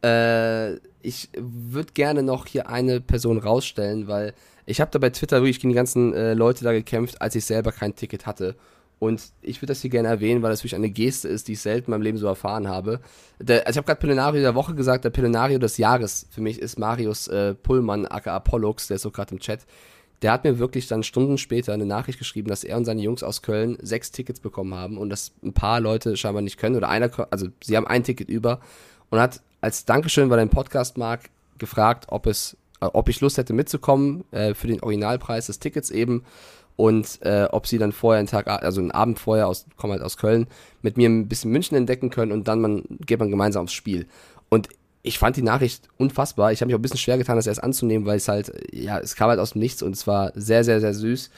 Äh, 0.02 0.78
ich 1.04 1.30
würde 1.38 1.94
gerne 1.94 2.24
noch 2.24 2.46
hier 2.46 2.70
eine 2.70 3.02
Person 3.02 3.38
rausstellen, 3.38 4.08
weil 4.08 4.34
ich 4.66 4.80
habe 4.82 4.92
da 4.92 5.00
bei 5.00 5.10
Twitter 5.10 5.38
wirklich 5.38 5.60
gegen 5.60 5.70
die 5.70 5.76
ganzen 5.76 6.14
äh, 6.14 6.34
Leute 6.34 6.64
da 6.64 6.72
gekämpft, 6.72 7.22
als 7.22 7.36
ich 7.36 7.46
selber 7.46 7.72
kein 7.72 7.96
Ticket 7.96 8.26
hatte. 8.26 8.56
Und 9.00 9.32
ich 9.42 9.60
würde 9.60 9.72
das 9.72 9.82
hier 9.82 9.90
gerne 9.90 10.10
erwähnen, 10.10 10.44
weil 10.44 10.52
das 10.52 10.60
wirklich 10.60 10.76
eine 10.76 10.92
Geste 10.92 11.28
ist, 11.28 11.48
die 11.48 11.54
ich 11.54 11.60
selten 11.60 11.88
in 11.88 11.92
meinem 11.92 12.04
Leben 12.04 12.18
so 12.20 12.28
erfahren 12.28 12.68
habe. 12.68 13.00
Der, 13.40 13.66
also 13.66 13.72
ich 13.72 13.78
habe 13.78 13.88
gerade 13.88 14.00
Pelenario 14.00 14.42
der 14.42 14.54
Woche 14.54 14.76
gesagt, 14.76 15.04
der 15.06 15.10
Pelenario 15.10 15.58
des 15.58 15.78
Jahres 15.78 16.28
für 16.30 16.42
mich 16.42 16.60
ist 16.60 16.78
Marius 16.78 17.28
äh, 17.28 17.56
Pullmann, 17.56 18.06
aka 18.06 18.40
Pollux, 18.40 18.88
der 18.88 18.98
ist 18.98 19.02
so 19.02 19.10
gerade 19.10 19.34
im 19.34 19.40
Chat. 19.40 19.62
Der 20.22 20.32
hat 20.32 20.44
mir 20.44 20.60
wirklich 20.60 20.88
dann 20.88 21.02
Stunden 21.02 21.40
später 21.40 21.74
eine 21.74 21.88
Nachricht 21.88 22.20
geschrieben, 22.20 22.50
dass 22.50 22.64
er 22.64 22.78
und 22.78 22.86
seine 22.86 23.02
Jungs 23.02 23.24
aus 23.24 23.42
Köln 23.42 23.76
sechs 23.82 24.12
Tickets 24.12 24.40
bekommen 24.40 24.76
haben 24.76 25.00
und 25.00 25.10
dass 25.10 25.32
ein 25.44 25.54
paar 25.54 25.80
Leute 25.80 26.16
scheinbar 26.16 26.44
nicht 26.44 26.60
können 26.60 26.76
oder 26.76 26.90
einer, 26.90 27.10
also 27.32 27.48
sie 27.64 27.76
haben 27.76 27.88
ein 27.88 28.04
Ticket 28.04 28.30
über 28.30 28.60
und 29.10 29.20
hat 29.20 29.42
als 29.62 29.86
Dankeschön, 29.86 30.30
er 30.40 30.46
den 30.46 30.50
Podcast 30.50 30.98
mag, 30.98 31.30
gefragt, 31.58 32.08
ob 32.10 32.26
es, 32.26 32.58
äh, 32.82 32.86
ob 32.86 33.08
ich 33.08 33.22
Lust 33.22 33.38
hätte 33.38 33.54
mitzukommen 33.54 34.26
äh, 34.32 34.54
für 34.54 34.68
den 34.68 34.82
Originalpreis 34.82 35.46
des 35.46 35.60
Tickets 35.60 35.92
eben 35.92 36.24
und 36.76 37.20
äh, 37.22 37.48
ob 37.52 37.68
sie 37.68 37.78
dann 37.78 37.92
vorher 37.92 38.20
einen 38.20 38.28
Tag, 38.28 38.48
also 38.48 38.82
einen 38.82 38.92
Abend 38.92 39.20
vorher 39.20 39.48
aus, 39.48 39.68
kommen 39.78 39.94
halt 39.94 40.02
aus 40.02 40.18
Köln, 40.18 40.48
mit 40.82 40.98
mir 40.98 41.10
ein 41.10 41.28
bisschen 41.28 41.52
München 41.52 41.78
entdecken 41.78 42.10
können 42.10 42.32
und 42.32 42.48
dann 42.48 42.60
man, 42.60 42.84
geht 43.06 43.20
man 43.20 43.30
gemeinsam 43.30 43.64
aufs 43.64 43.74
Spiel. 43.74 44.08
Und 44.50 44.68
ich 45.04 45.20
fand 45.20 45.36
die 45.36 45.42
Nachricht 45.42 45.90
unfassbar. 45.98 46.52
Ich 46.52 46.62
habe 46.62 46.68
mich 46.68 46.76
auch 46.76 46.80
ein 46.80 46.84
bisschen 46.84 46.98
schwer 46.98 47.18
getan, 47.18 47.36
das 47.36 47.48
erst 47.48 47.64
anzunehmen, 47.64 48.06
weil 48.06 48.18
es 48.18 48.28
halt, 48.28 48.52
ja, 48.72 49.00
es 49.00 49.16
kam 49.16 49.30
halt 49.30 49.40
aus 49.40 49.54
dem 49.54 49.60
Nichts 49.60 49.82
und 49.82 49.96
es 49.96 50.06
war 50.06 50.32
sehr, 50.36 50.64
sehr, 50.64 50.80
sehr 50.80 50.94
süß. 50.94 51.32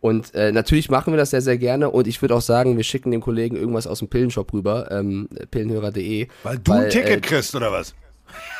Und 0.00 0.34
äh, 0.34 0.50
natürlich 0.50 0.88
machen 0.88 1.12
wir 1.12 1.18
das 1.18 1.30
sehr, 1.30 1.42
sehr 1.42 1.58
gerne. 1.58 1.90
Und 1.90 2.06
ich 2.06 2.22
würde 2.22 2.34
auch 2.34 2.40
sagen, 2.40 2.76
wir 2.76 2.84
schicken 2.84 3.10
dem 3.10 3.20
Kollegen 3.20 3.56
irgendwas 3.56 3.86
aus 3.86 3.98
dem 3.98 4.08
Pillenshop 4.08 4.52
rüber, 4.52 4.90
ähm, 4.90 5.28
pillenhörer.de. 5.50 6.28
Weil 6.42 6.58
du 6.58 6.72
ein 6.72 6.88
Ticket 6.90 7.10
äh, 7.10 7.20
kriegst, 7.20 7.54
oder 7.54 7.70
was? 7.70 7.94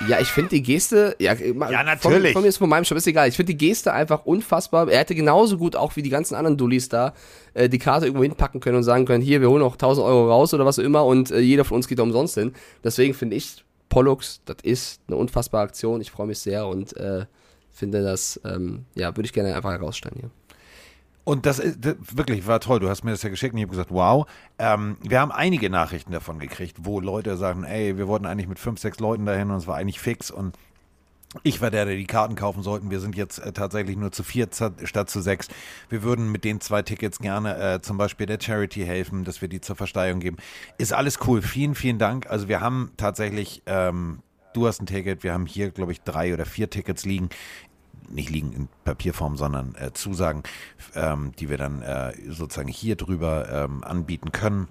ja, 0.08 0.20
ich 0.20 0.28
finde 0.28 0.50
die 0.50 0.62
Geste, 0.62 1.16
ja, 1.18 1.34
Ja, 1.34 1.82
natürlich. 1.82 2.32
Von, 2.32 2.32
von 2.32 2.42
mir 2.42 2.48
ist 2.48 2.56
von 2.56 2.68
meinem 2.68 2.84
Shop, 2.84 2.96
ist 2.96 3.06
egal. 3.06 3.28
Ich 3.28 3.36
finde 3.36 3.52
die 3.52 3.58
Geste 3.58 3.92
einfach 3.92 4.24
unfassbar. 4.24 4.90
Er 4.90 5.00
hätte 5.00 5.14
genauso 5.14 5.58
gut 5.58 5.76
auch 5.76 5.96
wie 5.96 6.02
die 6.02 6.10
ganzen 6.10 6.34
anderen 6.34 6.56
Dullis 6.56 6.88
da 6.88 7.14
äh, 7.54 7.68
die 7.68 7.78
Karte 7.78 8.06
irgendwo 8.06 8.22
hinpacken 8.22 8.60
können 8.60 8.78
und 8.78 8.82
sagen 8.82 9.04
können, 9.04 9.22
hier, 9.22 9.40
wir 9.40 9.50
holen 9.50 9.60
noch 9.60 9.74
1000 9.74 10.06
Euro 10.06 10.28
raus 10.28 10.54
oder 10.54 10.64
was 10.66 10.78
auch 10.78 10.82
immer 10.82 11.04
und 11.04 11.30
äh, 11.30 11.40
jeder 11.40 11.64
von 11.64 11.76
uns 11.76 11.88
geht 11.88 11.98
da 11.98 12.02
umsonst 12.02 12.34
hin. 12.34 12.52
Deswegen 12.82 13.14
finde 13.14 13.36
ich, 13.36 13.64
Pollux, 13.88 14.40
das 14.44 14.56
ist 14.62 15.00
eine 15.08 15.16
unfassbare 15.16 15.64
Aktion. 15.64 16.00
Ich 16.00 16.10
freue 16.10 16.26
mich 16.26 16.38
sehr 16.38 16.66
und 16.66 16.96
äh, 16.96 17.26
finde 17.70 18.02
das, 18.02 18.40
ähm, 18.44 18.84
ja, 18.94 19.16
würde 19.16 19.26
ich 19.26 19.32
gerne 19.32 19.54
einfach 19.54 19.72
herausstellen 19.72 20.16
hier. 20.18 20.30
Und 21.30 21.46
das 21.46 21.60
ist 21.60 21.84
das, 21.84 21.94
wirklich 22.12 22.48
war 22.48 22.58
toll. 22.58 22.80
Du 22.80 22.88
hast 22.88 23.04
mir 23.04 23.12
das 23.12 23.22
ja 23.22 23.28
geschickt 23.28 23.52
und 23.52 23.58
ich 23.58 23.62
habe 23.62 23.70
gesagt, 23.70 23.92
wow. 23.92 24.26
Ähm, 24.58 24.96
wir 25.00 25.20
haben 25.20 25.30
einige 25.30 25.70
Nachrichten 25.70 26.10
davon 26.10 26.40
gekriegt, 26.40 26.78
wo 26.80 26.98
Leute 26.98 27.36
sagen, 27.36 27.62
ey, 27.62 27.96
wir 27.96 28.08
wollten 28.08 28.26
eigentlich 28.26 28.48
mit 28.48 28.58
fünf, 28.58 28.80
sechs 28.80 28.98
Leuten 28.98 29.26
dahin 29.26 29.48
und 29.48 29.58
es 29.58 29.68
war 29.68 29.76
eigentlich 29.76 30.00
fix 30.00 30.32
und 30.32 30.58
ich 31.44 31.60
war 31.60 31.70
der, 31.70 31.84
der 31.84 31.94
die 31.94 32.08
Karten 32.08 32.34
kaufen 32.34 32.64
sollten. 32.64 32.90
Wir 32.90 32.98
sind 32.98 33.14
jetzt 33.14 33.38
äh, 33.38 33.52
tatsächlich 33.52 33.96
nur 33.96 34.10
zu 34.10 34.24
vier 34.24 34.48
statt 34.82 35.08
zu 35.08 35.20
sechs. 35.20 35.46
Wir 35.88 36.02
würden 36.02 36.32
mit 36.32 36.42
den 36.42 36.60
zwei 36.60 36.82
Tickets 36.82 37.20
gerne 37.20 37.56
äh, 37.56 37.80
zum 37.80 37.96
Beispiel 37.96 38.26
der 38.26 38.40
Charity 38.40 38.84
helfen, 38.84 39.22
dass 39.22 39.40
wir 39.40 39.46
die 39.46 39.60
zur 39.60 39.76
Versteigerung 39.76 40.18
geben. 40.18 40.36
Ist 40.78 40.92
alles 40.92 41.20
cool. 41.28 41.42
Vielen, 41.42 41.76
vielen 41.76 42.00
Dank. 42.00 42.28
Also 42.28 42.48
wir 42.48 42.60
haben 42.60 42.90
tatsächlich, 42.96 43.62
ähm, 43.66 44.18
du 44.52 44.66
hast 44.66 44.82
ein 44.82 44.86
Ticket, 44.86 45.22
wir 45.22 45.32
haben 45.32 45.46
hier, 45.46 45.70
glaube 45.70 45.92
ich, 45.92 46.00
drei 46.00 46.34
oder 46.34 46.44
vier 46.44 46.68
Tickets 46.70 47.04
liegen. 47.04 47.28
Nicht 48.08 48.30
liegen 48.30 48.52
in 48.52 48.68
Papierform, 48.84 49.36
sondern 49.36 49.74
äh, 49.76 49.92
Zusagen, 49.92 50.42
ähm, 50.94 51.32
die 51.38 51.48
wir 51.48 51.58
dann 51.58 51.82
äh, 51.82 52.12
sozusagen 52.28 52.68
hier 52.68 52.96
drüber 52.96 53.48
ähm, 53.50 53.84
anbieten 53.84 54.32
können 54.32 54.68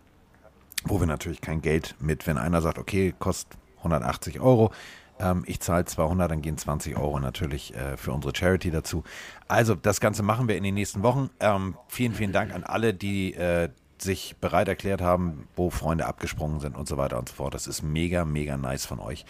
wo 0.85 0.99
wir 0.99 1.07
natürlich 1.07 1.41
kein 1.41 1.61
Geld 1.61 1.95
mit, 1.99 2.27
wenn 2.27 2.37
einer 2.37 2.61
sagt, 2.61 2.77
okay, 2.77 3.13
kostet 3.19 3.57
180 3.79 4.39
Euro, 4.39 4.71
ähm, 5.19 5.43
ich 5.45 5.59
zahle 5.59 5.85
200, 5.85 6.31
dann 6.31 6.41
gehen 6.41 6.57
20 6.57 6.97
Euro 6.97 7.19
natürlich 7.19 7.75
äh, 7.75 7.97
für 7.97 8.11
unsere 8.11 8.35
Charity 8.35 8.71
dazu. 8.71 9.03
Also 9.47 9.75
das 9.75 9.99
Ganze 9.99 10.23
machen 10.23 10.47
wir 10.47 10.55
in 10.55 10.63
den 10.63 10.75
nächsten 10.75 11.03
Wochen. 11.03 11.29
Ähm, 11.39 11.75
vielen, 11.87 12.13
vielen 12.13 12.31
Dank 12.31 12.53
an 12.53 12.63
alle, 12.63 12.93
die 12.93 13.33
äh, 13.33 13.69
sich 13.97 14.37
bereit 14.39 14.69
erklärt 14.69 15.01
haben, 15.01 15.47
wo 15.57 15.69
Freunde 15.69 16.05
abgesprungen 16.05 16.61
sind 16.61 16.77
und 16.77 16.87
so 16.87 16.95
weiter 16.95 17.19
und 17.19 17.27
so 17.27 17.35
fort. 17.35 17.53
Das 17.53 17.67
ist 17.67 17.81
mega, 17.81 18.23
mega 18.23 18.55
nice 18.55 18.85
von 18.85 18.99
euch. 18.99 19.25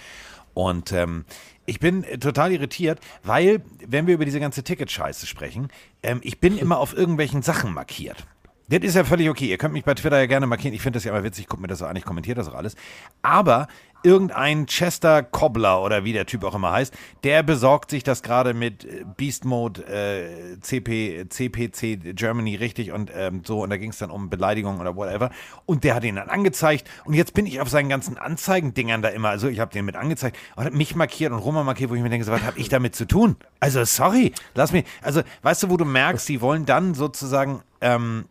Und 0.54 0.92
ähm, 0.92 1.26
ich 1.66 1.80
bin 1.80 2.04
total 2.20 2.52
irritiert, 2.52 3.00
weil, 3.24 3.62
wenn 3.86 4.08
wir 4.08 4.16
über 4.16 4.26
diese 4.26 4.40
ganze 4.40 4.64
Ticket-Scheiße 4.64 5.28
sprechen, 5.28 5.70
ähm, 6.04 6.20
ich 6.24 6.40
bin 6.40 6.58
immer 6.58 6.80
auf 6.80 6.96
irgendwelchen 6.96 7.42
Sachen 7.42 7.74
markiert. 7.74 8.26
Das 8.70 8.82
ist 8.82 8.96
ja 8.96 9.04
völlig 9.04 9.30
okay. 9.30 9.50
Ihr 9.50 9.58
könnt 9.58 9.74
mich 9.74 9.84
bei 9.84 9.96
Twitter 9.96 10.20
ja 10.20 10.28
gerne 10.28 10.46
markieren. 10.46 10.76
Ich 10.76 10.82
finde 10.82 10.98
das 10.98 11.04
ja 11.04 11.12
immer 11.12 11.24
witzig. 11.24 11.48
Guckt 11.48 11.62
mir 11.62 11.68
das 11.68 11.80
so 11.80 11.86
an. 11.86 11.96
Ich 11.96 12.06
kommentiere 12.06 12.36
das 12.36 12.48
auch 12.48 12.54
alles. 12.54 12.76
Aber 13.24 13.68
irgendein 14.04 14.68
Chester 14.68 15.24
Cobbler 15.24 15.82
oder 15.82 16.04
wie 16.04 16.14
der 16.14 16.26
Typ 16.26 16.44
auch 16.44 16.54
immer 16.56 16.72
heißt, 16.72 16.94
der 17.24 17.44
besorgt 17.44 17.90
sich 17.90 18.04
das 18.04 18.22
gerade 18.22 18.54
mit 18.54 18.86
äh, 18.86 19.04
Beast 19.18 19.44
Mode 19.44 19.86
äh, 19.88 20.60
CP, 20.62 21.26
CPC 21.30 22.16
Germany 22.16 22.56
richtig 22.56 22.92
und 22.92 23.12
ähm, 23.16 23.42
so. 23.44 23.64
Und 23.64 23.72
da 23.72 23.78
ging 23.78 23.90
es 23.90 23.98
dann 23.98 24.12
um 24.12 24.30
Beleidigung 24.30 24.80
oder 24.80 24.96
whatever. 24.96 25.32
Und 25.66 25.84
der 25.84 25.96
hat 25.96 26.04
ihn 26.04 26.18
dann 26.18 26.30
angezeigt. 26.30 26.88
Und 27.06 27.16
jetzt 27.16 27.34
bin 27.34 27.48
ich 27.48 27.60
auf 27.62 27.70
seinen 27.70 27.90
ganzen 27.90 28.20
Anzeigendingern 28.20 29.02
da 29.02 29.10
immer. 29.10 29.30
Also 29.30 29.48
ich 29.48 29.60
habe 29.60 29.74
den 29.74 29.86
mit 29.86 29.96
angezeigt 29.96 30.38
und 30.56 30.66
hat 30.66 30.74
mich 30.74 30.96
markiert 30.96 31.32
und 31.32 31.40
Roma 31.40 31.64
markiert, 31.64 31.90
wo 31.90 31.96
ich 31.96 32.04
mir 32.04 32.10
denke, 32.10 32.26
so, 32.26 32.32
was 32.32 32.44
habe 32.44 32.60
ich 32.60 32.70
damit 32.70 32.96
zu 32.96 33.06
tun? 33.06 33.36
Also 33.60 33.84
sorry, 33.84 34.32
lass 34.54 34.72
mich. 34.72 34.86
Also 35.02 35.24
weißt 35.42 35.64
du, 35.64 35.70
wo 35.72 35.78
du 35.78 35.86
merkst, 35.86 36.30
die 36.30 36.40
wollen 36.42 36.68
dann 36.68 36.94
sozusagen 36.94 37.64
ähm, 37.82 38.26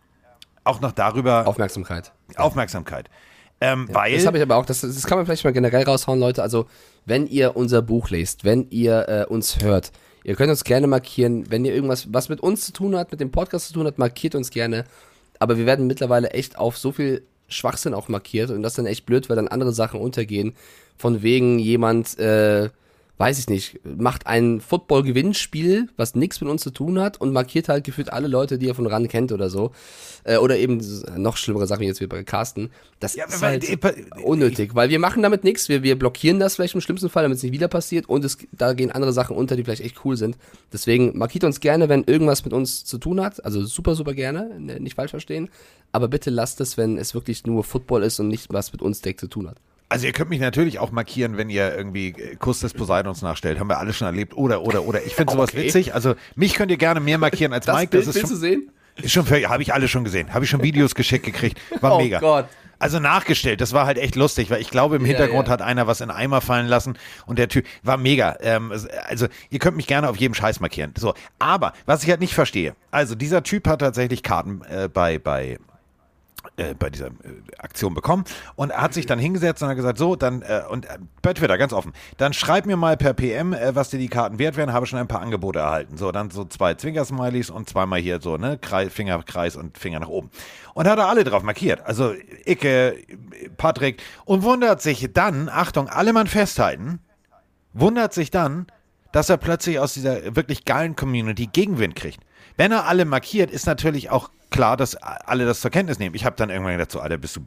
auch 0.69 0.81
noch 0.81 0.93
darüber 0.93 1.47
Aufmerksamkeit. 1.47 2.13
Aufmerksamkeit. 2.37 3.09
Ähm, 3.61 3.89
weil 3.91 4.15
Das 4.15 4.27
habe 4.27 4.37
ich 4.37 4.43
aber 4.43 4.57
auch, 4.57 4.67
das, 4.67 4.83
das 4.83 5.05
kann 5.05 5.19
man 5.19 5.27
vielleicht 5.27 5.45
mal 5.45 5.53
generell 5.53 5.83
raushauen, 5.83 6.21
Leute. 6.21 6.43
Also, 6.43 6.67
wenn 7.07 7.27
ihr 7.27 7.57
unser 7.57 7.83
Buch 7.83 8.11
lest, 8.11 8.45
wenn 8.45 8.69
ihr 8.71 9.09
äh, 9.09 9.25
uns 9.27 9.61
hört, 9.61 9.91
ihr 10.23 10.37
könnt 10.37 10.51
uns 10.51 10.63
gerne 10.63 10.87
markieren, 10.87 11.51
wenn 11.51 11.65
ihr 11.65 11.75
irgendwas, 11.75 12.13
was 12.13 12.29
mit 12.29 12.41
uns 12.41 12.67
zu 12.67 12.73
tun 12.73 12.97
hat, 12.97 13.11
mit 13.11 13.21
dem 13.21 13.33
Podcast 13.33 13.69
zu 13.69 13.75
tun 13.75 13.87
hat, 13.87 13.99
markiert 13.99 14.35
uns 14.35 14.51
gerne. 14.51 14.85
Aber 15.41 15.57
wir 15.57 15.67
werden 15.67 15.87
mittlerweile 15.87 16.31
echt 16.31 16.59
auf 16.59 16.79
so 16.79 16.93
viel 16.93 17.23
Schwachsinn 17.49 17.95
auch 17.95 18.09
markiert 18.09 18.51
und 18.51 18.63
das 18.63 18.73
ist 18.73 18.79
dann 18.79 18.87
echt 18.87 19.07
blöd, 19.07 19.29
weil 19.29 19.37
dann 19.37 19.49
andere 19.49 19.73
Sachen 19.73 20.01
untergehen. 20.01 20.55
Von 20.97 21.23
wegen 21.23 21.59
jemand, 21.59 22.19
äh, 22.19 22.69
weiß 23.19 23.41
ich 23.41 23.49
nicht, 23.49 23.81
macht 23.85 24.27
ein 24.29 24.61
Football-Gewinnspiel, 24.61 25.89
was 25.97 26.15
nichts 26.15 26.41
mit 26.41 26.49
uns 26.49 26.63
zu 26.63 26.71
tun 26.71 27.01
hat 27.01 27.21
und 27.21 27.33
markiert 27.33 27.69
halt 27.69 27.83
gefühlt 27.83 28.13
alle 28.13 28.29
Leute, 28.29 28.59
die 28.59 28.69
er 28.69 28.77
von 28.77 28.87
ran 28.87 29.09
kennt 29.09 29.33
oder 29.33 29.51
so. 29.51 29.73
Äh, 30.23 30.37
oder 30.37 30.57
eben 30.57 30.81
noch 31.17 31.37
schlimmere 31.37 31.67
Sachen 31.67 31.81
wie 31.81 31.87
jetzt 31.87 32.01
wie 32.01 32.07
bei 32.07 32.23
Carsten. 32.23 32.71
Das 33.01 33.17
Ja, 33.17 33.27
ist 33.27 33.43
halt 33.43 33.69
äh, 33.69 34.05
unnötig, 34.23 34.77
weil 34.77 34.89
wir 34.89 35.01
machen 35.01 35.23
damit 35.23 35.43
nichts. 35.43 35.69
Wir, 35.69 35.83
wir 35.83 35.99
blockieren 35.99 36.39
das 36.39 36.55
vielleicht 36.55 36.77
im 36.77 36.81
schlimmsten 36.81 37.11
Fall, 37.11 37.25
damit 37.25 37.39
es 37.39 37.43
nicht 37.43 37.53
wieder 37.53 37.67
passiert 37.67 38.09
und 38.09 38.25
es, 38.25 38.39
da 38.53 38.73
gehen 38.73 38.93
andere 38.93 39.13
Sachen 39.13 39.37
unter, 39.37 39.57
die 39.57 39.65
vielleicht 39.65 39.83
echt 39.83 40.05
cool 40.05 40.17
sind. 40.17 40.39
Deswegen 40.73 41.19
markiert 41.19 41.43
uns 41.43 41.59
gerne, 41.59 41.89
wenn 41.89 42.05
irgendwas 42.05 42.45
mit 42.45 42.53
uns 42.53 42.85
zu 42.85 42.99
tun 42.99 43.21
hat. 43.21 43.45
Also 43.45 43.65
super, 43.65 43.97
super 43.97 44.15
gerne, 44.15 44.61
ne, 44.61 44.79
nicht 44.79 44.95
falsch 44.95 45.11
verstehen. 45.11 45.49
Aber 45.91 46.07
bitte 46.07 46.31
lasst 46.31 46.61
es, 46.61 46.77
wenn 46.77 46.99
es 46.99 47.15
wirklich 47.15 47.45
nur 47.47 47.65
Football 47.65 48.05
ist 48.05 48.21
und 48.21 48.29
nicht 48.29 48.53
was 48.53 48.73
mit 48.73 48.81
uns 48.81 49.01
direkt 49.01 49.21
zu 49.21 49.27
tun 49.27 49.49
hat. 49.49 49.57
Also 49.91 50.07
ihr 50.07 50.13
könnt 50.13 50.29
mich 50.31 50.41
natürlich 50.41 50.79
auch 50.79 50.91
markieren, 50.91 51.37
wenn 51.39 51.49
ihr 51.49 51.75
irgendwie 51.75 52.09
äh, 52.09 52.37
Kuss 52.37 52.61
des 52.61 52.75
Poseidons 52.75 53.23
nachstellt. 53.23 53.59
Haben 53.59 53.69
wir 53.71 53.79
alle 53.79 53.93
schon 53.93 54.07
erlebt. 54.07 54.37
Oder, 54.37 54.63
oder, 54.63 54.83
oder. 54.85 55.03
Ich 55.05 55.15
finde 55.15 55.33
sowas 55.35 55.51
Okay. 55.51 55.65
witzig. 55.65 55.95
Also 55.95 56.15
mich 56.37 56.55
könnt 56.55 56.71
ihr 56.71 56.77
gerne 56.77 57.01
mehr 57.01 57.19
markieren 57.19 57.53
als 57.53 57.67
Mike. 57.67 57.89
Bild 57.89 58.07
das 58.07 58.09
ist 58.09 58.15
willst 58.17 58.33
du 58.33 58.37
sehen? 58.37 58.71
ist 58.97 59.13
schon 59.13 59.27
habe 59.27 59.63
ich 59.63 59.73
alle 59.73 59.89
schon 59.89 60.05
gesehen. 60.05 60.35
Habe 60.35 60.45
ich 60.45 60.51
schon 60.51 60.63
Videos 60.63 60.95
geschickt 60.95 61.25
gekriegt. 61.25 61.59
War 61.81 61.93
Oh 61.97 62.01
mega. 62.01 62.19
Gott. 62.19 62.47
Also 62.81 63.01
nachgestellt, 63.01 63.61
das 63.61 63.73
war 63.73 63.87
halt 63.87 63.99
echt 63.99 64.15
lustig, 64.15 64.51
weil 64.51 64.61
ich 64.61 64.71
glaube, 64.71 64.97
im 64.97 65.03
Ja, 65.03 65.09
Hintergrund 65.09 65.49
ja. 65.49 65.53
hat 65.55 65.63
einer 65.63 65.89
was 65.89 66.01
in 66.01 66.11
Eimer 66.11 66.41
fallen 66.41 66.69
lassen 66.69 66.97
und 67.27 67.37
der 67.39 67.49
Typ 67.49 67.67
war 67.83 67.97
mega. 67.97 68.37
Ähm, 68.41 68.71
also 69.09 69.27
ihr 69.51 69.59
könnt 69.59 69.77
mich 69.77 69.89
gerne 69.89 70.09
auf 70.09 70.17
jedem 70.17 70.35
Scheiß 70.35 70.61
markieren. 70.61 70.93
So, 70.97 71.15
aber 71.41 71.73
was 71.87 72.05
ich 72.05 72.11
halt 72.11 72.21
nicht 72.21 72.35
verstehe, 72.35 72.77
also 72.93 73.17
dieser 73.17 73.43
Typ 73.43 73.67
hat 73.67 73.81
tatsächlich 73.81 74.23
Karten 74.23 74.63
äh, 74.71 74.89
bei 74.89 75.19
bei 75.19 75.59
äh, 76.59 76.75
bei 76.75 76.91
dieser 76.91 77.07
äh, 77.07 77.11
Aktion 77.59 77.95
bekommen 77.95 78.25
und 78.57 78.73
hat 78.73 78.93
sich 78.93 79.07
dann 79.07 79.19
hingesetzt 79.19 79.63
und 79.63 79.69
hat 79.69 79.77
gesagt, 79.77 79.99
so, 79.99 80.17
dann, 80.17 80.43
äh, 80.43 80.63
und 80.69 80.87
äh, 80.87 80.99
bei 81.23 81.33
Twitter, 81.33 81.57
ganz 81.57 81.73
offen, 81.73 81.93
dann 82.17 82.33
schreib 82.33 82.67
mir 82.67 82.77
mal 82.77 82.97
per 82.97 83.15
PM, 83.15 83.53
äh, 83.53 83.75
was 83.75 83.91
dir 83.91 83.99
die 83.99 84.09
Karten 84.09 84.39
wert 84.39 84.57
wären, 84.57 84.73
habe 84.73 84.87
schon 84.87 84.99
ein 84.99 85.09
paar 85.09 85.21
Angebote 85.21 85.61
erhalten. 85.61 85.97
So, 85.97 86.13
dann 86.13 86.31
so 86.31 86.45
zwei 86.45 86.75
Zwinker-Smileys 86.75 87.51
und 87.51 87.69
zweimal 87.69 88.01
hier 88.01 88.21
so, 88.21 88.37
ne, 88.37 88.59
Kreis, 88.59 88.93
Finger, 88.93 89.23
Kreis 89.23 89.57
und 89.57 89.79
Finger 89.79 90.01
nach 90.01 90.09
oben. 90.09 90.31
Und 90.75 90.89
hat 90.89 90.99
er 90.99 91.09
alle 91.09 91.25
drauf 91.25 91.43
markiert. 91.43 91.81
Also 91.87 92.13
Icke, 92.45 92.97
Patrick 93.57 94.03
und 94.25 94.43
wundert 94.43 94.83
sich 94.83 95.09
dann, 95.13 95.49
Achtung, 95.49 95.89
alle 95.89 96.13
Mann 96.13 96.27
festhalten, 96.27 96.99
wundert 97.73 98.13
sich 98.13 98.31
dann, 98.31 98.67
dass 99.13 99.31
er 99.31 99.37
plötzlich 99.37 99.79
aus 99.79 99.95
dieser 99.95 100.37
wirklich 100.37 100.65
geilen 100.65 100.97
Community 100.97 101.47
Gegenwind 101.47 101.97
kriegt. 101.97 102.21
Wenn 102.59 102.73
er 102.73 102.87
alle 102.87 103.05
markiert, 103.05 103.53
ist 103.53 103.67
natürlich 103.67 104.11
auch 104.11 104.31
klar, 104.51 104.77
dass 104.77 104.97
alle 104.97 105.47
das 105.47 105.61
zur 105.61 105.71
Kenntnis 105.71 106.01
nehmen. 106.01 106.17
Ich 106.17 106.25
habe 106.25 106.35
dann 106.37 106.51
irgendwann 106.51 106.73
gedacht, 106.73 106.91
so, 106.91 106.99
Alter, 106.99 107.17
bist 107.17 107.37
du 107.37 107.41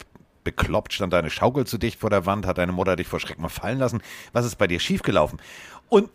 bekloppt? 0.45 0.93
Stand 0.93 1.12
deine 1.12 1.30
Schaukel 1.30 1.68
zu 1.68 1.78
dicht 1.78 1.99
vor 1.99 2.09
der 2.09 2.26
Wand? 2.26 2.47
Hat 2.47 2.57
deine 2.57 2.72
Mutter 2.72 2.95
dich 2.95 3.07
vor 3.07 3.20
Schreck 3.20 3.38
mal 3.38 3.49
fallen 3.49 3.78
lassen? 3.78 4.01
Was 4.32 4.45
ist 4.45 4.55
bei 4.55 4.68
dir 4.68 4.80
schiefgelaufen? 4.80 5.39
Und 5.89 6.09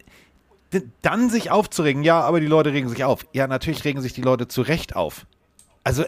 dann 1.02 1.28
sich 1.28 1.50
aufzuregen, 1.50 2.04
ja, 2.04 2.22
aber 2.22 2.40
die 2.40 2.46
Leute 2.46 2.72
regen 2.72 2.88
sich 2.88 3.04
auf. 3.04 3.26
Ja, 3.32 3.46
natürlich 3.46 3.84
regen 3.84 4.00
sich 4.00 4.14
die 4.14 4.22
Leute 4.22 4.48
zu 4.48 4.62
Recht 4.62 4.96
auf. 4.96 5.26
Also, 5.84 6.04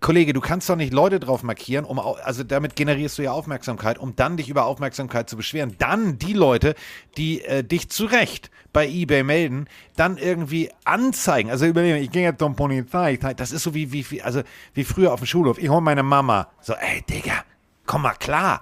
Kollege, 0.00 0.32
du 0.32 0.40
kannst 0.40 0.68
doch 0.68 0.76
nicht 0.76 0.92
Leute 0.92 1.18
drauf 1.18 1.42
markieren, 1.42 1.84
um 1.84 1.98
also 1.98 2.44
damit 2.44 2.76
generierst 2.76 3.18
du 3.18 3.22
ja 3.22 3.32
Aufmerksamkeit, 3.32 3.98
um 3.98 4.14
dann 4.14 4.36
dich 4.36 4.48
über 4.48 4.66
Aufmerksamkeit 4.66 5.28
zu 5.30 5.36
beschweren. 5.36 5.74
Dann 5.78 6.18
die 6.18 6.34
Leute, 6.34 6.74
die 7.16 7.42
äh, 7.42 7.64
dich 7.64 7.88
zu 7.88 8.04
Recht 8.04 8.50
bei 8.72 8.86
eBay 8.86 9.22
melden, 9.22 9.66
dann 9.96 10.18
irgendwie 10.18 10.70
anzeigen. 10.84 11.50
Also 11.50 11.64
überlegen, 11.66 11.96
ich 12.02 12.10
gehe 12.10 12.22
jetzt 12.24 12.40
zum 12.40 12.54
Polizei. 12.56 13.16
Das 13.16 13.52
ist 13.52 13.62
so 13.62 13.74
wie, 13.74 13.90
wie, 13.92 14.20
also 14.22 14.42
wie 14.74 14.84
früher 14.84 15.12
auf 15.12 15.20
dem 15.20 15.26
Schulhof. 15.26 15.58
Ich 15.58 15.70
hole 15.70 15.80
meine 15.80 16.02
Mama. 16.02 16.48
So, 16.60 16.74
ey, 16.74 17.02
Digga, 17.08 17.44
komm 17.86 18.02
mal 18.02 18.12
klar. 18.14 18.60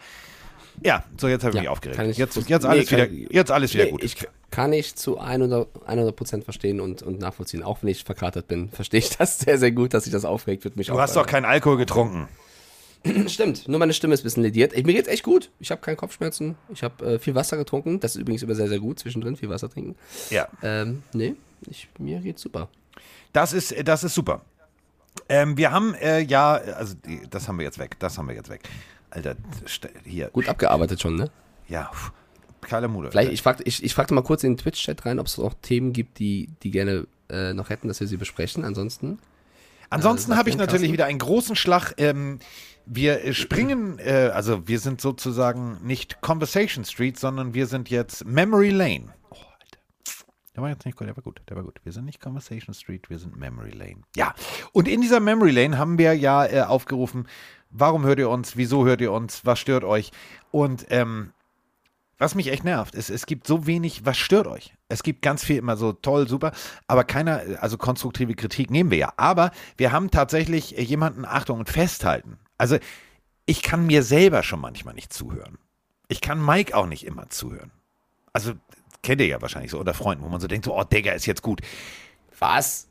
Ja, 0.82 1.05
so 1.16 1.28
jetzt 1.28 1.43
habe 1.45 1.55
ich 1.57 1.61
mich 1.62 1.68
aufgeregt. 1.68 2.01
ich- 2.11 2.16
Jetzt, 2.16 2.37
nee, 2.37 2.45
jetzt 2.49 2.64
alles 2.66 2.91
wieder, 2.91 3.07
kann- 3.07 3.26
jetzt 3.30 3.51
alles 3.51 3.74
wieder 3.74 3.85
Nee, 3.87 3.91
gut. 3.91 4.03
Ich 4.05 4.16
kann 4.55 4.73
ich 4.73 4.95
zu 4.95 5.19
100 5.19 5.67
100% 5.89 6.45
verstehen 6.45 6.81
und, 6.81 7.03
und 7.03 7.19
nachvollziehen. 7.19 7.65
Auch 7.65 7.83
wenn 7.83 7.89
ich 7.89 8.05
verkatert 8.05 8.47
bin, 8.47 8.71
verstehe 8.71 8.99
ich 8.99 9.11
das 9.11 9.39
sehr, 9.41 9.59
sehr 9.59 9.73
gut, 9.73 9.95
dass 9.95 10.05
sich 10.05 10.13
das 10.13 10.25
aufregt. 10.25 10.63
Wird 10.63 10.77
mich 10.77 10.87
Du 10.87 10.93
auch, 10.93 11.01
hast 11.01 11.17
doch 11.17 11.27
keinen 11.27 11.45
Alkohol 11.45 11.77
getrunken. 11.77 12.29
Stimmt, 13.27 13.67
nur 13.67 13.81
meine 13.81 13.93
Stimme 13.93 14.15
ist 14.15 14.21
ein 14.21 14.25
bisschen 14.25 14.45
lediert. 14.45 14.73
Ich, 14.73 14.87
mir 14.87 14.95
geht's 14.95 15.09
echt 15.09 15.25
gut. 15.25 15.51
Ich 15.59 15.73
habe 15.73 15.81
keine 15.81 15.97
Kopfschmerzen. 15.97 16.55
Ich 16.73 16.85
habe 16.85 17.15
äh, 17.15 17.19
viel 17.19 17.35
Wasser 17.35 17.57
getrunken. 17.57 17.99
Das 17.99 18.15
ist 18.15 18.21
übrigens 18.21 18.45
immer 18.45 18.55
sehr, 18.55 18.69
sehr 18.69 18.79
gut, 18.79 19.01
zwischendrin 19.01 19.37
viel 19.37 19.49
Wasser 19.49 19.69
trinken. 19.69 19.97
Ja. 20.31 20.47
Ähm, 20.63 21.03
nee, 21.13 21.35
ich, 21.69 21.89
mir 21.99 22.21
geht's 22.21 22.41
super. 22.41 22.69
Das 23.33 23.53
ist, 23.53 23.75
das 23.85 24.05
ist 24.05 24.15
super. 24.15 24.43
Ähm, 25.29 25.57
wir 25.57 25.73
haben 25.73 25.95
äh, 25.95 26.21
ja, 26.21 26.53
also 26.55 26.95
das 27.29 27.49
haben 27.49 27.59
wir 27.59 27.65
jetzt 27.65 27.81
weg, 27.81 27.97
das 27.99 28.19
haben 28.19 28.29
wir 28.29 28.37
jetzt 28.37 28.51
weg. 28.51 28.61
Alter, 29.11 29.35
hier. 30.05 30.29
Gut 30.29 30.49
abgearbeitet 30.49 31.01
schon, 31.01 31.17
ne? 31.17 31.31
Ja, 31.69 31.91
pff, 31.93 32.13
Keiler 32.65 32.89
Mude. 32.89 33.11
Vielleicht, 33.11 33.33
ich 33.33 33.43
fragte 33.43 33.62
ich, 33.65 33.83
ich 33.85 33.95
fragte 33.95 34.15
mal 34.15 34.23
kurz 34.23 34.43
in 34.45 34.53
den 34.53 34.59
Twitch-Chat 34.59 35.05
rein, 35.07 35.19
ob 35.19 35.27
es 35.27 35.39
noch 35.39 35.55
Themen 35.62 35.93
gibt, 35.93 36.19
die, 36.19 36.49
die 36.62 36.71
gerne 36.71 37.07
äh, 37.31 37.53
noch 37.55 37.71
hätten, 37.71 37.89
dass 37.89 38.01
wir 38.01 38.07
sie 38.07 38.17
besprechen. 38.17 38.65
Ansonsten. 38.65 39.19
Ansonsten 39.91 40.33
Äh, 40.33 40.37
habe 40.37 40.49
ich 40.49 40.57
natürlich 40.57 40.83
Carsten? 40.83 40.93
wieder 40.93 41.07
einen 41.07 41.19
großen 41.19 41.57
Schlag. 41.57 41.95
Ähm, 41.99 42.39
wir 42.87 43.25
äh, 43.25 43.33
springen, 43.33 43.99
äh, 43.99 44.31
also 44.35 44.67
wir 44.67 44.79
sind 44.81 45.01
sozusagen 45.01 45.79
nicht 45.87 46.21
Conversation 46.21 46.85
Street, 46.85 47.19
sondern 47.19 47.55
wir 47.55 47.67
sind 47.67 47.91
jetzt 47.91 48.25
Memory 48.27 48.71
Lane. 48.71 49.15
Oh, 49.31 49.37
Alter. 49.37 49.79
Der 50.55 50.62
war 50.62 50.71
jetzt 50.71 50.85
nicht 50.85 50.97
gut, 50.97 51.07
der 51.07 51.17
war 51.17 51.23
gut, 51.23 51.41
der 51.49 51.57
war 51.57 51.62
gut. 51.65 51.81
Wir 51.85 51.93
sind 51.93 52.05
nicht 52.07 52.21
Conversation 52.21 52.75
Street, 52.75 53.09
wir 53.09 53.19
sind 53.19 53.37
Memory 53.37 53.71
Lane. 53.71 54.03
Ja, 54.17 54.35
und 54.73 54.89
in 54.89 55.01
dieser 55.01 55.21
Memory 55.21 55.51
Lane 55.53 55.79
haben 55.79 55.97
wir 55.99 56.15
ja 56.15 56.45
äh, 56.47 56.61
aufgerufen, 56.62 57.27
warum 57.71 58.05
hört 58.05 58.19
ihr 58.19 58.29
uns, 58.31 58.57
wieso 58.57 58.85
hört 58.85 59.01
ihr 59.01 59.12
uns, 59.12 59.45
was 59.47 59.59
stört 59.59 59.85
euch? 59.85 60.11
Und 60.51 60.87
ähm, 60.91 61.33
was 62.19 62.35
mich 62.35 62.49
echt 62.49 62.65
nervt, 62.65 62.95
ist, 62.95 63.11
es 63.11 63.27
gibt 63.27 63.47
so 63.47 63.67
wenig, 63.67 64.05
was 64.05 64.17
stört 64.17 64.47
euch? 64.47 64.75
Es 64.89 65.03
gibt 65.03 65.23
ganz 65.23 65.45
viel 65.45 65.57
immer 65.57 65.77
so 65.77 65.93
toll, 65.93 66.29
super, 66.29 66.53
aber 66.87 67.05
keiner, 67.05 67.43
also 67.61 67.77
konstruktive 67.77 68.35
Kritik 68.35 68.71
nehmen 68.71 68.91
wir 68.91 68.99
ja. 68.99 69.12
Aber 69.17 69.51
wir 69.77 69.93
haben 69.93 70.11
tatsächlich 70.11 70.71
jemanden, 70.73 71.25
Achtung 71.25 71.59
und 71.61 71.69
festhalten. 71.69 72.39
Also 72.59 72.79
ich 73.47 73.62
kann 73.62 73.87
mir 73.87 74.03
selber 74.03 74.43
schon 74.43 74.61
manchmal 74.61 74.95
nicht 74.95 75.12
zuhören. 75.12 75.59
Ich 76.09 76.21
kann 76.21 76.45
Mike 76.45 76.77
auch 76.77 76.87
nicht 76.87 77.05
immer 77.05 77.29
zuhören. 77.31 77.73
Also 78.33 78.53
kennt 79.03 79.21
ihr 79.21 79.27
ja 79.27 79.43
wahrscheinlich 79.43 79.71
so 79.71 79.79
unter 79.79 79.95
Freunden, 79.95 80.25
wo 80.25 80.29
man 80.29 80.41
so 80.41 80.47
denkt, 80.47 80.65
so, 80.65 80.77
oh, 80.79 80.85
Digga, 80.85 81.12
ist 81.12 81.27
jetzt 81.27 81.43
gut. 81.43 81.61
Was? 82.39 82.89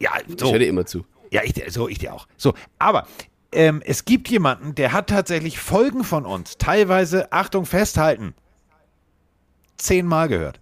Ja, 0.00 0.12
Ich 0.26 0.38
so. 0.38 0.52
höre 0.52 0.58
dir 0.58 0.68
immer 0.68 0.86
zu. 0.86 1.04
Ja, 1.30 1.42
ich, 1.44 1.54
so, 1.72 1.88
ich 1.88 1.98
dir 1.98 2.14
auch. 2.14 2.26
So, 2.36 2.54
aber 2.78 3.06
ähm, 3.52 3.82
es 3.84 4.04
gibt 4.04 4.28
jemanden, 4.28 4.74
der 4.74 4.92
hat 4.92 5.08
tatsächlich 5.08 5.58
Folgen 5.58 6.04
von 6.04 6.26
uns, 6.26 6.58
teilweise, 6.58 7.32
Achtung, 7.32 7.66
festhalten, 7.66 8.34
zehnmal 9.78 10.28
gehört. 10.28 10.60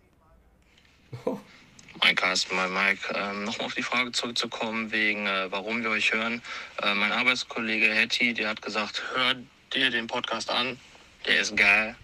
Mein 2.02 2.14
Carsten, 2.14 2.54
mein 2.54 2.72
Mike, 2.72 3.00
ähm, 3.14 3.44
nochmal 3.44 3.66
auf 3.66 3.74
die 3.74 3.82
Frage 3.82 4.12
zurückzukommen, 4.12 4.92
wegen 4.92 5.26
äh, 5.26 5.50
warum 5.50 5.82
wir 5.82 5.90
euch 5.90 6.12
hören. 6.12 6.42
Äh, 6.82 6.94
mein 6.94 7.10
Arbeitskollege 7.10 7.92
Hetty, 7.92 8.34
der 8.34 8.50
hat 8.50 8.62
gesagt, 8.62 9.02
hör 9.14 9.34
dir 9.74 9.90
den 9.90 10.06
Podcast 10.06 10.50
an, 10.50 10.78
der 11.26 11.40
ist 11.40 11.56
geil. 11.56 11.96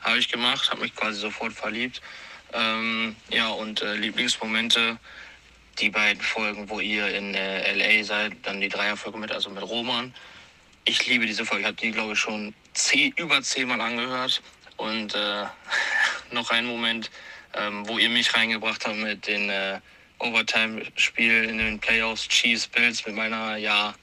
Habe 0.00 0.18
ich 0.18 0.28
gemacht, 0.28 0.70
habe 0.70 0.80
mich 0.80 0.96
quasi 0.96 1.20
sofort 1.20 1.52
verliebt. 1.52 2.00
Ähm, 2.52 3.14
ja, 3.28 3.48
und 3.48 3.82
äh, 3.82 3.94
Lieblingsmomente, 3.94 4.98
die 5.78 5.90
beiden 5.90 6.22
Folgen, 6.22 6.68
wo 6.70 6.80
ihr 6.80 7.08
in 7.14 7.34
äh, 7.34 7.72
LA 7.74 8.04
seid, 8.04 8.32
dann 8.42 8.60
die 8.60 8.68
Dreierfolge 8.68 9.18
mit, 9.18 9.30
also 9.30 9.50
mit 9.50 9.62
Roman. 9.62 10.14
Ich 10.84 11.06
liebe 11.06 11.26
diese 11.26 11.44
Folge, 11.44 11.62
ich 11.62 11.66
habe 11.66 11.76
die, 11.76 11.90
glaube 11.90 12.14
ich, 12.14 12.18
schon 12.18 12.54
zehn, 12.72 13.12
über 13.16 13.42
zehnmal 13.42 13.80
angehört. 13.80 14.42
Und 14.76 15.14
äh, 15.14 15.44
noch 16.32 16.50
ein 16.50 16.64
Moment, 16.66 17.10
ähm, 17.54 17.86
wo 17.88 17.98
ihr 17.98 18.08
mich 18.08 18.34
reingebracht 18.34 18.86
habt 18.86 18.96
mit 18.96 19.26
den 19.26 19.48
äh, 19.50 19.78
Overtime-Spielen 20.18 21.48
in 21.50 21.58
den 21.58 21.78
Playoffs, 21.78 22.28
Chiefs, 22.28 22.66
Bills, 22.66 23.04
mit 23.06 23.14
meiner, 23.14 23.56
ja, 23.56 23.94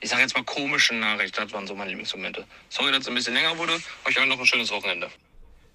ich 0.00 0.10
sage 0.10 0.22
jetzt 0.22 0.34
mal 0.36 0.44
komischen 0.44 1.00
Nachricht. 1.00 1.36
Das 1.38 1.52
waren 1.52 1.66
so 1.66 1.74
meine 1.74 1.90
Lieblingsmomente. 1.90 2.44
Sorry, 2.68 2.90
dass 2.92 3.00
es 3.02 3.08
ein 3.08 3.14
bisschen 3.14 3.34
länger 3.34 3.56
wurde. 3.58 3.72
Euch 4.04 4.18
allen 4.18 4.28
noch 4.28 4.38
ein 4.38 4.46
schönes 4.46 4.70
Wochenende. 4.70 5.08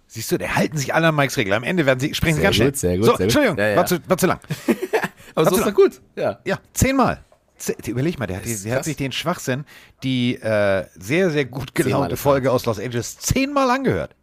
Siehst 0.07 0.31
du, 0.31 0.37
der 0.37 0.55
halten 0.55 0.77
sich 0.77 0.93
alle 0.93 1.07
an 1.07 1.15
Mikes 1.15 1.37
Regel. 1.37 1.53
Am 1.53 1.63
Ende 1.63 1.85
werden 1.85 1.99
sie, 1.99 2.13
sprechen 2.13 2.35
sie 2.35 2.41
ganz 2.41 2.55
schnell. 2.57 2.69
gut, 2.71 2.77
sehr 2.77 2.97
gut, 2.97 3.05
so, 3.05 3.11
sehr 3.11 3.17
gut. 3.17 3.21
Entschuldigung, 3.23 3.57
Ja, 3.57 3.67
ja. 3.69 3.75
War, 3.77 3.85
zu, 3.85 4.09
war 4.09 4.17
zu 4.17 4.27
lang. 4.27 4.39
Aber 5.35 5.45
so 5.45 5.51
Hat's 5.51 5.59
ist 5.59 5.65
doch 5.67 5.73
gut. 5.73 6.01
Ja. 6.15 6.39
Ja, 6.45 6.59
zehnmal. 6.73 7.23
Ze- 7.57 7.75
Überleg 7.87 8.19
mal, 8.19 8.27
der 8.27 8.37
hat, 8.37 8.43
der 8.45 8.75
hat 8.75 8.83
sich 8.83 8.97
den 8.97 9.11
Schwachsinn, 9.13 9.65
die 10.03 10.35
äh, 10.35 10.85
sehr, 10.95 11.29
sehr 11.29 11.45
gut 11.45 11.73
gelaunte. 11.75 12.17
Folge 12.17 12.51
aus 12.51 12.65
Los 12.65 12.79
Angeles 12.79 13.17
zehnmal 13.19 13.69
angehört. 13.69 14.15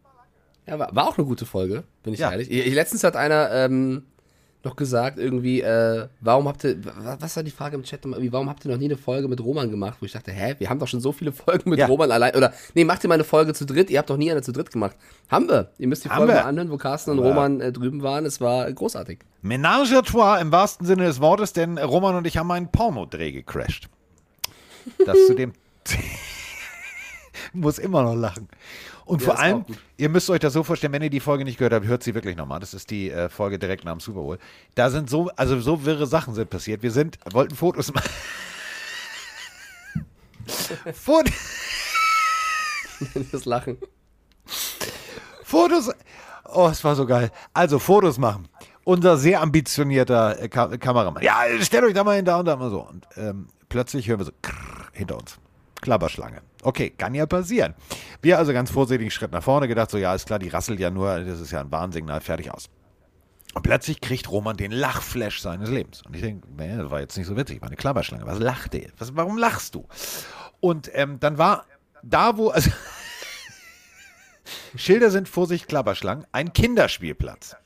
Ja, 0.69 0.79
war, 0.79 0.95
war 0.95 1.09
auch 1.09 1.17
eine 1.19 1.27
gute 1.27 1.47
Folge, 1.47 1.85
bin 2.03 2.13
ich 2.15 2.21
Ja. 2.21 2.31
ehrlich. 2.31 2.51
Ich, 2.51 2.75
letztens 2.75 3.03
hat 3.05 3.17
einer 3.17 3.51
ähm, 3.53 4.03
noch 4.65 4.75
gesagt, 4.77 5.19
irgendwie, 5.19 5.63
äh, 5.63 6.09
warum 6.21 6.49
habt 6.49 6.65
ihr, 6.65 6.85
wa- 6.85 7.17
was 7.21 7.37
war 7.37 7.43
die 7.45 7.51
Frage 7.53 7.77
im 7.77 7.85
Chat 7.85 8.01
warum 8.05 8.51
habt 8.51 8.65
ihr 8.65 8.71
noch 8.73 8.77
nie 8.79 8.87
eine 8.87 8.97
Folge 8.97 9.29
mit 9.29 9.41
Roman 9.41 9.71
gemacht? 9.71 9.99
Wo 10.01 10.07
ich 10.07 10.13
dachte, 10.13 10.33
hä, 10.33 10.57
wir 10.59 10.69
haben 10.69 10.79
doch 10.81 10.89
schon 10.89 11.01
so 11.01 11.13
viele 11.13 11.31
Folgen 11.33 11.71
mit 11.71 11.79
Ja. 11.79 11.87
Roman 11.87 12.11
allein, 12.11 12.35
oder, 12.35 12.53
nee, 12.75 12.85
macht 12.85 13.05
ihr 13.05 13.09
mal 13.09 13.15
eine 13.15 13.25
Folge 13.25 13.55
zu 13.55 13.65
dritt, 13.65 13.89
ihr 13.89 13.99
habt 13.99 14.11
doch 14.11 14.17
nie 14.17 14.31
eine 14.31 14.43
zu 14.43 14.53
dritt 14.53 14.71
gemacht. 14.73 14.97
Haben 15.31 15.49
wir. 15.49 15.71
Ihr 15.79 15.87
müsst 15.87 16.05
die 16.05 16.11
Haben 16.11 16.19
Folge 16.19 16.33
wir. 16.35 16.41
mal 16.43 16.49
anhören, 16.49 16.71
wo 16.71 16.77
Carsten 16.77 17.13
und 17.13 17.21
Roman 17.21 17.61
äh, 17.61 17.73
drüben 17.73 18.03
waren, 18.03 18.27
es 18.27 18.41
war 18.41 18.71
großartig. 18.71 19.21
Menage 19.43 19.97
à 19.97 20.03
trois 20.05 20.41
im 20.41 20.51
wahrsten 20.53 20.87
Sinne 20.87 21.05
des 21.05 21.21
Wortes, 21.21 21.53
denn 21.53 21.79
Roman 21.79 22.17
und 22.17 22.27
ich 22.27 22.37
haben 22.37 22.51
einen 22.51 22.71
Pornodreh 22.71 23.31
gecrashed. 23.33 23.89
Das 25.07 25.17
zu 25.29 25.35
dem. 25.35 25.53
Muss 27.53 27.79
immer 27.79 28.03
noch 28.03 28.15
lachen. 28.17 28.49
Und 29.09 29.23
vor 29.23 29.39
allem, 29.39 29.65
ihr 29.97 30.11
müsst 30.11 30.29
euch 30.29 30.39
das 30.39 30.53
so 30.53 30.63
vorstellen, 30.63 30.93
wenn 30.93 31.03
ihr 31.03 31.09
die 31.09 31.21
Folge 31.21 31.43
nicht 31.43 31.57
gehört 31.57 31.73
habt, 31.73 31.87
hört 31.87 32.03
sie 32.03 32.15
wirklich 32.15 32.37
nochmal. 32.37 32.61
Das 32.61 32.75
ist 32.75 32.91
die 32.91 33.11
äh, 33.11 33.31
Folge 33.31 33.59
direkt 33.59 33.87
nach 33.87 33.93
dem 33.93 34.01
Super 34.01 34.21
Bowl. 34.21 34.39
Da 34.75 34.91
sind 34.91 35.09
so, 35.09 35.31
also 35.35 35.59
so 35.61 35.87
wirre 35.87 36.07
Sachen 36.07 36.35
sind 36.35 36.51
passiert. 36.51 36.83
Wir 36.83 36.91
sind, 36.91 37.19
wollten 37.33 37.55
Fotos 37.55 37.91
machen. 37.95 38.11
Fotos. 40.93 41.33
das 43.33 43.47
Lachen. 43.47 43.79
Fotos. 45.43 45.91
Oh, 46.53 46.69
es 46.71 46.85
war 46.85 46.95
so 46.95 47.07
geil. 47.07 47.31
Also 47.55 47.79
Fotos 47.79 48.19
machen. 48.19 48.47
Unser 48.85 49.17
sehr 49.17 49.41
ambitionierter 49.41 50.39
äh, 50.39 50.49
Ka 50.51 50.77
Kameramann. 50.77 51.23
Ja, 51.23 51.45
stellt 51.63 51.85
euch 51.85 51.95
da 51.95 52.05
mal 52.05 52.17
hin, 52.17 52.27
da 52.27 52.41
und 52.41 52.45
da 52.45 52.57
mal 52.57 52.69
so. 52.69 52.81
Und 52.81 53.07
ähm, 53.17 53.49
plötzlich 53.71 54.07
hören 54.07 54.21
wir 54.21 54.27
so 54.27 54.33
krrr, 54.43 54.89
hinter 54.93 55.17
uns. 55.17 55.39
Klapperschlange. 55.81 56.43
Okay, 56.63 56.91
kann 56.91 57.15
ja 57.15 57.27
passieren. 57.27 57.75
Wir 58.23 58.39
also 58.39 58.53
ganz 58.53 58.71
vorsichtig 58.71 59.13
Schritt 59.15 59.33
nach 59.33 59.43
vorne 59.43 59.69
gedacht, 59.69 59.91
so 59.91 59.99
ja, 59.99 60.15
ist 60.15 60.27
klar, 60.27 60.39
die 60.39 60.49
rasselt 60.49 60.81
ja 60.81 60.91
nur, 60.91 61.21
das 61.21 61.41
ist 61.41 61.51
ja 61.51 61.61
ein 61.61 61.71
Warnsignal, 61.71 62.21
fertig 62.21 62.53
aus. 62.53 62.69
Und 63.55 63.63
plötzlich 63.63 64.01
kriegt 64.01 64.31
Roman 64.31 64.57
den 64.57 64.71
Lachflash 64.73 65.41
seines 65.41 65.71
Lebens. 65.71 66.03
Und 66.03 66.15
ich 66.15 66.23
denke, 66.23 66.47
nee, 66.57 66.77
das 66.77 66.91
war 66.91 67.01
jetzt 67.01 67.17
nicht 67.17 67.27
so 67.27 67.37
witzig, 67.37 67.61
war 67.61 67.69
eine 67.69 67.77
Klapperschlange. 67.77 68.27
Was 68.27 68.39
lacht 68.39 68.75
der? 68.75 68.91
Was, 68.99 69.17
warum 69.17 69.39
lachst 69.39 69.75
du? 69.75 69.87
Und 70.61 70.91
ähm, 70.95 71.19
dann 71.21 71.39
war 71.39 71.65
da, 72.03 72.37
wo, 72.37 72.51
also 72.51 72.71
Schilder 74.77 75.11
sind 75.11 75.29
Vorsicht, 75.29 75.69
Klapperschlangen, 75.69 76.27
ein 76.33 76.53
Kinderspielplatz. 76.53 77.57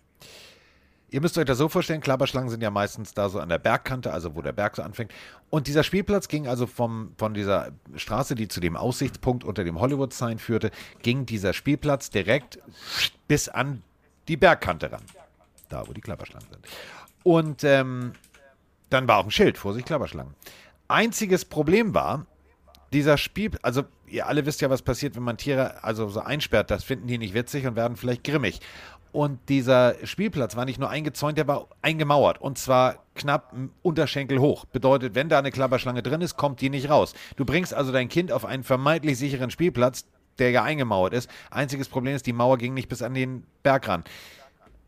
Ihr 1.12 1.20
müsst 1.20 1.36
euch 1.36 1.44
das 1.44 1.58
so 1.58 1.68
vorstellen, 1.68 2.00
Klapperschlangen 2.00 2.48
sind 2.48 2.62
ja 2.62 2.70
meistens 2.70 3.12
da 3.12 3.28
so 3.28 3.38
an 3.38 3.50
der 3.50 3.58
Bergkante, 3.58 4.14
also 4.14 4.34
wo 4.34 4.40
der 4.40 4.52
Berg 4.52 4.76
so 4.76 4.82
anfängt. 4.82 5.12
Und 5.50 5.66
dieser 5.66 5.84
Spielplatz 5.84 6.26
ging 6.26 6.48
also 6.48 6.66
vom, 6.66 7.12
von 7.18 7.34
dieser 7.34 7.72
Straße, 7.96 8.34
die 8.34 8.48
zu 8.48 8.60
dem 8.60 8.78
Aussichtspunkt 8.78 9.44
unter 9.44 9.62
dem 9.62 9.78
Hollywood-Sign 9.78 10.38
führte, 10.38 10.70
ging 11.02 11.26
dieser 11.26 11.52
Spielplatz 11.52 12.08
direkt 12.08 12.58
bis 13.28 13.50
an 13.50 13.82
die 14.26 14.38
Bergkante 14.38 14.90
ran. 14.90 15.02
Da, 15.68 15.86
wo 15.86 15.92
die 15.92 16.00
Klapperschlangen 16.00 16.48
sind. 16.50 16.66
Und 17.24 17.62
ähm, 17.62 18.12
dann 18.88 19.06
war 19.06 19.18
auch 19.18 19.24
ein 19.24 19.30
Schild, 19.30 19.58
Vorsicht, 19.58 19.86
Klapperschlangen. 19.86 20.32
Einziges 20.88 21.44
Problem 21.44 21.92
war, 21.92 22.24
dieser 22.94 23.18
Spiel, 23.18 23.50
also 23.60 23.84
ihr 24.06 24.26
alle 24.26 24.46
wisst 24.46 24.60
ja, 24.60 24.70
was 24.70 24.82
passiert, 24.82 25.16
wenn 25.16 25.22
man 25.22 25.36
Tiere 25.36 25.82
also 25.82 26.08
so 26.08 26.20
einsperrt, 26.20 26.70
das 26.70 26.84
finden 26.84 27.06
die 27.06 27.18
nicht 27.18 27.34
witzig 27.34 27.66
und 27.66 27.76
werden 27.76 27.96
vielleicht 27.96 28.24
grimmig. 28.24 28.60
Und 29.12 29.50
dieser 29.50 29.94
Spielplatz 30.04 30.56
war 30.56 30.64
nicht 30.64 30.78
nur 30.78 30.88
eingezäunt, 30.88 31.36
der 31.36 31.46
war 31.46 31.68
eingemauert. 31.82 32.40
Und 32.40 32.56
zwar 32.56 33.04
knapp 33.14 33.54
Unterschenkel 33.82 34.38
hoch. 34.40 34.64
Bedeutet, 34.64 35.14
wenn 35.14 35.28
da 35.28 35.38
eine 35.38 35.50
Klapperschlange 35.50 36.02
drin 36.02 36.22
ist, 36.22 36.36
kommt 36.38 36.62
die 36.62 36.70
nicht 36.70 36.88
raus. 36.88 37.12
Du 37.36 37.44
bringst 37.44 37.74
also 37.74 37.92
dein 37.92 38.08
Kind 38.08 38.32
auf 38.32 38.46
einen 38.46 38.64
vermeintlich 38.64 39.18
sicheren 39.18 39.50
Spielplatz, 39.50 40.06
der 40.38 40.50
ja 40.50 40.62
eingemauert 40.62 41.12
ist. 41.12 41.28
Einziges 41.50 41.88
Problem 41.88 42.14
ist, 42.14 42.26
die 42.26 42.32
Mauer 42.32 42.56
ging 42.56 42.72
nicht 42.72 42.88
bis 42.88 43.02
an 43.02 43.12
den 43.12 43.44
Berg 43.62 43.86
ran. 43.86 44.04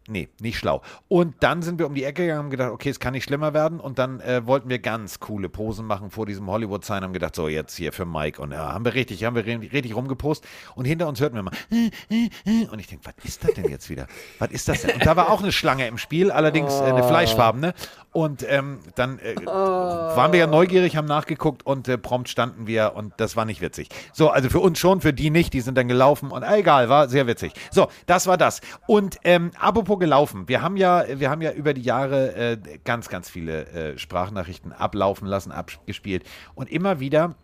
Nee, 0.07 0.28
nicht 0.38 0.59
schlau. 0.59 0.82
Und 1.09 1.36
dann 1.40 1.62
sind 1.62 1.78
wir 1.78 1.86
um 1.86 1.94
die 1.94 2.05
Ecke 2.05 2.22
gegangen 2.22 2.40
und 2.40 2.44
haben 2.44 2.50
gedacht, 2.50 2.70
okay, 2.72 2.90
es 2.90 3.00
kann 3.00 3.12
nicht 3.14 3.24
schlimmer 3.24 3.55
werden. 3.55 3.80
Und 3.80 3.98
dann 3.98 4.20
äh, 4.20 4.46
wollten 4.46 4.68
wir 4.68 4.78
ganz 4.78 5.18
coole 5.18 5.48
Posen 5.48 5.86
machen 5.86 6.11
vor 6.11 6.26
diesem 6.26 6.46
Hollywood-Sign. 6.46 7.02
Haben 7.02 7.14
gedacht, 7.14 7.34
so 7.34 7.48
jetzt 7.48 7.74
hier 7.74 7.90
für 7.90 8.05
Mike. 8.05 8.40
Und 8.40 8.52
ja, 8.52 8.74
haben 8.74 8.84
wir 8.84 8.92
richtig, 8.92 9.24
haben 9.24 9.34
wir 9.34 9.46
richtig 9.46 9.96
rumgepost. 9.96 10.46
Und 10.74 10.84
hinter 10.84 11.09
uns 11.09 11.20
hörten 11.20 11.36
wir 11.36 11.42
mal. 11.42 11.52
Und 11.70 12.78
ich 12.78 12.86
denke, 12.86 13.07
was 13.07 13.24
ist 13.24 13.44
das 13.44 13.55
denn 13.55 13.70
jetzt 13.70 13.88
wieder? 13.88 14.07
Was 14.38 14.50
ist 14.50 14.68
das 14.68 14.82
denn? 14.82 14.94
Und 14.94 15.07
da 15.07 15.16
war 15.16 15.30
auch 15.30 15.42
eine 15.42 15.52
Schlange 15.52 15.86
im 15.86 15.96
Spiel, 15.96 16.30
allerdings 16.30 16.74
äh, 16.74 16.84
eine 16.84 17.02
fleischfarbene. 17.02 17.72
Und 18.14 18.46
ähm, 18.48 18.78
dann 18.94 19.18
äh, 19.18 19.34
waren 19.44 20.32
wir 20.32 20.38
ja 20.38 20.46
neugierig, 20.46 20.96
haben 20.96 21.08
nachgeguckt 21.08 21.66
und 21.66 21.88
äh, 21.88 21.98
prompt 21.98 22.28
standen 22.28 22.68
wir 22.68 22.92
und 22.94 23.12
das 23.16 23.34
war 23.34 23.44
nicht 23.44 23.60
witzig. 23.60 23.88
So, 24.12 24.30
also 24.30 24.48
für 24.48 24.60
uns 24.60 24.78
schon, 24.78 25.00
für 25.00 25.12
die 25.12 25.30
nicht, 25.30 25.52
die 25.52 25.60
sind 25.60 25.76
dann 25.76 25.88
gelaufen 25.88 26.30
und 26.30 26.44
äh, 26.44 26.58
egal, 26.58 26.88
war 26.88 27.08
sehr 27.08 27.26
witzig. 27.26 27.54
So, 27.72 27.88
das 28.06 28.28
war 28.28 28.36
das. 28.36 28.60
Und 28.86 29.18
ähm, 29.24 29.50
apropos 29.58 29.98
gelaufen, 29.98 30.46
wir 30.46 30.62
haben 30.62 30.76
ja, 30.76 31.04
wir 31.08 31.28
haben 31.28 31.42
ja 31.42 31.50
über 31.50 31.74
die 31.74 31.82
Jahre 31.82 32.36
äh, 32.36 32.58
ganz, 32.84 33.08
ganz 33.08 33.28
viele 33.28 33.66
äh, 33.66 33.98
Sprachnachrichten 33.98 34.72
ablaufen 34.72 35.26
lassen, 35.26 35.50
abgespielt 35.50 36.22
und 36.54 36.70
immer 36.70 37.00
wieder 37.00 37.34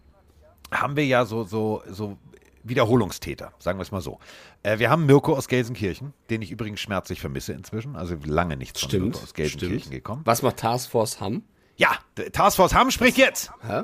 haben 0.70 0.94
wir 0.94 1.04
ja 1.04 1.24
so, 1.24 1.42
so, 1.42 1.82
so 1.88 2.16
Wiederholungstäter, 2.62 3.52
sagen 3.58 3.78
wir 3.78 3.82
es 3.82 3.90
mal 3.92 4.00
so. 4.00 4.18
Äh, 4.62 4.78
wir 4.78 4.90
haben 4.90 5.06
Mirko 5.06 5.35
aus 5.35 5.48
Gelsenkirchen, 5.48 6.12
den 6.28 6.43
ich 6.43 6.51
übrigens 6.51 6.80
schmerzlich 6.80 7.20
vermisse 7.20 7.52
inzwischen, 7.52 7.97
also 7.97 8.16
lange 8.24 8.56
nichts 8.56 8.80
von 8.80 8.89
Stimmt, 8.90 9.05
Mirko 9.06 9.20
aus 9.22 9.35
Gelsenkirchen 9.35 9.78
stimmt. 9.80 9.94
gekommen. 9.94 10.22
Was 10.24 10.43
macht 10.43 10.59
Taskforce 10.59 11.20
Hamm? 11.20 11.43
Ja, 11.76 11.90
Taskforce 12.32 12.74
Hamm 12.74 12.90
spricht 12.90 13.16
jetzt. 13.16 13.51
Hä? 13.62 13.82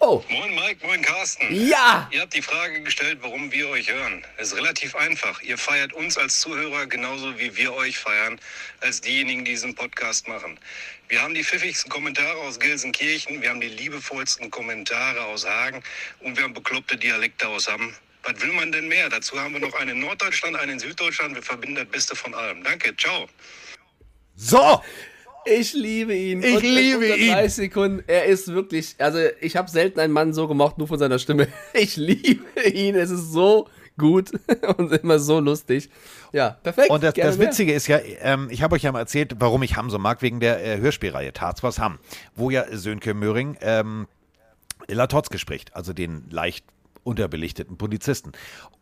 Oh, 0.00 0.22
Moin 0.30 0.54
Mike, 0.54 0.86
moin 0.86 1.02
Carsten. 1.02 1.52
ja! 1.52 2.08
Ihr 2.12 2.20
habt 2.20 2.32
die 2.32 2.42
Frage 2.42 2.80
gestellt, 2.82 3.18
warum 3.20 3.50
wir 3.50 3.68
euch 3.68 3.90
hören. 3.90 4.24
Es 4.36 4.52
ist 4.52 4.56
relativ 4.56 4.94
einfach. 4.94 5.42
Ihr 5.42 5.58
feiert 5.58 5.92
uns 5.92 6.16
als 6.16 6.40
Zuhörer 6.40 6.86
genauso 6.86 7.36
wie 7.38 7.56
wir 7.56 7.74
euch 7.74 7.98
feiern, 7.98 8.40
als 8.80 9.00
diejenigen, 9.00 9.44
die 9.44 9.50
diesen 9.52 9.74
Podcast 9.74 10.28
machen. 10.28 10.58
Wir 11.08 11.20
haben 11.20 11.34
die 11.34 11.42
pfiffigsten 11.42 11.90
Kommentare 11.90 12.36
aus 12.38 12.60
Gelsenkirchen, 12.60 13.42
wir 13.42 13.48
haben 13.50 13.60
die 13.60 13.68
liebevollsten 13.68 14.50
Kommentare 14.52 15.20
aus 15.24 15.44
Hagen 15.46 15.82
und 16.20 16.36
wir 16.36 16.44
haben 16.44 16.54
bekloppte 16.54 16.96
Dialekte 16.96 17.48
aus 17.48 17.66
Hamm. 17.66 17.92
Was 18.22 18.40
will 18.40 18.52
man 18.52 18.70
denn 18.70 18.86
mehr? 18.86 19.08
Dazu 19.08 19.40
haben 19.40 19.54
wir 19.54 19.60
noch 19.60 19.74
einen 19.74 19.90
in 19.90 20.00
Norddeutschland, 20.00 20.54
einen 20.56 20.72
in 20.72 20.78
Süddeutschland. 20.78 21.34
Wir 21.34 21.42
verbinden 21.42 21.76
das 21.76 21.86
Beste 21.86 22.14
von 22.14 22.34
allem. 22.34 22.62
Danke, 22.62 22.94
ciao. 22.96 23.28
So, 24.36 24.82
Ich 25.50 25.72
liebe 25.72 26.14
ihn. 26.14 26.42
Ich 26.42 26.56
Und 26.56 26.62
liebe 26.62 27.06
ihn. 27.16 27.32
30 27.32 27.54
Sekunden. 27.54 28.02
Er 28.06 28.26
ist 28.26 28.48
wirklich, 28.48 28.96
also 28.98 29.18
ich 29.40 29.56
habe 29.56 29.70
selten 29.70 30.00
einen 30.00 30.12
Mann 30.12 30.32
so 30.32 30.48
gemocht, 30.48 30.78
nur 30.78 30.88
von 30.88 30.98
seiner 30.98 31.18
Stimme. 31.18 31.48
Ich 31.74 31.96
liebe 31.96 32.68
ihn. 32.72 32.94
Es 32.94 33.10
ist 33.10 33.32
so 33.32 33.68
gut 33.96 34.30
und 34.76 34.92
immer 34.92 35.18
so 35.18 35.40
lustig. 35.40 35.90
Ja, 36.32 36.50
perfekt. 36.50 36.90
Und 36.90 37.02
das, 37.02 37.14
das. 37.14 37.38
Witzige 37.38 37.72
ist 37.72 37.86
ja, 37.88 37.98
ähm, 38.20 38.48
ich 38.50 38.62
habe 38.62 38.74
euch 38.74 38.82
ja 38.82 38.92
mal 38.92 39.00
erzählt, 39.00 39.36
warum 39.38 39.62
ich 39.62 39.76
Hamm 39.76 39.90
so 39.90 39.98
mag, 39.98 40.22
wegen 40.22 40.40
der 40.40 40.64
äh, 40.64 40.78
Hörspielreihe 40.78 41.32
Tarzwas 41.32 41.78
Hamm, 41.78 41.98
wo 42.34 42.50
ja 42.50 42.64
Sönke 42.70 43.14
Möhring 43.14 43.56
ähm, 43.60 44.06
Latotzke 44.86 45.38
spricht, 45.38 45.74
also 45.74 45.92
den 45.92 46.24
leicht 46.30 46.64
unterbelichteten 47.02 47.76
Polizisten. 47.78 48.32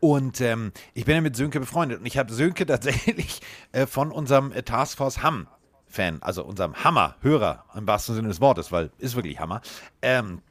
Und 0.01 0.41
ähm, 0.41 0.73
ich 0.95 1.05
bin 1.05 1.15
ja 1.15 1.21
mit 1.21 1.37
Sönke 1.37 1.61
befreundet 1.61 2.01
und 2.01 2.07
ich 2.07 2.19
habe 2.19 2.33
Sönke 2.33 2.67
tatsächlich 2.67 3.41
äh, 3.73 3.87
von 3.87 4.11
unserem 4.11 4.53
äh, 4.53 4.63
Taskforce 4.63 5.23
Hamm 5.23 5.47
Fan, 5.97 6.19
also 6.23 6.45
unserem 6.45 6.75
Hammer-Hörer 6.85 7.65
im 7.77 7.87
wahrsten 7.87 8.15
Sinne 8.15 8.29
des 8.29 8.41
Wortes, 8.41 8.71
weil 8.71 8.91
ist 8.99 9.17
wirklich 9.17 9.41
Hammer, 9.41 9.61
ähm, 10.03 10.43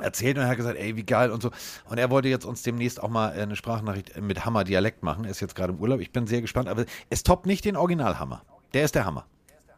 erzählt 0.00 0.36
und 0.36 0.44
er 0.44 0.48
hat 0.50 0.56
gesagt, 0.56 0.78
ey, 0.78 0.96
wie 0.96 1.04
geil 1.04 1.30
und 1.30 1.42
so. 1.42 1.50
Und 1.88 1.98
er 1.98 2.10
wollte 2.10 2.28
jetzt 2.28 2.44
uns 2.44 2.62
demnächst 2.62 3.02
auch 3.02 3.08
mal 3.08 3.36
äh, 3.36 3.42
eine 3.42 3.56
Sprachnachricht 3.56 4.20
mit 4.20 4.44
Hammer-Dialekt 4.44 5.02
machen. 5.02 5.24
Er 5.24 5.30
ist 5.30 5.40
jetzt 5.40 5.54
gerade 5.54 5.72
im 5.72 5.78
Urlaub. 5.80 6.00
Ich 6.00 6.12
bin 6.12 6.26
sehr 6.26 6.40
gespannt, 6.40 6.68
aber 6.68 6.84
es 7.10 7.22
toppt 7.22 7.46
nicht 7.46 7.64
den 7.64 7.76
Original-Hammer. 7.76 8.42
Der 8.72 8.84
ist 8.84 8.94
der 8.94 9.04
Hammer. 9.04 9.26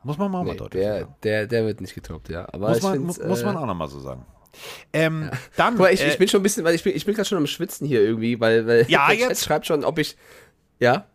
Muss 0.04 0.18
man 0.18 0.30
mal, 0.30 0.44
mal 0.44 0.52
Nee, 0.52 0.58
deutlich 0.58 0.82
der, 0.82 1.00
sagen. 1.00 1.14
der, 1.22 1.46
der 1.46 1.64
wird 1.64 1.80
nicht 1.80 1.94
getoppt, 1.94 2.28
ja. 2.28 2.46
Aber 2.52 2.70
Muss 2.70 2.82
man, 2.82 2.98
mu 2.98 3.06
muss 3.06 3.42
man 3.44 3.54
äh, 3.54 3.58
auch 3.58 3.66
nochmal 3.66 3.88
so 3.88 4.00
sagen. 4.00 4.26
Ähm, 4.92 5.30
Dann, 5.56 5.74
Guck 5.74 5.82
mal, 5.82 5.92
ich, 5.94 6.02
äh, 6.02 6.08
ich 6.10 6.18
bin 6.18 6.28
schon 6.28 6.40
ein 6.40 6.42
bisschen, 6.42 6.64
weil 6.64 6.74
ich 6.74 6.82
bin, 6.82 6.94
ich 6.94 7.06
bin 7.06 7.14
gerade 7.14 7.26
schon 7.28 7.38
am 7.38 7.46
Schwitzen 7.46 7.86
hier 7.86 8.02
irgendwie, 8.02 8.38
weil, 8.38 8.66
weil 8.66 8.84
Ja, 8.90 9.06
der 9.08 9.16
Chat 9.16 9.28
jetzt- 9.30 9.44
schreibt 9.44 9.66
schon, 9.66 9.84
ob 9.84 9.98
ich, 9.98 10.16
ja, 10.78 11.06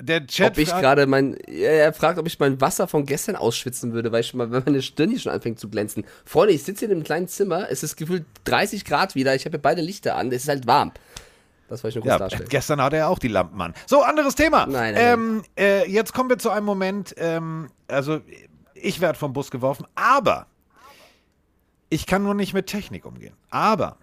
der 0.00 0.26
Chat 0.26 0.52
ob 0.52 0.58
ich 0.58 0.68
gerade 0.68 1.06
mein, 1.06 1.34
er 1.34 1.92
fragt, 1.92 2.18
ob 2.18 2.26
ich 2.26 2.38
mein 2.38 2.60
Wasser 2.60 2.86
von 2.86 3.04
gestern 3.04 3.36
ausschwitzen 3.36 3.92
würde, 3.92 4.12
weil 4.12 4.20
ich 4.20 4.28
schon 4.28 4.38
mal, 4.38 4.50
wenn 4.50 4.62
meine 4.64 4.82
Stirn 4.82 5.10
hier 5.10 5.18
schon 5.18 5.32
anfängt 5.32 5.58
zu 5.58 5.68
glänzen. 5.68 6.04
Freunde, 6.24 6.54
ich 6.54 6.62
sitze 6.62 6.80
hier 6.80 6.88
in 6.90 6.96
einem 6.98 7.04
kleinen 7.04 7.28
Zimmer, 7.28 7.68
es 7.70 7.82
ist 7.82 7.96
gefühlt 7.96 8.24
30 8.44 8.84
Grad 8.84 9.14
wieder, 9.14 9.34
ich 9.34 9.44
habe 9.44 9.56
hier 9.56 9.62
beide 9.62 9.82
Lichter 9.82 10.16
an, 10.16 10.28
es 10.32 10.42
ist 10.44 10.48
halt 10.48 10.66
warm. 10.66 10.92
Das 11.68 11.82
wollte 11.84 11.98
ich 11.98 12.04
nur 12.04 12.10
kurz 12.10 12.12
Ja, 12.12 12.18
darstellen. 12.18 12.48
gestern 12.48 12.80
hatte 12.80 12.96
er 12.96 13.08
auch 13.08 13.18
die 13.18 13.28
Lampen 13.28 13.60
an. 13.60 13.74
So, 13.86 14.02
anderes 14.02 14.34
Thema. 14.34 14.66
Nein, 14.66 14.94
nein, 14.94 14.96
ähm, 14.96 15.42
äh, 15.58 15.90
jetzt 15.90 16.14
kommen 16.14 16.30
wir 16.30 16.38
zu 16.38 16.50
einem 16.50 16.64
Moment, 16.64 17.14
ähm, 17.18 17.68
also 17.88 18.20
ich 18.74 19.00
werde 19.00 19.18
vom 19.18 19.32
Bus 19.32 19.50
geworfen, 19.50 19.86
aber 19.94 20.46
ich 21.90 22.06
kann 22.06 22.22
nur 22.22 22.34
nicht 22.34 22.54
mit 22.54 22.66
Technik 22.66 23.04
umgehen. 23.04 23.34
Aber 23.50 23.96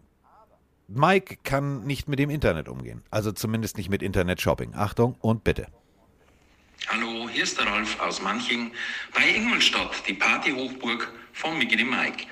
Mike 0.88 1.38
kann 1.44 1.84
nicht 1.86 2.08
mit 2.08 2.20
dem 2.20 2.30
Internet 2.30 2.68
umgehen. 2.68 3.04
Also 3.10 3.32
zumindest 3.32 3.78
nicht 3.78 3.90
mit 3.90 4.04
Internet-Shopping. 4.04 4.74
Achtung 4.76 5.16
und 5.20 5.44
bitte. 5.44 5.68
Hallo, 6.88 7.28
hier 7.28 7.44
ist 7.44 7.58
der 7.58 7.66
Ralf 7.66 8.00
aus 8.00 8.22
Manching 8.22 8.72
bei 9.14 9.28
Ingolstadt, 9.28 10.08
die 10.08 10.14
Partyhochburg 10.14 11.12
von 11.34 11.58
Mickey 11.58 11.84
Mike. 11.84 12.26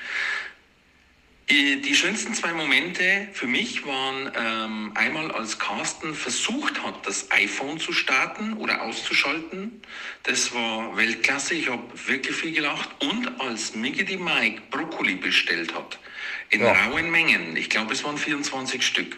Die 1.49 1.95
schönsten 1.95 2.33
zwei 2.33 2.53
Momente 2.53 3.27
für 3.33 3.47
mich 3.47 3.85
waren 3.85 4.31
ähm, 4.35 4.91
einmal, 4.95 5.31
als 5.31 5.59
Carsten 5.59 6.15
versucht 6.15 6.81
hat, 6.83 7.05
das 7.05 7.29
iPhone 7.31 7.79
zu 7.79 7.91
starten 7.93 8.53
oder 8.53 8.81
auszuschalten. 8.83 9.81
Das 10.23 10.53
war 10.53 10.95
Weltklasse, 10.95 11.55
ich 11.55 11.69
habe 11.69 11.83
wirklich 12.07 12.35
viel 12.35 12.53
gelacht. 12.53 12.89
Und 12.99 13.41
als 13.41 13.75
Mickey 13.75 14.05
die 14.05 14.17
Mike 14.17 14.61
Brokkoli 14.69 15.15
bestellt 15.15 15.73
hat, 15.75 15.99
in 16.49 16.63
rauen 16.63 17.11
Mengen, 17.11 17.57
ich 17.57 17.69
glaube 17.69 17.93
es 17.93 18.03
waren 18.03 18.17
24 18.17 18.85
Stück. 18.85 19.17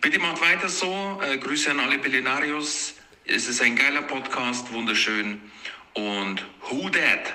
Bitte 0.00 0.18
macht 0.18 0.40
weiter 0.40 0.68
so. 0.68 1.20
Äh, 1.22 1.38
Grüße 1.38 1.70
an 1.70 1.80
alle 1.80 1.98
Pelinarios. 1.98 2.94
Es 3.30 3.46
ist 3.46 3.60
ein 3.60 3.76
geiler 3.76 4.00
Podcast, 4.02 4.72
wunderschön. 4.72 5.40
Und 5.94 6.42
who 6.70 6.88
that? 6.88 7.34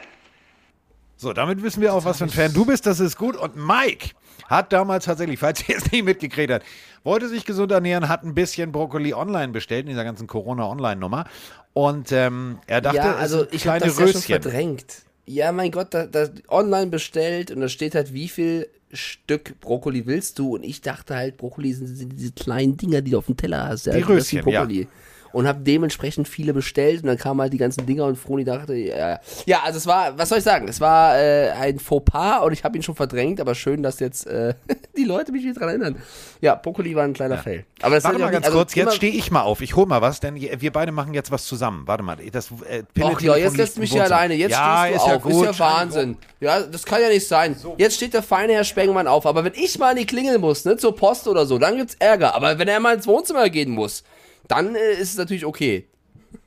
So, 1.18 1.34
damit 1.34 1.62
wissen 1.62 1.82
wir 1.82 1.94
auch, 1.94 2.04
was 2.04 2.18
für 2.18 2.24
ein 2.24 2.32
Fan 2.32 2.52
du 2.52 2.66
bist. 2.66 2.88
Das 2.88 3.00
ist 3.00 3.16
gut. 3.16 3.36
Und 3.36 3.56
Mike 3.56 4.10
hat 4.48 4.74
damals 4.74 5.06
tatsächlich, 5.06 5.38
falls 5.40 5.70
ihr 5.70 5.78
es 5.78 5.92
nicht 5.92 6.04
mitgekriegt 6.04 6.52
habt, 6.52 6.66
wollte 7.04 7.30
sich 7.30 7.46
gesund 7.46 7.72
ernähren, 7.72 8.10
hat 8.10 8.24
ein 8.24 8.34
bisschen 8.34 8.72
Brokkoli 8.72 9.14
online 9.14 9.52
bestellt, 9.52 9.82
in 9.82 9.90
dieser 9.90 10.04
ganzen 10.04 10.26
Corona-Online-Nummer. 10.26 11.26
Und 11.74 12.12
ähm, 12.12 12.58
er 12.66 12.82
dachte, 12.82 12.98
ja, 12.98 13.16
also 13.16 13.46
ich 13.52 13.68
habe 13.68 13.80
kleine 13.80 13.86
das 13.86 14.00
ja 14.00 14.08
schon 14.08 14.16
Röschen. 14.16 14.42
verdrängt. 14.42 14.86
Ja, 15.28 15.52
mein 15.52 15.70
Gott, 15.70 15.94
da, 15.94 16.08
da 16.08 16.28
online 16.50 16.88
bestellt 16.88 17.52
und 17.52 17.62
da 17.62 17.70
steht 17.70 17.94
halt, 17.94 18.14
wie 18.14 18.30
viel 18.30 18.68
Stück 18.92 19.60
Brokkoli 19.60 20.08
willst 20.08 20.40
du? 20.40 20.56
Und 20.56 20.64
ich 20.64 20.82
dachte 20.82 21.16
halt, 21.16 21.38
Brokkoli 21.38 21.72
sind, 21.72 21.86
sind 21.88 22.20
diese 22.20 22.32
kleinen 22.32 22.78
Dinger, 22.78 23.02
die 23.02 23.12
du 23.12 23.20
auf 23.20 23.28
dem 23.28 23.38
Teller 23.38 23.68
hast. 23.68 23.86
Ja, 23.86 23.94
Die 23.94 24.00
ist 24.00 24.10
Röschen, 24.10 24.42
Brokkoli. 24.42 24.88
Und 25.34 25.48
habe 25.48 25.60
dementsprechend 25.62 26.28
viele 26.28 26.54
bestellt 26.54 27.04
und 27.04 27.08
dann 27.08 27.18
kamen 27.18 27.42
halt 27.42 27.52
die 27.52 27.58
ganzen 27.58 27.86
Dinger 27.86 28.06
und 28.06 28.18
Froni 28.18 28.46
dachte, 28.46 28.76
ja, 28.76 29.20
ja 29.46 29.62
also 29.64 29.78
es 29.78 29.88
war, 29.88 30.18
was 30.18 30.30
soll 30.30 30.38
ich 30.38 30.44
sagen, 30.44 30.68
es 30.68 30.80
war 30.80 31.18
äh, 31.18 31.50
ein 31.52 31.80
Fauxpas 31.80 32.44
und 32.46 32.54
ich 32.54 32.64
habe 32.64 32.78
ihn 32.78 32.84
schon 32.84 32.96
verdrängt, 32.96 33.42
aber 33.42 33.56
schön, 33.56 33.84
dass 33.84 34.00
jetzt 34.00 34.28
äh, 34.28 34.54
die 34.98 35.04
Leute 35.04 35.32
mich 35.32 35.44
wieder 35.44 35.56
dran 35.56 35.70
erinnern. 35.70 35.96
Ja, 36.40 36.56
Brokkoli 36.56 36.96
war 36.96 37.04
ein 37.04 37.14
kleiner 37.14 37.38
Fail. 37.38 37.66
Aber 37.82 37.96
das 37.96 38.04
Warte 38.04 38.20
mal 38.20 38.32
ganz 38.32 38.46
nicht- 38.46 38.46
also 38.46 38.60
kurz, 38.60 38.76
jetzt 38.76 38.96
stehe 38.96 39.14
ich 39.14 39.32
mal 39.32 39.42
auf. 39.42 39.62
Ich 39.62 39.76
hole 39.76 39.88
mal 39.88 40.02
was, 40.02 40.20
denn 40.20 40.36
wir 40.36 40.72
beide 40.72 40.92
machen 40.92 41.14
jetzt 41.14 41.32
was 41.32 41.46
zusammen. 41.46 41.84
Warte 41.88 42.04
mal, 42.04 42.18
das 42.32 42.52
äh, 42.70 42.84
Ach 43.02 43.20
ja, 43.22 43.36
jetzt 43.36 43.58
lässt 43.58 43.78
du 43.78 43.82
mich 43.82 43.92
hier 43.92 44.04
alleine. 44.04 44.36
Jetzt 44.36 44.52
ja, 44.52 44.86
stehst 44.86 45.00
du 45.00 45.04
ist 45.04 45.08
ja 45.08 45.16
auf. 45.16 45.24
gut. 45.24 45.50
Ist 45.50 45.60
ja 45.60 45.66
Wahnsinn. 45.66 46.18
Ja, 46.40 46.60
das 46.62 46.86
kann 46.86 47.02
ja 47.02 47.10
nicht 47.10 47.28
sein. 47.28 47.56
Jetzt 47.78 47.96
steht 47.96 48.14
der 48.14 48.24
feine 48.24 48.54
Herr 48.54 48.64
Spengemann 48.64 49.08
auf. 49.08 49.26
Aber 49.26 49.44
wenn 49.44 49.54
ich 49.56 49.80
mal 49.80 49.92
an 49.92 49.98
die 49.98 50.06
Klingel 50.06 50.38
muss, 50.38 50.66
ne, 50.66 50.78
zur 50.78 50.96
Post 50.96 51.28
oder 51.28 51.46
so, 51.46 51.58
dann 51.58 51.78
gibt's 51.78 51.96
Ärger. 52.00 52.36
Aber 52.36 52.60
wenn 52.60 52.68
er 52.68 52.80
mal 52.80 52.96
ins 52.96 53.08
Wohnzimmer 53.08 53.50
gehen 53.50 53.72
muss, 53.72 54.04
dann 54.48 54.76
äh, 54.76 54.94
ist 54.94 55.12
es 55.12 55.18
natürlich 55.18 55.46
okay. 55.46 55.88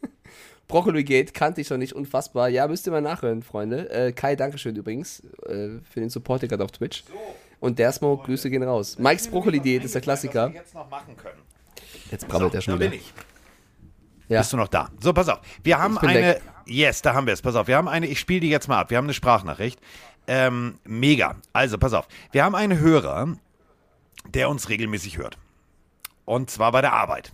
Broccoli 0.69 1.05
Gate 1.05 1.33
kannte 1.33 1.61
ich 1.61 1.71
noch 1.71 1.77
nicht, 1.79 1.93
unfassbar. 1.93 2.49
Ja, 2.49 2.67
müsst 2.67 2.87
ihr 2.87 2.91
mal 2.93 3.01
nachhören, 3.01 3.43
Freunde. 3.43 3.89
Äh, 3.91 4.13
Kai, 4.13 4.35
Dankeschön 4.37 4.75
übrigens 4.77 5.21
äh, 5.47 5.79
für 5.89 6.01
den 6.01 6.11
Support 6.11 6.41
hier 6.41 6.49
gerade 6.49 6.65
auf 6.65 6.73
Twitch. 6.73 7.05
Und 7.61 7.79
der 7.79 7.93
Smoke, 7.93 8.25
Grüße 8.27 8.51
gehen 8.51 8.63
raus. 8.63 8.99
Mikes 8.99 9.29
Broccoli 9.29 9.61
Diät 9.61 9.85
ist 9.85 9.95
der 9.95 10.03
Klassiker. 10.03 10.51
jetzt 10.53 10.75
noch 10.75 10.89
machen 10.91 11.17
können. 11.17 11.41
Jetzt 12.11 12.29
brabbelt 12.29 12.53
er 12.55 12.59
Da 12.59 12.61
schon 12.61 12.79
bin 12.79 12.93
wieder. 12.93 13.01
ich. 13.01 13.13
Ja. 14.29 14.41
Bist 14.41 14.53
du 14.53 14.57
noch 14.57 14.69
da? 14.69 14.91
So, 15.01 15.13
pass 15.13 15.29
auf. 15.29 15.41
Wir 15.63 15.79
haben 15.79 15.95
bin 15.97 16.11
eine. 16.11 16.21
weg. 16.21 16.43
Yes, 16.67 17.01
da 17.01 17.15
haben 17.15 17.27
wir 17.27 17.33
es. 17.33 17.41
Pass 17.43 17.55
auf. 17.55 17.69
Wir 17.69 17.77
haben 17.77 17.89
eine. 17.89 18.07
Ich 18.07 18.19
spiele 18.19 18.41
die 18.41 18.51
jetzt 18.51 18.69
mal 18.69 18.81
ab. 18.81 18.91
Wir 18.91 18.99
haben 18.99 19.05
eine 19.07 19.15
Sprachnachricht. 19.15 19.79
Ähm, 20.27 20.79
mega. 20.85 21.37
Also, 21.53 21.79
pass 21.79 21.93
auf. 21.93 22.09
Wir 22.33 22.45
haben 22.45 22.57
einen 22.57 22.79
Hörer, 22.81 23.37
der 24.29 24.49
uns 24.51 24.69
regelmäßig 24.69 25.17
hört. 25.19 25.39
Und 26.25 26.51
zwar 26.51 26.73
bei 26.73 26.81
der 26.81 26.93
Arbeit. 26.93 27.33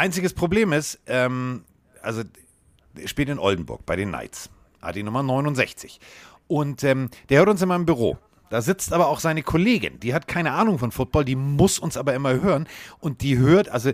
Einziges 0.00 0.32
Problem 0.32 0.72
ist, 0.72 0.98
ähm, 1.06 1.64
also, 2.02 2.22
er 2.94 3.06
spielt 3.06 3.28
in 3.28 3.38
Oldenburg 3.38 3.84
bei 3.84 3.96
den 3.96 4.08
Knights. 4.08 4.48
Die 4.94 5.02
Nummer 5.02 5.22
69. 5.22 6.00
Und 6.48 6.82
ähm, 6.84 7.10
der 7.28 7.40
hört 7.40 7.50
uns 7.50 7.60
immer 7.60 7.76
im 7.76 7.84
Büro. 7.84 8.16
Da 8.48 8.62
sitzt 8.62 8.94
aber 8.94 9.08
auch 9.08 9.20
seine 9.20 9.42
Kollegin, 9.42 10.00
die 10.00 10.14
hat 10.14 10.26
keine 10.26 10.52
Ahnung 10.52 10.78
von 10.78 10.90
Football, 10.90 11.26
die 11.26 11.36
muss 11.36 11.78
uns 11.78 11.98
aber 11.98 12.14
immer 12.14 12.32
hören. 12.32 12.66
Und 12.98 13.20
die 13.20 13.36
hört, 13.36 13.68
also 13.68 13.92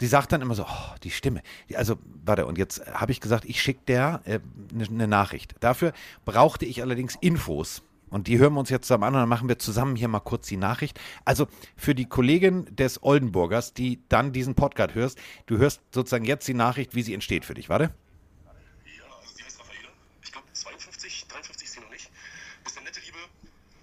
die 0.00 0.06
sagt 0.06 0.30
dann 0.30 0.42
immer 0.42 0.54
so, 0.54 0.62
oh, 0.62 0.94
die 1.02 1.10
Stimme. 1.10 1.42
Also, 1.74 1.98
warte, 2.24 2.46
und 2.46 2.56
jetzt 2.56 2.86
habe 2.94 3.10
ich 3.10 3.20
gesagt, 3.20 3.44
ich 3.44 3.60
schicke 3.60 3.80
der 3.88 4.20
eine 4.24 4.36
äh, 4.36 4.40
ne- 4.72 4.86
ne 4.90 5.08
Nachricht. 5.08 5.56
Dafür 5.58 5.92
brauchte 6.24 6.66
ich 6.66 6.82
allerdings 6.82 7.16
Infos. 7.20 7.82
Und 8.12 8.28
die 8.28 8.38
hören 8.38 8.52
wir 8.52 8.60
uns 8.60 8.68
jetzt 8.68 8.86
zusammen 8.86 9.04
an 9.04 9.14
und 9.14 9.20
dann 9.20 9.28
machen 9.28 9.48
wir 9.48 9.58
zusammen 9.58 9.96
hier 9.96 10.06
mal 10.06 10.20
kurz 10.20 10.46
die 10.46 10.58
Nachricht. 10.58 11.00
Also 11.24 11.48
für 11.76 11.94
die 11.94 12.04
Kollegin 12.04 12.66
des 12.76 13.02
Oldenburgers, 13.02 13.72
die 13.72 14.02
dann 14.08 14.32
diesen 14.32 14.54
Podcast 14.54 14.94
hörst, 14.94 15.18
du 15.46 15.56
hörst 15.56 15.80
sozusagen 15.92 16.26
jetzt 16.26 16.46
die 16.46 16.54
Nachricht, 16.54 16.94
wie 16.94 17.02
sie 17.02 17.14
entsteht 17.14 17.46
für 17.46 17.54
dich. 17.54 17.70
Warte. 17.70 17.84
Ja, 18.84 19.04
also 19.18 19.34
sie 19.34 19.42
heißt 19.44 19.58
Raffaele. 19.58 19.88
Ich 20.22 20.30
glaube 20.30 20.46
52, 20.52 21.26
53 21.26 21.64
ist 21.66 21.72
sie 21.72 21.80
noch 21.80 21.90
nicht. 21.90 22.10
Ist 22.66 22.76
eine 22.76 22.86
nette 22.86 23.00
Liebe. 23.00 23.18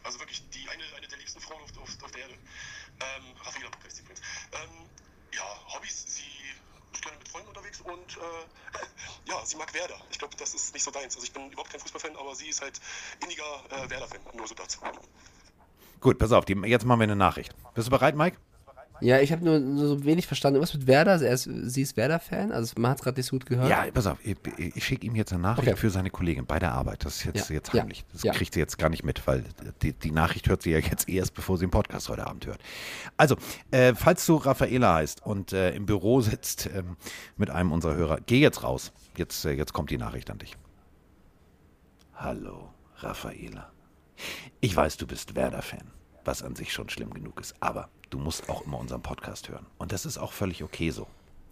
Also 0.03 0.19
wirklich 0.19 0.47
die 0.49 0.69
eine, 0.69 0.83
eine 0.95 1.07
der 1.07 1.17
liebsten 1.17 1.41
Frauen 1.41 1.61
auf, 1.63 1.71
auf, 1.81 2.03
auf 2.03 2.11
der 2.11 2.21
Erde. 2.21 2.33
Ähm, 2.33 3.23
Raffaela 3.43 3.69
heißt 3.83 3.95
sie 3.95 4.03
übrigens. 4.03 4.21
Ähm, 4.53 4.85
ja, 5.33 5.73
Hobbys, 5.73 6.05
sie 6.07 6.29
ist 6.93 7.01
gerne 7.01 7.17
mit 7.17 7.27
Freunden 7.27 7.49
unterwegs 7.49 7.81
und 7.81 8.17
äh, 8.17 9.29
ja, 9.29 9.38
sie 9.49 9.57
mag 9.57 9.73
Werder. 9.73 9.95
Ich 10.11 10.19
glaube, 10.19 10.35
das 10.37 10.53
ist 10.53 10.73
nicht 10.73 10.83
so 10.83 10.91
deins. 10.91 11.15
Also 11.15 11.25
ich 11.25 11.33
bin 11.33 11.51
überhaupt 11.51 11.71
kein 11.71 11.79
Fußballfan, 11.79 12.15
aber 12.15 12.35
sie 12.35 12.47
ist 12.49 12.61
halt 12.61 12.79
inniger 13.23 13.43
äh, 13.69 13.89
Werder-Fan. 13.89 14.21
Nur 14.35 14.47
so 14.47 14.55
dazu. 14.55 14.79
Gut, 15.99 16.17
pass 16.17 16.31
auf, 16.31 16.45
die, 16.45 16.53
jetzt 16.65 16.85
machen 16.85 16.99
wir 16.99 17.03
eine 17.03 17.15
Nachricht. 17.15 17.53
Bist 17.73 17.87
du 17.87 17.91
bereit, 17.91 18.15
Mike? 18.15 18.37
Ja, 19.01 19.19
ich 19.19 19.31
habe 19.31 19.43
nur, 19.45 19.59
nur 19.59 19.87
so 19.87 20.03
wenig 20.03 20.27
verstanden. 20.27 20.59
Was 20.61 20.73
mit 20.73 20.85
Werder? 20.87 21.21
Er 21.21 21.33
ist, 21.33 21.43
sie 21.43 21.81
ist 21.81 21.95
Werder-Fan? 21.97 22.51
Also 22.51 22.73
man 22.77 22.91
hat 22.91 23.01
gerade 23.01 23.19
nicht 23.19 23.27
so 23.27 23.35
gut 23.37 23.45
gehört. 23.45 23.69
Ja, 23.69 23.85
pass 23.93 24.07
auf, 24.07 24.17
ich, 24.23 24.37
ich 24.57 24.83
schicke 24.83 25.05
ihm 25.07 25.15
jetzt 25.15 25.31
eine 25.31 25.41
Nachricht 25.41 25.67
Okay. 25.69 25.77
für 25.77 25.89
seine 25.89 26.09
Kollegin 26.09 26.45
bei 26.45 26.59
der 26.59 26.73
Arbeit. 26.73 27.05
Das 27.05 27.17
ist 27.17 27.25
jetzt, 27.25 27.49
Ja, 27.49 27.55
jetzt 27.55 27.73
heimlich. 27.73 28.05
Das 28.11 28.23
ja. 28.23 28.33
kriegt 28.33 28.53
sie 28.53 28.59
jetzt 28.59 28.77
gar 28.77 28.89
nicht 28.89 29.03
mit, 29.03 29.25
weil 29.27 29.43
die, 29.81 29.93
die 29.93 30.11
Nachricht 30.11 30.49
hört 30.49 30.61
sie 30.63 30.71
ja 30.71 30.79
jetzt 30.79 31.07
erst, 31.07 31.33
bevor 31.33 31.57
sie 31.57 31.65
den 31.65 31.71
Podcast 31.71 32.09
heute 32.09 32.27
Abend 32.27 32.45
hört. 32.45 32.59
Also, 33.17 33.35
äh, 33.71 33.93
falls 33.95 34.25
du 34.25 34.35
Raffaela 34.35 34.95
heißt 34.95 35.25
und 35.25 35.53
äh, 35.53 35.71
im 35.75 35.85
Büro 35.85 36.21
sitzt 36.21 36.69
ähm, 36.75 36.97
mit 37.37 37.49
einem 37.49 37.71
unserer 37.71 37.95
Hörer, 37.95 38.19
geh 38.25 38.39
jetzt 38.39 38.63
raus. 38.63 38.91
Jetzt, 39.17 39.45
äh, 39.45 39.51
jetzt 39.51 39.73
kommt 39.73 39.89
die 39.91 39.97
Nachricht 39.97 40.29
an 40.29 40.39
dich. 40.39 40.57
Hallo, 42.15 42.69
Raffaela. 42.97 43.71
Ich 44.59 44.75
weiß, 44.75 44.97
du 44.97 45.07
bist 45.07 45.35
Werder-Fan, 45.35 45.91
was 46.29 46.43
an 46.43 46.55
sich 46.55 46.71
schon 46.71 46.89
schlimm 46.89 47.11
genug 47.11 47.41
ist, 47.41 47.55
aber 47.59 47.89
du 48.11 48.19
musst 48.19 48.49
auch 48.49 48.61
immer 48.61 48.77
unseren 48.77 49.01
Podcast 49.01 49.49
hören. 49.49 49.65
Und 49.79 49.91
das 49.91 50.05
ist 50.05 50.19
auch 50.19 50.31
völlig 50.31 50.63
okay 50.63 50.91
so. 50.91 51.07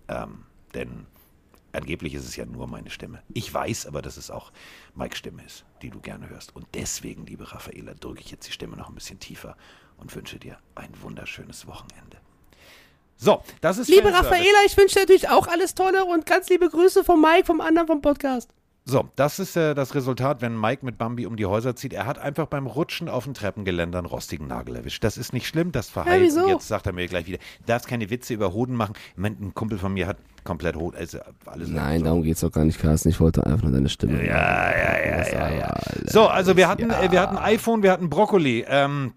Ähm, 0.08 0.46
denn 0.76 1.08
angeblich 1.72 2.14
ist 2.14 2.26
es 2.26 2.36
ja 2.36 2.46
nur 2.46 2.68
meine 2.68 2.92
Stimme. 2.92 3.24
Ich 3.34 3.52
weiß 3.52 3.88
aber, 3.88 4.04
dass 4.04 4.18
es 4.18 4.30
auch 4.30 4.52
Mikes 4.94 5.18
Stimme 5.18 5.44
ist, 5.44 5.66
die 5.82 5.90
du 5.90 6.00
gerne 6.00 6.30
hörst. 6.30 6.56
Und 6.56 6.68
deswegen, 6.76 7.26
liebe 7.26 7.52
Raffaela, 7.52 7.96
drücke 7.96 8.22
ich 8.22 8.30
jetzt 8.30 8.48
die 8.48 8.52
Stimme 8.52 8.78
noch 8.78 8.90
ein 8.90 8.94
bisschen 8.94 9.20
tiefer 9.20 9.58
und 9.98 10.16
wünsche 10.16 10.38
dir 10.38 10.60
ein 10.76 10.92
wunderschönes 11.02 11.66
Wochenende. 11.66 12.18
So, 13.16 13.42
das 13.62 13.80
ist 13.80 13.88
Liebe. 13.88 14.14
Raffaela, 14.14 14.60
ich 14.68 14.78
wünsche 14.78 14.94
dir 14.94 15.02
natürlich 15.02 15.30
auch 15.30 15.48
alles 15.48 15.74
Tolle 15.74 16.06
und 16.06 16.28
ganz 16.28 16.50
liebe 16.50 16.70
Grüße 16.70 17.04
vom 17.04 17.20
Mike, 17.20 17.46
vom 17.46 17.62
anderen 17.62 17.88
vom 17.88 18.02
Podcast. 18.04 18.54
So, 18.90 19.10
das 19.18 19.38
ist 19.40 19.58
äh, 19.58 19.76
das 19.76 19.96
Resultat, 19.96 20.42
wenn 20.42 20.58
Mike 20.58 20.86
mit 20.86 20.98
Bambi 20.98 21.26
um 21.26 21.36
die 21.36 21.46
Häuser 21.46 21.76
zieht. 21.76 21.92
Er 21.92 22.06
hat 22.06 22.20
einfach 22.20 22.46
beim 22.46 22.68
Rutschen 22.68 23.10
auf 23.10 23.26
dem 23.26 23.34
Treppengeländer 23.34 23.98
einen 23.98 24.08
rostigen 24.08 24.48
Nagel 24.48 24.78
erwischt. 24.78 25.04
Das 25.04 25.18
ist 25.18 25.34
nicht 25.34 25.46
schlimm, 25.46 25.74
das 25.74 25.90
verheilt. 25.90 26.24
wieso? 26.24 26.44
Und 26.44 26.48
jetzt 26.48 26.70
sagt 26.70 26.88
er 26.88 26.94
mir 26.94 27.06
gleich 27.08 27.28
wieder, 27.28 27.40
du 27.40 27.66
darfst 27.66 27.90
keine 27.90 28.10
Witze 28.10 28.34
über 28.34 28.54
Hoden 28.54 28.76
machen. 28.76 28.94
Ich 29.12 29.18
mein, 29.18 29.34
ein 29.42 29.54
Kumpel 29.54 29.78
von 29.78 29.94
mir 29.94 30.08
hat 30.08 30.16
komplett 30.46 30.78
Hoden, 30.78 30.96
also 30.96 31.18
alles 31.46 31.68
Nein, 31.68 32.06
darum 32.06 32.24
geht's 32.24 32.40
doch 32.40 32.52
gar 32.52 32.64
nicht, 32.64 32.80
Carsten. 32.80 33.10
Ich 33.10 33.20
wollte 33.20 33.46
einfach 33.46 33.64
nur 33.64 33.74
deine 33.74 33.90
Stimme. 33.90 34.26
Ja, 34.26 34.72
ja, 34.72 35.06
ja, 35.06 35.28
ja, 35.28 35.50
ja. 35.50 35.74
So, 36.06 36.28
also 36.28 36.56
wir 36.56 36.70
hatten, 36.70 36.90
äh, 36.90 37.12
wir 37.12 37.20
hatten 37.20 37.38
iPhone, 37.38 37.84
wir 37.84 37.92
hatten 37.92 38.10
Brokkoli. 38.10 38.66
Ähm, 38.70 39.16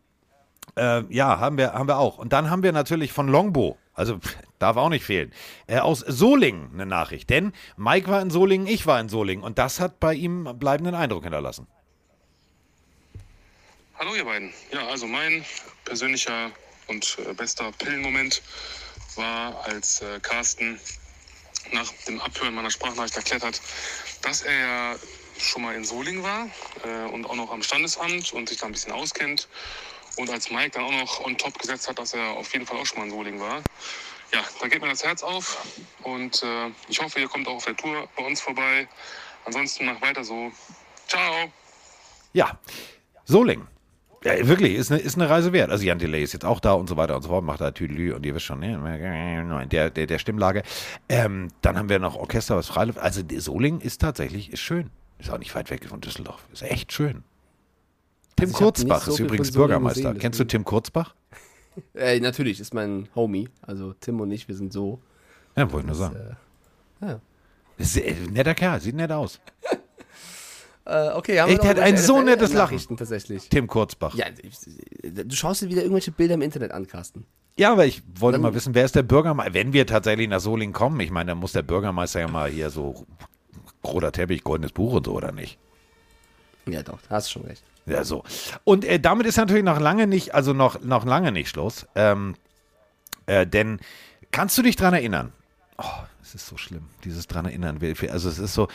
äh, 0.77 1.05
ja, 1.15 1.39
haben 1.39 1.59
wir, 1.59 1.75
haben 1.75 1.87
wir 1.87 1.99
auch. 1.99 2.19
Und 2.19 2.33
dann 2.33 2.51
haben 2.51 2.65
wir 2.65 2.73
natürlich 2.73 3.13
von 3.13 3.29
Longbo, 3.29 3.79
also 3.95 4.19
darf 4.61 4.77
auch 4.77 4.89
nicht 4.89 5.05
fehlen, 5.05 5.33
äh, 5.67 5.79
aus 5.79 6.01
Solingen 6.01 6.71
eine 6.73 6.87
Nachricht. 6.87 7.31
Denn 7.31 7.53
Mike 7.77 8.09
war 8.09 8.23
in 8.23 8.31
Solingen, 8.31 8.67
ich 8.67 8.87
war 8.87 9.01
in 9.01 9.09
Solingen. 9.09 9.43
Und 9.43 9.59
das 9.59 9.81
hat 9.81 9.99
bei 9.99 10.15
ihm 10.15 10.59
bleibenden 10.59 10.95
Eindruck 10.95 11.25
hinterlassen. 11.25 11.67
Hallo 13.99 14.15
ihr 14.15 14.25
beiden. 14.25 14.53
Ja, 14.73 14.87
also 14.87 15.07
mein 15.07 15.45
persönlicher 15.85 16.51
und 16.87 17.19
äh, 17.27 17.33
bester 17.35 17.71
Pillenmoment 17.73 18.43
war, 19.17 19.65
als 19.65 20.01
äh, 20.03 20.21
Carsten 20.21 20.81
nach 21.73 21.93
dem 22.07 22.21
Abhören 22.21 22.55
meiner 22.55 22.71
Sprachnachricht 22.71 23.17
erklärt 23.17 23.43
hat, 23.43 23.61
dass 24.23 24.43
er 24.43 24.55
ja 24.55 24.97
schon 25.39 25.63
mal 25.63 25.75
in 25.75 25.85
Solingen 25.85 26.23
war 26.23 26.49
äh, 26.85 27.11
und 27.11 27.25
auch 27.27 27.35
noch 27.35 27.51
am 27.51 27.63
Standesamt 27.63 28.33
und 28.33 28.49
sich 28.49 28.59
da 28.59 28.67
ein 28.67 28.73
bisschen 28.73 28.93
auskennt. 28.93 29.49
Und 30.17 30.29
als 30.31 30.51
Mike 30.51 30.71
dann 30.71 30.85
auch 30.85 30.93
noch 30.93 31.25
on 31.25 31.39
top 31.39 31.59
gesetzt 31.59 31.89
hat, 31.89 31.99
dass 31.99 32.15
er 32.15 32.31
auf 32.31 32.53
jeden 32.53 32.67
Fall 32.67 32.77
auch 32.79 32.87
schon 32.87 32.99
mal 32.99 33.05
in 33.05 33.11
Solingen 33.11 33.41
war. 33.41 33.63
Ja, 34.33 34.41
da 34.61 34.69
geht 34.69 34.81
mir 34.81 34.89
das 34.89 35.03
Herz 35.05 35.23
auf 35.23 35.67
und 36.03 36.43
äh, 36.43 36.71
ich 36.89 37.01
hoffe, 37.03 37.21
ihr 37.21 37.29
kommt 37.29 37.49
auch 37.49 37.57
auf 37.57 37.65
der 37.65 37.77
Tour 37.77 38.09
bei 38.17 38.25
uns 38.25 38.41
vorbei. 38.41 38.89
Ansonsten 39.45 39.87
macht 39.87 40.01
weiter 40.03 40.23
so. 40.23 40.53
Ciao. 41.09 41.53
Ja, 42.33 42.59
Solingen. 43.25 43.67
Ja, 44.23 44.47
wirklich, 44.47 44.75
ist 44.75 44.93
eine, 44.93 45.01
ist 45.01 45.15
eine 45.17 45.31
Reise 45.31 45.53
wert. 45.53 45.71
Also 45.71 45.85
Jan 45.85 45.99
Delay 45.99 46.23
ist 46.23 46.35
jetzt 46.35 46.45
auch 46.45 46.61
da 46.61 46.75
und 46.75 46.89
so 46.89 46.97
weiter 46.97 47.17
und 47.17 47.23
so 47.23 47.31
fort, 47.31 47.43
macht 47.43 47.61
da 47.63 47.71
Tüdelü 47.71 48.13
und 48.13 48.27
ihr 48.27 48.35
wisst 48.35 48.45
schon, 48.45 48.61
ne, 48.61 49.67
der, 49.71 49.89
der, 49.89 50.07
der 50.07 50.19
Stimmlage. 50.19 50.63
Ähm, 51.09 51.49
dann 51.63 51.79
haben 51.79 51.89
wir 51.89 51.99
noch 51.99 52.17
Orchester, 52.17 52.57
was 52.57 52.67
Freiluft. 52.67 52.99
Also 52.99 53.23
die 53.23 53.41
Solingen 53.41 53.81
ist 53.81 54.01
tatsächlich, 54.01 54.53
ist 54.53 54.61
schön. 54.61 54.91
Ist 55.19 55.31
auch 55.31 55.39
nicht 55.39 55.55
weit 55.55 55.71
weg 55.71 55.87
von 55.89 56.01
Düsseldorf. 56.01 56.45
Ist 56.53 56.63
echt 56.63 56.93
schön. 56.93 57.25
Tim 58.37 58.49
Also 58.49 58.49
ich 58.49 58.55
hab 58.55 58.59
Kurzbach 58.59 59.03
so 59.03 59.13
ist 59.13 59.19
übrigens 59.21 59.53
Bürgermeister. 59.53 60.03
gesehen, 60.11 60.19
Kennst 60.19 60.41
du 60.41 60.45
Tim 60.45 60.65
Kurzbach? 60.65 61.15
Äh, 61.95 62.19
natürlich, 62.21 62.61
ist 62.61 62.75
mein 62.75 63.09
Homie. 63.15 63.49
Also 63.63 63.95
Tim 63.95 64.21
und 64.21 64.31
ich, 64.33 64.49
wir 64.49 64.55
sind 64.57 64.73
so. 64.73 65.01
Ja, 65.57 65.71
wollte 65.73 65.87
ich 65.87 65.87
nur 65.87 65.95
sagen. 65.97 66.37
ja. 67.01 67.21
Ist, 67.79 67.97
äh, 67.97 68.15
netter 68.31 68.55
Kerl, 68.55 68.81
sieht 68.81 68.95
nett 68.97 69.13
aus. 69.13 69.41
Äh, 70.87 71.11
okay, 71.11 71.39
haben 71.39 71.51
Echt, 71.53 71.63
wir 71.63 71.71
hat 71.71 71.79
ein 71.79 71.97
so 71.97 72.21
nettes 72.21 72.53
Lachen. 72.53 72.79
Tatsächlich. 72.97 73.49
Tim 73.49 73.67
Kurzbach. 73.69 74.15
Ja, 74.15 74.25
du 75.03 75.37
schaust 75.37 75.63
dir 75.63 75.69
wieder 75.69 75.83
irgendwelche 75.83 76.11
Bilder 76.11 76.35
im 76.35 76.43
Internet 76.43 76.73
an, 76.73 76.87
Carsten. 76.87 77.27
Ja, 77.57 77.71
aber 77.71 77.85
ich 77.87 78.03
wollte 78.19 78.37
Dann- 78.37 78.43
mal 78.43 78.55
wissen, 78.55 78.75
wer 78.75 78.87
ist 78.87 78.97
der 78.97 79.03
Bürgermeister? 79.03 79.55
Wenn 79.55 79.73
wir 79.73 79.87
tatsächlich 79.87 80.29
nach 80.29 80.41
Solingen 80.41 80.73
kommen, 80.73 80.99
ich 80.99 81.11
meine, 81.11 81.29
dann 81.33 81.39
muss 81.39 81.53
der 81.53 81.63
Bürgermeister 81.63 82.21
ja 82.21 82.29
mal 82.29 82.51
hier 82.51 82.71
so 82.71 83.07
roter 83.85 84.11
Teppich, 84.11 84.43
goldenes 84.43 84.73
Buch 84.73 84.95
und 84.95 85.07
so, 85.07 85.13
oder 85.13 85.31
nicht? 85.31 85.59
Ja, 86.67 86.83
doch, 86.83 86.99
hast 87.09 87.29
du 87.29 87.33
schon 87.39 87.43
recht. 87.49 87.63
Ja, 87.91 88.05
so. 88.05 88.23
Und 88.65 88.85
äh, 88.85 89.01
damit 89.01 89.27
ist 89.27 89.37
natürlich 89.37 89.65
noch 89.65 89.81
lange 89.81 90.07
nicht, 90.07 90.35
also 90.35 90.53
noch, 90.53 90.81
noch 90.83 91.05
lange 91.05 91.33
nicht 91.33 91.49
Schluss. 91.49 91.87
Ähm, 91.97 92.35
äh, 93.27 93.47
denn 93.47 93.81
kannst 94.31 94.57
du 94.57 94.63
dich 94.63 94.77
dran 94.77 94.95
erinnern? 94.95 95.33
Oh, 95.79 95.85
es 96.23 96.35
ist 96.35 96.47
so 96.47 96.57
schlimm, 96.57 96.87
dieses 97.05 97.27
dran 97.27 97.47
erinnern. 97.47 97.81
Also 98.11 98.29
es 98.29 98.39
ist 98.39 98.55
so, 98.55 98.69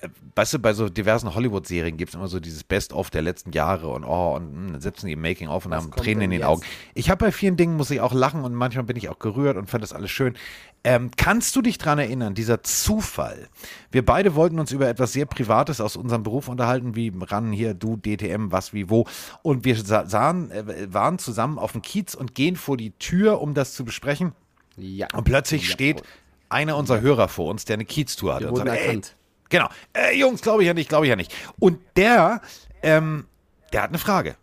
äh, 0.00 0.08
weißt 0.34 0.54
du, 0.54 0.58
bei 0.60 0.72
so 0.72 0.88
diversen 0.88 1.34
Hollywood-Serien 1.34 1.96
gibt 1.96 2.10
es 2.10 2.14
immer 2.14 2.28
so 2.28 2.40
dieses 2.40 2.64
Best-of 2.64 3.10
der 3.10 3.22
letzten 3.22 3.52
Jahre 3.52 3.88
und 3.88 4.04
oh, 4.04 4.36
und 4.36 4.54
mh, 4.54 4.72
dann 4.72 4.80
sitzen 4.80 5.06
die 5.08 5.12
im 5.12 5.20
Making-of 5.20 5.66
und 5.66 5.72
Was 5.72 5.84
haben 5.84 5.90
Tränen 5.92 6.22
in 6.22 6.30
den 6.30 6.40
jetzt? 6.40 6.48
Augen. 6.48 6.62
Ich 6.94 7.10
habe 7.10 7.26
bei 7.26 7.32
vielen 7.32 7.56
Dingen, 7.56 7.76
muss 7.76 7.90
ich 7.90 8.00
auch 8.00 8.14
lachen 8.14 8.44
und 8.44 8.54
manchmal 8.54 8.84
bin 8.84 8.96
ich 8.96 9.08
auch 9.08 9.18
gerührt 9.18 9.56
und 9.56 9.68
fand 9.68 9.82
das 9.82 9.92
alles 9.92 10.10
schön. 10.10 10.36
Ähm, 10.84 11.10
kannst 11.16 11.54
du 11.56 11.60
dich 11.62 11.76
dran 11.76 11.98
erinnern, 11.98 12.34
dieser 12.34 12.62
Zufall? 12.62 13.48
Wir 13.90 14.04
beide 14.04 14.34
wollten 14.36 14.58
uns 14.60 14.70
über 14.70 14.88
etwas 14.88 15.12
sehr 15.12 15.26
Privates 15.26 15.80
aus 15.80 15.96
unserem 15.96 16.22
Beruf 16.22 16.48
unterhalten, 16.48 16.94
wie 16.94 17.12
ran 17.20 17.52
hier, 17.52 17.74
du, 17.74 17.96
DTM, 17.96 18.52
was, 18.52 18.72
wie, 18.72 18.88
wo. 18.88 19.06
Und 19.42 19.64
wir 19.64 19.76
sa- 19.76 20.06
sahen, 20.06 20.50
äh, 20.50 20.92
waren 20.92 21.18
zusammen 21.18 21.58
auf 21.58 21.72
dem 21.72 21.82
Kiez 21.82 22.14
und 22.14 22.34
gehen 22.34 22.56
vor 22.56 22.76
die 22.76 22.92
Tür, 22.92 23.40
um 23.40 23.54
das 23.54 23.74
zu 23.74 23.84
besprechen. 23.84 24.32
Ja. 24.76 25.08
Und 25.14 25.24
plötzlich 25.24 25.66
Ja. 25.66 25.72
steht 25.72 26.02
einer 26.48 26.76
unserer 26.76 27.00
Hörer 27.00 27.28
vor 27.28 27.50
uns, 27.50 27.64
der 27.64 27.74
eine 27.74 27.84
Kieztour 27.84 28.34
hatte. 28.34 28.44
Wir 28.46 28.52
und 28.52 28.58
sagt, 28.58 28.68
ey, 28.70 28.78
erkannt. 28.86 29.16
Genau. 29.50 29.68
Äh, 29.92 30.16
Jungs, 30.18 30.40
glaube 30.42 30.62
ich 30.62 30.66
ja 30.68 30.74
nicht, 30.74 30.88
glaube 30.88 31.06
ich 31.06 31.10
ja 31.10 31.16
nicht. 31.16 31.34
Und 31.58 31.80
der, 31.96 32.40
ähm, 32.82 33.26
der 33.72 33.82
hat 33.82 33.90
eine 33.90 33.98
Frage. 33.98 34.36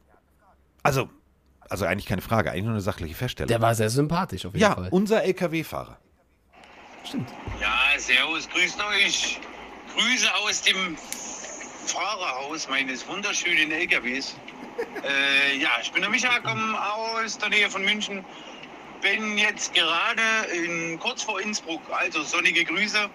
Also, 0.83 1.09
also 1.69 1.85
eigentlich 1.85 2.05
keine 2.05 2.21
Frage, 2.21 2.51
eigentlich 2.51 2.63
nur 2.65 2.73
eine 2.73 2.81
sachliche 2.81 3.15
Feststellung. 3.15 3.47
Der 3.47 3.61
war 3.61 3.73
sehr 3.73 3.89
sympathisch 3.89 4.45
auf 4.45 4.53
jeden 4.53 4.61
ja, 4.63 4.75
Fall. 4.75 4.89
unser 4.91 5.23
LKW-Fahrer. 5.23 5.97
Ja, 7.61 7.99
servus, 7.99 8.49
grüßt 8.49 8.83
euch. 8.83 9.39
Grüße 9.95 10.35
aus 10.35 10.61
dem 10.63 10.97
Fahrerhaus 11.85 12.67
meines 12.67 13.07
wunderschönen 13.07 13.71
LKWs. 13.71 14.35
äh, 15.03 15.57
ja, 15.57 15.69
ich 15.81 15.91
bin 15.91 16.01
der 16.01 16.09
Micha, 16.09 16.39
komme 16.39 16.75
aus 16.93 17.37
der 17.37 17.49
Nähe 17.49 17.69
von 17.69 17.83
München. 17.83 18.25
Bin 19.01 19.37
jetzt 19.37 19.73
gerade 19.75 20.21
in, 20.51 20.99
kurz 20.99 21.21
vor 21.21 21.39
Innsbruck, 21.39 21.81
also 21.91 22.23
sonnige 22.23 22.65
Grüße. 22.65 23.07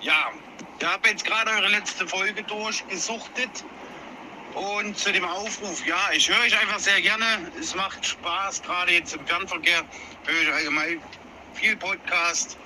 Ja, 0.00 0.32
ihr 0.80 0.90
habt 0.90 1.06
jetzt 1.06 1.26
gerade 1.26 1.50
eure 1.50 1.68
letzte 1.68 2.06
Folge 2.06 2.42
durchgesuchtet. 2.44 3.64
Und 4.54 4.96
zu 4.96 5.12
dem 5.12 5.26
Aufruf, 5.26 5.86
ja, 5.86 5.98
ich 6.14 6.30
höre 6.30 6.40
euch 6.40 6.58
einfach 6.58 6.78
sehr 6.78 7.00
gerne. 7.02 7.26
Es 7.60 7.74
macht 7.74 8.06
Spaß, 8.06 8.62
gerade 8.62 8.92
jetzt 8.92 9.14
im 9.14 9.26
Fernverkehr 9.26 9.84
höre 10.24 10.42
ich 10.42 10.52
allgemein 10.52 11.02
viel 11.52 11.76
Podcast. 11.76 12.56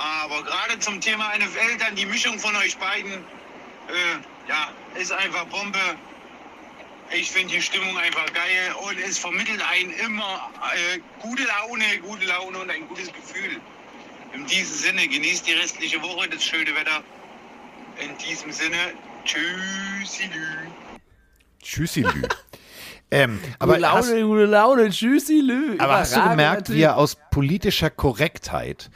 Aber 0.00 0.42
gerade 0.44 0.78
zum 0.78 0.98
Thema 0.98 1.30
NFL, 1.36 1.76
dann 1.78 1.94
die 1.94 2.06
Mischung 2.06 2.38
von 2.38 2.56
euch 2.56 2.78
beiden, 2.78 3.12
äh, 3.12 4.48
ja, 4.48 4.70
ist 4.98 5.12
einfach 5.12 5.44
Bombe. 5.46 5.78
Ich 7.12 7.30
finde 7.30 7.52
die 7.54 7.60
Stimmung 7.60 7.98
einfach 7.98 8.32
geil 8.32 8.74
und 8.82 8.98
es 8.98 9.18
vermittelt 9.18 9.62
einen 9.70 9.90
immer 9.90 10.50
äh, 10.94 11.00
gute 11.20 11.42
Laune, 11.42 11.84
gute 12.00 12.24
Laune 12.24 12.60
und 12.60 12.70
ein 12.70 12.88
gutes 12.88 13.08
Gefühl. 13.12 13.60
In 14.32 14.46
diesem 14.46 14.74
Sinne, 14.74 15.06
genießt 15.06 15.46
die 15.46 15.52
restliche 15.52 16.00
Woche, 16.00 16.30
das 16.30 16.44
schöne 16.44 16.74
Wetter. 16.74 17.02
In 17.98 18.16
diesem 18.16 18.52
Sinne, 18.52 18.94
tschüssi. 19.24 20.30
Tschüssilü. 21.62 22.22
ähm, 23.10 23.38
aber 23.58 23.74
gute 23.74 23.82
Laune, 23.82 23.98
hast, 23.98 24.22
gute 24.22 24.44
Laune, 24.46 24.90
tschüssi, 24.90 25.40
Lü. 25.40 25.76
aber 25.78 25.98
hast 25.98 26.16
du 26.16 26.26
gemerkt, 26.26 26.68
Typ. 26.68 26.76
wie 26.76 26.82
er 26.82 26.96
aus 26.96 27.18
politischer 27.30 27.90
Korrektheit 27.90 28.88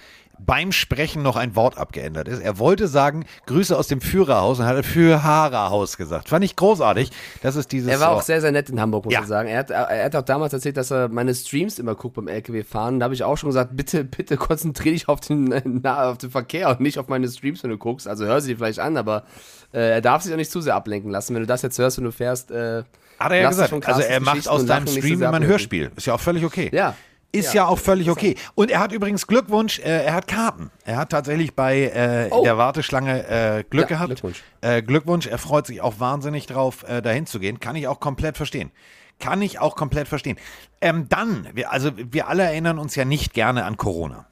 beim 0.47 0.73
Sprechen 0.73 1.23
noch 1.23 1.37
ein 1.37 1.57
Wort 1.57 1.79
abgeändert 1.79 2.29
ist? 2.29 2.41
Er 2.41 2.59
wollte 2.59 2.89
sagen, 2.89 3.25
Grüße 3.47 3.77
aus 3.77 3.89
dem 3.89 4.01
Führerhaus 4.01 4.59
und 4.61 4.67
hat 4.67 4.85
Führerhaus 4.85 5.97
gesagt. 5.97 6.29
Fand 6.29 6.45
ich 6.45 6.57
großartig. 6.57 7.11
Das 7.43 7.57
ist 7.57 7.73
dieses. 7.73 7.91
Er 7.91 8.01
war 8.01 8.11
auch 8.11 8.23
sehr, 8.23 8.41
sehr 8.41 8.53
nett 8.53 8.71
in 8.71 8.81
Hamburg, 8.81 9.05
muss 9.07 9.15
Ja. 9.15 9.21
ich 9.21 9.27
sagen. 9.27 9.49
Er 9.49 9.59
hat, 9.59 9.71
er 9.71 10.05
hat 10.05 10.17
auch 10.17 10.23
damals 10.23 10.53
erzählt, 10.53 10.77
dass 10.77 10.91
er 10.91 11.09
meine 11.09 11.35
Streams 11.35 11.79
immer 11.79 11.95
guckt 11.95 12.17
beim 12.17 12.29
LKW-Fahren. 12.29 13.01
Da 13.01 13.05
habe 13.05 13.15
ich 13.15 13.25
auch 13.25 13.37
schon 13.37 13.49
gesagt, 13.51 13.71
bitte, 13.77 14.05
bitte 14.05 14.37
konzentriere 14.37 14.95
dich 14.95 15.09
auf 15.09 15.21
den, 15.21 15.53
na, 15.83 16.11
auf 16.11 16.19
den 16.19 16.31
Verkehr 16.31 16.69
und 16.71 16.81
nicht 16.81 16.99
auf 16.99 17.09
meine 17.09 17.29
Streams, 17.29 17.63
wenn 17.63 17.71
du 17.71 17.79
guckst. 17.79 18.07
Also 18.09 18.25
hör 18.25 18.41
sie 18.41 18.53
dir 18.53 18.57
vielleicht 18.59 18.81
an, 18.81 18.97
aber 18.97 19.25
äh, 19.73 19.95
er 19.95 20.01
darf 20.01 20.23
sich 20.23 20.33
auch 20.33 20.37
nicht 20.37 20.51
zu 20.51 20.61
sehr 20.61 20.75
ablenken 20.75 21.11
lassen. 21.11 21.35
Wenn 21.35 21.43
du 21.43 21.47
das 21.47 21.63
jetzt 21.63 21.79
hörst, 21.79 21.97
wenn 21.99 22.05
du 22.05 22.13
fährst, 22.13 22.51
äh, 22.51 22.85
Hat 23.19 23.33
er 23.33 23.41
ja 23.41 23.49
gesagt. 23.49 23.73
Also 23.87 24.01
er 24.03 24.21
macht 24.21 24.49
aus 24.49 24.67
deinem 24.67 24.87
Stream 24.87 25.23
immer 25.23 25.33
ein. 25.35 25.45
Hörspiel. 25.47 25.91
Ist 25.97 26.07
ja 26.07 26.15
auch 26.15 26.21
völlig 26.21 26.45
okay. 26.45 26.71
Ja. 26.73 26.95
Ist 27.35 27.53
Ja. 27.55 27.63
ja, 27.65 27.69
auch 27.69 27.79
völlig 27.79 28.09
okay. 28.11 28.37
Und 28.55 28.71
er 28.71 28.81
hat 28.81 28.93
übrigens 28.93 29.27
Glückwunsch, 29.27 29.79
äh, 29.81 30.05
er 30.05 30.15
hat 30.15 30.29
Karten. 30.29 30.71
Er 30.85 30.97
hat 30.97 31.11
tatsächlich 31.11 31.55
bei 31.55 31.83
äh, 31.83 32.29
Oh. 32.31 32.43
der 32.45 32.57
Warteschlange 32.59 33.27
äh, 33.29 33.65
Glück 33.69 33.83
Ja, 33.91 33.97
gehabt. 33.97 34.09
Glückwunsch. 34.11 34.43
Äh, 34.61 34.83
Glückwunsch, 34.83 35.27
er 35.27 35.39
freut 35.39 35.67
sich 35.67 35.81
auch 35.81 35.99
wahnsinnig 36.01 36.47
drauf, 36.47 36.85
äh, 36.89 37.03
dahin 37.03 37.27
zu 37.27 37.41
gehen. 37.41 37.61
Kann 37.61 37.77
ich 37.77 37.89
auch 37.89 38.01
komplett 38.01 38.37
verstehen. 38.37 38.71
Kann 39.19 39.43
ich 39.43 39.59
auch 39.61 39.77
komplett 39.77 40.09
verstehen. 40.09 40.37
Ähm, 40.81 41.09
dann, 41.09 41.49
wir, 41.55 41.71
also 41.73 41.93
wir 41.97 42.29
alle 42.29 42.43
erinnern 42.45 42.79
uns 42.79 42.95
ja 42.95 43.05
nicht 43.05 43.33
gerne 43.35 43.65
an 43.65 43.77
Corona. 43.77 44.27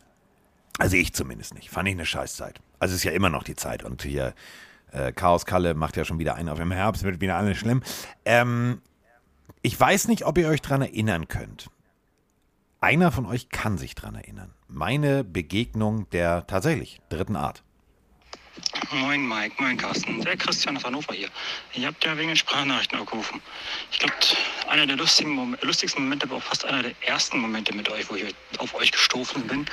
Also 0.79 0.97
ich 0.97 1.13
zumindest 1.13 1.55
nicht. 1.55 1.71
Fand 1.71 1.89
ich 1.89 1.95
eine 1.95 2.07
Scheißzeit. 2.07 2.61
Also 2.79 2.93
es 2.95 2.99
ist 3.01 3.05
ja 3.05 3.13
immer 3.13 3.31
noch 3.31 3.43
die 3.45 3.55
Zeit. 3.57 3.83
Und 3.85 4.03
hier 4.03 4.35
äh, 4.93 5.13
Chaos 5.13 5.47
Kalle 5.47 5.75
macht 5.75 5.97
ja 5.97 6.05
schon 6.05 6.19
wieder 6.19 6.35
einen 6.35 6.49
auf 6.49 6.59
im 6.61 6.73
Herbst, 6.73 7.03
wird 7.05 7.21
wieder 7.21 7.37
alles 7.37 7.59
schlimm. 7.59 7.83
Ähm, 8.25 8.81
ich 9.61 9.79
weiß 9.79 10.09
nicht, 10.09 10.25
ob 10.27 10.39
ihr 10.39 10.49
euch 10.49 10.61
dran 10.63 10.83
erinnern 10.83 11.29
könnt. 11.29 11.69
Einer 12.83 13.13
von 13.13 13.27
euch 13.27 13.49
kann 13.49 13.79
sich 13.79 13.95
dran 13.95 14.17
erinnern. 14.17 14.53
Meine 14.67 15.23
Begegnung 15.23 16.11
der 16.11 16.49
tatsächlich 16.49 17.01
dritten 17.11 17.37
Art. 17.37 17.63
Moin 18.91 19.25
Mike, 19.25 19.55
moin 19.63 19.77
Carsten, 19.77 20.21
der 20.23 20.37
Christian 20.37 20.77
aus 20.77 20.85
Hannover 20.85 21.15
hier. 21.15 21.29
Ihr 21.75 21.87
habt 21.87 22.05
ja 22.05 22.19
wegen 22.19 22.35
Sprachnachrichten 22.35 22.99
aufgerufen. 22.99 23.41
Ich 23.93 24.01
glaube, 24.01 24.15
einer 24.69 24.85
der 24.85 24.97
lustigen 24.97 25.31
Mom 25.31 25.57
lustigsten 25.63 26.03
Momente, 26.03 26.27
aber 26.27 26.39
auch 26.39 26.43
fast 26.43 26.65
einer 26.65 26.83
der 26.83 26.93
ersten 27.07 27.39
Momente 27.39 27.73
mit 27.73 27.89
euch, 27.89 28.11
wo 28.11 28.17
ich 28.17 28.35
auf 28.59 28.75
euch 28.75 28.91
gestoßen 28.91 29.47
bin, 29.47 29.65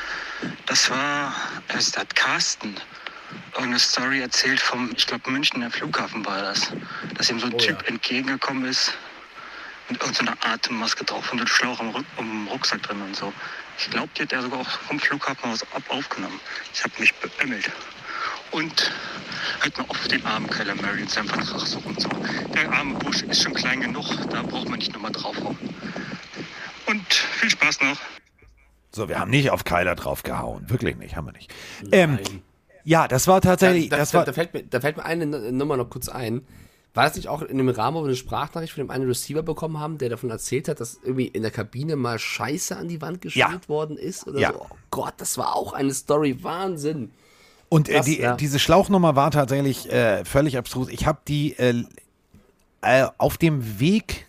das 0.68 0.92
war, 0.92 1.34
es 1.70 1.98
hat 1.98 2.16
Carsten 2.16 2.76
irgendeine 3.54 3.80
Story 3.80 4.22
erzählt 4.22 4.60
vom, 4.60 4.92
ich 4.96 5.08
glaube, 5.08 5.32
Münchner 5.32 5.72
Flughafen 5.72 6.24
war 6.28 6.44
das, 6.44 6.72
dass 7.16 7.32
ihm 7.32 7.40
so 7.40 7.48
ein 7.48 7.58
Typ 7.58 7.88
entgegengekommen 7.88 8.66
ist 8.66 8.94
mit 9.90 10.02
irgendeiner 10.02 10.38
Atemmaske 10.46 11.04
drauf 11.04 11.32
und 11.32 11.40
einem 11.40 11.48
Schlauch 11.48 11.80
am, 11.80 11.90
Rück 11.90 12.06
am 12.18 12.48
Rucksack 12.48 12.84
drin 12.84 13.02
und 13.02 13.16
so. 13.16 13.34
Ich 13.78 13.90
glaube, 13.90 14.10
die 14.18 14.24
hat 14.24 14.34
er 14.34 14.42
sogar 14.42 14.60
auch 14.60 14.70
vom 14.70 15.00
Flughafen 15.00 15.52
aus 15.52 15.64
ab 15.74 15.84
aufgenommen. 15.90 16.40
Ich 16.74 16.84
habe 16.84 16.94
mich 17.00 17.14
beömmelt. 17.16 17.72
Und 18.52 18.92
halt 19.62 19.78
mal 19.78 19.86
auf 19.88 20.08
den 20.08 20.26
armen 20.26 20.50
Kyler 20.50 20.76
Murray 20.76 21.02
und 21.02 21.10
seinem 21.10 21.28
Vertrag 21.28 21.62
so 21.62 21.80
und 21.80 22.00
so. 22.00 22.10
Der 22.54 22.72
arme 22.72 22.96
Busch 23.00 23.22
ist 23.24 23.44
schon 23.44 23.54
klein 23.54 23.82
genug, 23.82 24.06
da 24.30 24.42
braucht 24.42 24.70
man 24.70 24.80
nicht 24.80 24.94
nochmal 24.94 25.12
draufhauen. 25.12 25.58
Und 26.88 27.14
viel 27.14 27.50
Spaß 27.50 27.82
noch. 27.82 27.98
So, 28.92 29.08
wir 29.08 29.20
haben 29.20 29.30
nicht 29.30 29.52
auf 29.52 29.64
Kyler 29.64 29.96
draufgehauen. 29.96 30.70
Wirklich 30.70 30.98
nicht, 30.98 31.16
haben 31.16 31.28
wir 31.28 31.34
nicht. 31.34 31.54
Ähm, 31.92 32.18
ja, 32.84 33.08
das 33.08 33.28
war 33.28 33.40
tatsächlich. 33.40 33.90
Da, 33.90 33.98
da, 33.98 34.02
das 34.02 34.14
war, 34.14 34.26
da, 34.26 34.34
fällt 34.34 34.54
mir, 34.54 34.64
da 34.64 34.82
fällt 34.82 34.98
mir 34.98 35.06
eine 35.06 35.26
Nummer 35.26 35.78
noch 35.78 35.90
kurz 35.90 36.10
ein. 36.10 36.42
War 36.94 37.06
das 37.06 37.16
nicht 37.16 37.28
auch 37.28 37.42
in 37.44 37.58
dem 37.58 37.70
Rahmen, 37.70 37.98
wo 37.98 38.02
wir 38.02 38.08
eine 38.08 38.16
Sprachnachricht 38.16 38.74
von 38.74 38.84
dem 38.84 38.90
einen 38.90 39.08
Receiver 39.08 39.44
bekommen 39.44 39.80
haben, 39.80 39.98
der 40.00 40.10
davon 40.10 40.30
erzählt 40.32 40.68
hat, 40.68 40.80
dass 40.80 41.00
irgendwie 41.04 41.28
in 41.28 41.44
der 41.44 41.52
Kabine 41.52 41.96
mal 41.96 42.18
Scheiße 42.18 42.76
an 42.76 42.88
die 42.88 43.02
Wand 43.02 43.22
gespielt 43.22 43.70
worden 43.70 43.96
ist? 43.98 44.28
Oder 44.28 44.40
Ja. 44.40 44.52
so? 44.54 44.62
Oh 44.62 44.76
Gott, 44.90 45.14
das 45.18 45.38
war 45.38 45.56
auch 45.56 45.74
eine 45.74 45.94
Story. 45.94 46.44
Wahnsinn. 46.44 47.12
Und 47.70 47.90
äh, 47.90 47.94
Krass, 47.94 48.06
die, 48.06 48.20
ja. 48.20 48.36
diese 48.36 48.58
Schlauchnummer 48.58 49.16
war 49.16 49.30
tatsächlich 49.30 49.92
äh, 49.92 50.26
völlig 50.26 50.58
abstrus. 50.58 50.90
Ich 50.90 51.06
habe 51.06 51.20
die 51.28 51.54
äh, 51.60 51.84
äh, 52.82 53.08
auf 53.18 53.38
dem 53.38 53.80
Weg 53.80 54.26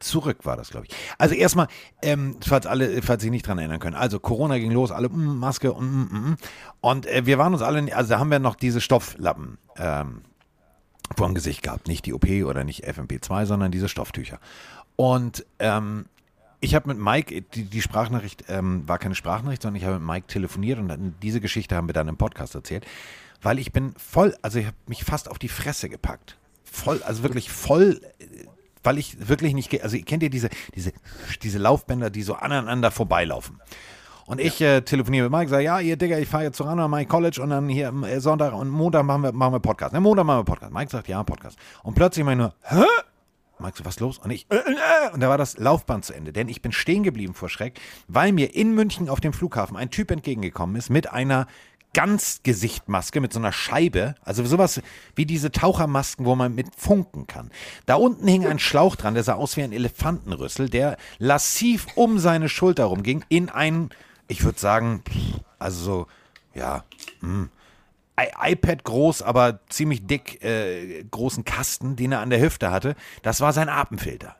zurück 0.00 0.44
war 0.44 0.56
das, 0.56 0.70
glaube 0.70 0.86
ich. 0.86 0.94
Also 1.16 1.34
erstmal, 1.34 1.68
ähm, 2.02 2.36
falls 2.46 2.66
alle, 2.66 3.00
falls 3.02 3.22
Sie 3.22 3.30
nicht 3.30 3.46
dran 3.46 3.58
erinnern 3.58 3.78
können. 3.80 3.96
Also 3.96 4.18
Corona 4.18 4.58
ging 4.58 4.70
los, 4.70 4.90
alle 4.90 5.08
mm, 5.08 5.38
Maske 5.38 5.72
und 5.72 5.86
mm, 5.86 6.00
mm, 6.02 6.30
mm. 6.30 6.36
und 6.82 7.06
äh, 7.06 7.24
wir 7.24 7.38
waren 7.38 7.54
uns 7.54 7.62
alle, 7.62 7.94
also 7.96 8.10
da 8.10 8.18
haben 8.18 8.30
wir 8.30 8.38
noch 8.38 8.54
diese 8.56 8.80
Stofflappen 8.80 9.56
ähm, 9.76 10.22
vor 11.16 11.26
dem 11.26 11.34
Gesicht 11.34 11.62
gehabt, 11.62 11.88
nicht 11.88 12.06
die 12.06 12.14
OP 12.14 12.26
oder 12.44 12.64
nicht 12.64 12.86
FMP2, 12.86 13.46
sondern 13.46 13.70
diese 13.70 13.88
Stofftücher. 13.88 14.38
Und 14.96 15.44
ähm, 15.58 16.06
ich 16.60 16.74
habe 16.74 16.88
mit 16.88 16.98
Mike, 16.98 17.42
die, 17.42 17.64
die 17.64 17.82
Sprachnachricht 17.82 18.44
ähm, 18.48 18.88
war 18.88 18.98
keine 18.98 19.14
Sprachnachricht, 19.14 19.62
sondern 19.62 19.80
ich 19.80 19.86
habe 19.86 19.98
mit 19.98 20.06
Mike 20.06 20.26
telefoniert 20.28 20.78
und 20.78 20.88
dann, 20.88 21.14
diese 21.22 21.40
Geschichte 21.40 21.76
haben 21.76 21.88
wir 21.88 21.92
dann 21.92 22.08
im 22.08 22.16
Podcast 22.16 22.54
erzählt, 22.54 22.86
weil 23.42 23.58
ich 23.58 23.72
bin 23.72 23.94
voll, 23.96 24.34
also 24.40 24.58
ich 24.58 24.66
habe 24.66 24.76
mich 24.86 25.04
fast 25.04 25.30
auf 25.30 25.38
die 25.38 25.48
Fresse 25.48 25.88
gepackt. 25.90 26.38
Voll, 26.64 27.02
also 27.02 27.22
wirklich 27.22 27.50
voll, 27.50 28.00
weil 28.82 28.98
ich 28.98 29.28
wirklich 29.28 29.52
nicht, 29.52 29.82
also 29.82 29.98
kennt 29.98 30.22
ihr 30.22 30.30
diese, 30.30 30.48
diese, 30.74 30.92
diese 31.42 31.58
Laufbänder, 31.58 32.10
die 32.10 32.22
so 32.22 32.34
aneinander 32.34 32.90
vorbeilaufen? 32.90 33.60
Und 34.26 34.40
ich 34.40 34.60
äh, 34.60 34.80
telefoniere 34.80 35.28
mit 35.28 35.38
Mike, 35.38 35.50
sage, 35.50 35.64
ja, 35.64 35.80
ihr 35.80 35.96
Digga, 35.96 36.18
ich 36.18 36.28
fahre 36.28 36.44
jetzt 36.44 36.60
ran 36.60 36.78
an 36.80 36.90
mein 36.90 37.06
College 37.06 37.42
und 37.42 37.50
dann 37.50 37.68
hier 37.68 37.88
am, 37.88 38.04
äh, 38.04 38.20
Sonntag 38.20 38.54
und 38.54 38.70
Montag 38.70 39.04
machen 39.04 39.22
wir, 39.22 39.32
machen 39.32 39.52
wir 39.52 39.60
Podcast. 39.60 39.92
Ne, 39.92 40.00
Montag 40.00 40.24
machen 40.24 40.40
wir 40.40 40.44
Podcast. 40.44 40.72
Mike 40.72 40.90
sagt, 40.90 41.08
ja, 41.08 41.22
Podcast. 41.22 41.58
Und 41.82 41.94
plötzlich 41.94 42.24
meine 42.24 42.42
nur, 42.42 42.54
hä? 42.62 42.84
Mike 43.58 43.78
so, 43.78 43.84
was 43.84 44.00
los? 44.00 44.18
Und 44.18 44.30
ich, 44.30 44.46
äh, 44.50 44.56
äh, 44.56 45.12
und 45.12 45.20
da 45.20 45.28
war 45.28 45.38
das 45.38 45.58
Laufband 45.58 46.04
zu 46.04 46.14
Ende, 46.14 46.32
denn 46.32 46.48
ich 46.48 46.62
bin 46.62 46.72
stehen 46.72 47.02
geblieben 47.02 47.34
vor 47.34 47.48
Schreck, 47.48 47.78
weil 48.08 48.32
mir 48.32 48.54
in 48.54 48.74
München 48.74 49.08
auf 49.08 49.20
dem 49.20 49.32
Flughafen 49.32 49.76
ein 49.76 49.90
Typ 49.90 50.10
entgegengekommen 50.10 50.76
ist 50.76 50.90
mit 50.90 51.12
einer 51.12 51.46
Ganzgesichtmaske, 51.94 53.20
mit 53.20 53.32
so 53.32 53.38
einer 53.38 53.52
Scheibe, 53.52 54.16
also 54.24 54.44
sowas 54.44 54.82
wie 55.14 55.26
diese 55.26 55.52
Tauchermasken, 55.52 56.26
wo 56.26 56.34
man 56.34 56.54
mit 56.54 56.74
funken 56.76 57.26
kann. 57.26 57.50
Da 57.86 57.94
unten 57.94 58.26
hing 58.26 58.44
ein 58.46 58.58
Schlauch 58.58 58.96
dran, 58.96 59.14
der 59.14 59.22
sah 59.22 59.34
aus 59.34 59.56
wie 59.56 59.62
ein 59.62 59.72
Elefantenrüssel, 59.72 60.68
der 60.68 60.96
lassiv 61.18 61.86
um 61.94 62.18
seine 62.18 62.48
Schulter 62.48 62.84
rumging, 62.84 63.24
in 63.28 63.48
einen, 63.48 63.90
ich 64.28 64.44
würde 64.44 64.58
sagen, 64.58 65.02
also 65.58 65.84
so, 65.84 66.06
ja, 66.54 66.84
hm, 67.20 67.50
I 68.18 68.52
iPad 68.52 68.84
groß, 68.84 69.22
aber 69.22 69.60
ziemlich 69.68 70.06
dick 70.06 70.42
äh, 70.44 71.04
großen 71.10 71.44
Kasten, 71.44 71.96
den 71.96 72.12
er 72.12 72.20
an 72.20 72.30
der 72.30 72.40
Hüfte 72.40 72.70
hatte. 72.70 72.94
Das 73.22 73.40
war 73.40 73.52
sein 73.52 73.68
Atemfilter. 73.68 74.36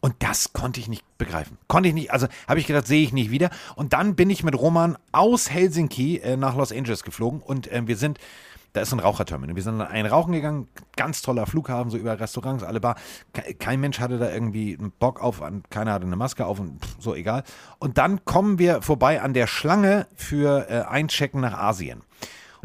Und 0.00 0.14
das 0.20 0.52
konnte 0.52 0.80
ich 0.80 0.88
nicht 0.88 1.04
begreifen. 1.18 1.58
Konnte 1.66 1.88
ich 1.88 1.94
nicht, 1.94 2.12
also 2.12 2.28
habe 2.46 2.60
ich 2.60 2.66
gedacht, 2.66 2.86
sehe 2.86 3.02
ich 3.02 3.12
nicht 3.12 3.30
wieder. 3.30 3.50
Und 3.74 3.92
dann 3.92 4.14
bin 4.14 4.30
ich 4.30 4.44
mit 4.44 4.56
Roman 4.56 4.96
aus 5.12 5.50
Helsinki 5.50 6.18
äh, 6.18 6.36
nach 6.36 6.56
Los 6.56 6.72
Angeles 6.72 7.02
geflogen 7.02 7.40
und 7.40 7.70
äh, 7.70 7.86
wir 7.86 7.96
sind, 7.96 8.18
da 8.78 8.82
ist 8.82 8.92
ein 8.92 9.00
Raucherterminal. 9.00 9.56
Wir 9.56 9.62
sind 9.64 9.80
dann 9.80 9.88
ein 9.88 10.06
Rauchen 10.06 10.32
gegangen, 10.32 10.68
ganz 10.96 11.20
toller 11.20 11.46
Flughafen, 11.46 11.90
so 11.90 11.96
über 11.96 12.18
Restaurants, 12.20 12.62
alle 12.62 12.78
bar. 12.78 12.94
Ke- 13.32 13.54
Kein 13.54 13.80
Mensch 13.80 13.98
hatte 13.98 14.18
da 14.18 14.30
irgendwie 14.30 14.78
einen 14.78 14.92
Bock 14.92 15.20
auf, 15.20 15.42
keiner 15.68 15.92
hatte 15.92 16.06
eine 16.06 16.14
Maske 16.14 16.46
auf 16.46 16.60
und 16.60 16.80
pff, 16.84 16.96
so 17.00 17.14
egal. 17.16 17.42
Und 17.80 17.98
dann 17.98 18.24
kommen 18.24 18.60
wir 18.60 18.80
vorbei 18.82 19.20
an 19.20 19.34
der 19.34 19.48
Schlange 19.48 20.06
für 20.14 20.70
äh, 20.70 20.82
Einchecken 20.82 21.40
nach 21.40 21.58
Asien. 21.58 22.02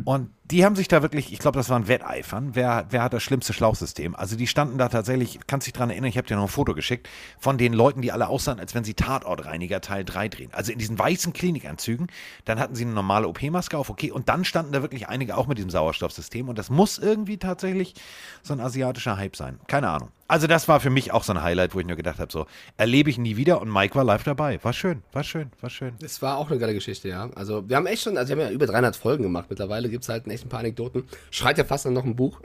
Und 0.06 0.30
die 0.46 0.66
haben 0.66 0.76
sich 0.76 0.90
da 0.90 1.02
wirklich, 1.02 1.32
ich 1.32 1.40
glaube, 1.40 1.58
das 1.58 1.70
war 1.70 1.80
ein 1.80 1.88
Wetteifern. 1.88 2.50
Wer, 2.54 2.86
wer 2.90 3.04
hat 3.04 3.14
das 3.14 3.24
schlimmste 3.24 3.54
Schlauchsystem? 3.54 4.14
Also 4.14 4.36
die 4.36 4.48
standen 4.48 4.78
da 4.78 4.90
tatsächlich, 4.90 5.40
kannst 5.48 5.68
dich 5.68 5.74
dran 5.74 5.90
erinnern, 5.90 6.10
ich 6.10 6.18
habe 6.18 6.28
dir 6.28 6.36
noch 6.36 6.44
ein 6.44 6.50
Foto 6.50 6.74
geschickt, 6.74 7.08
von 7.40 7.58
den 7.58 7.72
Leuten, 7.72 8.02
die 8.02 8.12
alle 8.12 8.28
aussahen, 8.28 8.60
als 8.60 8.76
wenn 8.76 8.84
sie 8.84 8.94
Tatortreiniger 8.94 9.80
Teil 9.80 10.04
3 10.04 10.28
drehen. 10.28 10.50
Also 10.54 10.74
in 10.74 10.80
diesen 10.80 11.00
weißen 11.00 11.32
Klinikanzügen, 11.32 12.08
dann 12.44 12.60
hatten 12.60 12.76
sie 12.76 12.84
eine 12.84 12.94
normale 12.94 13.28
OP-Maske 13.30 13.78
auf, 13.78 13.90
okay, 13.90 14.12
und 14.12 14.28
dann 14.28 14.44
standen 14.44 14.74
da 14.74 14.82
wirklich 14.82 15.08
einige 15.08 15.38
auch 15.38 15.48
mit 15.48 15.58
diesem 15.58 15.70
Sauerstoffsystem 15.70 16.50
und 16.50 16.60
das 16.60 16.70
muss 16.70 16.98
irgendwie 16.98 17.38
tatsächlich 17.38 17.94
so 18.42 18.54
ein 18.54 18.60
asiatischer 18.60 19.16
Hype 19.16 19.38
sein. 19.38 19.60
Keine 19.68 19.90
Ahnung. 19.90 20.10
Also 20.28 20.48
das 20.48 20.68
war 20.68 20.80
für 20.80 20.90
mich 20.90 21.12
auch 21.12 21.24
so 21.24 21.34
ein 21.34 21.44
Highlight, 21.44 21.76
wo 21.76 21.80
ich 21.80 21.86
nur 21.86 21.96
gedacht 21.96 22.18
habe, 22.20 22.32
so, 22.32 22.48
erlebe 22.76 23.10
ich 23.10 23.18
nie 23.18 23.38
wieder 23.38 23.62
und 23.62 23.72
Mike 23.72 23.94
war 23.94 24.04
live 24.04 24.24
dabei. 24.24 24.58
War 24.64 24.74
schön, 24.74 25.04
war 25.12 25.24
schön, 25.24 25.52
war 25.62 25.70
schön. 25.70 25.94
Das 26.00 26.22
war 26.22 26.38
auch 26.38 26.50
eine 26.50 26.60
geile 26.60 26.74
Geschichte, 26.74 27.08
ja. 27.08 27.30
Also, 27.36 27.70
wir 27.70 27.76
haben 27.76 27.86
echt 27.86 28.04
schon, 28.04 28.18
also 28.18 28.36
wir 28.36 28.44
haben 28.44 28.50
ja 28.50 28.56
über 28.56 28.66
300 28.66 28.96
Folgen 28.96 29.22
gemacht. 29.24 29.46
Mittlerweile 29.50 29.90
gibt 29.90 30.04
es 30.04 30.10
halt 30.10 30.26
echt 30.28 30.43
ein 30.44 30.50
paar 30.50 30.60
Anekdoten. 30.60 31.04
Schreit 31.32 31.58
ja 31.58 31.64
fast 31.64 31.86
dann 31.86 31.94
noch 31.94 32.04
ein 32.06 32.16
Buch. 32.16 32.40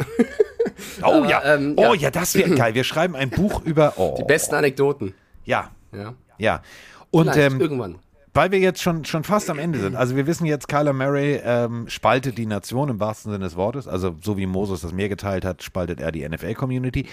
Oh 1.02 1.06
Aber, 1.06 1.28
ja, 1.28 1.54
ähm, 1.54 1.74
oh 1.76 1.94
ja. 1.94 1.94
ja, 1.94 2.10
das 2.10 2.34
wäre 2.34 2.50
geil. 2.54 2.74
Wir 2.74 2.84
schreiben 2.84 3.16
ein 3.16 3.30
Buch 3.30 3.62
über 3.64 3.94
oh. 3.96 4.14
Die 4.18 4.24
besten 4.24 4.54
Anekdoten. 4.54 5.14
Ja, 5.44 5.70
Ja. 5.92 6.14
ja. 6.38 6.62
Und 7.10 7.36
ähm, 7.36 7.60
irgendwann. 7.60 7.98
weil 8.34 8.52
wir 8.52 8.58
jetzt 8.58 8.82
schon, 8.82 9.04
schon 9.04 9.24
fast 9.24 9.48
am 9.48 9.58
Ende 9.58 9.78
sind, 9.78 9.96
also 9.96 10.14
wir 10.14 10.26
wissen 10.26 10.44
jetzt, 10.44 10.68
Kyler 10.68 10.92
Murray 10.92 11.40
ähm, 11.42 11.88
spaltet 11.88 12.36
die 12.36 12.46
Nation 12.46 12.90
im 12.90 13.00
wahrsten 13.00 13.32
Sinne 13.32 13.44
des 13.44 13.56
Wortes, 13.56 13.88
also 13.88 14.14
so 14.22 14.36
wie 14.36 14.46
Moses 14.46 14.82
das 14.82 14.92
Meer 14.92 15.08
geteilt 15.08 15.44
hat, 15.44 15.62
spaltet 15.62 16.00
er 16.00 16.12
die 16.12 16.28
NFL-Community. 16.28 17.06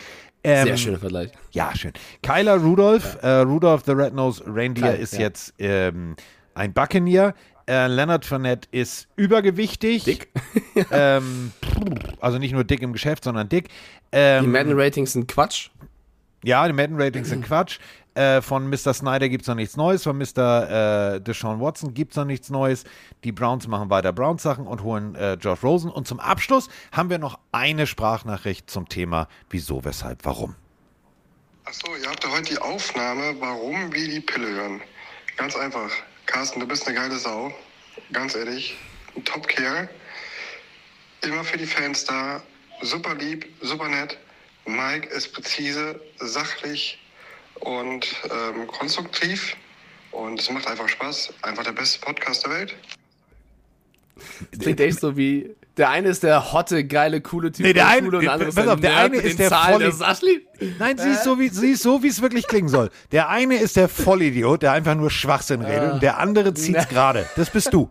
Ähm, 0.43 0.67
Sehr 0.67 0.77
schöner 0.77 0.99
Vergleich. 0.99 1.31
Ja, 1.51 1.75
schön. 1.75 1.93
Kyler 2.21 2.57
Rudolph, 2.57 3.17
äh, 3.21 3.37
Rudolph 3.37 3.83
the 3.85 3.93
Red-Nosed 3.93 4.43
Reindeer 4.45 4.91
Kyle, 4.91 5.01
ist 5.01 5.13
ja. 5.13 5.21
jetzt 5.21 5.53
ähm, 5.57 6.15
ein 6.53 6.73
Buccaneer. 6.73 7.33
Äh, 7.67 7.87
Leonard 7.87 8.25
Fournette 8.25 8.67
ist 8.71 9.07
übergewichtig. 9.15 10.03
Dick. 10.03 10.29
ähm, 10.91 11.51
also 12.19 12.37
nicht 12.37 12.53
nur 12.53 12.63
dick 12.63 12.81
im 12.81 12.93
Geschäft, 12.93 13.23
sondern 13.23 13.49
dick. 13.49 13.69
Ähm, 14.11 14.43
Die 14.45 14.49
Madden-Ratings 14.49 15.13
sind 15.13 15.27
Quatsch. 15.27 15.69
ja, 16.43 16.67
die 16.67 16.73
Madden-Ratings 16.73 17.29
sind 17.29 17.43
Quatsch. 17.45 17.79
Äh, 18.13 18.41
von 18.41 18.69
Mr. 18.69 18.93
Snyder 18.93 19.27
gibt 19.27 19.41
es 19.41 19.47
noch 19.49 19.55
nichts 19.55 19.75
Neues. 19.75 20.03
Von 20.03 20.17
Mr. 20.17 21.15
Äh, 21.15 21.21
Deshaun 21.21 21.59
Watson 21.59 21.93
gibt 21.93 22.11
es 22.13 22.17
noch 22.17 22.23
nichts 22.25 22.49
Neues. 22.49 22.85
Die 23.25 23.31
Browns 23.33 23.67
machen 23.67 23.89
weiter 23.89 24.13
Browns-Sachen 24.13 24.67
und 24.67 24.83
holen 24.83 25.15
äh, 25.15 25.33
Josh 25.33 25.63
Rosen. 25.63 25.91
Und 25.91 26.07
zum 26.07 26.19
Abschluss 26.21 26.69
haben 26.93 27.09
wir 27.09 27.17
noch 27.17 27.39
eine 27.51 27.87
Sprachnachricht 27.87 28.69
zum 28.69 28.87
Thema 28.87 29.27
Wieso, 29.49 29.83
Weshalb, 29.83 30.23
Warum. 30.23 30.55
Achso, 31.65 31.87
ihr 32.01 32.09
habt 32.09 32.23
ja 32.23 32.31
heute 32.31 32.53
die 32.53 32.59
Aufnahme, 32.59 33.35
warum 33.39 33.91
wir 33.91 34.07
die 34.07 34.21
Pille 34.21 34.47
hören. 34.47 34.81
Ganz 35.35 35.55
einfach. 35.57 35.89
Carsten, 36.26 36.60
du 36.60 36.68
bist 36.68 36.88
eine 36.88 36.95
geile 36.95 37.18
Sau. 37.18 37.53
Ganz 38.11 38.35
ehrlich. 38.35 38.76
Ein 39.15 39.23
Top-Kerl. 39.23 39.89
Immer 41.22 41.43
für 41.43 41.57
die 41.57 41.65
Fans 41.65 42.06
da. 42.06 42.41
Super 42.81 43.15
lieb, 43.15 43.45
super 43.61 43.88
nett. 43.88 44.18
Mike 44.65 45.07
ist 45.10 45.31
präzise, 45.34 45.99
sachlich 46.18 46.99
und 47.61 48.06
ähm, 48.30 48.68
konstruktiv. 48.68 49.56
Und 50.11 50.39
es 50.39 50.49
macht 50.49 50.68
einfach 50.68 50.89
Spaß. 50.89 51.34
Einfach 51.41 51.64
der 51.64 51.72
beste 51.72 51.99
Podcast 51.99 52.45
der 52.45 52.52
Welt. 52.52 52.76
Das 54.52 54.60
klingt 54.60 54.80
echt 54.80 54.99
so 54.99 55.15
wie. 55.15 55.56
Der 55.77 55.89
eine 55.89 56.07
ist 56.10 56.23
der 56.23 56.53
hotte, 56.53 56.85
geile, 56.85 57.19
coole 57.22 57.52
Typ 57.52 57.65
Nee, 57.65 57.73
der 57.73 57.88
eine- 57.88 58.07
und 58.10 58.22
der 58.22 58.31
andere 58.31 58.49
ist 58.49 58.56
pass 58.56 58.68
auf, 58.68 58.80
der 58.80 58.91
Nerd 58.91 59.03
eine 59.11 59.18
ist 59.18 59.38
der 59.39 59.49
Zahlen, 59.49 59.73
Volli- 59.76 59.84
der 59.84 59.91
Saschli. 59.91 60.47
Nein, 60.80 60.97
sie 60.97 61.10
ist 61.10 61.23
so, 61.26 61.38
wie 61.38 61.49
sie 61.49 61.76
so, 61.76 62.02
wie 62.02 62.07
es 62.07 62.22
wirklich 62.22 62.47
klingen 62.47 62.69
soll. 62.69 62.89
Der 63.11 63.27
eine 63.30 63.56
ist 63.57 63.76
der 63.76 63.89
Vollidiot, 63.89 64.61
der 64.64 64.72
einfach 64.72 64.95
nur 64.95 65.10
Schwachsinn 65.10 65.61
redet, 65.61 65.93
und 65.93 66.03
der 66.03 66.18
andere 66.19 66.53
zieht's 66.53 66.88
gerade. 66.89 67.26
Das 67.35 67.49
bist 67.49 67.73
du. 67.73 67.89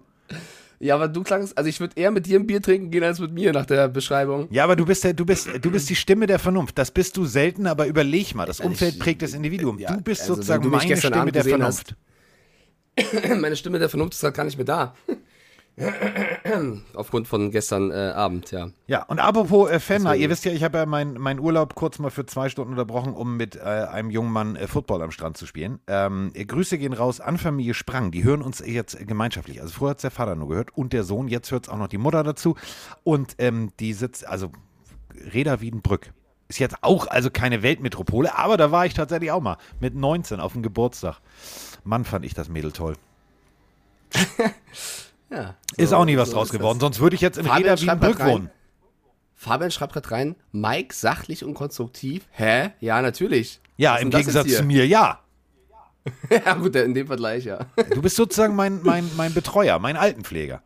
Ja, 0.81 0.97
aber 0.97 1.09
du 1.09 1.23
klangst, 1.23 1.57
also 1.57 1.69
ich 1.69 1.79
würde 1.81 1.95
eher 1.97 2.11
mit 2.11 2.27
dir 2.27 2.39
ein 2.39 2.47
Bier 2.47 2.61
trinken 2.61 2.91
gehen 2.91 3.05
als 3.05 3.19
mit 3.19 3.33
mir 3.33 3.53
nach 3.53 3.65
der 3.65 3.89
Beschreibung. 3.89 4.49
Ja, 4.51 4.65
aber 4.65 4.77
du 4.77 4.85
bist 4.85 5.05
der, 5.05 5.15
du 5.15 5.25
bist, 5.25 5.49
du 5.63 5.71
bist 5.71 5.89
die 5.89 5.95
Stimme 5.95 6.27
der 6.27 6.39
Vernunft. 6.39 6.77
Das 6.79 6.91
bist 6.91 7.17
du 7.17 7.25
selten, 7.27 7.67
aber 7.67 7.87
überleg 7.87 8.35
mal. 8.35 8.45
Das 8.47 8.61
Umfeld 8.61 8.99
prägt 8.99 9.23
das 9.23 9.35
Individuum. 9.35 9.79
Du 9.79 10.01
bist 10.03 10.23
also 10.23 10.35
sozusagen 10.35 10.69
meine 10.69 10.97
Stimme 10.97 11.17
Abend 11.17 11.35
der 11.37 11.45
Vernunft. 11.45 11.95
Meine 13.41 13.57
Stimme 13.57 13.79
der 13.81 13.89
Vernunft 13.89 14.15
ist 14.15 14.23
halt 14.23 14.35
gar 14.35 14.45
nicht 14.45 14.57
mehr 14.57 14.65
da. 14.67 14.95
Aufgrund 16.95 17.27
von 17.27 17.51
gestern 17.51 17.91
äh, 17.91 18.13
Abend, 18.15 18.53
ja. 18.53 18.69
Ja, 18.87 19.03
und 19.05 19.19
apropos 19.19 19.69
äh, 19.71 19.81
Fenner, 19.81 20.11
Deswegen. 20.11 20.23
ihr 20.23 20.31
wisst 20.31 20.45
ja, 20.45 20.53
ich 20.53 20.63
habe 20.63 20.79
ja 20.79 20.87
meinen 20.87 21.21
mein 21.21 21.41
Urlaub 21.41 21.75
kurz 21.75 21.99
mal 21.99 22.11
für 22.11 22.27
zwei 22.27 22.49
Stunden 22.49 22.73
unterbrochen, 22.73 23.13
um 23.13 23.37
mit 23.37 23.57
äh, 23.57 23.61
einem 23.61 24.11
jungen 24.11 24.31
Mann 24.31 24.55
äh, 24.55 24.69
Football 24.69 25.03
am 25.03 25.11
Strand 25.11 25.37
zu 25.37 25.47
spielen. 25.47 25.81
Ähm, 25.89 26.31
äh, 26.35 26.45
Grüße 26.45 26.79
gehen 26.79 26.93
raus 26.93 27.21
an 27.21 27.39
Familie 27.39 27.75
Sprang. 27.75 28.13
Die 28.13 28.23
hören 28.23 28.41
uns 28.41 28.63
jetzt 28.65 29.01
äh, 29.01 29.05
gemeinschaftlich. 29.05 29.61
Also 29.61 29.75
vorher 29.75 29.97
hat 29.97 30.03
der 30.03 30.13
Vater 30.13 30.37
nur 30.37 30.49
gehört 30.49 30.77
und 30.77 30.93
der 30.93 31.03
Sohn, 31.03 31.27
jetzt 31.27 31.51
hört 31.51 31.67
es 31.67 31.73
auch 31.73 31.79
noch 31.79 31.89
die 31.89 31.99
Mutter 31.99 32.23
dazu. 32.23 32.57
Und 33.03 33.35
ähm, 33.39 33.71
die 33.81 33.93
sitzt, 33.93 34.27
also 34.29 34.53
Reda 35.33 35.61
Wiedenbrück. 35.61 36.13
Ist 36.47 36.59
jetzt 36.59 36.77
auch 36.83 37.07
also 37.09 37.31
keine 37.31 37.63
Weltmetropole, 37.63 38.37
aber 38.37 38.57
da 38.57 38.71
war 38.71 38.87
ich 38.87 38.95
tatsächlich 38.95 39.33
auch 39.33 39.41
mal 39.41 39.57
mit 39.81 39.95
19 39.95 40.41
auf 40.41 40.53
dem 40.53 40.63
Geburtstag. 40.63 41.17
Mann, 41.83 42.05
fand 42.05 42.25
ich 42.25 42.35
das 42.35 42.49
Mädel 42.49 42.71
toll. 42.71 42.95
ja 45.35 45.57
Ist 45.77 45.91
so- 45.91 45.97
auch 45.97 46.05
nie 46.05 46.17
was 46.17 46.29
so 46.31 46.35
draus 46.37 46.49
ist 46.49 46.53
geworden, 46.59 46.81
sonst 46.81 47.01
würde 47.01 47.15
ich 47.17 47.21
jetzt 47.23 47.39
in 47.39 47.47
Fabian 47.47 47.79
Reda 47.79 47.93
rein- 47.95 48.19
wohnen. 48.33 48.51
Fabian 49.35 49.71
schreibt 49.71 49.93
gerade 49.93 50.11
rein, 50.11 50.37
Mike 50.53 50.95
sachlich 50.95 51.45
und 51.45 51.55
konstruktiv. 51.55 52.27
Hä? 52.31 52.71
Ja, 52.81 53.03
natürlich. 53.03 53.61
Ja, 53.77 53.97
im 53.97 54.11
Gegensatz 54.11 54.55
zu 54.57 54.63
mir, 54.63 54.87
ja. 54.87 55.21
ja, 56.31 56.55
gut, 56.55 56.77
in 56.77 56.95
dem 56.95 57.07
Vergleich, 57.07 57.45
ja. 57.45 57.67
Du 57.93 58.01
bist 58.03 58.17
sozusagen 58.17 58.55
mein, 58.55 58.81
mein, 58.83 59.11
mein 59.17 59.35
Betreuer, 59.35 59.79
mein 59.79 59.97
Altenpfleger. 59.97 60.63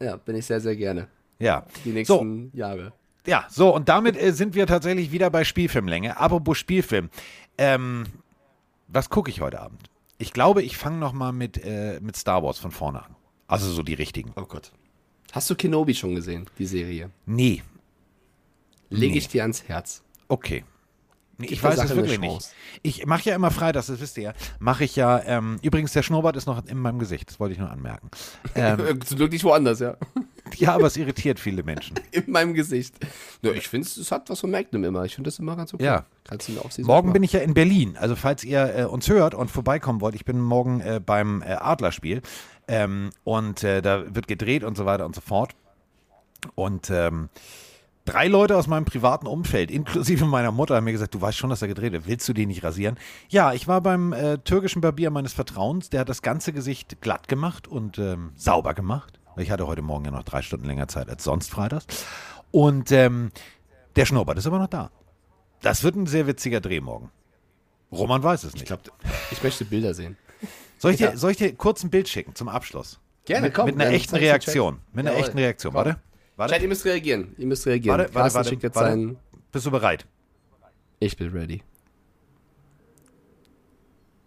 Ja, 0.00 0.16
bin 0.16 0.36
ich 0.36 0.46
sehr, 0.46 0.60
sehr 0.60 0.76
gerne. 0.76 1.08
Ja. 1.38 1.64
Die 1.84 1.90
nächsten 1.90 2.50
Jahre. 2.54 2.92
Ja, 3.26 3.46
so, 3.48 3.74
und 3.74 3.88
damit 3.88 4.16
äh, 4.16 4.32
sind 4.32 4.54
wir 4.54 4.66
tatsächlich 4.66 5.10
wieder 5.12 5.30
bei 5.30 5.44
Spielfilmlänge. 5.44 6.18
Apropos 6.18 6.58
Spielfilm. 6.58 7.08
Ähm, 7.56 8.04
was 8.88 9.08
gucke 9.08 9.30
ich 9.30 9.40
heute 9.40 9.60
Abend? 9.60 9.80
Ich 10.18 10.32
glaube, 10.32 10.62
ich 10.62 10.76
fange 10.76 10.98
nochmal 10.98 11.32
mit, 11.32 11.62
äh, 11.64 11.98
mit 12.00 12.16
Star 12.16 12.42
Wars 12.42 12.58
von 12.58 12.70
vorne 12.70 13.02
an. 13.02 13.16
Also 13.46 13.70
so 13.70 13.82
die 13.82 13.94
richtigen. 13.94 14.32
Oh 14.36 14.44
Gott. 14.46 14.72
Hast 15.32 15.50
du 15.50 15.54
Kenobi 15.54 15.94
schon 15.94 16.14
gesehen, 16.14 16.46
die 16.58 16.66
Serie? 16.66 17.10
Nee. 17.26 17.62
Lege 18.90 19.12
Nee. 19.12 19.18
ich 19.18 19.28
dir 19.28 19.42
ans 19.42 19.64
Herz. 19.64 20.02
Okay. 20.28 20.64
Nee, 21.36 21.48
ich 21.50 21.62
weiß 21.62 21.78
es 21.82 21.96
wirklich 21.96 22.20
nicht. 22.20 22.50
Ich 22.82 23.06
mache 23.06 23.28
ja 23.28 23.34
immer 23.34 23.50
freitags, 23.50 23.88
das 23.88 24.00
wisst 24.00 24.16
ihr 24.18 24.22
ja, 24.24 24.32
mache 24.60 24.84
ich 24.84 24.94
ja, 24.94 25.20
ähm, 25.24 25.58
übrigens, 25.62 25.92
der 25.92 26.04
Schnurrbart 26.04 26.36
ist 26.36 26.46
noch 26.46 26.64
in 26.66 26.78
meinem 26.78 27.00
Gesicht, 27.00 27.28
das 27.28 27.40
wollte 27.40 27.54
ich 27.54 27.58
nur 27.58 27.70
anmerken. 27.70 28.08
Ähm, 28.54 29.00
Zum 29.04 29.18
Glück 29.18 29.32
nicht 29.32 29.42
woanders, 29.42 29.80
ja. 29.80 29.96
ja, 30.56 30.74
aber 30.74 30.86
es 30.86 30.96
irritiert 30.96 31.40
viele 31.40 31.64
Menschen. 31.64 31.96
In 32.12 32.30
meinem 32.30 32.54
Gesicht. 32.54 32.94
Ja, 33.42 33.50
ich 33.50 33.66
finde, 33.68 33.88
es 33.88 34.12
hat 34.12 34.30
was 34.30 34.40
von 34.40 34.50
Magnum 34.52 34.84
immer. 34.84 35.04
Ich 35.04 35.16
finde 35.16 35.28
das 35.28 35.38
immer 35.40 35.56
ganz 35.56 35.74
okay. 35.74 35.84
Ja. 35.84 36.06
Kannst 36.22 36.48
du 36.48 36.52
mir 36.52 36.64
auch 36.64 36.70
sehen. 36.70 36.86
Morgen 36.86 37.12
bin 37.12 37.22
ich 37.22 37.32
ja 37.32 37.40
in 37.40 37.54
Berlin. 37.54 37.96
Also 37.98 38.14
falls 38.14 38.44
ihr 38.44 38.74
äh, 38.76 38.84
uns 38.84 39.08
hört 39.08 39.34
und 39.34 39.50
vorbeikommen 39.50 40.00
wollt, 40.00 40.14
ich 40.14 40.24
bin 40.24 40.38
morgen 40.40 40.80
äh, 40.80 41.00
beim 41.04 41.42
äh, 41.42 41.46
Adlerspiel 41.54 42.22
ähm, 42.68 43.10
und 43.24 43.62
äh, 43.64 43.82
da 43.82 44.14
wird 44.14 44.28
gedreht 44.28 44.64
und 44.64 44.76
so 44.76 44.86
weiter 44.86 45.06
und 45.06 45.14
so 45.14 45.20
fort. 45.20 45.54
Und 46.54 46.90
ähm, 46.90 47.28
drei 48.04 48.28
Leute 48.28 48.56
aus 48.56 48.66
meinem 48.66 48.84
privaten 48.84 49.26
Umfeld, 49.26 49.70
inklusive 49.70 50.26
meiner 50.26 50.52
Mutter, 50.52 50.76
haben 50.76 50.84
mir 50.84 50.92
gesagt, 50.92 51.14
du 51.14 51.20
weißt 51.20 51.36
schon, 51.36 51.50
dass 51.50 51.62
er 51.62 51.68
gedreht 51.68 51.92
wird. 51.92 52.06
Willst 52.06 52.28
du 52.28 52.32
den 52.32 52.48
nicht 52.48 52.64
rasieren? 52.64 52.98
Ja, 53.28 53.52
ich 53.52 53.68
war 53.68 53.80
beim 53.80 54.12
äh, 54.12 54.38
türkischen 54.38 54.80
Barbier 54.80 55.10
meines 55.10 55.32
Vertrauens. 55.32 55.90
Der 55.90 56.00
hat 56.00 56.08
das 56.08 56.22
ganze 56.22 56.52
Gesicht 56.52 57.00
glatt 57.00 57.28
gemacht 57.28 57.66
und 57.68 57.98
ähm, 57.98 58.32
sauber 58.36 58.74
gemacht. 58.74 59.18
Ich 59.36 59.50
hatte 59.50 59.66
heute 59.66 59.82
Morgen 59.82 60.04
ja 60.04 60.10
noch 60.10 60.22
drei 60.22 60.42
Stunden 60.42 60.66
länger 60.66 60.86
Zeit 60.86 61.08
als 61.08 61.24
sonst 61.24 61.50
freitags. 61.50 61.86
Und 62.50 62.92
ähm, 62.92 63.32
der 63.96 64.06
Schnurrbart 64.06 64.38
ist 64.38 64.46
aber 64.46 64.58
noch 64.58 64.68
da. 64.68 64.90
Das 65.60 65.82
wird 65.82 65.96
ein 65.96 66.06
sehr 66.06 66.26
witziger 66.26 66.60
Dreh 66.60 66.80
morgen. 66.80 67.10
Roman 67.90 68.22
weiß 68.22 68.44
es 68.44 68.52
nicht. 68.52 68.62
Ich 68.62 68.68
glaube, 68.68 68.82
ich 69.30 69.42
möchte 69.42 69.64
Bilder 69.64 69.94
sehen. 69.94 70.16
Soll, 70.84 70.92
ich 70.92 70.98
dir, 70.98 71.10
Ja. 71.10 71.16
soll 71.16 71.30
ich 71.32 71.36
dir 71.36 71.54
kurz 71.54 71.82
ein 71.82 71.90
Bild 71.90 72.08
schicken 72.08 72.34
zum 72.34 72.48
Abschluss? 72.48 73.00
Gerne, 73.24 73.46
mit, 73.46 73.54
komm, 73.54 73.66
Mit 73.66 73.74
einer 73.76 73.84
dann 73.84 73.94
echten 73.94 74.16
Reaktion. 74.16 74.80
Mit 74.92 75.00
einer 75.06 75.12
Jawohl. 75.12 75.24
echten 75.24 75.38
Reaktion. 75.38 75.72
Komm. 75.72 75.84
Warte. 75.84 76.00
Warte. 76.36 76.52
Chat, 76.52 76.62
ihr 76.62 76.68
müsst 76.68 76.84
reagieren. 76.84 77.34
Ihr 77.38 77.46
müsst 77.46 77.66
reagieren. 77.66 77.98
Warte, 77.98 78.14
warte, 78.14 78.34
warte, 78.34 78.48
schickt 78.50 78.62
jetzt 78.62 78.76
warte. 78.76 78.90
seinen. 78.90 79.16
Bist 79.50 79.66
du 79.66 79.70
bereit? 79.70 80.06
Ich 81.00 81.16
bin 81.16 81.30
ready. 81.32 81.62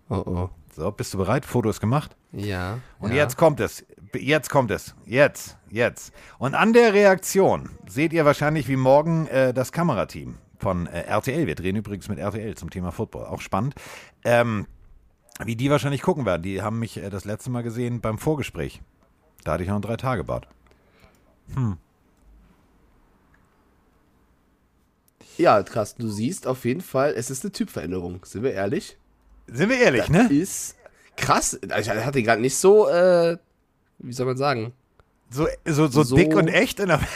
Oh 0.10 0.24
oh. 0.26 0.50
So, 0.76 0.92
bist 0.92 1.14
du 1.14 1.18
bereit? 1.18 1.46
Foto 1.46 1.70
ist 1.70 1.80
gemacht. 1.80 2.16
Ja. 2.32 2.80
Und 3.00 3.12
ja. 3.12 3.18
jetzt 3.18 3.36
kommt 3.38 3.60
es. 3.60 3.86
Jetzt 4.14 4.50
kommt 4.50 4.72
es. 4.72 4.96
Jetzt. 5.06 5.58
Jetzt. 5.70 6.14
Und 6.38 6.56
an 6.56 6.74
der 6.74 6.94
Reaktion 6.94 7.72
seht 7.88 8.14
ihr 8.14 8.26
wahrscheinlich 8.26 8.68
wie 8.68 8.76
morgen 8.78 9.28
äh, 9.28 9.54
das 9.54 9.72
Kamerateam 9.72 10.36
von 10.60 10.88
äh, 10.88 11.02
RTL. 11.02 11.46
Wir 11.48 11.56
drehen 11.56 11.76
übrigens 11.76 12.10
mit 12.10 12.20
RTL 12.20 12.56
zum 12.56 12.70
Thema 12.70 12.92
Football. 12.92 13.26
Auch 13.26 13.42
spannend. 13.42 13.76
Ähm, 14.24 14.68
wie 15.44 15.56
die 15.56 15.70
wahrscheinlich 15.70 16.02
gucken 16.02 16.26
werden. 16.26 16.44
Die 16.44 16.62
haben 16.62 16.80
mich 16.80 16.98
äh, 16.98 17.10
das 17.10 17.26
letzte 17.26 17.50
Mal 17.50 17.64
gesehen 17.64 18.02
beim 18.02 18.18
Vorgespräch. 18.18 18.82
Da 19.44 19.54
hatte 19.54 19.64
ich 19.64 19.70
noch 19.70 19.76
einen 19.76 19.84
Drei-Tage-Bart. 19.84 20.48
Hm. 21.54 21.78
Ja, 25.38 25.62
Carsten, 25.62 26.02
du 26.02 26.10
siehst 26.10 26.48
auf 26.48 26.66
jeden 26.66 26.82
Fall, 26.82 27.14
es 27.16 27.30
ist 27.30 27.44
eine 27.44 27.52
Typveränderung. 27.52 28.26
Sind 28.26 28.44
wir 28.44 28.54
ehrlich? 28.54 28.98
Sind 29.46 29.70
wir 29.70 29.78
ehrlich, 29.78 30.02
das 30.02 30.10
ne? 30.10 30.34
Ist 30.34 30.76
krass. 31.16 31.60
Also, 31.70 31.92
Ich 31.92 32.06
hatte 32.06 32.24
gerade 32.24 32.42
nicht 32.42 32.56
so, 32.56 32.90
äh, 32.90 33.38
wie 34.00 34.14
soll 34.14 34.26
man 34.26 34.38
sagen? 34.38 34.74
So, 35.30 35.48
so, 35.66 35.88
so, 35.88 36.16
dick 36.16 36.36
und 36.36 36.48
echt 36.48 36.80
in 36.80 36.88
der. 36.88 37.00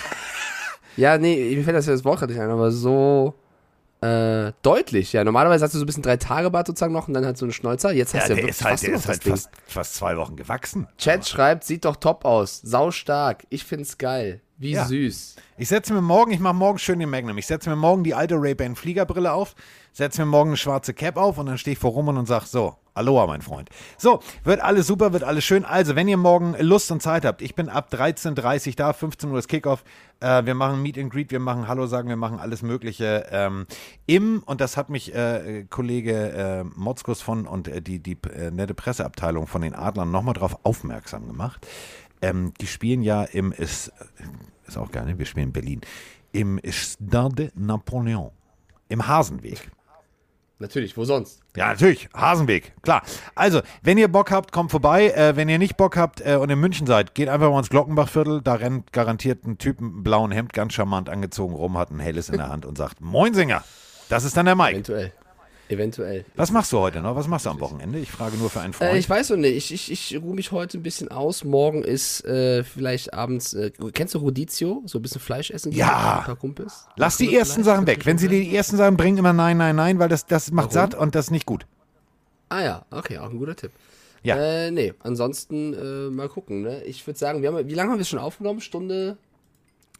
Ja, 0.98 1.18
nee, 1.18 1.56
mir 1.56 1.64
fällt 1.64 1.77
das 1.77 1.85
ja 1.85 1.93
das 1.93 2.03
Wort 2.03 2.19
gerade 2.19 2.34
nicht 2.34 2.41
ein, 2.41 2.49
aber 2.49 2.69
so 2.69 3.34
äh, 4.02 4.52
deutlich. 4.64 5.14
Ja, 5.14 5.23
normalerweise 5.23 5.64
hast 5.64 5.73
du 5.73 5.78
so 5.78 5.84
ein 5.84 5.88
bisschen 5.88 6.03
drei 6.03 6.18
Tage 6.18 6.49
Bart 6.49 6.68
sozusagen 6.68 6.94
noch 6.94 7.07
und 7.07 7.14
dann 7.14 7.26
halt 7.26 7.38
so 7.38 7.45
einen 7.45 7.53
Schnäuzer. 7.53 7.91
Jetzt 7.91 8.14
hast 8.14 8.23
Ja, 8.23 8.28
du 8.28 8.34
ja 8.34 8.36
der 8.36 8.44
wirklich 8.45 8.56
ist 8.57 8.64
halt, 8.64 8.72
fast 8.73 8.84
der 8.88 8.94
ist 8.95 9.07
halt 9.07 9.23
fast, 9.23 9.49
fast 9.68 9.95
zwei 9.95 10.18
Wochen 10.18 10.36
gewachsen. 10.36 10.88
Chat 10.98 11.28
schreibt, 11.28 11.64
sieht 11.64 11.86
doch 11.86 11.95
top 11.95 12.26
aus. 12.26 12.60
Sau 12.64 12.91
stark. 12.91 13.45
Ich 13.49 13.64
find's 13.64 13.98
geil. 13.98 14.41
Wie 14.62 14.74
Ja. 14.74 14.86
süß. 14.86 15.38
Ich 15.58 15.70
setze 15.70 15.92
mir 15.92 16.02
morgen, 16.02 16.32
ich 16.32 16.40
mache 16.40 16.54
morgen 16.54 16.78
schön 16.78 17.00
den 17.00 17.10
Magnum. 17.10 17.36
Ich 17.40 17.48
setze 17.48 17.68
mir 17.70 17.76
morgen 17.76 18.04
die 18.04 18.14
alte 18.14 18.36
Ray-Ban 18.36 18.76
Fliegerbrille 18.76 19.34
auf, 19.34 19.56
setze 19.92 20.22
mir 20.22 20.28
morgen 20.28 20.52
eine 20.52 20.58
schwarze 20.58 20.94
Cap 20.94 21.18
auf 21.18 21.40
und 21.40 21.48
dann 21.48 21.58
stehe 21.58 21.74
ich 21.74 21.80
vor 21.80 21.92
Roman 21.92 22.16
und 22.18 22.28
sage 22.28 22.46
so, 22.46 22.76
Aloha, 22.94 23.26
mein 23.26 23.42
Freund. 23.42 23.70
So, 23.98 24.20
wird 24.44 24.60
alles 24.62 24.86
super, 24.86 25.14
wird 25.14 25.24
alles 25.24 25.46
schön. 25.46 25.64
Also, 25.64 25.96
wenn 25.96 26.08
ihr 26.10 26.18
morgen 26.18 26.56
Lust 26.60 26.92
und 26.92 27.02
Zeit 27.02 27.24
habt, 27.26 27.42
ich 27.42 27.56
bin 27.56 27.70
ab 27.70 27.88
13.30 27.92 28.68
Uhr 28.68 28.74
da, 28.76 28.94
15 28.94 29.32
Uhr 29.32 29.40
ist 29.40 29.48
Kickoff. 29.48 29.84
Äh, 30.20 30.46
wir 30.46 30.54
machen 30.56 30.82
Meet 30.84 30.98
and 31.00 31.12
Greet, 31.12 31.32
wir 31.32 31.40
machen 31.40 31.68
Hallo 31.70 31.88
sagen, 31.88 32.10
wir 32.10 32.18
machen 32.18 32.38
alles 32.38 32.62
Mögliche. 32.64 33.28
Ähm, 33.32 33.66
Im, 34.08 34.44
und 34.46 34.60
das 34.62 34.76
hat 34.78 34.90
mich 34.90 35.16
äh, 35.16 35.66
Kollege 35.70 36.14
äh, 36.34 36.64
Motzkus 36.76 37.22
von 37.22 37.48
und 37.48 37.70
äh, 37.70 37.82
die, 37.82 38.00
die 38.00 38.18
äh, 38.30 38.52
nette 38.52 38.74
Presseabteilung 38.74 39.48
von 39.48 39.62
den 39.62 39.74
Adlern 39.74 40.12
nochmal 40.12 40.34
drauf 40.34 40.58
aufmerksam 40.64 41.28
gemacht. 41.28 41.66
Ähm, 42.22 42.53
die 42.60 42.68
spielen 42.68 43.02
ja 43.02 43.23
im, 43.23 43.52
ist, 43.52 43.91
ist 44.68 44.77
auch 44.77 44.91
geil, 44.91 45.06
ne? 45.06 45.18
wir 45.18 45.26
spielen 45.26 45.48
in 45.48 45.53
Berlin, 45.53 45.81
im 46.31 46.60
Stade 46.69 47.52
Napoleon, 47.56 48.31
im 48.89 49.07
Hasenweg. 49.07 49.72
Natürlich, 50.61 50.95
wo 50.95 51.03
sonst? 51.06 51.41
Ja, 51.56 51.69
natürlich. 51.69 52.07
Hasenweg, 52.14 52.73
klar. 52.84 53.02
Also, 53.34 53.61
wenn 53.81 53.98
ihr 53.98 54.07
Bock 54.07 54.30
habt, 54.30 54.52
kommt 54.52 54.69
vorbei. 54.69 55.10
Äh, 55.10 55.35
wenn 55.35 55.49
ihr 55.49 55.57
nicht 55.57 55.76
Bock 55.76 55.98
habt 55.98 56.22
äh, 56.22 56.35
und 56.35 56.52
in 56.52 56.60
München 56.60 56.85
seid, 56.85 57.15
geht 57.15 57.30
einfach 57.30 57.49
mal 57.49 57.57
ins 57.57 57.69
Glockenbachviertel. 57.69 58.41
Da 58.43 58.53
rennt 58.53 58.93
garantiert 58.93 59.43
ein 59.43 59.57
Typ 59.57 59.81
mit 59.81 59.91
einem 59.91 60.03
blauen 60.03 60.31
Hemd, 60.31 60.53
ganz 60.53 60.73
charmant 60.73 61.10
angezogen 61.10 61.56
rum, 61.56 61.80
hat 61.80 61.89
ein 61.89 61.99
helles 61.99 62.30
in 62.30 62.38
der 62.38 62.49
Hand 62.49 62.68
und 62.68 62.77
sagt, 62.77 63.02
Moin 63.02 63.34
Singer. 63.34 63.64
Das 64.07 64.23
ist 64.23 64.38
dann 64.38 64.45
der 64.45 64.56
Mike. 64.56 64.73
Eventuell. 64.73 65.11
Eventuell. 65.72 66.26
Was 66.35 66.52
machst 66.52 66.73
du 66.73 66.80
heute 66.80 66.99
noch? 67.02 67.15
Was 67.15 67.27
machst 67.27 67.45
du 67.45 67.49
am 67.49 67.61
Wochenende? 67.61 67.98
Ich 67.98 68.11
frage 68.11 68.35
nur 68.35 68.49
für 68.49 68.60
einen 68.60 68.73
Freund. 68.73 68.91
Äh, 68.91 68.98
ich 68.98 69.10
weiß 69.10 69.30
noch 69.30 69.38
nicht. 69.38 69.72
Ich, 69.72 69.89
ich, 69.89 70.14
ich 70.14 70.22
ruhe 70.22 70.35
mich 70.35 70.52
heute 70.52 70.77
ein 70.77 70.84
bisschen 70.84 71.07
aus. 71.07 71.45
Morgen 71.45 71.81
ist 71.84 72.26
äh, 72.26 72.65
vielleicht 72.65 73.14
abends. 73.14 73.53
Äh, 73.53 73.72
kennst 73.93 74.14
du 74.14 74.18
Rodizio? 74.18 74.84
So 74.85 74.99
ein 74.99 75.02
bisschen 75.02 75.22
Fleisch 75.22 75.49
essen? 75.49 75.72
Ja. 75.72 76.19
Ein 76.19 76.26
paar 76.26 76.35
Kumpels? 76.35 76.88
Lass 76.98 77.15
die 77.15 77.34
ersten? 77.34 77.64
Sachen 77.64 77.88
weg. 77.88 78.06
Wenn 78.06 78.18
sie 78.18 78.27
die 78.27 78.53
ersten 78.53 78.76
Sachen 78.76 78.98
bringen, 78.98 79.18
immer 79.18 79.34
nein, 79.34 79.57
nein, 79.57 79.76
nein, 79.76 79.99
weil 79.99 80.10
das, 80.10 80.26
das 80.26 80.52
macht 80.52 80.73
Warum? 80.76 80.91
satt 80.91 80.95
und 80.95 81.15
das 81.15 81.26
ist 81.27 81.31
nicht 81.31 81.45
gut. 81.45 81.65
Ah 82.49 82.61
ja, 82.64 82.85
okay, 82.91 83.19
auch 83.19 83.30
ein 83.30 83.38
guter 83.38 83.56
Tipp. 83.56 83.72
Ja. 84.23 84.35
Äh, 84.35 84.72
nee, 84.72 84.93
ansonsten 84.99 85.73
äh, 85.73 86.10
mal 86.10 86.27
gucken. 86.27 86.64
Ne? 86.64 86.84
Ich 86.84 87.06
würde 87.07 87.18
sagen, 87.18 87.41
wir 87.41 87.53
haben, 87.53 87.68
wie 87.68 87.73
lange 87.73 87.91
haben 87.91 87.98
wir 87.98 88.06
schon 88.06 88.19
aufgenommen? 88.19 88.60
Stunde. 88.60 89.18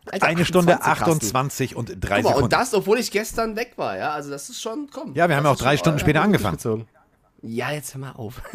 Alter, 0.10 0.26
Eine 0.26 0.46
Stunde 0.46 0.82
28, 0.82 0.84
Carsten. 0.84 1.12
28 1.14 1.76
und 1.76 1.88
drei 1.88 1.94
Guck 1.94 2.10
mal, 2.10 2.18
Sekunden. 2.30 2.44
und 2.44 2.54
das, 2.54 2.74
obwohl 2.74 2.98
ich 2.98 3.12
gestern 3.12 3.56
weg 3.56 3.74
war, 3.76 3.98
ja. 3.98 4.12
Also 4.12 4.32
das 4.32 4.50
ist 4.50 4.62
schon, 4.62 4.90
komm. 4.92 5.14
Ja, 5.14 5.30
wir 5.30 5.36
haben 5.36 5.46
ja 5.46 5.52
auch 5.52 5.58
drei 5.58 5.78
Stunden 5.78 6.00
später 6.00 6.22
angefangen. 6.22 6.88
Ja, 7.44 7.72
jetzt 7.72 7.94
hör 7.94 8.02
mal 8.02 8.12
auf. 8.14 8.42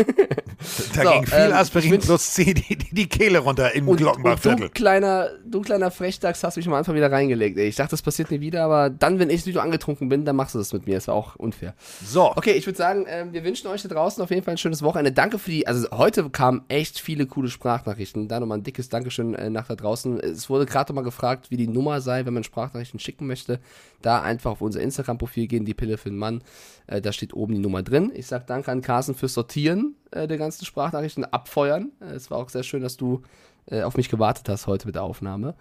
Da 0.95 1.03
So, 1.03 1.11
ging 1.11 1.27
viel 1.27 1.39
ähm, 1.39 1.53
Aspirin 1.53 2.01
plus 2.01 2.33
C 2.33 2.55
die, 2.55 2.77
die, 2.77 2.95
die 2.95 3.09
Kehle 3.09 3.39
runter 3.39 3.75
im 3.75 3.87
Und, 3.87 3.93
und 3.93 3.97
Glockenbachviertel. 3.99 4.69
du 4.69 4.73
kleiner, 4.73 5.29
du 5.45 5.61
kleiner 5.61 5.91
Frechdachs 5.91 6.43
hast 6.43 6.57
mich 6.57 6.67
am 6.67 6.75
Anfang 6.75 6.95
wieder 6.95 7.11
reingelegt. 7.11 7.59
Ey. 7.59 7.69
Ich 7.69 7.77
dachte, 7.77 7.91
das 7.91 8.03
passiert 8.03 8.31
nie 8.31 8.41
wieder, 8.41 8.65
aber 8.65 8.91
dann, 8.91 9.19
wenn 9.19 9.31
ich 9.31 9.45
wieder 9.47 9.63
angetrunken 9.63 10.09
bin, 10.09 10.25
dann 10.25 10.37
machst 10.37 10.55
du 10.55 10.59
das 10.59 10.73
mit 10.73 10.87
mir. 10.87 10.95
Das 10.95 11.09
war 11.09 11.15
auch 11.15 11.37
unfair. 11.37 11.75
So. 12.05 12.33
Okay, 12.37 12.53
ich 12.53 12.67
würde 12.67 12.77
sagen, 12.79 13.07
ähm, 13.09 13.33
wir 13.33 13.45
wünschen 13.45 13.69
euch 13.69 13.83
da 13.83 13.89
draußen 13.89 14.23
auf 14.23 14.31
jeden 14.31 14.43
Fall 14.43 14.55
ein 14.55 14.59
schönes 14.59 14.83
Wochenende. 14.83 15.13
Danke 15.13 15.39
für 15.39 15.51
die, 15.51 15.67
also 15.67 15.89
heute 15.91 16.29
kamen 16.31 16.63
echt 16.69 16.99
viele 16.99 17.27
coole 17.27 17.49
Sprachnachrichten. 17.49 18.29
Da 18.29 18.41
nochmal 18.41 18.59
ein 18.59 18.65
dickes 18.65 18.89
Dankeschön 18.89 19.35
äh, 19.35 19.51
nach 19.51 19.69
da 19.69 19.77
draußen. 19.77 20.19
Es 20.21 20.49
wurde 20.49 20.67
gerade 20.67 20.93
nochmal 20.93 21.05
gefragt, 21.05 21.51
wie 21.51 21.57
die 21.57 21.69
Nummer 21.69 22.01
sei, 22.01 22.25
wenn 22.27 22.35
man 22.35 22.45
Sprachnachrichten 22.45 22.99
schicken 23.01 23.27
möchte 23.27 23.61
da 24.03 24.23
einfach 24.23 24.53
auf 24.53 24.61
unser 24.61 24.81
Instagram-Profil 24.81 25.47
gehen, 25.47 25.65
die 25.65 25.75
Pille 25.75 25.99
für 25.99 26.11
den 26.11 26.19
Mann. 26.19 26.43
Äh, 26.87 27.01
da 27.01 27.13
steht 27.13 27.35
oben 27.35 27.55
die 27.55 27.61
Nummer 27.61 27.83
drin. 27.83 28.13
Ich 28.15 28.27
sage 28.27 28.45
danke 28.47 28.71
an 28.71 28.83
Carsten 28.83 29.15
fürs 29.15 29.35
Sortieren 29.35 29.97
äh, 30.11 30.27
der 30.29 30.39
ganzen 30.39 30.65
Sprachnachrichten, 30.65 31.25
abfeuern. 31.25 31.93
Äh, 32.01 32.15
es 32.15 32.31
war 32.31 32.39
auch 32.39 32.49
sehr 32.49 32.63
schön, 32.63 32.83
dass 32.83 32.97
du 32.97 33.23
äh, 33.67 33.83
auf 33.83 33.97
mich 33.97 34.09
gewartet 34.09 34.49
hast 34.49 34.67
heute 34.67 34.87
mit 34.87 34.95
der 34.95 35.03
Aufnahme. 35.03 35.55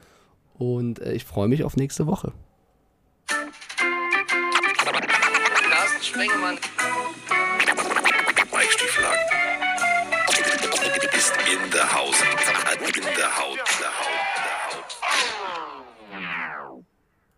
Und 0.58 1.00
äh, 1.00 1.14
ich 1.14 1.26
freue 1.26 1.48
mich 1.48 1.64
auf 1.64 1.76
nächste 1.76 2.08
Woche. 2.08 2.32
Carsten 5.70 6.04
Sprengemann. 6.04 6.58
Weichstiefel 8.52 9.04
ist 11.18 11.34
in 11.52 11.72
der 11.72 11.94
Haus. 11.94 12.16
In 12.96 13.04
der 13.18 13.38
Haut. 13.38 13.85